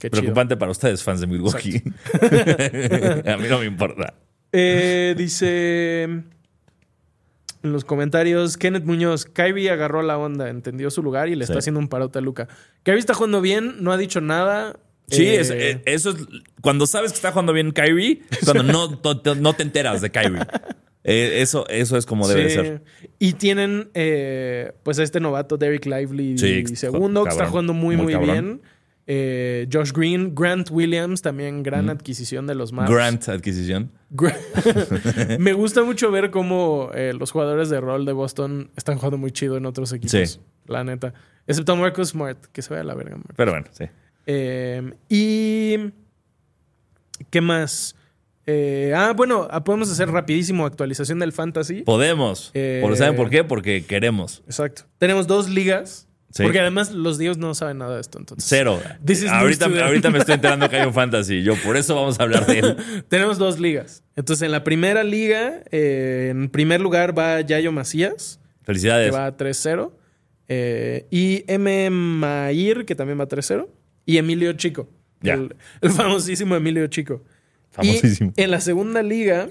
Qué 0.00 0.08
chido. 0.10 0.20
Preocupante 0.22 0.56
para 0.56 0.70
ustedes, 0.70 1.02
fans 1.02 1.20
de 1.20 1.26
Milwaukee. 1.26 1.82
a 3.26 3.36
mí 3.36 3.48
no 3.48 3.58
me 3.58 3.66
importa. 3.66 4.14
Eh, 4.52 5.14
dice 5.18 6.04
en 7.62 7.72
los 7.72 7.84
comentarios, 7.84 8.56
Kenneth 8.56 8.84
Muñoz, 8.84 9.24
Kyrie 9.24 9.70
agarró 9.70 10.02
la 10.02 10.16
onda, 10.18 10.48
entendió 10.50 10.88
su 10.90 11.02
lugar 11.02 11.28
y 11.28 11.34
le 11.34 11.44
Sí. 11.46 11.52
está 11.52 11.58
haciendo 11.58 11.80
un 11.80 11.88
parote 11.88 12.18
a 12.18 12.22
Luca. 12.22 12.46
Kyrie 12.84 13.00
está 13.00 13.12
jugando 13.14 13.40
bien, 13.40 13.82
no 13.82 13.90
ha 13.92 13.96
dicho 13.96 14.20
nada. 14.20 14.78
Sí, 15.08 15.26
Eh, 15.26 15.40
es- 15.40 15.50
eh, 15.50 15.82
eso 15.86 16.10
es. 16.10 16.16
Cuando 16.60 16.86
sabes 16.86 17.12
que 17.12 17.16
está 17.16 17.30
jugando 17.32 17.52
bien 17.52 17.70
Kyrie, 17.72 18.22
cuando 18.44 18.62
no, 18.64 18.88
no, 19.24 19.34
no 19.36 19.52
te 19.54 19.62
enteras 19.62 20.00
de 20.00 20.10
Kyrie. 20.10 20.40
Eh, 21.04 21.40
eso, 21.42 21.68
eso 21.68 21.96
es 21.96 22.04
como 22.06 22.26
debe 22.26 22.42
de 22.44 22.50
ser. 22.50 22.82
Y 23.20 23.34
tienen 23.34 23.90
eh, 23.94 24.72
pues 24.82 24.98
a 24.98 25.04
este 25.04 25.20
novato 25.20 25.56
Derek 25.56 25.86
Lively 25.86 26.36
Sí, 26.36 26.66
segundo, 26.76 27.22
que 27.22 27.30
está 27.30 27.46
jugando 27.46 27.72
muy, 27.72 27.96
Muy 27.96 28.16
bien. 28.16 28.60
eh, 29.06 29.68
Josh 29.72 29.92
Green, 29.92 30.34
Grant 30.34 30.68
Williams, 30.72 31.22
también 31.22 31.62
gran 31.62 31.88
adquisición 31.90 32.48
de 32.48 32.56
los 32.56 32.72
Mavs. 32.72 32.90
Grant 32.90 33.28
adquisición. 33.28 33.92
Me 35.38 35.52
gusta 35.52 35.84
mucho 35.84 36.10
ver 36.10 36.30
cómo 36.32 36.90
eh, 36.94 37.12
los 37.16 37.30
jugadores 37.30 37.68
de 37.70 37.80
rol 37.80 38.04
de 38.04 38.12
Boston 38.12 38.70
están 38.76 38.96
jugando 38.96 39.18
muy 39.18 39.30
chido 39.30 39.56
en 39.56 39.66
otros 39.66 39.92
equipos. 39.92 40.10
Sí. 40.28 40.40
La 40.66 40.82
neta. 40.82 41.14
Excepto 41.46 41.76
Marcus 41.76 42.08
Smart, 42.08 42.46
que 42.52 42.62
se 42.62 42.70
vaya 42.70 42.80
a 42.82 42.84
la 42.84 42.94
verga. 42.94 43.16
Marcus. 43.16 43.34
Pero 43.36 43.52
bueno, 43.52 43.66
sí. 43.70 43.84
Eh, 44.26 44.92
y. 45.08 45.76
¿Qué 47.30 47.40
más? 47.40 47.96
Eh, 48.46 48.92
ah, 48.94 49.12
bueno, 49.16 49.48
ah, 49.50 49.64
podemos 49.64 49.90
hacer 49.90 50.08
rapidísimo 50.10 50.66
actualización 50.66 51.18
del 51.18 51.32
fantasy. 51.32 51.82
Podemos. 51.82 52.50
Eh, 52.54 52.84
¿Saben 52.94 53.16
por 53.16 53.30
qué? 53.30 53.42
Porque 53.44 53.84
queremos. 53.84 54.42
Exacto. 54.46 54.82
Tenemos 54.98 55.26
dos 55.26 55.48
ligas. 55.48 56.06
Sí. 56.30 56.42
Porque 56.42 56.60
además 56.60 56.92
los 56.92 57.16
dios 57.16 57.38
no 57.38 57.54
saben 57.54 57.78
nada 57.78 57.94
de 57.94 58.00
esto. 58.02 58.18
Entonces. 58.18 58.46
Cero. 58.46 58.78
Ahorita, 59.30 59.64
ahorita 59.66 60.10
me 60.10 60.18
estoy 60.18 60.34
enterando 60.36 60.68
que 60.68 60.76
hay 60.76 60.86
un 60.86 60.92
fantasy. 60.92 61.42
Yo 61.42 61.54
por 61.64 61.76
eso 61.78 61.94
vamos 61.94 62.20
a 62.20 62.24
hablar 62.24 62.46
de 62.46 62.58
él. 62.58 62.76
Tenemos 63.08 63.38
dos 63.38 63.58
ligas. 63.58 64.02
Entonces, 64.16 64.44
en 64.44 64.52
la 64.52 64.62
primera 64.62 65.02
liga, 65.02 65.62
eh, 65.70 66.28
en 66.30 66.50
primer 66.50 66.80
lugar 66.82 67.18
va 67.18 67.40
Yayo 67.40 67.72
Macías, 67.72 68.38
que 68.60 68.66
Felicidades. 68.66 69.14
va 69.14 69.34
3-0. 69.36 69.92
eh, 70.48 71.06
y 71.10 71.44
M. 71.48 71.88
Mair, 71.90 72.84
que 72.84 72.94
también 72.94 73.18
va 73.18 73.26
3-0. 73.26 73.66
Y 74.06 74.16
Emilio 74.16 74.52
Chico. 74.54 74.88
El, 75.22 75.54
el 75.82 75.90
famosísimo 75.90 76.56
Emilio 76.56 76.86
Chico. 76.86 77.22
Famosísimo. 77.70 78.32
Y 78.36 78.42
en 78.42 78.50
la 78.50 78.60
segunda 78.60 79.02
liga, 79.02 79.48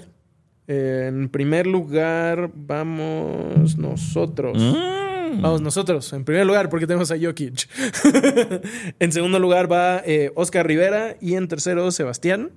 eh, 0.66 1.04
en 1.08 1.28
primer 1.28 1.66
lugar, 1.66 2.50
vamos 2.54 3.76
nosotros. 3.76 4.58
Mm. 4.60 5.42
Vamos 5.42 5.60
nosotros, 5.60 6.12
en 6.12 6.24
primer 6.24 6.46
lugar, 6.46 6.70
porque 6.70 6.86
tenemos 6.86 7.10
a 7.10 7.16
Jokic. 7.20 7.68
en 8.98 9.12
segundo 9.12 9.38
lugar 9.38 9.70
va 9.70 10.02
eh, 10.06 10.32
Oscar 10.34 10.66
Rivera 10.66 11.16
y 11.20 11.34
en 11.34 11.46
tercero 11.48 11.90
Sebastián. 11.90 12.52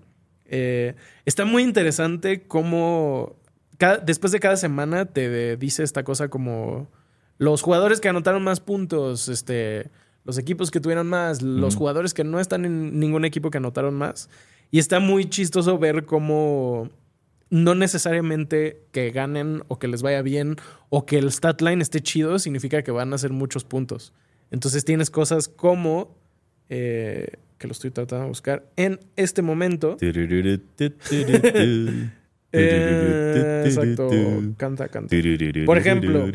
Eh, 0.46 0.96
está 1.26 1.46
muy 1.46 1.64
interesante 1.64 2.44
cómo 2.48 3.36
cada- 3.78 3.98
después 3.98 4.32
de 4.32 4.40
cada 4.40 4.56
semana 4.56 5.06
te 5.06 5.58
dice 5.58 5.84
esta 5.84 6.04
cosa 6.04 6.30
como 6.30 6.90
los 7.38 7.62
jugadores 7.62 8.00
que 8.02 8.10
anotaron 8.10 8.44
más 8.44 8.60
puntos, 8.60 9.28
este, 9.30 9.90
los 10.30 10.38
equipos 10.38 10.70
que 10.70 10.80
tuvieron 10.80 11.08
más, 11.08 11.42
los 11.42 11.76
jugadores 11.76 12.14
que 12.14 12.24
no 12.24 12.40
están 12.40 12.64
en 12.64 13.00
ningún 13.00 13.26
equipo 13.26 13.50
que 13.50 13.58
anotaron 13.58 13.96
más. 13.96 14.30
Y 14.70 14.78
está 14.78 15.00
muy 15.00 15.28
chistoso 15.28 15.80
ver 15.80 16.06
cómo 16.06 16.92
no 17.50 17.74
necesariamente 17.74 18.84
que 18.92 19.10
ganen 19.10 19.64
o 19.70 19.80
que 19.80 19.88
les 19.88 20.04
vaya 20.04 20.22
bien 20.22 20.58
o 20.90 21.08
que 21.08 21.18
el 21.18 21.32
stat 21.32 21.62
line 21.62 21.82
esté 21.82 22.02
chido 22.02 22.38
significa 22.38 22.84
que 22.84 22.92
van 22.92 23.12
a 23.12 23.16
hacer 23.16 23.32
muchos 23.32 23.64
puntos. 23.64 24.14
Entonces 24.52 24.86
tienes 24.86 25.10
cosas 25.10 25.48
como 25.48 26.16
eh, 26.70 27.30
que 27.58 27.66
lo 27.66 27.72
estoy 27.72 27.90
tratando 27.90 28.26
de 28.26 28.30
buscar 28.30 28.70
en 28.76 29.00
este 29.16 29.42
momento. 29.42 29.98
Eh, 32.52 33.64
exacto, 33.66 34.10
canta, 34.58 34.88
canta. 34.88 35.16
Por 35.66 35.78
ejemplo, 35.78 36.28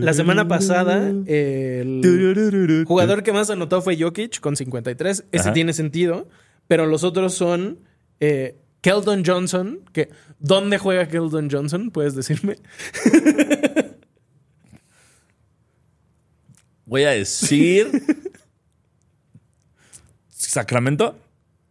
La 0.00 0.12
semana 0.12 0.46
pasada 0.46 1.08
el 1.26 2.84
jugador 2.86 3.22
que 3.22 3.32
más 3.32 3.48
anotó 3.50 3.80
fue 3.80 3.96
Jokic 3.98 4.40
con 4.40 4.56
53. 4.56 5.24
Ese 5.32 5.42
Ajá. 5.42 5.52
tiene 5.54 5.72
sentido, 5.72 6.28
pero 6.68 6.86
los 6.86 7.02
otros 7.04 7.34
son 7.34 7.78
eh, 8.20 8.56
Keldon 8.82 9.24
Johnson, 9.24 9.80
que 9.92 10.10
¿dónde 10.38 10.76
juega 10.78 11.08
Keldon 11.08 11.48
Johnson? 11.50 11.90
¿Puedes 11.90 12.14
decirme? 12.14 12.56
Voy 16.84 17.04
a 17.04 17.10
decir. 17.10 17.90
¿Sacramento? 20.28 21.16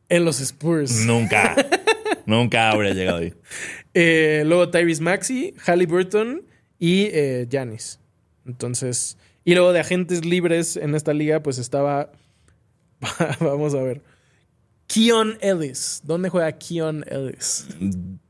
En 0.08 0.26
los 0.26 0.40
Spurs. 0.40 1.06
Nunca. 1.06 1.56
Nunca 2.30 2.72
habría 2.72 2.94
llegado 2.94 3.18
ahí. 3.20 3.34
Eh, 3.96 4.44
luego 4.46 4.70
Tyrese 4.70 5.02
Maxey, 5.02 5.56
Halliburton 5.66 6.44
y 6.78 7.06
eh, 7.06 7.48
Giannis. 7.50 8.00
Entonces, 8.46 9.18
y 9.44 9.56
luego 9.56 9.74
de 9.74 9.80
agentes 9.80 10.24
libres 10.24 10.78
en 10.78 10.94
esta 10.94 11.12
liga, 11.12 11.42
pues 11.42 11.58
estaba. 11.58 12.12
Vamos 13.40 13.74
a 13.74 13.82
ver. 13.82 14.04
Keon 14.86 15.40
Ellis. 15.42 16.02
¿Dónde 16.04 16.30
juega 16.30 16.52
Keon 16.52 17.04
Ellis? 17.10 17.68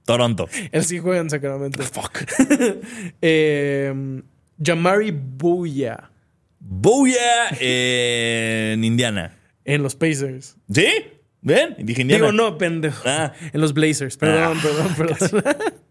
Toronto. 0.06 0.48
Él 0.72 0.86
sí 0.86 1.00
juega 1.00 1.20
en 1.20 1.30
Sacramento. 1.30 1.84
Fuck. 1.84 2.24
eh, 3.22 4.22
Jamari 4.64 5.12
Bouya 5.12 6.10
Booyah 6.60 7.58
en 7.60 8.84
Indiana. 8.84 9.38
en 9.66 9.84
los 9.84 9.96
Pacers. 9.96 10.56
¿Sí? 10.72 10.88
¿Ven? 11.50 11.76
Dije 11.80 12.02
Indiana. 12.04 12.26
Digo, 12.28 12.32
no, 12.32 12.58
pendejo. 12.58 13.02
Ah. 13.06 13.34
En 13.54 13.60
los 13.62 13.74
Blazers. 13.74 14.16
Perdón, 14.18 14.58
Ah. 14.58 14.62
perdón, 14.62 14.96
perdón. 14.96 15.44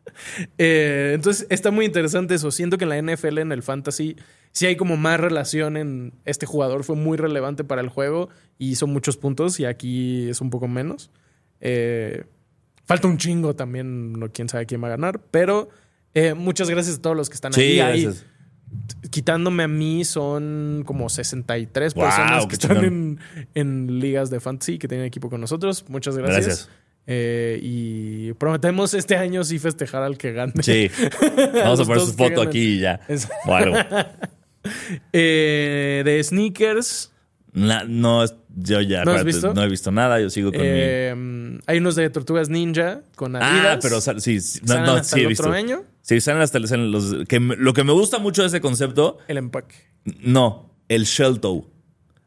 Eh, 0.58 1.12
entonces, 1.14 1.46
está 1.48 1.70
muy 1.70 1.84
interesante 1.84 2.34
eso. 2.34 2.50
Siento 2.50 2.76
que 2.76 2.84
en 2.84 2.90
la 2.90 3.00
NFL, 3.14 3.38
en 3.38 3.52
el 3.52 3.62
fantasy, 3.62 4.16
sí 4.50 4.66
hay 4.66 4.74
como 4.76 4.96
más 4.96 5.20
relación 5.20 5.76
en 5.76 6.12
este 6.24 6.44
jugador. 6.44 6.82
Fue 6.82 6.96
muy 6.96 7.16
relevante 7.16 7.62
para 7.62 7.80
el 7.82 7.88
juego 7.88 8.28
y 8.58 8.70
hizo 8.70 8.86
muchos 8.88 9.16
puntos 9.16 9.60
y 9.60 9.64
aquí 9.64 10.28
es 10.28 10.40
un 10.40 10.50
poco 10.50 10.66
menos. 10.66 11.10
Eh, 11.60 12.24
falta 12.84 13.06
un 13.06 13.16
chingo 13.18 13.54
también, 13.54 14.12
no 14.14 14.32
quién 14.32 14.48
sabe 14.48 14.66
quién 14.66 14.82
va 14.82 14.88
a 14.88 14.90
ganar, 14.90 15.20
pero 15.30 15.68
eh, 16.14 16.34
muchas 16.34 16.68
gracias 16.68 16.96
a 16.98 17.02
todos 17.02 17.16
los 17.16 17.28
que 17.28 17.34
están 17.34 17.52
Sí, 17.52 17.60
ahí. 17.62 17.80
Ahí, 17.80 18.02
gracias. 18.04 18.26
Quitándome 19.10 19.62
a 19.62 19.68
mí 19.68 20.04
son 20.04 20.82
como 20.86 21.08
63 21.08 21.94
Wow, 21.94 22.04
personas 22.04 22.46
que 22.46 22.54
están 22.54 22.84
en, 22.84 23.18
en 23.54 24.00
ligas 24.00 24.28
de 24.30 24.40
fantasy 24.40 24.78
que 24.78 24.86
tienen 24.88 25.06
equipo 25.06 25.30
con 25.30 25.40
nosotros. 25.40 25.84
Muchas 25.88 26.16
gracias. 26.16 26.46
Gracias. 26.46 26.70
Eh, 27.06 27.58
y 27.62 28.32
prometemos 28.34 28.92
este 28.92 29.16
año 29.16 29.42
sí 29.44 29.58
festejar 29.58 30.02
al 30.02 30.18
que 30.18 30.32
gane. 30.32 30.52
Sí. 30.62 30.90
Vamos 31.54 31.80
a 31.80 31.84
poner 31.84 32.00
su 32.02 32.12
foto 32.12 32.42
aquí 32.42 32.76
y 32.76 32.80
ya. 32.80 33.00
Es- 33.08 33.28
O 33.46 33.54
algo. 33.54 33.76
Eh, 35.12 36.02
de 36.04 36.22
sneakers. 36.22 37.12
Na- 37.58 37.84
no, 37.84 38.24
yo 38.56 38.80
ya 38.80 39.04
¿No 39.04 39.10
has 39.12 39.18
espérate, 39.18 39.24
visto? 39.24 39.54
no 39.54 39.62
he 39.62 39.68
visto 39.68 39.90
nada. 39.90 40.20
Yo 40.20 40.30
sigo 40.30 40.50
con 40.52 40.60
mi. 40.60 40.66
eh, 40.68 41.58
hay 41.66 41.78
unos 41.78 41.96
de 41.96 42.08
Tortugas 42.10 42.48
Ninja 42.48 43.02
con 43.16 43.36
Adidas. 43.36 43.76
Ah, 43.76 43.78
pero 43.82 44.00
sí, 44.20 44.40
sí, 44.40 44.60
no, 44.66 44.74
no, 44.84 44.92
hasta 44.92 45.16
sí 45.16 45.22
he 45.22 45.26
visto. 45.26 45.42
otro 45.44 45.54
año. 45.54 45.82
Sí, 46.02 46.20
salen 46.20 46.42
hasta 46.42 46.58
los. 46.58 47.16
Que 47.28 47.40
lo 47.40 47.72
que 47.74 47.84
me 47.84 47.92
gusta 47.92 48.18
mucho 48.18 48.42
de 48.42 48.48
ese 48.48 48.60
concepto, 48.60 49.18
El 49.28 49.36
empaque. 49.38 49.74
no, 50.22 50.74
el 50.88 51.04
shell 51.04 51.40
toe. 51.40 51.64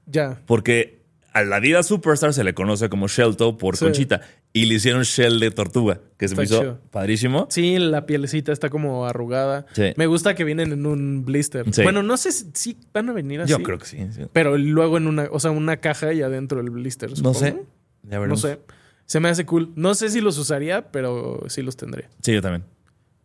Ya. 0.06 0.42
Porque 0.46 1.02
a 1.34 1.44
la 1.44 1.56
Adidas 1.58 1.88
Superstar 1.88 2.34
se 2.34 2.44
le 2.44 2.54
conoce 2.54 2.90
como 2.90 3.08
shell 3.08 3.36
toe 3.38 3.58
por 3.58 3.78
Sí. 3.78 3.86
conchita. 3.86 4.22
Y 4.54 4.66
le 4.66 4.76
hicieron 4.76 5.04
shell 5.04 5.40
de 5.40 5.50
tortuga, 5.52 6.02
que 6.18 6.28
se 6.28 6.36
me 6.36 6.44
hizo 6.44 6.60
chido. 6.60 6.80
padrísimo. 6.92 7.48
Sí, 7.50 7.80
la 7.80 8.06
pielecita 8.06 8.52
está 8.52 8.70
como 8.70 9.06
arrugada. 9.06 9.66
Sí. 9.72 9.94
Me 9.96 10.08
gusta 10.08 10.36
que 10.36 10.44
vienen 10.44 10.74
en 10.74 10.86
un 10.86 11.24
blister. 11.24 11.74
Sí. 11.74 11.84
Bueno, 11.84 12.04
no 12.04 12.18
sé 12.18 12.34
si, 12.34 12.50
si 12.54 12.78
van 12.94 13.08
a 13.10 13.14
venir 13.14 13.40
así. 13.42 13.52
Yo 13.52 13.64
creo 13.64 13.78
que 13.78 13.86
sí. 13.86 13.98
sí. 14.12 14.24
Pero 14.34 14.58
luego 14.58 14.98
en 14.98 15.08
una, 15.08 15.30
o 15.32 15.40
sea, 15.40 15.52
una 15.52 15.78
caja 15.78 16.12
y 16.12 16.22
adentro 16.22 16.60
el 16.60 16.70
blister. 16.70 17.10
No 17.12 17.16
supongo. 17.16 17.40
sé. 17.40 17.64
Ya 18.10 18.20
No 18.20 18.36
sé. 18.36 18.60
Se 19.06 19.20
me 19.22 19.30
hace 19.30 19.46
cool. 19.46 19.72
No 19.76 19.96
sé 19.96 20.10
si 20.10 20.20
los 20.20 20.38
usaría, 20.38 20.92
pero 20.92 21.44
sí 21.48 21.62
los 21.62 21.78
tendré. 21.78 22.10
Sí, 22.22 22.34
yo 22.34 22.42
también. 22.42 22.64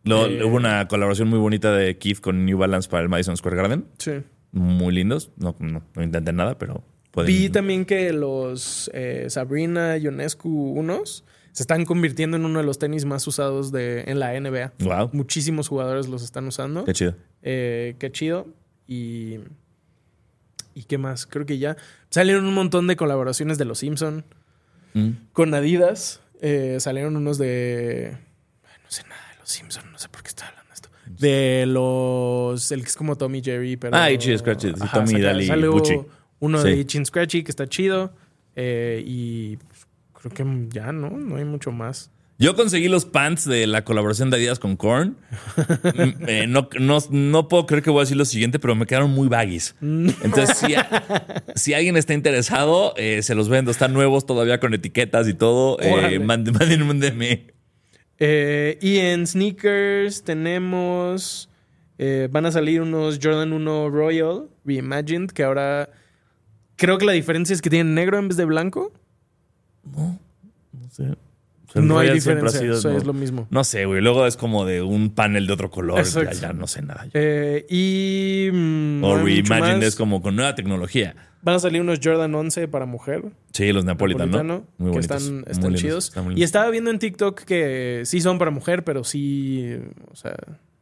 Lo- 0.05 0.27
Eh. 0.27 0.45
Hubo 0.45 0.55
una 0.57 0.87
colaboración 0.87 1.27
muy 1.29 1.41
bonita 1.41 1.73
de 1.73 1.99
Keith 1.99 2.21
con 2.21 2.45
New 2.47 2.57
Balance 2.59 2.89
para 2.89 3.03
el 3.03 3.09
Madison 3.09 3.37
Square 3.37 3.57
Garden. 3.57 3.85
Sí. 3.99 4.13
Muy 4.53 4.95
lindos. 4.95 5.33
No, 5.39 5.57
no, 5.59 5.83
no 5.95 6.03
intenté 6.05 6.33
nada, 6.33 6.57
pero 6.57 6.85
pueden. 7.17 7.29
Vi 7.33 7.49
también 7.51 7.85
que 7.85 8.13
los 8.13 8.89
eh, 8.95 9.27
Sabrina 9.29 9.97
Ionescu 9.97 10.49
unos 10.73 11.25
se 11.53 11.63
están 11.65 11.85
convirtiendo 11.85 12.37
en 12.37 12.45
uno 12.45 12.61
de 12.61 12.65
los 12.67 12.79
tenis 12.79 13.05
más 13.07 13.27
usados 13.27 13.73
de, 13.73 14.05
en 14.07 14.21
la 14.21 14.39
NBA. 14.39 14.75
Wow. 14.81 15.11
Muchísimos 15.13 15.69
jugadores 15.69 16.07
los 16.09 16.23
están 16.23 16.47
usando. 16.47 16.85
Qué 16.85 16.93
chido. 16.93 17.15
Eh, 17.43 17.97
qué 17.99 18.13
chido. 18.13 18.47
Y. 18.87 19.39
¿Y 20.75 20.83
qué 20.85 20.99
más? 20.99 21.27
Creo 21.27 21.47
que 21.47 21.59
ya. 21.59 21.77
Salieron 22.11 22.45
un 22.45 22.55
montón 22.55 22.87
de 22.87 22.97
colaboraciones 22.97 23.59
de 23.59 23.65
los 23.65 23.79
Simpson 23.79 24.25
Mm. 24.95 25.11
con 25.33 25.53
Adidas. 25.55 26.21
Eh, 26.41 26.77
salieron 26.81 27.17
unos 27.17 27.39
de. 27.39 28.17
No 28.85 28.91
sé 28.91 29.03
nada 29.09 29.23
de 29.33 29.39
los 29.41 29.49
Simpson. 29.49 29.91
No 29.93 29.99
sé 29.99 30.09
por 30.11 30.23
qué 30.23 30.29
estoy 30.29 30.47
hablando 30.49 30.69
de 30.69 30.75
esto. 30.75 30.89
De 31.19 31.65
los. 31.67 32.71
El 32.73 32.83
que 32.83 32.89
es 32.89 32.97
como 32.97 33.17
Tommy 33.17 33.43
Jerry, 33.43 33.77
pero. 33.77 33.97
Ah, 33.97 34.11
Itchy 34.11 34.37
Scratchy, 34.37 34.69
sí, 34.69 34.75
Tommy, 34.93 35.13
saca- 35.13 35.23
Daly, 35.25 35.47
Uno 36.41 36.63
de. 36.63 36.77
Itchy 36.77 37.05
Scratchy 37.05 37.43
que 37.43 37.51
está 37.51 37.67
chido. 37.67 38.15
Eh, 38.55 39.03
y 39.07 39.59
creo 40.13 40.33
que 40.33 40.69
ya, 40.71 40.93
¿no? 40.93 41.11
No 41.11 41.37
hay 41.37 41.45
mucho 41.45 41.73
más. 41.73 42.11
Yo 42.39 42.55
conseguí 42.55 42.89
los 42.89 43.07
pants 43.07 43.47
de 43.47 43.67
la 43.67 43.85
colaboración 43.85 44.29
de 44.29 44.37
Adidas 44.37 44.59
con 44.59 44.77
Korn. 44.77 45.17
Eh, 46.29 46.47
no, 46.49 46.69
no, 46.79 46.99
no 47.11 47.49
puedo 47.49 47.67
creer 47.67 47.83
que 47.83 47.91
voy 47.91 48.01
a 48.01 48.03
decir 48.03 48.17
lo 48.17 48.25
siguiente, 48.25 48.59
pero 48.59 48.75
me 48.75 48.85
quedaron 48.85 49.11
muy 49.11 49.29
baggies. 49.29 49.75
Entonces, 49.81 50.57
si, 50.59 50.75
si 51.55 51.73
alguien 51.73 51.97
está 51.97 52.15
interesado, 52.15 52.95
eh, 52.97 53.23
se 53.23 53.35
los 53.35 53.49
vendo. 53.49 53.71
Están 53.71 53.93
nuevos 53.93 54.27
todavía 54.27 54.59
con 54.61 54.75
etiquetas 54.75 55.29
y 55.29 55.35
todo. 55.35 55.79
Eh, 55.81 56.19
mándenme 56.19 57.47
y 58.19 58.99
en 58.99 59.27
sneakers 59.27 60.25
tenemos. 60.25 61.49
van 62.31 62.47
a 62.47 62.53
salir 62.53 62.83
unos 62.83 63.19
Jordan 63.23 63.53
1 63.53 63.91
Royal 63.91 64.49
Reimagined 64.65 65.31
que 65.31 65.45
ahora. 65.45 65.91
Creo 66.77 66.99
que 66.99 67.05
la 67.07 67.13
diferencia 67.13 67.55
es 67.55 67.63
que 67.63 67.71
tienen 67.71 67.95
negro 67.95 68.19
en 68.19 68.29
vez 68.29 68.37
de 68.37 68.45
blanco. 68.45 68.93
No 69.85 70.19
sé. 70.91 71.05
O 71.69 71.73
sea, 71.73 71.83
el 71.83 71.89
No 71.89 71.99
hay 71.99 72.11
diferencia. 72.13 72.61
sido- 72.61 72.77
o 72.77 72.81
sea, 72.81 72.93
no- 72.93 72.99
es 72.99 73.05
lo 73.05 73.13
mismo. 73.13 73.47
No 73.51 73.65
sé, 73.65 73.87
güey. 73.87 74.01
Luego 74.01 74.27
es 74.27 74.37
como 74.37 74.65
de 74.65 74.83
un 74.83 75.11
panel 75.11 75.47
de 75.47 75.53
otro 75.53 75.71
color. 75.71 76.03
Ya, 76.05 76.33
ya 76.33 76.53
no 76.53 76.67
sé 76.67 76.83
nada. 76.83 77.07
Eh, 77.13 77.67
y. 77.69 78.51
mm, 78.53 79.01
no 79.01 79.09
o 79.09 79.17
hay 79.17 79.25
Reimagine 79.43 79.77
más. 79.79 79.85
es 79.85 79.97
como 79.97 80.23
con 80.23 80.37
nueva 80.37 80.55
tecnología. 80.55 81.17
Van 81.43 81.57
a 81.57 81.59
salir 81.59 81.81
unos 81.81 82.01
Jordan 82.03 82.35
11 82.35 82.67
para 82.69 82.87
mujer. 82.87 83.25
Sí, 83.53 83.73
los 83.73 83.85
Napolitan, 83.85 84.31
¿no? 84.31 84.65
Muy 84.79 84.91
que 84.91 84.97
bonitos. 84.97 85.23
están, 85.23 85.35
Muy 85.35 85.45
están 85.49 85.63
lindos, 85.65 85.81
chidos. 85.81 86.05
están 86.09 86.25
muy 86.25 86.35
y 86.39 86.43
estaba 86.43 86.71
viendo 86.71 86.91
en 86.91 86.99
TikTok 86.99 87.41
que 87.43 88.03
sí 88.05 88.21
son 88.21 88.39
para 88.39 88.51
mujer, 88.51 88.85
pero 88.85 89.05
sí. 89.05 89.77
O 90.11 90.17
sea, 90.17 90.35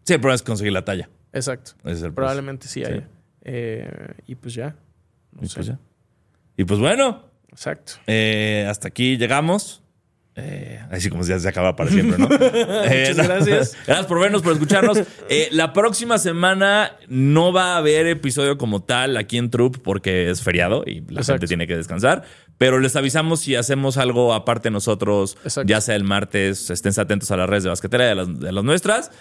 Sí, 0.04 0.14
el 0.14 0.20
problema 0.20 0.34
es 0.36 0.42
conseguir 0.42 0.72
la 0.72 0.84
talla. 0.84 1.08
exacto. 1.32 1.72
Ese 1.84 1.92
es 1.92 1.96
el 2.02 2.12
problema. 2.12 2.14
Probablemente 2.14 2.68
sí 2.68 2.80
Sí. 2.80 2.84
haya. 2.86 3.08
Eh, 3.42 4.14
y 4.26 4.34
pues 4.36 4.54
ya. 4.54 4.74
Y 5.40 5.46
pues 5.48 5.66
ya. 5.66 5.78
Y 6.56 6.64
pues 6.64 6.80
bueno, 6.80 7.24
Exacto. 7.50 7.94
eh, 8.06 8.66
hasta 8.68 8.88
aquí 8.88 9.16
llegamos. 9.16 9.80
Eh, 10.36 10.80
así 10.90 11.10
como 11.10 11.22
ya 11.22 11.38
se 11.38 11.48
acaba 11.48 11.76
para 11.76 11.90
siempre, 11.90 12.18
¿no? 12.18 12.28
Eh, 12.84 13.06
Muchas 13.10 13.28
gracias. 13.28 13.76
Gracias 13.86 14.06
por 14.06 14.18
vernos, 14.20 14.42
por 14.42 14.52
escucharnos. 14.54 14.98
Eh, 15.28 15.48
la 15.52 15.72
próxima 15.72 16.18
semana 16.18 16.96
no 17.06 17.52
va 17.52 17.74
a 17.74 17.76
haber 17.76 18.08
episodio 18.08 18.58
como 18.58 18.82
tal 18.82 19.16
aquí 19.16 19.38
en 19.38 19.48
Troop 19.50 19.78
porque 19.78 20.30
es 20.30 20.42
feriado 20.42 20.82
y 20.86 21.02
la 21.02 21.20
Exacto. 21.20 21.34
gente 21.34 21.46
tiene 21.46 21.66
que 21.68 21.76
descansar. 21.76 22.24
Pero 22.58 22.80
les 22.80 22.96
avisamos 22.96 23.40
si 23.40 23.54
hacemos 23.54 23.96
algo 23.96 24.34
aparte 24.34 24.72
nosotros, 24.72 25.36
Exacto. 25.44 25.68
ya 25.68 25.80
sea 25.80 25.94
el 25.94 26.02
martes. 26.02 26.68
Estén 26.68 26.92
atentos 26.98 27.30
a 27.30 27.36
las 27.36 27.48
redes 27.48 27.62
de 27.62 27.68
basquetera 27.70 28.04
de 28.06 28.14
las, 28.16 28.40
de 28.40 28.50
las 28.50 28.64
nuestras 28.64 29.12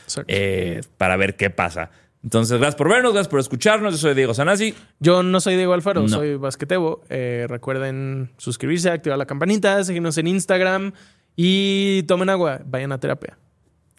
para 0.97 1.15
ver 1.15 1.35
qué 1.35 1.51
pasa. 1.51 1.91
Entonces, 2.23 2.57
gracias 2.57 2.75
por 2.75 2.89
vernos, 2.89 3.11
gracias 3.13 3.29
por 3.29 3.39
escucharnos. 3.41 3.93
Yo 3.93 3.97
soy 3.97 4.13
Diego 4.15 4.33
Sanasi. 4.33 4.73
Yo 4.99 5.23
no 5.23 5.41
soy 5.41 5.55
Diego 5.57 5.73
Alfaro, 5.73 6.03
No. 6.03 6.07
soy 6.07 6.35
Basquetebo. 6.37 7.01
Eh, 7.09 7.45
recuerden 7.49 8.31
suscribirse, 8.37 8.89
activar 8.89 9.17
la 9.17 9.25
campanita, 9.25 9.83
seguirnos 9.83 10.17
en 10.17 10.27
Instagram 10.27 10.93
y 11.35 12.03
tomen 12.03 12.29
agua, 12.29 12.61
vayan 12.65 12.91
a 12.93 12.99
terapia. 12.99 13.37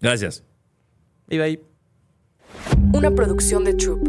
Gracias. 0.01 0.43
Y 1.29 1.39
bye. 1.39 1.61
Una 2.93 3.11
producción 3.11 3.65
de 3.65 3.75
Troop. 3.75 4.09